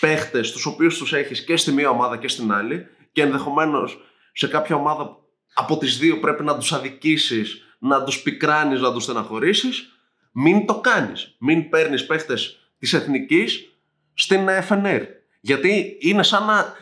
παίχτες 0.00 0.52
τους 0.52 0.66
οποίους 0.66 0.98
τους 0.98 1.12
έχεις 1.12 1.44
και 1.44 1.56
στη 1.56 1.72
μία 1.72 1.90
ομάδα 1.90 2.16
και 2.16 2.28
στην 2.28 2.52
άλλη 2.52 2.86
και 3.12 3.22
ενδεχομένως 3.22 3.98
σε 4.32 4.48
κάποια 4.48 4.76
ομάδα 4.76 5.16
από 5.54 5.78
τις 5.78 5.98
δύο 5.98 6.20
πρέπει 6.20 6.44
να 6.44 6.58
τους 6.58 6.72
αδικήσεις, 6.72 7.76
να 7.78 8.04
τους 8.04 8.22
πικράνεις, 8.22 8.80
να 8.80 8.92
τους 8.92 9.02
στεναχωρήσεις, 9.02 9.88
μην 10.32 10.66
το 10.66 10.80
κάνεις. 10.80 11.36
Μην 11.38 11.68
παίρνεις 11.68 12.06
παίχτες 12.06 12.72
της 12.78 12.92
εθνικής 12.92 13.76
στην 14.14 14.46
FNR. 14.68 15.02
Γιατί 15.40 15.96
είναι 16.00 16.22
σαν 16.22 16.44
να 16.46 16.74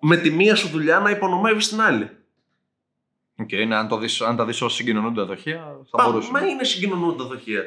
με 0.00 0.16
τη 0.16 0.30
μία 0.30 0.54
σου 0.54 0.68
δουλειά 0.68 0.98
να 0.98 1.10
υπονομεύεις 1.10 1.68
την 1.68 1.80
άλλη. 1.80 2.10
OK, 3.40 3.48
okay, 3.52 3.66
ναι, 3.66 3.76
αν, 3.76 3.88
το 3.88 3.98
δεις, 3.98 4.20
αν 4.20 4.36
τα 4.36 4.44
δεις 4.44 4.60
ως 4.62 4.74
συγκοινωνούντα 4.74 5.24
δοχεία, 5.24 5.76
θα 5.90 6.02
Μα, 6.02 6.10
μπορούσε. 6.10 6.30
μα 6.30 6.46
είναι 6.46 6.64
συγκοινωνούντα 6.64 7.24
δοχεία. 7.24 7.62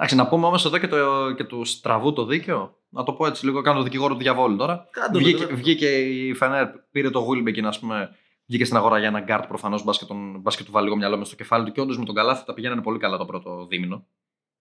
Εντάξει, 0.00 0.16
να 0.16 0.28
πούμε 0.28 0.46
όμως 0.46 0.64
εδώ 0.64 0.78
και, 0.78 0.88
το, 0.88 1.32
και 1.32 1.44
του 1.44 1.64
στραβού 1.64 2.12
το 2.12 2.24
δίκαιο. 2.24 2.76
Να 2.88 3.04
το 3.04 3.12
πω 3.12 3.26
έτσι 3.26 3.44
λίγο, 3.44 3.60
κάνω 3.62 3.78
το 3.78 3.84
δικηγόρο 3.84 4.12
του 4.14 4.20
διαβόλου 4.20 4.56
τώρα. 4.56 4.88
Κάντε 4.90 5.12
το, 5.12 5.18
βγήκε, 5.18 5.38
βέβαια. 5.38 5.56
βγήκε 5.56 5.86
η 5.98 6.34
Φενέρ, 6.34 6.68
πήρε 6.68 7.10
το 7.10 7.26
Wilbekin, 7.28 7.62
ας 7.62 7.78
πούμε. 7.78 8.16
Βγήκε 8.46 8.64
στην 8.64 8.76
αγορά 8.76 8.98
για 8.98 9.08
ένα 9.08 9.20
γκαρντ 9.20 9.46
προφανώς. 9.46 9.84
Μπας 9.84 9.96
και, 9.96 10.08
τον- 10.08 10.40
μπας 10.40 10.55
και 10.55 10.66
του 10.66 10.72
βάλει 10.72 10.84
λίγο 10.84 10.96
μυαλό 10.96 11.16
μες 11.18 11.26
στο 11.26 11.36
κεφάλι 11.36 11.64
του 11.64 11.72
και 11.72 11.80
όντως 11.80 11.98
με 11.98 12.04
τον 12.04 12.14
Καλάθη 12.14 12.44
τα 12.44 12.54
πηγαίνανε 12.54 12.82
πολύ 12.82 12.98
καλά 12.98 13.16
το 13.16 13.24
πρώτο 13.26 13.66
δίμηνο. 13.66 14.06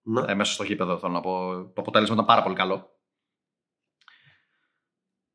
Ναι. 0.02 0.22
Ε, 0.28 0.34
μέσα 0.34 0.54
στο 0.54 0.64
γήπεδο 0.64 0.98
θέλω 0.98 1.14
να 1.14 1.20
πω. 1.22 1.54
Το 1.74 1.82
αποτέλεσμα 1.82 2.14
ήταν 2.16 2.26
πάρα 2.28 2.44
πολύ 2.44 2.56
καλό. 2.56 2.90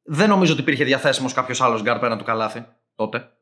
Δεν 0.02 0.28
νομίζω 0.28 0.52
ότι 0.52 0.60
υπήρχε 0.62 0.84
διαθέσιμος 0.84 1.32
κάποιος 1.32 1.60
άλλος 1.60 1.82
γκαρντ 1.82 2.00
πέραν 2.00 2.18
του 2.18 2.24
Καλάθι 2.24 2.66
τότε. 2.94 3.32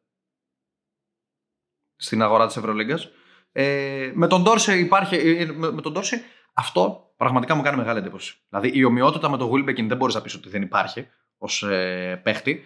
Στην 1.96 2.22
αγορά 2.22 2.46
της 2.46 2.56
Ευρωλίγκας. 2.56 3.08
Ε, 3.52 4.12
με 4.14 4.26
τον 4.26 4.42
Ντόρσε 4.42 4.78
υπάρχει. 4.78 5.16
ε, 5.16 5.44
Με, 5.44 5.70
με 5.72 5.80
τον 5.82 5.92
Ντόρσε 5.92 6.22
αυτό 6.52 7.12
πραγματικά 7.16 7.54
μου 7.54 7.62
κάνει 7.62 7.76
μεγάλη 7.76 7.98
εντύπωση. 7.98 8.34
Δηλαδή 8.48 8.70
η 8.74 8.84
ομοιότητα 8.84 9.30
με 9.30 9.36
τον 9.36 9.50
Wilbekin 9.52 9.86
δεν 9.86 9.96
μπορείς 9.96 10.14
να 10.14 10.20
πεις 10.20 10.34
ότι 10.34 10.48
δεν 10.48 10.62
υπάρχει 10.62 11.08
ως 11.38 11.62
ε, 11.62 12.20
παίχτη. 12.22 12.64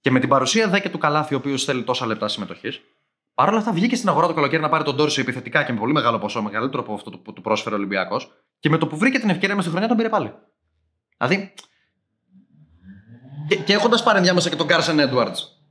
Και 0.00 0.10
με 0.10 0.20
την 0.20 0.28
παρουσία 0.28 0.68
δε 0.68 0.80
και 0.80 0.88
του 0.88 0.98
Καλάθι, 0.98 1.34
ο 1.34 1.36
οποίος 1.36 1.64
θέλει 1.64 1.82
τόσα 1.82 2.06
λεπτά 2.06 2.28
συμμετοχής. 2.28 2.80
Παρ' 3.34 3.48
όλα 3.48 3.58
αυτά 3.58 3.72
βγήκε 3.72 3.96
στην 3.96 4.08
αγορά 4.08 4.26
το 4.26 4.34
καλοκαίρι 4.34 4.62
να 4.62 4.68
πάρει 4.68 4.84
τον 4.84 4.94
Ντόρσε 4.94 5.20
επιθετικά 5.20 5.64
και 5.64 5.72
με 5.72 5.78
πολύ 5.78 5.92
μεγάλο 5.92 6.18
ποσό, 6.18 6.42
μεγαλύτερο 6.42 6.82
από 6.82 6.94
αυτό 6.94 7.10
που 7.10 7.32
του 7.32 7.40
πρόσφερε 7.40 7.74
ο 7.74 7.78
Ολυμπιακός. 7.78 8.32
Και 8.58 8.68
με 8.68 8.78
το 8.78 8.86
που 8.86 8.96
βρήκε 8.96 9.18
την 9.18 9.30
ευκαιρία 9.30 9.54
μες 9.54 9.64
στη 9.64 9.72
χρονιά 9.72 9.88
τον 9.88 9.96
πήρε 9.96 10.08
πάλι. 10.08 10.34
Δηλαδή. 11.18 11.54
Και, 13.48 13.56
και 13.56 13.72
έχοντας 13.72 14.02
πάρει 14.02 14.18
ενδιάμεσα 14.18 14.48
και 14.48 14.56
τον 14.56 14.66
Κάρσεν 14.66 14.98
Έντουαρντς. 14.98 15.62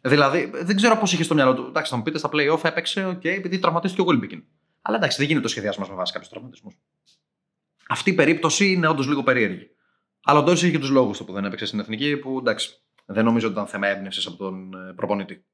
Δηλαδή, 0.00 0.50
δεν 0.54 0.76
ξέρω 0.76 0.96
πώς 0.96 1.12
είχε 1.12 1.22
στο 1.22 1.34
μυαλό 1.34 1.54
του. 1.54 1.64
Εντάξει, 1.68 1.90
θα 1.90 1.96
μου 1.96 2.02
πείτε 2.02 2.18
στα 2.18 2.28
playoff 2.32 2.64
έπαιξε, 2.64 3.04
οκ, 3.04 3.24
επειδή 3.24 3.58
τραυματίστηκε 3.58 4.02
ο 4.02 4.04
Γουίλμπεκιν. 4.04 4.44
Αλλά 4.88 4.96
εντάξει, 4.96 5.18
δεν 5.18 5.26
γίνεται 5.26 5.46
ο 5.46 5.48
σχεδιασμός 5.48 5.86
με 5.88 5.94
βάση 5.94 6.12
κάποιους 6.12 6.30
τραυματισμούς. 6.30 6.78
Αυτή 7.88 8.10
η 8.10 8.14
περίπτωση 8.14 8.72
είναι 8.72 8.88
όντως 8.88 9.06
λίγο 9.06 9.22
περίεργη. 9.22 9.70
Αλλά 10.22 10.38
ο 10.38 10.42
Ντόρσεϊ 10.42 10.64
είχε 10.64 10.74
και 10.74 10.80
τους 10.80 10.90
λόγους 10.90 11.18
του 11.18 11.24
που 11.24 11.32
δεν 11.32 11.44
έπαιξε 11.44 11.66
στην 11.66 11.80
εθνική, 11.80 12.16
που 12.16 12.38
εντάξει, 12.38 12.84
δεν 13.06 13.24
νομίζω 13.24 13.46
ότι 13.46 13.54
ήταν 13.54 13.66
θέμα 13.66 13.86
έμπνευσης 13.86 14.26
από 14.26 14.36
τον 14.36 14.74
ε, 14.74 14.92
προπονητή. 14.92 15.46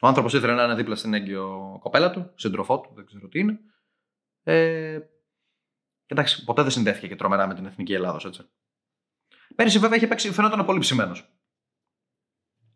Ο 0.00 0.06
άνθρωπος 0.06 0.34
ήθελε 0.34 0.54
να 0.54 0.64
είναι 0.64 0.74
δίπλα 0.74 0.94
στην 0.94 1.14
έγκυο 1.14 1.78
κοπέλα 1.80 2.10
του, 2.10 2.32
σύντροφό 2.34 2.80
του, 2.80 2.94
δεν 2.94 3.06
ξέρω 3.06 3.28
τι 3.28 3.38
είναι. 3.38 3.60
Ε, 4.42 4.98
και 6.06 6.14
εντάξει, 6.14 6.44
ποτέ 6.44 6.62
δεν 6.62 6.70
συνδέθηκε 6.70 7.08
και 7.08 7.16
τρομερά 7.16 7.46
με 7.46 7.54
την 7.54 7.66
εθνική 7.66 7.92
Ελλάδος, 7.92 8.24
έτσι. 8.24 8.50
Πέρυσι, 9.54 9.78
βέβαια, 9.78 9.96
είχε 9.96 10.06
παίξει, 10.06 10.32
φαινόταν 10.32 10.64
πολύ 10.64 10.78
ψημένος 10.78 11.32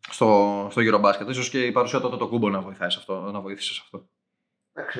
στο, 0.09 0.67
στο 0.71 0.81
Eurobasket. 0.81 1.33
σω 1.33 1.49
και 1.49 1.65
η 1.65 1.71
παρουσία 1.71 1.99
τότε 1.99 2.17
το 2.17 2.27
κούμπο 2.27 2.49
να 2.49 2.61
βοηθάει 2.61 2.89
σε 2.89 2.99
αυτό. 2.99 3.31
Να 3.31 3.41
βοήθησε 3.41 3.73
σε 3.73 3.81
αυτό. 3.83 4.09
Εντάξει, 4.73 4.99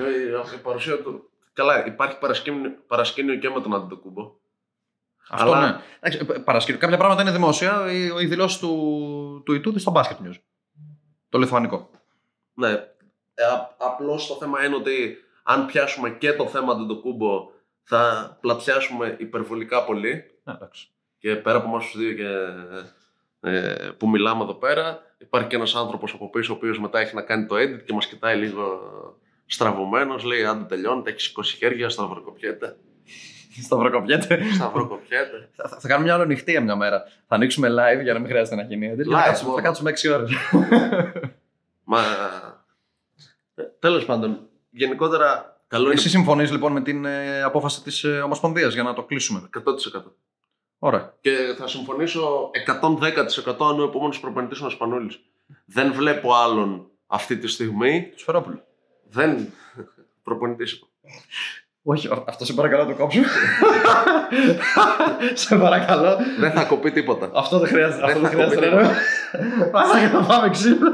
η 0.54 0.58
παρουσία 0.62 1.02
του. 1.02 1.30
Καλά, 1.52 1.86
υπάρχει 1.86 2.18
παρασκήνιο, 2.18 2.70
παρασκήνιο 2.86 3.36
και 3.36 3.50
με 3.50 3.60
τον 3.60 3.74
Αντιτοκούμπο. 3.74 4.32
Αυτό 5.28 5.52
Αλλά- 5.52 5.60
ναι. 5.70 5.80
Εντάξει, 6.00 6.26
ε, 6.34 6.38
παρασκήνιο. 6.38 6.80
Κάποια 6.80 6.96
πράγματα 6.96 7.22
είναι 7.22 7.30
δημόσια. 7.30 7.92
Οι, 7.92 8.04
οι 8.20 8.26
δηλώσεις 8.26 8.58
του, 8.58 9.42
του 9.44 9.52
Ιτούδη 9.54 9.78
στο 9.78 9.92
Basket 9.96 10.26
News. 10.26 10.38
Το 11.28 11.38
λιθουανικό. 11.38 11.90
Ναι. 12.54 12.70
Ε, 12.70 13.44
Απλώς 13.78 14.26
το 14.26 14.34
θέμα 14.34 14.64
είναι 14.64 14.74
ότι 14.74 15.16
αν 15.42 15.66
πιάσουμε 15.66 16.10
και 16.10 16.32
το 16.32 16.46
θέμα 16.46 16.72
Αντιτοκούμπο 16.72 17.50
θα 17.82 18.36
πλατιάσουμε 18.40 19.16
υπερβολικά 19.18 19.84
πολύ. 19.84 20.24
Ναι, 20.44 20.52
εντάξει. 20.52 20.88
Και 21.18 21.36
πέρα 21.36 21.56
από 21.58 21.68
εμάς 21.68 21.84
τους 21.84 21.96
δύο 22.00 22.12
και, 22.12 22.28
ε, 23.40 23.90
που 23.98 24.08
μιλάμε 24.08 24.42
εδώ 24.42 24.54
πέρα, 24.54 25.02
υπάρχει 25.18 25.48
και 25.48 25.56
ένας 25.56 25.74
άνθρωπος 25.74 26.12
από 26.12 26.30
πίσω 26.30 26.52
ο 26.52 26.56
οποίος 26.56 26.80
μετά 26.80 26.98
έχει 26.98 27.14
να 27.14 27.22
κάνει 27.22 27.46
το 27.46 27.54
edit 27.56 27.82
και 27.84 27.92
μας 27.92 28.06
κοιτάει 28.06 28.36
λίγο 28.36 28.78
στραβωμένος, 29.46 30.24
λέει 30.24 30.44
άντε 30.44 30.64
τελειώνεται, 30.64 31.10
έχεις 31.10 31.22
σηκώσει 31.22 31.56
χέρια, 31.56 31.88
σταυροκοπιέται. 31.88 32.76
Σταυροκοπιέται. 33.62 34.40
Σταυροκοπιέται. 34.54 35.48
θα, 35.52 35.68
θα 35.68 35.88
κάνουμε 35.88 36.06
μια 36.06 36.14
άλλο 36.14 36.24
νυχτία 36.24 36.60
μια 36.60 36.76
μέρα. 36.76 37.02
Θα 37.26 37.34
ανοίξουμε 37.34 37.68
live 37.68 38.02
για 38.02 38.12
να 38.12 38.18
μην 38.18 38.28
χρειάζεται 38.28 38.56
να 38.56 38.62
γίνει. 38.62 38.94
edit. 38.96 39.08
Live, 39.08 39.12
θα, 39.12 39.22
κάτσουμε, 39.22 39.50
μόνο. 39.50 39.62
θα 39.62 39.66
κάτσουμε 39.66 39.90
6 39.90 40.12
ώρες. 40.14 40.30
Μα 41.84 42.00
ε, 43.54 43.62
τέλος 43.78 44.04
πάντων, 44.04 44.48
γενικότερα 44.70 45.60
καλό 45.68 45.84
είναι 45.84 45.94
Εσύ 45.94 46.08
συμφωνείς 46.08 46.50
λοιπόν 46.50 46.72
με 46.72 46.82
την 46.82 47.04
ε, 47.04 47.42
απόφαση 47.42 47.82
της 47.82 48.04
ε, 48.04 48.20
Ομοσπονδίας 48.20 48.74
για 48.74 48.82
να 48.82 48.94
το 48.94 49.02
κλείσουμε; 49.02 49.48
100%. 49.94 50.02
Ωραία. 50.78 51.14
Και 51.20 51.54
θα 51.58 51.66
συμφωνήσω 51.66 52.50
110% 52.66 53.56
αν 53.60 53.80
ο 53.80 53.84
επόμενος 53.84 54.20
προπονητής 54.20 54.58
είναι 54.58 54.66
ο 54.66 54.70
Σπανούλης. 54.70 55.20
Δεν 55.64 55.92
βλέπω 55.92 56.34
άλλον 56.34 56.90
αυτή 57.06 57.38
τη 57.38 57.46
στιγμή. 57.46 58.12
Του 58.16 58.22
Φερόπουλου. 58.22 58.60
Δεν 59.10 59.52
προπονητής 60.22 60.72
είπα. 60.72 60.86
Όχι, 61.82 62.08
αυτό 62.26 62.44
σε 62.44 62.52
παρακαλώ 62.52 62.86
το 62.86 62.94
κόψω. 62.94 63.20
σε 65.34 65.56
παρακαλώ. 65.56 66.16
Δεν 66.38 66.50
θα 66.52 66.64
κοπεί 66.64 66.90
τίποτα. 66.90 67.30
Αυτό 67.34 67.58
δεν 67.58 67.68
χρειάζεται. 67.68 68.04
Αυτό 68.04 68.20
Δεν 68.20 68.30
δεν 68.30 68.38
θα 68.38 68.46
χρειάζεται. 68.46 68.68
κοπεί 68.68 68.82
ρε. 69.62 69.70
Πάμε 69.70 70.06
να 70.12 70.24
πάμε 70.26 70.50
ξύλο. 70.50 70.92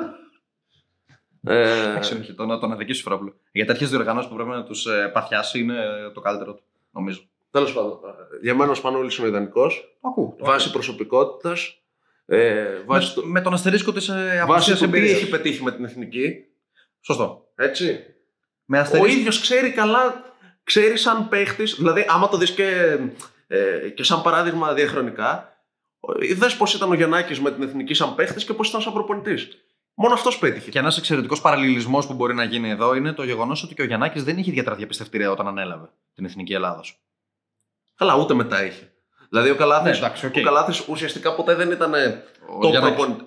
Ε, 1.45 1.91
Εντάξει, 1.91 2.15
όχι, 2.21 2.35
το 2.35 2.47
να 2.47 2.59
τον 2.59 2.73
αδικήσει 2.73 3.03
Φερόπουλο. 3.03 3.35
Για 3.53 3.67
τέτοιε 3.67 3.87
διοργανώσει 3.87 4.29
που 4.29 4.35
πρέπει 4.35 4.51
να 4.51 4.63
τους 4.65 4.87
παθιάσει 5.13 5.59
είναι 5.59 5.75
το 6.15 6.21
καλύτερο 6.21 6.55
του. 6.55 6.63
Νομίζω. 6.91 7.21
Τέλος 7.51 7.73
πάντων, 7.73 7.91
ε, 7.93 8.39
για 8.43 8.55
μένα 8.55 8.71
ο 8.71 8.75
Σπανούλης 8.75 9.17
είναι 9.17 9.27
ο 9.27 9.31
ιδανικός. 9.31 9.97
Το 10.01 10.09
ακούω. 10.09 10.35
το 10.39 10.45
Βάσει 10.45 10.63
ακούω. 10.69 10.73
προσωπικότητας. 10.73 11.81
Ε, 12.27 12.65
βάσει, 12.87 13.13
με, 13.17 13.23
του, 13.23 13.29
με 13.29 13.41
τον 13.41 13.53
αστερίσκο 13.53 13.93
της 13.93 14.09
ε, 14.09 14.15
βάσει 14.15 14.41
απουσία 14.41 14.75
του 14.75 14.79
τι 14.79 14.85
εμπειρία. 14.85 15.17
έχει 15.17 15.29
πετύχει 15.29 15.63
με 15.63 15.73
την 15.73 15.85
εθνική. 15.85 16.45
Σωστό. 17.01 17.45
Έτσι. 17.55 18.01
Με 18.65 18.79
Ο 18.79 18.81
αστερίσκο. 18.81 19.19
ίδιος 19.19 19.41
ξέρει 19.41 19.71
καλά, 19.73 20.25
ξέρει 20.65 20.97
σαν 20.97 21.29
παίχτης, 21.29 21.75
δηλαδή 21.75 22.07
άμα 22.09 22.29
το 22.29 22.37
δεις 22.37 22.51
και, 22.51 22.99
ε, 23.47 23.89
και 23.89 24.03
σαν 24.03 24.23
παράδειγμα 24.23 24.73
διαχρονικά, 24.75 25.57
είδε 26.21 26.49
πώς 26.59 26.75
ήταν 26.75 26.91
ο 26.91 26.95
Γιαννάκης 26.95 27.41
με 27.41 27.51
την 27.53 27.63
εθνική 27.63 27.95
σαν 27.95 28.15
παίχτης 28.15 28.45
και 28.45 28.53
πώς 28.55 28.69
ήταν 28.69 28.81
σαν 28.81 28.93
προπονητής. 28.93 29.49
Μόνο 29.95 30.15
αυτός 30.15 30.39
πέτυχε. 30.39 30.71
Και 30.71 30.79
ένας 30.79 30.99
εξαιρετικός 30.99 31.41
παραλληλισμός 31.41 32.07
που 32.07 32.13
μπορεί 32.15 32.35
να 32.35 32.45
γίνει 32.45 32.71
εδώ 32.71 32.95
είναι 32.95 33.13
το 33.13 33.23
γεγονός 33.25 33.63
ότι 33.63 33.75
και 33.75 33.83
ο 33.83 33.85
Γιαννάκης 33.85 34.25
δεν 34.25 34.39
είχε 34.39 34.51
ιδιαίτερα 34.51 34.77
διαπιστευτήρια 34.77 35.31
όταν 35.31 35.49
ανέλαβε 35.49 35.91
την 36.15 36.25
εθνική 36.25 36.53
Ελλάδα. 36.53 36.81
Καλά, 37.97 38.15
ούτε 38.17 38.35
μετά 38.35 38.65
είχε. 38.65 38.93
Δηλαδή 39.29 39.51
ο 39.51 39.55
Καλάθη 39.57 39.91
Ναι, 39.91 39.97
εντάξει, 39.97 40.27
οκ. 40.27 40.35
ο 40.37 40.41
Καλάθης 40.43 40.89
ουσιαστικά 40.89 41.35
ποτέ 41.35 41.55
δεν 41.55 41.71
ήταν 41.71 41.95
ε, 41.95 42.25
Ο 42.57 42.59
το 42.61 42.69
Γιαννάκης. 42.69 42.97
προπονητή. 42.97 43.25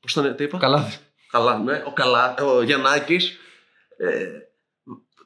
Πώς 0.00 0.12
ήταν, 0.12 0.36
τι 0.36 0.44
είπα; 0.44 0.58
Καλά. 0.58 0.88
Καλά, 1.36 1.58
ναι. 1.58 1.82
Ο, 1.86 1.92
Καλά, 1.92 2.34
ο 2.42 2.62
Γιαννάκης 2.62 3.38
ε, 3.96 4.26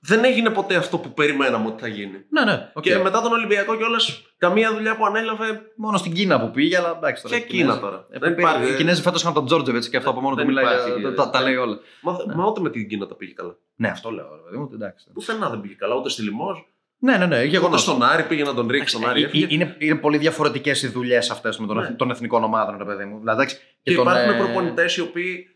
δεν 0.03 0.25
έγινε 0.25 0.51
ποτέ 0.51 0.75
αυτό 0.77 0.99
που 0.99 1.13
περιμέναμε 1.13 1.67
ότι 1.67 1.81
θα 1.83 1.89
γίνει. 1.89 2.25
Ναι, 2.29 2.45
ναι. 2.45 2.71
οκ. 2.75 2.83
Και 2.83 2.99
μετά 2.99 3.23
τον 3.23 3.33
Ολυμπιακό 3.33 3.77
κιόλας, 3.77 4.23
καμία 4.39 4.73
δουλειά 4.75 4.97
που 4.97 5.07
ανέλαβε. 5.07 5.61
Μόνο 5.77 5.97
στην 5.99 6.13
Κίνα 6.13 6.41
που 6.41 6.51
πήγε, 6.51 6.77
αλλά 6.77 6.95
εντάξει. 6.97 7.23
τώρα 7.23 7.37
Και 7.37 7.43
οι 7.43 7.47
Κίνα 7.47 7.61
Κινέζοι- 7.63 7.81
τώρα. 7.81 8.07
Ε, 8.11 8.19
Δεν 8.19 8.35
πήγε- 8.35 8.49
υπάρχει. 8.51 8.73
Οι 8.73 8.77
Κινέζοι 8.77 9.03
φέτος 9.03 9.23
είχαν 9.23 9.33
τον 9.35 9.47
Τζόρτζεβιτς 9.47 9.89
και 9.89 9.97
αυτό 9.97 10.11
από 10.11 10.21
μόνο 10.21 10.31
του 10.35 10.37
Δεν 10.41 10.47
μιλάει. 10.47 10.65
υπάρχει, 10.65 11.01
για- 11.01 11.09
ε, 11.09 11.13
τα, 11.13 11.31
τα 11.31 11.41
λέει 11.41 11.57
όλα. 11.57 11.79
Μα, 12.03 12.17
Ναι. 12.27 12.35
μα 12.35 12.47
ούτε 12.47 12.61
με 12.61 12.71
την 12.71 12.89
Κίνα 12.89 13.07
τα 13.07 13.15
πήγε 13.15 13.33
καλά. 13.33 13.57
Ναι, 13.77 13.89
αυτό 13.89 14.11
λέω. 14.11 14.29
Ρε, 14.37 14.43
παιδί 14.45 14.57
μου, 14.57 14.71
εντάξει. 14.75 15.11
Πουθενά 15.13 15.49
δεν 15.51 15.61
πήγε 15.61 15.75
καλά, 15.75 15.95
ούτε 15.95 16.09
στη 16.09 16.23
Λιμόζ. 16.23 16.65
Ναι, 17.03 17.17
ναι, 17.17 17.27
ναι. 17.27 17.43
Γεγονός. 17.45 17.83
Ούτε 17.83 17.91
στον 17.91 18.03
Άρη 18.09 18.23
πήγε 18.23 18.43
να 18.43 18.55
τον 18.55 18.69
ρίξει 18.69 19.01
τον 19.01 19.09
Άρη. 19.09 19.23
έφυγε. 19.23 19.47
Είναι, 19.49 19.77
είναι 19.79 19.95
πολύ 19.95 20.19
διαφορετικές 20.19 20.83
οι 20.83 20.89
δουλειές 20.89 21.31
αυτές 21.31 21.59
με 21.59 21.67
τον, 21.67 21.77
Ναι. 21.77 21.91
των 21.91 22.11
εθνικών 22.11 22.45
ομάδων, 22.45 22.79
ρε 22.79 22.85
παιδί 22.85 23.05
μου. 23.05 23.19
Δηλαδή, 23.19 23.41
εντάξει, 23.43 23.57
Και 23.83 23.95
τον, 23.95 24.07
υπάρχουν 24.07 24.35
ε, 24.35 24.37
προπονητές 24.39 24.97
οι 24.97 25.01
οποίοι 25.01 25.47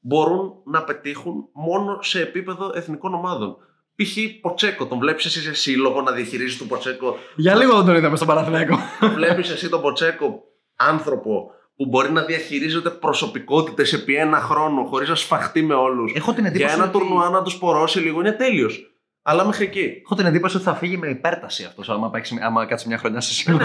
μπορούν 0.00 0.52
να 0.64 0.82
πετύχουν 0.84 1.48
μόνο 1.52 1.98
σε 2.02 2.20
επίπεδο 2.20 2.72
εθνικών 2.74 3.14
ομάδων. 3.14 3.56
Π.χ. 3.94 4.16
Ποτσέκο, 4.40 4.86
τον 4.86 4.98
βλέπεις 4.98 5.24
εσύ 5.24 5.40
σε 5.40 5.54
σύλλογο 5.54 6.00
να 6.02 6.12
διαχειρίζεις 6.12 6.58
τον 6.58 6.68
Ποτσέκο; 6.68 7.16
Για 7.36 7.54
λίγο 7.56 7.76
δεν 7.76 7.84
τον 7.86 7.96
είδαμε 7.96 8.16
στον 8.16 8.28
Παναθηναϊκό. 8.28 8.78
βλέπεις 9.14 9.50
εσύ 9.50 9.68
τον 9.68 9.80
Ποτσέκο 9.80 10.42
άνθρωπο 10.76 11.50
που 11.76 11.86
μπορεί 11.86 12.12
να 12.12 12.22
διαχειρίζεται 12.22 12.90
προσωπικότητες 12.90 13.92
επί 13.92 14.14
ένα 14.14 14.40
χρόνο 14.40 14.84
χωρίς 14.84 15.08
να 15.08 15.14
σφαχτεί 15.14 15.62
με 15.62 15.74
όλους. 15.74 16.12
Έχω 16.14 16.32
την 16.32 16.42
Για 16.42 16.50
εντύπωση. 16.52 16.74
ένα 16.74 16.84
ότι- 16.84 16.92
τουρνουά 16.92 17.28
να 17.28 17.42
τους 17.42 17.58
πορώσει 17.58 17.98
λίγο 18.00 18.20
είναι 18.20 18.32
τέλειος. 18.32 18.92
Αλλά 19.22 19.44
μέχρι 19.46 19.64
εκεί. 19.64 20.00
Έχω 20.04 20.14
την 20.14 20.26
εντύπωση 20.26 20.56
ότι 20.56 20.64
θα 20.64 20.74
φύγει 20.74 20.96
με 20.96 21.08
υπέρταση 21.08 21.64
αυτός, 21.64 21.88
άμα, 21.90 22.10
παίξει, 22.10 22.38
άμα 22.40 22.66
κάτσει 22.66 22.88
μια 22.88 22.98
χρονιά 22.98 23.20
σε 23.20 23.32
σύλλογο. 23.32 23.64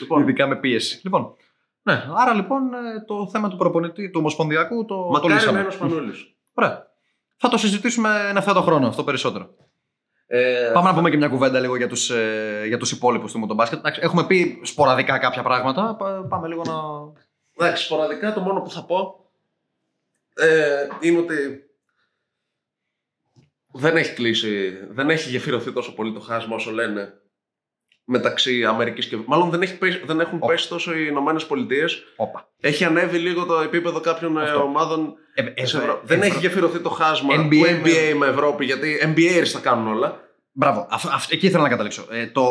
Λοιπόν, 0.00 0.20
Ειδικά 0.22 0.46
με 0.46 0.56
πίεση. 0.56 1.00
Λοιπόν, 1.02 1.34
ναι, 1.86 2.04
άρα 2.16 2.34
λοιπόν 2.34 2.74
ε, 2.74 3.04
το 3.06 3.28
θέμα 3.28 3.48
του 3.48 3.56
προπονητή, 3.56 4.10
του 4.10 4.18
Ομοσπονδιακού, 4.20 4.84
το, 4.84 4.94
το 4.96 5.08
μακάρι 5.10 5.28
να 5.28 5.34
λύσαμε. 5.34 5.58
είναι 5.58 5.68
ο 5.68 5.70
Σπανούλης. 5.70 6.34
Ωραία. 6.54 6.86
Θα 7.36 7.48
το 7.48 7.56
συζητήσουμε 7.58 8.26
εν 8.28 8.36
ευθέτω 8.36 8.62
χρόνο 8.62 8.88
αυτό 8.88 9.04
περισσότερο. 9.04 9.54
Ε, 10.26 10.70
Πάμε 10.72 10.88
να 10.88 10.94
πούμε 10.94 11.10
και 11.10 11.16
μια 11.16 11.28
κουβέντα 11.28 11.60
λίγο 11.60 11.76
για 11.76 11.88
τους, 11.88 12.10
ε, 12.10 12.62
για 12.66 12.78
τους 12.78 12.90
υπόλοιπους 12.92 13.32
του 13.32 13.38
μοτομπάσκετ. 13.38 13.78
Εντάξει, 13.78 14.00
Έχουμε 14.02 14.26
πει 14.26 14.60
σποραδικά 14.62 15.18
κάποια 15.18 15.42
πράγματα. 15.42 15.94
Πα- 15.96 16.26
Πάμε 16.28 16.48
λίγο 16.48 16.62
να... 16.64 16.74
Εντάξει, 17.64 17.84
σποραδικά 17.84 18.32
το 18.32 18.40
μόνο 18.40 18.60
που 18.60 18.70
θα 18.70 18.84
πω 18.84 19.24
ε, 20.34 20.86
είναι 21.00 21.18
ότι 21.18 21.34
δεν 23.72 23.96
έχει 23.96 24.14
κλείσει, 24.14 24.70
δεν 24.90 25.10
έχει 25.10 25.28
γεφυρωθεί 25.30 25.72
τόσο 25.72 25.94
πολύ 25.94 26.12
το 26.12 26.20
χάσμα 26.20 26.54
όσο 26.54 26.70
λένε 26.70 27.20
μεταξύ 28.06 28.64
Αμερικής 28.64 29.06
και... 29.06 29.16
Μάλλον 29.26 29.50
δεν, 29.50 29.62
έχει 29.62 29.78
πέσει- 29.78 30.06
δεν 30.06 30.20
έχουν 30.20 30.36
Όπα. 30.42 30.46
πέσει 30.46 30.68
τόσο 30.68 30.94
οι 30.94 31.06
Ηνωμένες 31.10 31.46
Πολιτείες. 31.46 32.02
Όπα. 32.16 32.48
Έχει 32.60 32.84
ανέβει 32.84 33.18
λίγο 33.18 33.44
το 33.44 33.60
επίπεδο 33.60 34.00
κάποιων 34.00 34.38
ε, 34.38 34.42
Αυτό. 34.42 34.62
ομάδων 34.62 35.14
Ε, 35.34 35.42
της 35.42 35.74
ε, 35.74 35.76
Ευρώ- 35.76 35.92
ε, 35.92 36.06
Δεν 36.06 36.22
ε, 36.22 36.26
έχει 36.26 36.38
γεφυρωθεί 36.38 36.78
το 36.78 36.88
χάσμα 36.90 37.34
NBA 37.34 37.48
του 37.50 37.56
με- 37.58 37.80
NBA 37.84 38.14
με 38.16 38.26
Ευρώπη, 38.26 38.64
γιατί 38.64 38.98
NBA 39.14 39.44
τα 39.52 39.58
κάνουν 39.58 39.86
όλα. 39.92 40.20
Μπράβο. 40.58 40.86
Αυτό, 40.90 41.08
αυτό- 41.12 41.34
εκεί 41.34 41.46
ήθελα 41.46 41.62
να 41.62 41.68
καταλήξω. 41.68 42.04
Ε, 42.10 42.26
το, 42.26 42.42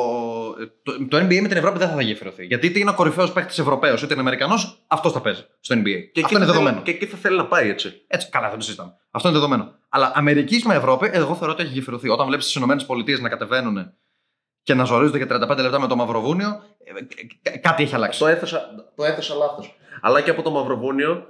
το, 0.83 1.07
το 1.07 1.17
NBA 1.17 1.39
με 1.41 1.47
την 1.47 1.57
Ευρώπη 1.57 1.77
δεν 1.77 1.87
θα, 1.89 1.95
θα 1.95 2.01
γεφυρωθεί. 2.01 2.45
Γιατί 2.45 2.67
είτε 2.67 2.79
είναι 2.79 2.89
ο 2.89 2.93
κορυφαίος 2.93 3.31
παίκτης 3.31 3.59
Ευρωπαίος 3.59 4.01
είτε 4.01 4.11
είναι 4.13 4.21
Αμερικανός, 4.21 4.83
αυτός 4.87 5.11
θα 5.11 5.21
παίζει 5.21 5.45
στο 5.59 5.75
NBA. 5.75 5.83
Και 5.83 5.89
εκεί 5.89 6.23
αυτό 6.23 6.37
είναι 6.37 6.45
θα 6.45 6.51
θέλει- 6.51 6.63
δεδομένο. 6.63 6.81
Και 6.81 6.91
εκεί 6.91 7.05
θα 7.05 7.17
θέλει 7.17 7.37
να 7.37 7.45
πάει 7.45 7.69
έτσι. 7.69 8.01
Έτσι, 8.07 8.29
καλά, 8.29 8.49
δεν 8.49 8.57
το 8.57 8.63
συζητάμε. 8.63 8.93
Αυτό 9.11 9.27
είναι 9.29 9.37
δεδομένο. 9.37 9.73
Αλλά 9.89 10.11
Αμερικής 10.15 10.63
με 10.65 10.75
Ευρώπη, 10.75 11.09
εγώ 11.13 11.35
θεωρώ 11.35 11.51
ότι 11.53 11.63
έχει 11.63 11.73
γεφυρωθεί. 11.73 12.09
Όταν 12.09 12.27
βλέπεις 12.27 12.45
τις 12.45 12.55
ΗΠΑ 12.55 13.21
να 13.21 13.29
κατεβαίνουν 13.29 13.93
και 14.65 14.73
να 14.73 14.83
ζορίζονται 14.83 15.17
για 15.17 15.27
35 15.29 15.57
λεπτά 15.61 15.79
με 15.79 15.87
το 15.87 15.95
Μαυροβούνιο, 15.95 16.63
ε, 16.83 16.91
ε, 17.49 17.53
ε, 17.53 17.57
κάτι 17.57 17.83
έχει 17.83 17.95
αλλάξει. 17.95 18.19
Το 18.19 18.27
έθεσα, 18.27 18.69
το 18.95 19.03
έθεσα 19.03 19.35
λάθος. 19.35 19.77
Αλλά 20.01 20.21
και 20.21 20.29
από 20.29 20.41
το 20.41 20.51
Μαυροβούνιο, 20.51 21.27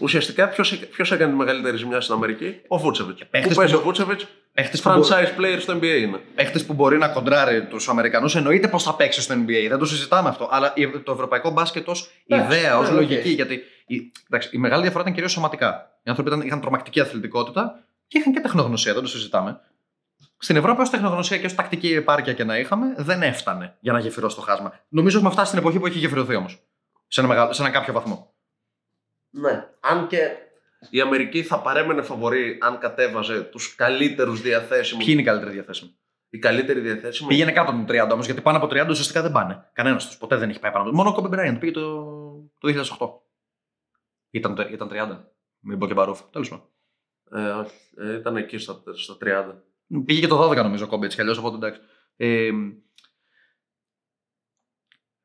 ουσιαστικά 0.00 0.48
ποιος 0.92 1.12
έκανε 1.12 1.30
τη 1.30 1.36
μεγαλύτερη 1.38 1.76
ζημιά 1.76 2.00
στην 2.00 2.14
Αμερική, 2.14 2.60
ο 2.68 2.78
Βούτσεβιτς. 2.78 3.26
παίχτες 3.30 3.52
Πού 3.52 3.58
παίζει 3.58 3.72
που- 3.74 3.78
ο 3.80 3.82
Βούτσεβιτς, 3.82 4.26
Παίχτης 4.52 4.82
που, 4.82 4.88
μπο- 4.92 5.00
franchise 5.02 5.40
player 5.40 5.56
στο 5.60 5.72
NBA 5.72 5.98
είναι. 6.00 6.20
παίχτης 6.34 6.66
που 6.66 6.72
μπορεί 6.74 6.98
να 6.98 7.08
κοντράρει 7.08 7.64
τους 7.66 7.88
Αμερικανούς, 7.88 8.34
εννοείται 8.36 8.68
πως 8.68 8.82
θα 8.82 8.94
παίξει 8.94 9.20
στο 9.20 9.34
NBA. 9.34 9.66
Δεν 9.68 9.78
το 9.78 9.84
συζητάμε 9.84 10.28
αυτό. 10.28 10.48
Αλλά 10.50 10.72
η- 10.76 10.88
το 10.98 11.12
ευρωπαϊκό 11.12 11.50
μπάσκετ 11.50 11.88
ως 11.88 12.10
Εντάξει, 12.26 12.56
ιδέα, 12.58 12.78
ως 12.78 12.88
ναι, 12.88 12.94
οκ. 12.94 13.00
λογική. 13.00 13.28
Γιατί 13.28 13.60
η, 13.86 14.12
εντάξει, 14.30 14.48
η 14.52 14.58
μεγάλη 14.58 14.80
διαφορά 14.82 15.02
ήταν 15.02 15.14
κυρίως 15.14 15.32
σωματικά. 15.32 15.98
Οι 16.02 16.10
άνθρωποι 16.10 16.30
ήταν, 16.30 16.40
είχαν 16.46 16.60
τρομακτική 16.60 17.00
αθλητικότητα 17.00 17.80
και 18.06 18.18
είχαν 18.18 18.32
και 18.32 18.40
τεχνογνωσία, 18.40 18.92
δεν 18.92 19.02
το 19.02 19.08
συζητάμε. 19.08 19.60
Στην 20.38 20.56
Ευρώπη, 20.56 20.80
ως 20.80 20.90
τεχνογνωσία 20.90 21.38
και 21.38 21.46
ως 21.46 21.54
τακτική 21.54 21.92
επάρκεια 21.94 22.32
και 22.32 22.44
να 22.44 22.58
είχαμε, 22.58 22.94
δεν 22.98 23.22
έφτανε 23.22 23.76
για 23.80 23.92
να 23.92 23.98
γεφυρώσει 23.98 24.36
το 24.36 24.42
χάσμα. 24.42 24.80
Νομίζω 24.88 25.16
έχουμε 25.16 25.32
φτάσει 25.32 25.46
στην 25.46 25.58
εποχή 25.58 25.78
που 25.78 25.86
έχει 25.86 25.98
γεφυρωθεί 25.98 26.34
όμως. 26.34 26.62
Σε, 27.08 27.20
ένα 27.20 27.28
μεγάλο- 27.28 27.52
σε 27.52 27.62
ένα 27.62 27.70
κάποιο 27.70 27.92
βαθμό. 27.92 28.34
Ναι. 29.30 29.68
Αν 29.80 30.06
και 30.06 30.28
η 30.90 31.00
Αμερική 31.00 31.42
θα 31.42 31.60
παρέμενε 31.60 32.02
φαβορή 32.02 32.58
αν 32.60 32.78
κατέβαζε 32.78 33.40
τους 33.42 33.74
καλύτερους 33.74 34.40
διαθέσιμους. 34.40 35.04
Ποιοι 35.04 35.12
είναι 35.18 35.22
οι 35.22 35.24
καλύτεροι 35.30 35.52
διαθέσιμοι; 35.52 35.96
Οι 36.30 36.38
καλύτεροι 36.38 36.80
διαθέσιμοι. 36.80 37.28
Πήγαινε 37.28 37.52
κάτω 37.52 37.70
των 37.70 37.86
30 37.88 38.08
όμως, 38.12 38.26
γιατί 38.26 38.40
πάνω 38.40 38.56
από 38.56 38.66
30 38.66 38.86
ουσιαστικά 38.90 39.22
δεν 39.22 39.32
πάνε. 39.32 39.68
Κανένας 39.72 40.06
τους. 40.06 40.16
Ποτέ 40.16 40.36
δεν 40.36 40.48
έχει 40.50 40.58
πάει 40.58 40.72
πάνω. 40.72 40.84
από- 40.88 40.96
Μόνο 40.96 41.10
ο 41.10 41.14
Kobe 41.18 41.34
Bryant 41.34 41.56
πήγε 41.60 41.72
το, 41.72 42.04
το 42.58 42.68
2008. 42.68 43.08
Ήταν, 44.30 44.54
το- 44.54 44.68
ήταν 44.70 44.88
30. 44.88 45.24
Μην 45.60 45.78
πω 45.78 45.86
και 45.86 45.94
μπαρούφ. 45.94 46.20
Τέλος 46.30 46.48
πάντων. 46.48 46.66
Ε, 47.46 47.50
όχι. 47.50 47.74
Ε, 47.98 48.14
ήταν 48.14 48.36
εκεί 48.36 48.58
στα, 48.58 48.82
στα 48.94 49.16
30. 49.20 49.62
Πήγε 50.04 50.20
και 50.20 50.26
το 50.26 50.48
12 50.50 50.56
νομίζω 50.56 50.84
ο 50.84 50.88
Kobe 50.92 51.02
έτσι 51.02 51.16
κι 51.16 51.20
αλλιώς, 51.22 51.38
οπότε 51.38 51.56
εντάξει. 51.56 51.80
Ε, 52.16 52.50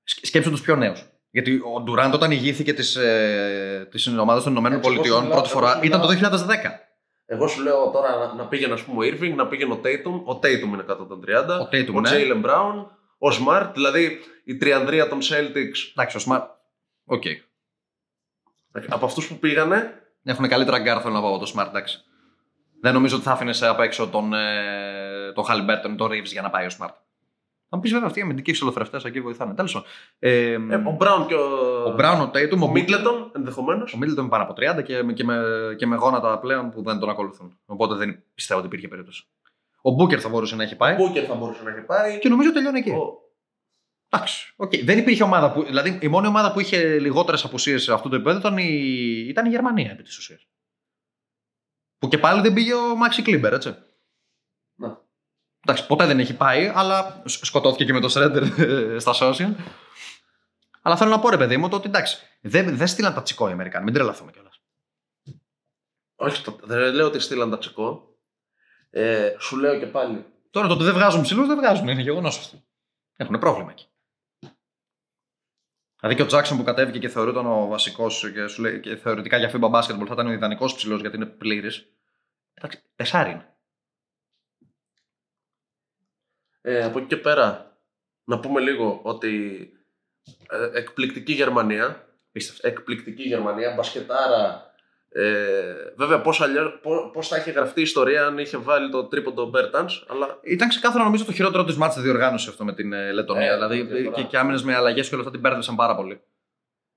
σκ- 0.04 0.26
σκέψου 0.26 0.50
τους 0.50 0.62
πιο 0.62 0.76
νέους. 0.76 1.04
Γιατί 1.32 1.62
ο 1.76 1.82
Ντουράντ 1.82 2.14
όταν 2.14 2.32
ηγήθηκε 2.32 2.74
της 2.74 2.96
ε, 2.96 3.88
της 3.92 4.08
ομάδας 4.08 4.44
των 4.44 4.52
Ηνωμένων 4.52 4.78
Έτσι, 4.78 4.90
εγώ 4.92 5.04
σου 5.04 5.10
Πολιτειών 5.10 5.24
μιλάω- 5.28 5.42
πρώτη 5.42 5.52
εγώ 5.58 5.60
φορά 5.66 5.78
σου 5.80 5.86
ήταν 5.86 6.02
το 6.02 6.08
μιλάω- 6.08 6.32
2010. 6.32 6.80
Εγώ 7.26 7.48
σου 7.48 7.62
λέω 7.62 7.90
τώρα 7.92 8.16
να, 8.18 8.34
να 8.34 8.48
πήγαινε 8.48 8.74
ας 8.74 8.84
πούμε 8.84 9.06
ο 9.06 9.10
Irving, 9.14 9.34
να 9.36 9.48
πήγαινε 9.48 9.74
ο 9.74 9.82
Tatum. 9.84 10.22
Ο 10.26 10.40
Tatum 10.44 10.62
είναι 10.74 10.84
κάτω 10.84 11.06
των 11.06 11.22
30. 11.26 11.60
Ο 11.60 11.68
Tatum, 11.72 11.94
ο 11.96 12.00
ναι. 12.02 12.10
Jaylen 12.14 12.46
Brown, 12.46 12.86
ο 13.18 13.28
Smart, 13.40 13.72
δηλαδή 13.74 14.20
η 14.44 14.58
τριανδρία 14.58 15.08
των 15.10 15.20
Celtics. 15.22 15.80
Εντάξει, 15.92 16.18
ο 16.18 16.22
Smart. 16.28 16.48
OK. 17.06 17.24
Από 18.90 19.06
αυτούς 19.06 19.28
που 19.28 19.40
πήγανε, 19.40 19.94
Έχουν 20.24 20.48
καλύτερα 20.48 20.80
γκαρντ, 20.80 21.02
θέλω 21.02 21.14
να 21.14 21.22
πω 21.22 21.28
από 21.36 21.46
το 21.46 21.52
Smart, 21.56 21.68
εντάξει. 21.68 22.04
Δεν 22.82 22.94
νομίζω 22.94 23.16
ότι 23.16 23.24
θα 23.26 23.32
άφηνε 23.32 23.54
απ' 23.62 23.80
έξω 23.80 24.08
τον, 24.08 24.34
ε, 24.34 25.32
τον 25.36 25.44
Halliburton 25.50 25.90
ή 25.92 25.96
τον 25.96 26.08
Reeves 26.12 26.24
για 26.26 26.42
να 26.42 26.50
πάει 26.50 26.66
ο 26.66 26.70
Smart. 26.80 26.94
Θα 27.72 27.76
μου 27.78 27.84
πεις 27.84 27.92
βέβαια 27.92 28.08
αυτοί 28.08 28.20
οι 28.20 28.22
αμυντικοί 28.22 28.52
εξολοθρευτές 28.52 29.00
εκεί 29.04 29.22
βοηθάνε. 29.22 29.54
Τέλος 29.54 29.74
πάντων. 29.74 29.88
Ε, 30.20 30.52
ε, 30.52 30.56
ο 30.76 30.98
Brown 31.00 31.26
και 31.28 31.34
ο, 31.34 31.46
ο 31.88 31.96
Brown, 32.00 32.20
ο 32.22 32.32
Tatum, 32.34 32.60
ο 32.60 32.66
ο 32.66 32.72
Middleton 32.76 33.30
ενδεχομένως. 33.36 33.94
Ο 33.94 33.98
Middleton 34.02 34.18
είναι 34.18 34.28
πάνω 34.30 34.44
από 34.44 34.54
30 34.80 34.84
και, 34.84 35.04
με- 35.04 35.14
και, 35.14 35.24
με, 35.24 35.42
και 35.78 35.86
με 35.88 35.96
γόνατα 35.96 36.40
πλέον 36.40 36.70
που 36.70 36.84
δεν 36.84 37.00
τον 37.00 37.10
ακολουθούν. 37.10 37.58
Οπότε 37.66 37.96
δεν 37.96 38.24
πιστεύω 38.36 38.60
ότι 38.60 38.68
υπήρχε 38.68 38.88
περίπτωση. 38.88 39.24
Ο 39.82 39.92
Μπούκερ 39.92 40.20
θα 40.22 40.30
μπορούσε 40.30 40.56
να 40.56 40.64
έχει 40.64 40.76
πάει. 40.76 40.96
Μπούκερ 40.96 41.24
θα 41.28 41.34
μπορούσε 41.36 41.64
να 41.64 41.70
έχει 41.72 41.82
πάει. 41.86 42.20
Και 42.20 42.30
νομίζω 42.30 42.54
τελειώνει 42.54 42.80
εκεί. 42.80 42.90
Ο- 42.90 43.18
Εντάξει. 44.10 44.54
οκ. 44.56 44.72
Δεν 44.84 44.98
υπήρχε 44.98 45.24
ομάδα 45.24 45.52
που. 45.52 45.64
Δηλαδή 45.64 45.98
η 46.02 46.08
μόνη 46.08 46.28
ομάδα 46.28 46.52
που 46.52 46.60
είχε 46.60 47.00
λιγότερες 47.00 47.44
απουσίες 47.44 47.84
σε 47.84 47.94
αυτό 47.94 48.10
το 48.10 48.16
επίπεδο 48.16 48.38
ήταν 48.40 48.58
η, 48.58 48.66
ήταν 49.28 49.46
η 49.46 49.50
Γερμανία 49.50 49.92
επί 49.92 50.04
της 50.04 50.18
ουσίας. 50.18 50.48
Που 52.00 52.08
και 52.08 52.18
πάλι 52.18 52.42
δεν 52.42 52.54
πήγε 52.54 52.74
ο 52.74 52.96
Μάξι 52.96 53.22
Κλίμπερ, 53.22 53.54
έτσι. 53.54 53.76
Ναι. 54.76 54.96
Εντάξει, 55.66 55.88
ποτέ 55.88 56.06
δεν 56.06 56.20
έχει 56.20 56.36
πάει, 56.36 56.72
αλλά 56.76 57.22
σ- 57.26 57.46
σκοτώθηκε 57.46 57.86
και 57.86 57.94
με 57.94 58.00
το 58.00 58.10
Σρέντερ 58.10 58.44
στα 59.02 59.14
social. 59.20 59.54
Αλλά 60.82 60.98
θέλω 60.98 61.10
να 61.10 61.20
πω, 61.20 61.30
ρε 61.30 61.38
παιδί 61.38 61.58
μου, 61.58 61.70
το 61.70 61.76
ότι 61.76 61.88
εντάξει, 61.88 62.18
δεν, 62.42 62.78
δεν 62.78 62.88
στείλαν 62.88 63.14
τα 63.14 63.22
τσικό 63.22 63.50
οι 63.50 63.52
Αμερικάνοι, 63.52 63.84
μην 63.84 63.94
τρελαθούμε 63.94 64.32
κιόλας. 64.32 64.62
Όχι, 66.16 66.44
το, 66.44 66.60
δεν 66.64 66.94
λέω 66.94 67.06
ότι 67.06 67.20
στείλαν 67.20 67.50
τα 67.50 67.58
τσικό. 67.58 68.18
Ε, 68.90 69.36
σου 69.40 69.58
λέω 69.58 69.80
και 69.80 69.86
πάλι. 69.86 70.26
Τώρα 70.50 70.68
το 70.68 70.74
ότι 70.74 70.84
δεν 70.84 70.94
βγάζουν 70.94 71.22
ψηλούς 71.22 71.48
δεν 71.48 71.58
βγάζουν, 71.58 71.88
είναι 71.88 72.02
γεγονός 72.02 72.38
αυτό. 72.38 72.64
Έχουν 73.16 73.40
πρόβλημα 73.40 73.72
εκεί. 73.72 73.88
Δηλαδή 76.00 76.18
και 76.18 76.24
ο 76.24 76.26
Jackson 76.26 76.58
που 76.58 76.64
κατέβηκε 76.64 77.00
και 77.00 77.10
θεωρούταν 77.10 77.46
ο 77.46 77.68
βασικός 77.68 78.32
και, 78.34 78.48
σου 78.48 78.62
λέει, 78.62 78.80
και 78.80 78.96
θεωρητικά 78.96 79.38
για 79.38 79.52
FIBA 79.54 79.72
basketball 79.72 80.06
θα 80.08 80.14
ήταν 80.14 80.28
ο 80.28 80.32
ιδανικός 80.32 80.76
ψηλός 80.76 81.02
γιατί 81.02 81.16
είναι 81.16 81.26
πλήρης. 81.26 81.86
Εντάξει, 82.54 82.82
τεσάρι 82.96 83.32
είναι. 83.32 83.54
Ε, 86.62 86.84
από 86.84 87.00
εκεί 87.00 87.08
και 87.08 87.18
πέρα, 87.18 87.78
να 88.24 88.40
πούμε 88.40 88.60
λίγο 88.60 89.00
ότι 89.04 89.64
ε, 90.50 90.70
εκπληκτική 90.74 91.34
Γερμανία. 91.34 92.08
Απίστευτο. 92.32 92.68
Εκπληκτική 92.68 93.24
Γερμανία, 93.24 93.74
μπασκετάρα. 93.74 94.69
Ε, 95.12 95.74
βέβαια, 95.96 96.22
πώς, 96.22 96.42
αλλιώς, 96.42 96.80
πώς, 96.82 97.10
πώς 97.14 97.28
θα 97.28 97.38
είχε 97.38 97.52
γραφτεί 97.52 97.80
η 97.80 97.84
ιστορία 97.84 98.26
αν 98.26 98.38
είχε 98.38 98.58
βάλει 98.58 98.90
το 98.90 99.04
τρίποντο 99.04 99.46
Bertans, 99.46 100.06
αλλά 100.10 100.38
Ήταν 100.42 100.70
ξεκάθαρο 100.70 101.04
νομίζω 101.04 101.26
το 101.26 101.32
χειρότερό 101.32 101.64
τους 101.64 101.76
ματς 101.76 101.91
στη 101.91 102.02
διοργάνωση 102.02 102.50
αυτό 102.50 102.64
με 102.66 102.74
την 102.74 102.94
ε, 102.94 103.12
Λετωνία. 103.12 103.52
Ε, 103.52 103.54
δηλαδή 103.54 103.82
διαφορά. 103.82 104.16
και, 104.16 104.24
και 104.24 104.38
άμυνες 104.38 104.64
με 104.64 104.76
αλλαγές 104.76 105.08
και 105.08 105.14
όλα 105.14 105.24
αυτά 105.24 105.32
την 105.34 105.42
μπέρδεψαν 105.42 105.76
πάρα 105.76 105.96
πολύ. 105.96 106.22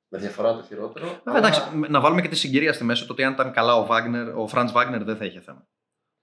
με 0.09 0.19
διαφορά 0.19 0.55
το 0.57 0.63
χειρότερο. 0.69 1.07
Βέβαια, 1.07 1.21
αλλά- 1.25 1.39
εντάξει, 1.39 1.63
να 1.89 2.01
βάλουμε 2.01 2.21
και 2.23 2.29
τη 2.29 2.37
συγκυρία 2.37 2.73
στη 2.73 2.85
μέση 2.85 3.07
το 3.07 3.13
ότι 3.13 3.25
αν 3.25 3.33
ήταν 3.33 3.53
καλά 3.53 3.75
ο, 3.77 3.87
Βάγνερ, 3.87 4.29
ο 4.37 4.47
Φραντς 4.47 4.73
Βάγνερ 4.73 5.05
δεν 5.05 5.17
θα 5.17 5.25
είχε 5.25 5.41
θέμα. 5.41 5.67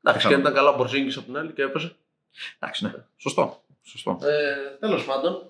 Εντάξει, 0.04 0.28
και 0.28 0.34
αν 0.34 0.40
ήταν 0.40 0.54
καλά 0.54 0.70
ο 0.70 0.76
Μπορζίνγκης 0.76 1.18
από 1.18 1.26
την 1.26 1.38
άλλη 1.38 1.52
και 1.52 1.62
έπαιζε. 1.62 1.96
Εντάξει, 2.60 2.86
ναι. 2.86 2.92
Σωστό. 3.18 3.64
Σωστό. 3.84 4.18
Ε, 4.22 4.78
Τέλος 4.80 5.06
πάντων, 5.06 5.50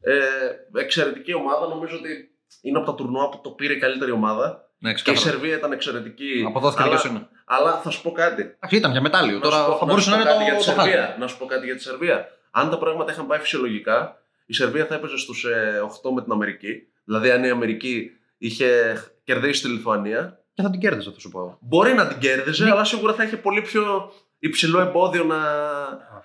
ε, 0.00 0.18
εξαιρετική 0.80 1.34
ομάδα. 1.34 1.66
Νομίζω 1.66 1.96
ότι 1.96 2.30
είναι 2.60 2.78
από 2.78 2.86
τα 2.86 2.94
τουρνουά 2.94 3.28
που 3.28 3.40
το 3.40 3.50
πήρε 3.50 3.72
η 3.72 3.78
καλύτερη 3.78 4.10
ομάδα. 4.10 4.67
Ναι, 4.78 4.88
Και 4.94 5.00
η 5.00 5.02
ξεκάθαρα. 5.02 5.30
Σερβία 5.30 5.56
ήταν 5.56 5.72
εξαιρετική. 5.72 6.44
Αποδόθηκε 6.46 6.82
αλλά, 6.82 6.96
δικαιοσύνη. 6.96 7.26
αλλά 7.44 7.80
θα 7.82 7.90
σου 7.90 8.02
πω 8.02 8.12
κάτι. 8.12 8.42
Εντάξει, 8.42 8.76
ήταν 8.76 8.90
για 8.90 9.00
μετάλλιο. 9.00 9.38
Να 9.38 9.44
σου 9.44 9.50
Τώρα 9.50 9.64
πω- 9.64 9.72
θα 9.72 9.78
να 9.84 9.86
μπορούσε 9.86 10.10
σου 10.10 10.16
να 10.16 10.16
πω 10.16 10.22
είναι 10.22 10.30
κάτι 10.32 10.44
το, 10.44 10.50
για 10.50 10.58
τη 10.60 10.64
το 10.64 10.72
χάλι. 10.80 10.90
Σερβία. 10.90 11.16
Να 11.18 11.26
σου 11.26 11.38
πω 11.38 11.46
κάτι 11.46 11.64
για 11.66 11.74
τη 11.76 11.82
Σερβία. 11.82 12.26
Αν 12.50 12.70
τα 12.70 12.78
πράγματα 12.78 13.12
είχαν 13.12 13.26
πάει 13.26 13.38
φυσιολογικά, 13.38 14.18
η 14.46 14.52
Σερβία 14.54 14.86
θα 14.86 14.94
έπαιζε 14.94 15.16
στους 15.18 15.46
8 16.02 16.10
με 16.14 16.22
την 16.22 16.32
Αμερική. 16.32 16.82
Δηλαδή, 17.04 17.30
αν 17.30 17.44
η 17.44 17.48
Αμερική 17.50 18.10
είχε 18.38 18.68
κερδίσει 19.24 19.62
τη 19.62 19.68
Λιθουανία, 19.68 20.40
Και 20.54 20.62
θα 20.62 20.70
την 20.70 20.80
κέρδιζε, 20.80 21.10
θα 21.10 21.20
σου 21.20 21.28
πω. 21.30 21.58
μπορεί 21.60 21.92
να 21.94 22.06
την 22.06 22.18
κέρδιζε, 22.18 22.64
Ναι. 22.64 22.70
αλλά 22.70 22.84
σίγουρα 22.84 23.12
θα 23.14 23.22
είχε 23.24 23.36
πολύ 23.36 23.62
πιο 23.62 24.12
υψηλό 24.38 24.80
εμπόδιο 24.80 25.24
να, 25.24 25.36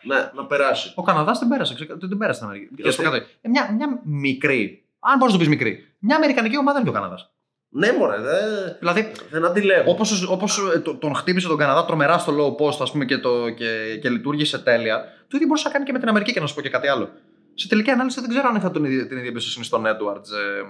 να, 0.03 0.31
να 0.35 0.45
περάσει. 0.45 0.91
Ο 0.95 1.03
Καναδάς 1.03 1.39
την 1.39 1.47
πέρασε. 1.47 1.73
ξεκα- 1.75 1.97
την 1.97 2.17
πέρασε 2.17 2.35
στην 2.35 2.45
Αμερική. 2.49 2.67
Γιατί; 2.75 2.83
Να 2.83 2.91
σου 2.91 3.01
πω 3.03 3.09
κάτι. 3.09 3.25
Ε, 3.41 3.49
Μια, 3.49 3.71
μια 3.77 4.01
μικρή, 4.03 4.83
αν 4.99 5.17
μπορείς 5.17 5.33
να 5.33 5.39
το 5.39 5.45
πεις 5.45 5.47
μικρή, 5.55 5.93
μια 5.99 6.15
Αμερικανική 6.15 6.57
ομάδα 6.57 6.79
είναι 6.79 6.89
και 6.89 6.95
ο 6.97 6.99
Καναδάς. 6.99 7.32
Ναι, 7.75 7.91
μωρέ, 7.91 8.17
δεν, 8.21 8.75
Δηλαδή, 8.79 9.11
δεν 9.29 9.45
αντιλέγω. 9.45 9.91
όπως 9.91 10.23
όπως, 10.27 10.59
ε, 10.75 10.79
το- 10.79 10.95
τον 10.95 11.15
χτύπησε 11.15 11.47
τον 11.47 11.57
Καναδά 11.57 11.85
τρομερά 11.85 12.17
στο 12.17 12.33
low 12.37 12.63
post 12.65 12.77
ας 12.81 12.91
πούμε, 12.91 13.05
και, 13.05 13.17
το, 13.17 13.49
και, 13.49 13.97
και 14.01 14.09
λειτουργήσε 14.09 14.59
τέλεια, 14.59 15.03
το 15.03 15.29
ίδιο 15.33 15.47
μπορούσε 15.47 15.67
να 15.67 15.73
κάνει 15.73 15.85
και 15.85 15.91
με 15.91 15.99
την 15.99 16.07
Αμερική 16.09 16.33
και 16.33 16.39
να 16.39 16.47
σου 16.47 16.55
πω 16.55 16.61
και 16.61 16.69
κάτι 16.69 16.87
άλλο. 16.87 17.09
Σε 17.53 17.67
τελική 17.67 17.89
ανάλυση 17.89 18.19
δεν 18.19 18.29
ξέρω 18.29 18.47
αν 18.47 18.55
είχα 18.55 18.71
τον, 18.71 18.83
ίδιο- 18.85 19.07
την 19.07 19.17
ίδια 19.17 19.29
εμπιστοσύνη 19.29 19.65
στον 19.65 19.83
Edwards 19.85 20.29
ε, 20.59 20.63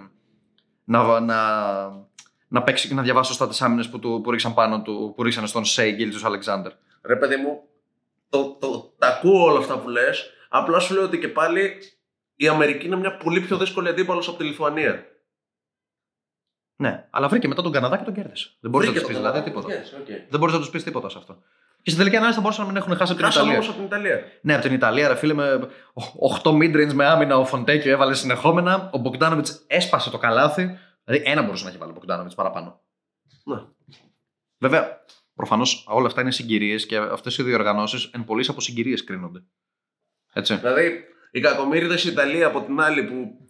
να, 0.84 1.20
να, 1.20 1.38
να 2.47 2.64
παίξει 2.64 2.88
και 2.88 2.93
να 2.93 3.01
διαβάσει 3.01 3.28
σωστά 3.30 3.47
τις 3.47 3.62
άμυνες 3.62 3.89
που, 3.89 3.99
του- 3.99 4.22
που 4.24 4.32
ρίξαν 4.32 4.54
πάνω 4.54 4.82
του, 4.82 5.14
που 5.16 5.24
ρίξαν 5.24 5.47
στον 5.47 5.66
Σέι 5.66 5.91
Γκίλτζου 5.91 6.28
Αλεξάνδρ. 6.28 6.70
Ρε 7.01 7.16
παιδί 7.16 7.36
μου, 7.36 7.64
το, 8.30 8.58
το, 8.60 8.93
τα 8.97 9.08
ακούω 9.08 9.43
όλα 9.43 9.60
αυτά 9.60 9.78
που 9.78 9.89
λες. 9.89 10.30
Απλά 10.49 10.80
σου 10.80 10.93
λέω 10.93 11.04
ότι 11.04 11.20
και 11.20 11.28
πάλι 11.28 11.72
η 12.36 12.47
Αμερική 12.47 12.86
είναι 12.86 12.95
μια 12.95 13.18
πολύ 13.18 13.39
πιο 13.41 13.58
δύσκολη 13.58 13.88
αντίπαλος 13.89 14.28
από 14.28 14.38
τη 14.38 14.43
Λιθουανία. 14.43 15.06
Ναι, 16.84 17.08
αλλά 17.10 17.28
βρήκε 17.28 17.48
μετά 17.48 17.62
τον 17.62 17.72
Καναδά 17.72 17.98
και 17.98 18.04
τον 18.04 18.14
κέρδισε. 18.14 18.50
Δεν 18.60 18.72
μπορείς 18.72 18.88
να 18.88 18.94
Βρήκε 18.94 19.06
τους 19.06 19.16
πεις 19.16 19.24
το 19.24 19.32
δηλαδή 19.32 19.52
Καναδά, 19.52 19.72
τίποτα. 19.72 20.00
yes, 20.00 20.10
okay. 20.10 20.26
Δεν 20.30 20.40
μπορείς 20.40 20.54
να 20.56 20.60
τους 20.62 20.70
πεις 20.70 20.84
τίποτα 20.84 21.10
σε 21.10 21.18
αυτό. 21.18 21.34
Και 21.82 21.90
στην 21.90 21.98
τελική 21.98 22.16
ανάλυση 22.16 22.36
θα 22.36 22.42
μπορούσαν 22.42 22.66
να 22.66 22.72
μην 22.72 22.82
έχουν 22.82 22.96
χάσει 22.96 23.12
από 23.12 23.22
την 23.22 23.26
Χάσαμε 23.32 23.52
Ιταλία. 23.52 23.68
όμως 23.70 23.70
από 23.70 23.78
την 23.78 23.86
Ιταλία. 23.86 24.24
Ναι, 24.42 24.54
από 24.54 24.62
την 24.64 24.74
Ιταλία, 24.74 25.08
ρε 25.08 25.16
φίλε, 25.16 25.34
με 25.34 25.70
8 26.44 26.50
midrange 26.52 26.94
με 26.94 27.06
άμυνα 27.06 27.38
ο 27.38 27.46
Φοντέκιο 27.46 27.92
έβαλε 27.92 28.14
συνεχόμενα. 28.14 28.90
Ο 28.94 28.98
Μπογκδάνοβιτ 28.98 29.48
έσπασε 29.68 30.10
το 30.10 30.18
καλάθι. 30.18 30.78
Δηλαδή 31.04 31.30
ένα 31.32 31.42
μπορούσε 31.42 31.64
να 31.64 31.70
έχει 31.70 31.78
βάλει 31.78 31.92
ο 31.92 31.94
Μπογκδάνοβιτ 31.94 32.32
παραπάνω. 32.34 32.82
Ναι. 33.44 33.62
Βέβαια, 34.58 35.04
προφανώς 35.36 35.86
όλα 35.88 36.08
αυτά 36.08 36.22
είναι 36.22 36.32
συγκυρίες 36.32 36.86
και 36.86 36.98
αυτές 36.98 37.38
οι 37.38 37.44
διοργανώσεις 37.44 38.10
εν 38.14 38.24
πολλή 38.24 38.46
από 38.50 38.62
συγκυρίες 38.62 39.04
κρίνονται. 39.04 39.44
Έτσι. 40.34 40.56
Δηλαδή, 40.56 41.04
οι 41.32 41.40
κακομίριδε 41.40 41.94
η 41.94 42.08
Ιταλία 42.12 42.48
από 42.48 42.62
την 42.62 42.82
άλλη 42.82 43.04
που 43.04 43.48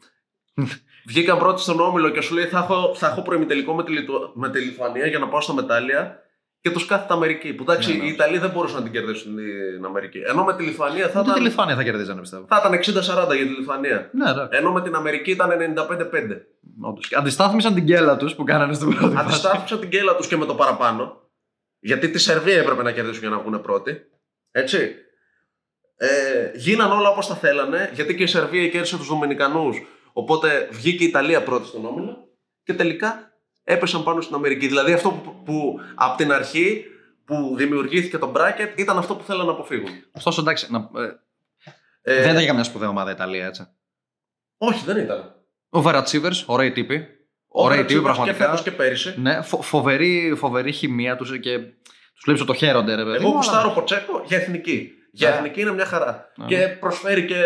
βγήκαν 1.07 1.37
πρώτοι 1.37 1.61
στον 1.61 1.79
όμιλο 1.79 2.09
και 2.09 2.21
σου 2.21 2.33
λέει 2.33 2.45
θα 2.45 2.57
έχω, 2.57 2.95
θα 2.95 3.07
έχω 3.07 3.21
προημιτελικό 3.21 3.73
με 3.73 3.83
τη, 3.83 3.91
Λιτου... 3.91 4.31
με 4.33 4.49
τη 4.49 4.59
Λιθουανία 4.59 5.05
για 5.05 5.19
να 5.19 5.27
πάω 5.27 5.41
στα 5.41 5.53
μετάλλια 5.53 6.17
και 6.61 6.69
τους 6.71 6.85
κάθεται 6.85 7.13
Αμερική. 7.13 7.53
Που 7.53 7.63
εντάξει, 7.63 7.91
Ναι, 7.91 7.97
ναι. 7.97 8.05
οι 8.05 8.07
Ιταλοί 8.09 8.37
δεν 8.37 8.49
μπορούσαν 8.49 8.77
να 8.77 8.83
την 8.83 8.91
κερδίσουν 8.91 9.35
την 9.75 9.85
Αμερική. 9.85 10.19
Ενώ 10.27 10.43
με 10.43 10.55
τη 10.55 10.63
Λιθουανία 10.63 11.09
θα 11.09 11.19
Ούτε 11.19 11.23
τη 11.23 11.29
ήταν, 11.29 11.43
Λιθουανία 11.43 11.75
θα 11.75 11.83
κερδίζανε, 11.83 12.21
πιστεύω. 12.21 12.45
θα 12.47 12.61
ήταν 12.65 12.95
60-40 13.03 13.35
για 13.35 13.45
τη 13.45 13.53
Λιθουανία. 13.59 14.09
Ναι, 14.13 14.29
εντάξει. 14.29 14.57
Ενώ 14.59 14.71
με 14.71 14.81
την 14.81 14.95
Αμερική 14.95 15.31
ήταν 15.31 15.49
95-5. 15.49 16.37
Όντως. 16.81 17.07
Και 17.07 17.15
Αντιστάθμισαν 17.15 17.73
την 17.73 17.85
κέλα 17.85 18.17
τους 18.17 18.35
που 18.35 18.43
κάνανε 18.43 18.73
στην 18.73 18.95
πρώτη 18.95 19.13
φάση. 19.15 19.25
Αντιστάθμισαν 19.27 19.79
την 19.79 19.89
κέλα 19.89 20.15
τους 20.15 20.27
και 20.27 20.37
με 20.37 20.45
το 20.45 20.55
παραπάνω. 20.55 21.21
Γιατί 21.79 22.09
τη 22.09 22.19
Σερβία 22.19 22.57
έπρεπε 22.59 22.83
να 22.83 22.91
κερδίσουν 22.91 23.19
για 23.19 23.29
να 23.29 23.39
βγουν 23.39 23.61
πρώτοι. 23.61 24.01
Έτσι. 24.51 24.95
Ε, 25.97 26.51
γίναν 26.55 26.91
όλα 26.91 27.09
όπως 27.09 27.27
τα 27.27 27.35
θέλανε, 27.35 27.89
γιατί 27.93 28.15
και 28.15 28.23
η 28.23 28.27
Σερβία 28.27 28.67
κέρδισε 28.67 28.97
τους 28.97 29.07
Δομινικανούς. 29.07 29.81
Οπότε 30.13 30.67
βγήκε 30.71 31.03
η 31.03 31.07
Ιταλία 31.07 31.43
πρώτη 31.43 31.67
στον 31.67 31.85
όμιλο 31.85 32.27
και 32.63 32.73
τελικά 32.73 33.31
έπεσαν 33.63 34.03
πάνω 34.03 34.21
στην 34.21 34.35
Αμερική. 34.35 34.67
Δηλαδή 34.67 34.93
αυτό 34.93 35.09
που, 35.11 35.43
που 35.45 35.79
από 35.95 36.17
την 36.17 36.31
αρχή 36.31 36.85
που 37.25 37.53
δημιουργήθηκε 37.57 38.17
το 38.17 38.31
bracket 38.35 38.73
ήταν 38.75 38.97
αυτό 38.97 39.15
που 39.15 39.23
θέλανε 39.23 39.45
να 39.45 39.51
αποφύγουν. 39.51 39.89
Ωστόσο, 40.11 40.41
εντάξει, 40.41 40.67
να, 40.71 40.89
ε, 41.01 41.11
Ε, 42.05 42.21
δεν 42.21 42.31
ήταν 42.31 42.43
για 42.43 42.53
μια 42.53 42.63
σπουδαία 42.63 42.89
ομάδα 42.89 43.09
η 43.09 43.13
Ιταλία, 43.13 43.45
έτσι. 43.45 43.67
Όχι, 44.57 44.85
δεν 44.85 44.97
ήταν. 44.97 45.35
Ο 45.69 45.81
Βαρατσίβερ, 45.81 46.31
ωραίοι 46.45 46.71
τύποι. 46.71 47.07
Ωραίοι 47.47 47.77
τύποι, 47.77 47.93
Και 47.93 47.99
πραγματικά. 48.01 48.37
φέτος 48.45 48.63
και 48.63 48.71
πέρυσι. 48.71 49.13
Ναι, 49.17 49.41
φο- 49.41 49.61
φοβερή, 49.61 50.33
φοβερή 50.37 50.71
χημεία 50.71 51.15
τους 51.15 51.39
και 51.39 51.59
τους 52.13 52.23
βλέπει 52.25 52.39
ότι 52.41 52.47
το 52.47 52.53
χαίρονται, 52.53 52.95
ρε 52.95 53.03
παιδί. 53.03 53.15
Εγώ 53.15 53.27
μου, 53.29 53.35
γουστάρω 53.35 53.59
αλλά- 53.59 53.73
Ποτσέκο 53.73 54.23
για 54.25 54.37
εθνική. 54.37 54.91
Για 55.11 55.29
Ναι. 55.29 55.35
εθνική 55.35 55.61
είναι 55.61 55.71
μια 55.73 55.85
χαρά. 55.85 56.31
Ναι. 56.35 56.45
Και 56.45 56.67
προσφέρει 56.79 57.25
και. 57.25 57.41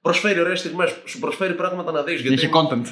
Προσφέρει 0.00 0.40
ωραίες 0.40 0.58
στιγμές. 0.58 0.96
Σου 1.04 1.18
προσφέρει 1.18 1.54
πράγματα 1.54 1.92
να 1.92 2.02
δεις. 2.02 2.24
Έχει 2.24 2.50
content. 2.52 2.82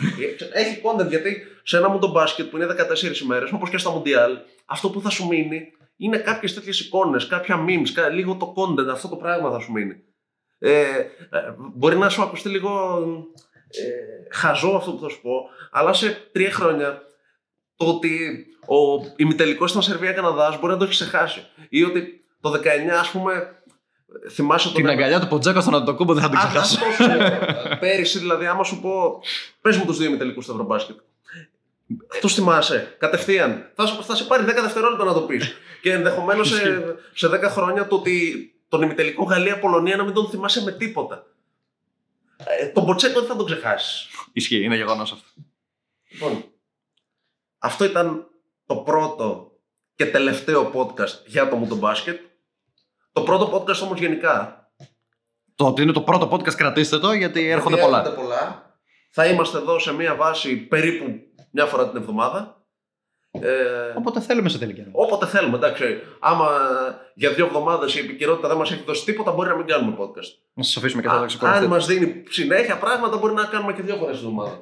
Έχει 0.53 0.81
content 0.85 1.09
γιατί 1.09 1.43
σε 1.63 1.77
ένα 1.77 1.89
μου 1.89 1.99
το 1.99 2.11
μπάσκετ 2.11 2.47
που 2.51 2.57
είναι 2.57 2.67
14 2.67 3.21
ημέρες, 3.23 3.53
όπως 3.53 3.71
και 3.71 3.79
στα 3.79 3.91
Μουντιάλ, 3.91 4.39
αυτό 4.67 4.91
που 4.91 5.01
θα 5.01 5.11
σου 5.11 5.27
μείνει 5.27 5.73
είναι 5.97 6.17
κάποιες 6.19 6.55
τέτοιες 6.55 6.81
εικόνες, 6.81 7.27
κάποια 7.27 7.65
memes, 7.69 7.89
κα- 7.95 8.09
λίγο 8.09 8.35
το 8.35 8.55
content, 8.57 8.89
αυτό 8.93 9.09
το 9.09 9.17
πράγμα 9.17 9.51
θα 9.51 9.59
σου 9.59 9.73
μείνει. 9.73 9.95
Ε, 10.59 10.71
ε, 10.71 11.05
μπορεί 11.75 11.97
να 11.97 12.09
σου 12.09 12.23
ακουστεί 12.23 12.49
λίγο 12.49 12.99
ε, 13.69 14.37
χαζό 14.37 14.71
αυτό 14.77 14.91
που 14.93 14.99
θα 15.03 15.09
σου 15.09 15.21
πω, 15.21 15.49
αλλά 15.71 15.93
σε 15.93 16.29
τρία 16.33 16.51
χρόνια 16.51 17.03
το 17.77 17.87
ότι 17.87 18.47
ο 18.67 19.13
ημιτελικός 19.17 19.71
ήταν 19.71 19.83
Σερβία-Καναδάς 19.83 20.59
μπορεί 20.61 20.73
να 20.73 20.79
το 20.79 20.85
έχει 20.85 20.93
ξεχάσει. 20.93 21.47
Ή 21.69 21.85
ότι 21.85 22.25
το 22.41 22.51
19, 22.51 22.59
ας 23.01 23.11
πούμε, 23.11 23.58
θυμάσαι 24.31 24.67
τον 24.69 24.77
Την 24.77 24.89
αγκαλιά 24.89 25.21
του 25.21 25.27
Ποτζέκο 25.29 25.61
στον 25.61 25.75
Αντοκούμπο 25.75 26.15
δεν 26.15 26.23
θα 26.23 26.29
την 26.29 26.39
αν 26.39 26.49
ξεχάσω. 26.49 26.79
αυτό 26.87 27.03
σου 27.05 27.09
πω, 27.09 27.77
πέρυσι, 27.81 28.19
δηλαδή, 28.19 28.47
άμα 28.47 28.65
σου 28.65 28.81
πω, 28.81 29.21
πες 29.61 29.77
μου 29.77 29.85
τους 29.85 29.97
δύο 29.99 30.07
ημιτελικούς 30.09 30.45
στο 30.45 30.53
Ευρωμπάσκετ. 30.53 30.97
Τους 32.21 32.35
θυμάσαι, 32.35 32.95
κατευθείαν. 32.99 33.71
Θα, 33.75 33.87
σου- 33.87 34.05
θα 34.05 34.15
σε 34.15 34.25
πάρει 34.25 34.45
10 34.45 34.47
δευτερόλεπτα 34.63 35.05
να 35.05 35.13
το 35.13 35.21
πεις. 35.21 35.55
και 35.83 35.93
ενδεχομένως 35.93 36.49
σε, 36.49 36.83
σε 37.15 37.29
10 37.29 37.43
χρόνια 37.43 37.87
το 37.87 37.97
ότι 37.97 38.53
τον 38.69 38.83
ημιτελικό 38.83 39.25
Γαλλία-Πολωνία 39.25 39.97
να 39.97 40.05
μην 40.05 40.15
τον 40.15 40.29
θυμάσαι 40.29 40.63
με 40.63 40.73
τίποτα. 40.73 41.27
Ε, 42.61 42.67
τον 42.67 42.85
Μποτσέκο 42.85 43.19
δεν 43.21 43.29
θα 43.29 43.37
τον 43.37 43.47
ξεχάσεις. 43.47 44.07
Ισχύει, 44.33 44.63
είναι 44.65 44.77
γεγονός 44.77 45.13
αυτό. 45.13 45.29
Λοιπόν, 46.09 46.45
αυτό 47.59 47.85
ήταν 47.85 48.27
το 48.67 48.77
πρώτο 48.77 49.53
και 49.95 50.07
τελευταίο 50.07 50.71
podcast 50.75 51.25
για 51.27 51.49
το 51.49 51.57
μου 51.57 51.67
το 51.67 51.77
μπάσκετ. 51.77 52.21
Το 53.19 53.25
πρώτο 53.25 53.53
podcast 53.53 53.83
όμως 53.83 53.99
γενικά. 53.99 54.63
Το 55.55 55.67
ότι 55.67 55.83
είναι 55.83 55.93
το 55.93 56.01
πρώτο 56.01 56.29
podcast, 56.33 56.55
κρατήστε 56.55 56.99
το 56.99 57.13
γιατί 57.13 57.49
έρχονται 57.49 57.75
Γιατί 57.75 57.91
πολλά. 57.91 58.01
έρχονται 58.03 58.21
πολλά. 58.21 58.73
Θα 59.11 59.27
είμαστε 59.27 59.59
εδώ 59.59 59.79
σε 59.79 59.93
μία 59.95 60.15
βάση 60.15 60.57
περίπου 60.57 61.05
μια 61.51 61.65
φορά 61.67 61.89
την 61.89 62.01
εβδομάδα. 62.01 62.63
Ε, 63.31 63.51
Όποτε 63.97 64.21
θέλουμε 64.21 64.49
σε 64.49 64.59
τελική. 64.59 64.81
ανάλυση. 64.81 65.01
όποτε 65.03 65.27
θέλουμε, 65.27 65.57
εντάξει. 65.57 65.85
Άμα 66.21 66.49
για 67.15 67.31
δύο 67.33 67.47
εβδομάδες 67.47 67.97
η 67.97 67.99
επικαιρότητα 67.99 68.49
δεν 68.49 68.57
μας 68.57 68.71
έχει 68.71 68.83
δώσει 68.87 69.05
τίποτα, 69.05 69.33
μπορεί 69.33 69.49
να 69.49 69.55
μην 69.57 69.67
κάνουμε 69.67 69.97
podcast. 70.01 70.31
Να 70.55 70.63
σας 70.63 70.77
αφήσουμε 70.77 71.03
και 71.03 71.09
Α, 71.09 71.11
θα 71.11 71.17
τα 71.17 71.23
αν 71.23 71.29
ξεκουραστείτε. 71.29 71.67
μας 71.69 71.87
δίνει 71.87 72.23
συνέχεια 72.29 72.77
πράγματα, 72.79 73.17
μπορεί 73.17 73.35
να 73.35 73.45
κάνουμε 73.45 73.73
και 73.73 73.83
δύο 73.83 73.97
φορές 73.97 74.19
την 74.19 74.27
εβδομάδα. 74.29 74.61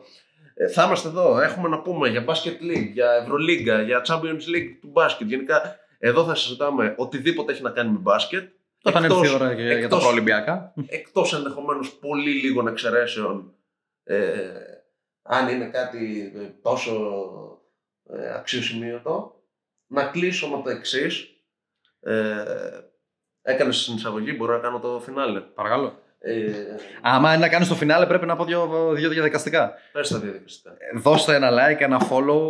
Ε, 0.54 0.68
θα 0.68 0.84
είμαστε 0.84 1.09
εδώ. 1.09 1.40
Έχουμε 1.40 1.68
να 1.68 1.78
πούμε 1.80 2.09
για 2.09 2.24
Basket 2.28 2.62
League, 2.70 2.90
για 2.92 3.11
Ευρωλίγκα, 3.22 3.82
για 3.82 4.02
Champions 4.09 4.44
League 4.54 4.70
του 4.80 4.88
μπάσκετ. 4.92 5.28
Γενικά, 5.28 5.76
εδώ 5.99 6.24
θα 6.24 6.34
συζητάμε 6.34 6.94
οτιδήποτε 6.99 7.53
έχει 7.53 7.62
να 7.62 7.70
κάνει 7.70 7.90
με 7.90 7.99
μπάσκετ. 7.99 8.53
Όταν 8.82 9.05
έρθει 9.05 9.16
εκτός- 9.16 9.30
η 9.32 9.34
ώρα 9.34 9.53
για, 9.53 9.64
για 9.64 9.72
τα 9.74 9.78
εκτός- 9.78 10.01
προολυμπιακά. 10.03 10.72
εκτός 10.86 11.34
ενδεχομένως 11.34 11.92
πολύ 11.99 12.30
λίγων 12.30 12.66
εξαιρέσεων 12.66 13.55
ε, 14.05 14.38
αν 15.22 15.49
είναι 15.49 15.64
κάτι 15.66 16.32
ε, 16.36 16.40
τόσο 16.62 16.92
ε, 18.11 18.34
αξιοσημείωτο 18.34 19.42
να 19.86 20.05
κλείσω 20.05 20.49
με 20.49 20.62
το 20.62 20.70
εξής. 20.70 21.30
Ε, 22.01 22.44
Έκανες 23.49 23.84
την 23.84 23.94
εισαγωγή, 23.94 24.34
μπορώ 24.38 24.53
να 24.53 24.59
κάνω 24.59 24.78
το 24.80 25.01
φινάλε. 25.01 25.40
Παρακαλώ. 25.40 25.99
Ε, 26.27 26.53
Άμα 27.03 27.29
είναι 27.35 27.41
να 27.41 27.49
κάνεις 27.49 27.68
το 27.68 27.74
φινάλε, 27.74 28.07
πρέπει 28.07 28.27
να 28.27 28.37
πω 28.37 28.45
δύο, 28.45 28.93
δύο 28.95 29.09
διαδικαστικά. 29.09 29.72
πες 29.93 30.09
τα 30.09 30.18
διαδικαστικά. 30.18 30.70
Ε, 30.70 30.99
Δώστε 30.99 31.35
ένα 31.35 31.51
like, 31.51 31.81
ένα 31.81 32.01
follow. 32.11 32.41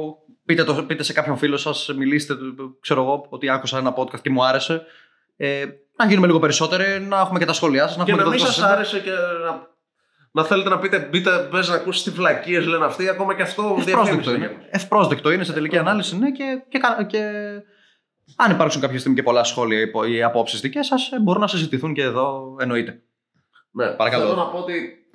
Πείτε, 0.45 0.65
το, 0.65 0.75
πείτε 0.75 1.03
σε 1.03 1.13
κάποιον 1.13 1.37
φίλο 1.37 1.57
σας, 1.57 1.95
μιλήστε 1.97 2.35
του, 2.37 2.79
ξέρω 2.81 3.03
εγώ, 3.03 3.27
ότι 3.29 3.51
άκουσα 3.51 3.79
ένα 3.79 3.95
podcast 3.97 4.21
και 4.21 4.31
μου 4.31 4.45
άρεσε. 4.45 4.83
Ε, 5.37 5.65
να 5.97 6.07
γίνουμε 6.07 6.27
λίγο 6.27 6.39
περισσότεροι, 6.39 7.01
να 7.01 7.21
έχουμε 7.21 7.39
και 7.39 7.45
τα 7.45 7.53
σχόλιά 7.53 7.87
σας. 7.89 8.05
Και 8.05 8.15
να 8.15 8.29
μην 8.29 8.39
σας 8.39 8.63
άρεσε 8.63 9.01
και 9.01 9.11
να, 9.45 9.69
να 10.33 10.45
θέλετε 10.45 10.69
να 10.69 10.79
πείτε, 10.79 10.99
μπείτε, 11.11 11.31
πες 11.51 11.69
να 11.69 11.75
ακούσεις 11.75 12.03
τι 12.03 12.11
βλακίες 12.11 12.67
λένε 12.67 12.85
αυτοί, 12.85 13.09
ακόμα 13.09 13.35
και 13.35 13.43
αυτό 13.43 13.63
Ευπρόσδεκτο 13.63 14.03
διαφήμιση 14.03 14.31
είναι. 14.35 14.45
είναι. 14.45 14.69
Ευπρόσδεκτο 14.71 15.31
είναι 15.31 15.45
σε 15.45 15.53
τελική 15.53 15.79
ανάλυση, 15.79 16.19
ναι, 16.19 16.31
και, 16.31 16.45
και, 16.69 16.79
κα- 16.79 17.05
και 17.05 17.21
αν 18.37 18.51
υπάρξουν 18.51 18.81
κάποια 18.81 18.99
στιγμή 18.99 19.17
και 19.17 19.23
πολλά 19.23 19.45
σχόλια 19.45 19.81
ή 19.81 19.87
πο- 19.91 20.05
ή 20.05 20.23
απόψεις 20.23 20.61
δικές 20.61 20.87
σας, 20.87 21.11
μπορούν 21.23 21.41
να 21.41 21.47
συζητηθούν 21.49 21.95
και 21.95 22.03
εδώ, 22.03 22.57
εννοείται. 22.61 23.01
Ναι, 23.77 23.87
Παρακαλώ. 23.87 24.25
Θέλω 24.25 24.37
να 24.37 24.47
πω 24.49 24.59
ότι 24.59 25.07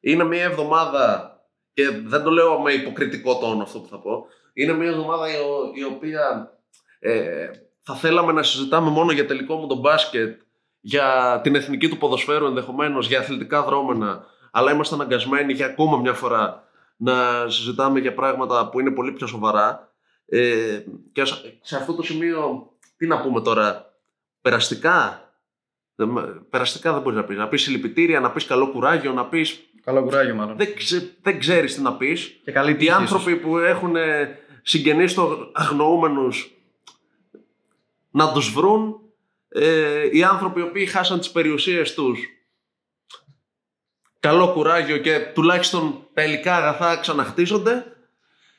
είναι 0.00 0.24
μια 0.24 0.42
εβδομάδα 0.44 1.30
και 1.72 1.90
δεν 2.04 2.22
το 2.22 2.30
λέω 2.30 2.60
με 2.60 2.72
υποκριτικό 2.72 3.38
τόνο 3.38 3.62
αυτό 3.62 3.78
που 3.78 3.88
θα 3.88 3.98
πω. 3.98 4.26
Είναι 4.54 4.72
μια 4.72 4.88
εβδομάδα 4.90 5.28
η, 5.30 5.34
ο- 5.40 5.70
η 5.74 5.84
οποία 5.84 6.52
ε, 6.98 7.50
θα 7.82 7.94
θέλαμε 7.94 8.32
να 8.32 8.42
συζητάμε 8.42 8.90
μόνο 8.90 9.12
για 9.12 9.26
τελικό 9.26 9.54
μου 9.54 9.66
το 9.66 9.74
μπάσκετ, 9.74 10.40
για 10.80 11.40
την 11.42 11.54
εθνική 11.54 11.88
του 11.88 11.98
ποδοσφαίρου 11.98 12.46
ενδεχομένως, 12.46 13.06
για 13.06 13.18
αθλητικά 13.18 13.62
δρόμενα, 13.62 14.24
αλλά 14.50 14.72
είμαστε 14.72 14.94
αναγκασμένοι 14.94 15.52
για 15.52 15.66
ακόμα 15.66 15.96
μια 15.98 16.12
φορά 16.12 16.64
να 16.96 17.48
συζητάμε 17.48 18.00
για 18.00 18.14
πράγματα 18.14 18.68
που 18.68 18.80
είναι 18.80 18.90
πολύ 18.90 19.12
πιο 19.12 19.26
σοβαρά. 19.26 19.92
Ε, 20.26 20.80
και 21.12 21.24
σε- 21.24 21.58
σε 21.62 21.76
αυτό 21.76 21.94
το 21.94 22.02
σημείο, 22.02 22.68
τι 22.96 23.06
να 23.06 23.20
πούμε 23.20 23.40
τώρα, 23.40 23.94
περαστικά, 24.40 25.20
δεν- 25.22 25.31
περαστικά 26.50 26.92
δεν 26.92 27.02
μπορείς 27.02 27.18
να 27.18 27.24
πεις. 27.24 27.36
Να 27.36 27.48
πεις 27.48 27.62
συλληπιτήρια, 27.62 28.20
να 28.20 28.30
πεις 28.30 28.44
καλό 28.44 28.70
κουράγιο, 28.70 29.12
να 29.12 29.26
πει. 29.26 29.46
Καλό 29.84 30.02
κουράγιο, 30.02 30.34
μάλλον. 30.34 30.56
Δεν, 30.56 30.74
ξε, 30.76 31.16
δεν 31.22 31.38
ξέρεις 31.38 31.74
τι 31.74 31.80
να 31.80 31.96
πεις. 31.96 32.40
Και 32.44 32.52
καλή 32.52 32.70
Οι 32.70 32.74
τύχη. 32.74 32.90
άνθρωποι 32.90 33.36
που 33.36 33.58
έχουν 33.58 33.94
συγγενείς 34.62 35.10
στο 35.10 35.50
αγνοούμενους 35.52 36.50
να 38.10 38.32
τους 38.32 38.52
βρουν. 38.52 38.96
Ε, 39.48 40.08
οι 40.12 40.22
άνθρωποι 40.24 40.60
οι 40.60 40.62
οποίοι 40.62 40.86
χάσαν 40.86 41.18
τις 41.18 41.30
περιουσίες 41.30 41.94
τους 41.94 42.20
καλό 44.20 44.52
κουράγιο 44.52 44.98
και 44.98 45.18
τουλάχιστον 45.34 46.06
τα 46.14 46.24
υλικά 46.24 46.56
αγαθά 46.56 46.96
ξαναχτίζονται 46.96 47.96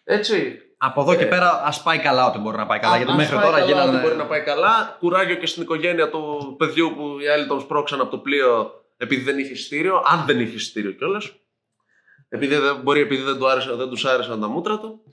έτσι 0.03 0.61
Από 0.85 1.01
εδώ 1.01 1.15
και 1.15 1.23
Ε, 1.23 1.27
πέρα, 1.27 1.61
ας 1.65 1.83
πάει 1.83 1.99
καλά 1.99 2.25
ό,τι 2.27 2.37
μπορεί 2.37 2.57
να 2.57 2.65
πάει 2.65 2.79
καλά. 2.79 2.93
Α- 2.93 2.97
γιατί 2.97 3.11
ας 3.11 3.17
μέχρι 3.17 3.35
πάει 3.35 3.45
τώρα 3.45 3.57
καλά, 3.59 3.71
γίνανε. 3.71 3.91
ότι 3.97 4.01
Μπορεί 4.05 4.15
να 4.15 4.25
πάει 4.25 4.41
καλά. 4.41 4.95
Κουράγιο 4.99 5.35
και 5.35 5.45
στην 5.45 5.61
οικογένεια 5.63 6.09
του 6.09 6.55
παιδιού 6.57 6.93
που 6.95 7.17
οι 7.19 7.27
άλλοι 7.27 7.47
τον 7.47 7.59
σπρώξαν 7.59 8.01
από 8.01 8.11
το 8.11 8.17
πλοίο 8.17 8.71
επειδή 8.97 9.21
δεν 9.23 9.37
είχε 9.39 9.51
εισιτήριο. 9.51 10.01
Αν 10.05 10.25
δεν 10.25 10.39
είχε 10.39 10.55
εισιτήριο 10.55 10.91
κιόλας. 10.91 11.31
Επειδή 12.29 12.55
δεν, 12.55 12.75
μπορεί 12.83 12.99
επειδή 12.99 13.21
δεν, 13.21 13.37
του 13.37 13.49
άρεσε, 13.49 13.73
δεν 13.75 13.89
τους 13.89 14.05
άρεσαν 14.05 14.41
τα 14.41 14.47
μούτρα 14.47 14.79
του. 14.79 15.03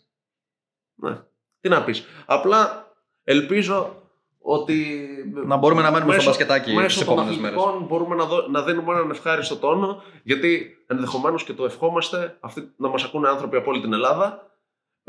Ναι. 0.94 1.18
Τι 1.60 1.68
να 1.68 1.82
πεις. 1.84 2.05
Απλά 2.26 2.86
ελπίζω 3.24 3.94
ότι 4.40 5.06
Να 5.47 5.56
μπορούμε 5.56 5.82
να 5.82 5.90
μένουμε 5.90 6.05
στο 6.12 6.16
Μέσω- 6.16 6.28
μπασκετάκι 6.30 6.64
τις 6.70 6.74
μέσω 6.74 7.05
των 7.05 7.12
επόμενες 7.12 7.36
μέρες. 7.38 7.59
αθλητικών 7.59 7.86
μπορούμε 7.88 8.14
να, 8.14 8.24
δω- 8.24 8.47
να 8.48 8.62
δίνουμε 8.62 8.92
έναν 8.94 9.10
ευχάριστο 9.10 9.56
τόνο, 9.56 10.02
γιατί 10.22 10.76
ενδεχομένως 10.86 11.44
και 11.44 11.52
το 11.52 11.64
ευχόμαστε 11.64 12.36
αυτοί 12.40 12.72
να 12.76 12.88
μας 12.88 13.05
ακούνε 13.05 13.28
άνθρωποι 13.28 13.56
από 13.56 13.70
όλη 13.70 13.80
την 13.80 13.92
Ελλάδα. 13.92 14.49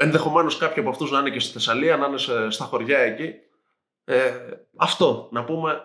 Ενδεχομένως 0.04 0.58
κάποιοι 0.58 0.82
από 0.82 0.90
αυτούς 0.92 1.12
να 1.12 1.20
είναι 1.20 1.30
και 1.30 1.40
στη 1.40 1.54
Θεσσαλία, 1.54 1.98
να 1.98 2.06
είναι 2.08 2.18
σε- 2.18 2.50
στα 2.50 2.66
χωριά 2.66 2.98
εκεί. 3.00 3.34
Ε, 4.04 4.32
αυτό 4.78 5.30
να 5.32 5.44
πούμε 5.44 5.84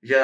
για, 0.00 0.22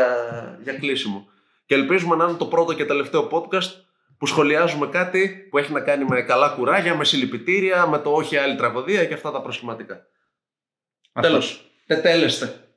για 0.62 0.72
κλείσιμο. 0.78 1.28
Και 1.66 1.74
ελπίζουμε 1.74 2.16
να 2.16 2.24
είναι 2.24 2.36
το 2.38 2.46
πρώτο 2.46 2.72
και 2.74 2.84
τελευταίο 2.84 3.28
podcast 3.32 3.70
που 4.18 4.26
σχολιάζουμε 4.26 4.86
κάτι 4.86 5.46
που 5.50 5.58
έχει 5.58 5.72
να 5.72 5.80
κάνει 5.80 6.04
με 6.04 6.22
καλά 6.22 6.48
κουράγια, 6.48 6.94
με 6.96 7.04
συλληπιτήρια, 7.04 7.86
με 7.86 7.98
το 7.98 8.12
όχι 8.12 8.36
άλλη 8.36 8.56
τραγωδία 8.56 9.04
και 9.04 9.14
αυτά 9.14 9.30
τα 9.32 9.40
προσχηματικά. 9.42 10.06
Αυτό. 11.12 11.28
Τέλος. 11.30 11.70
Τετέλεστε. 11.86 12.64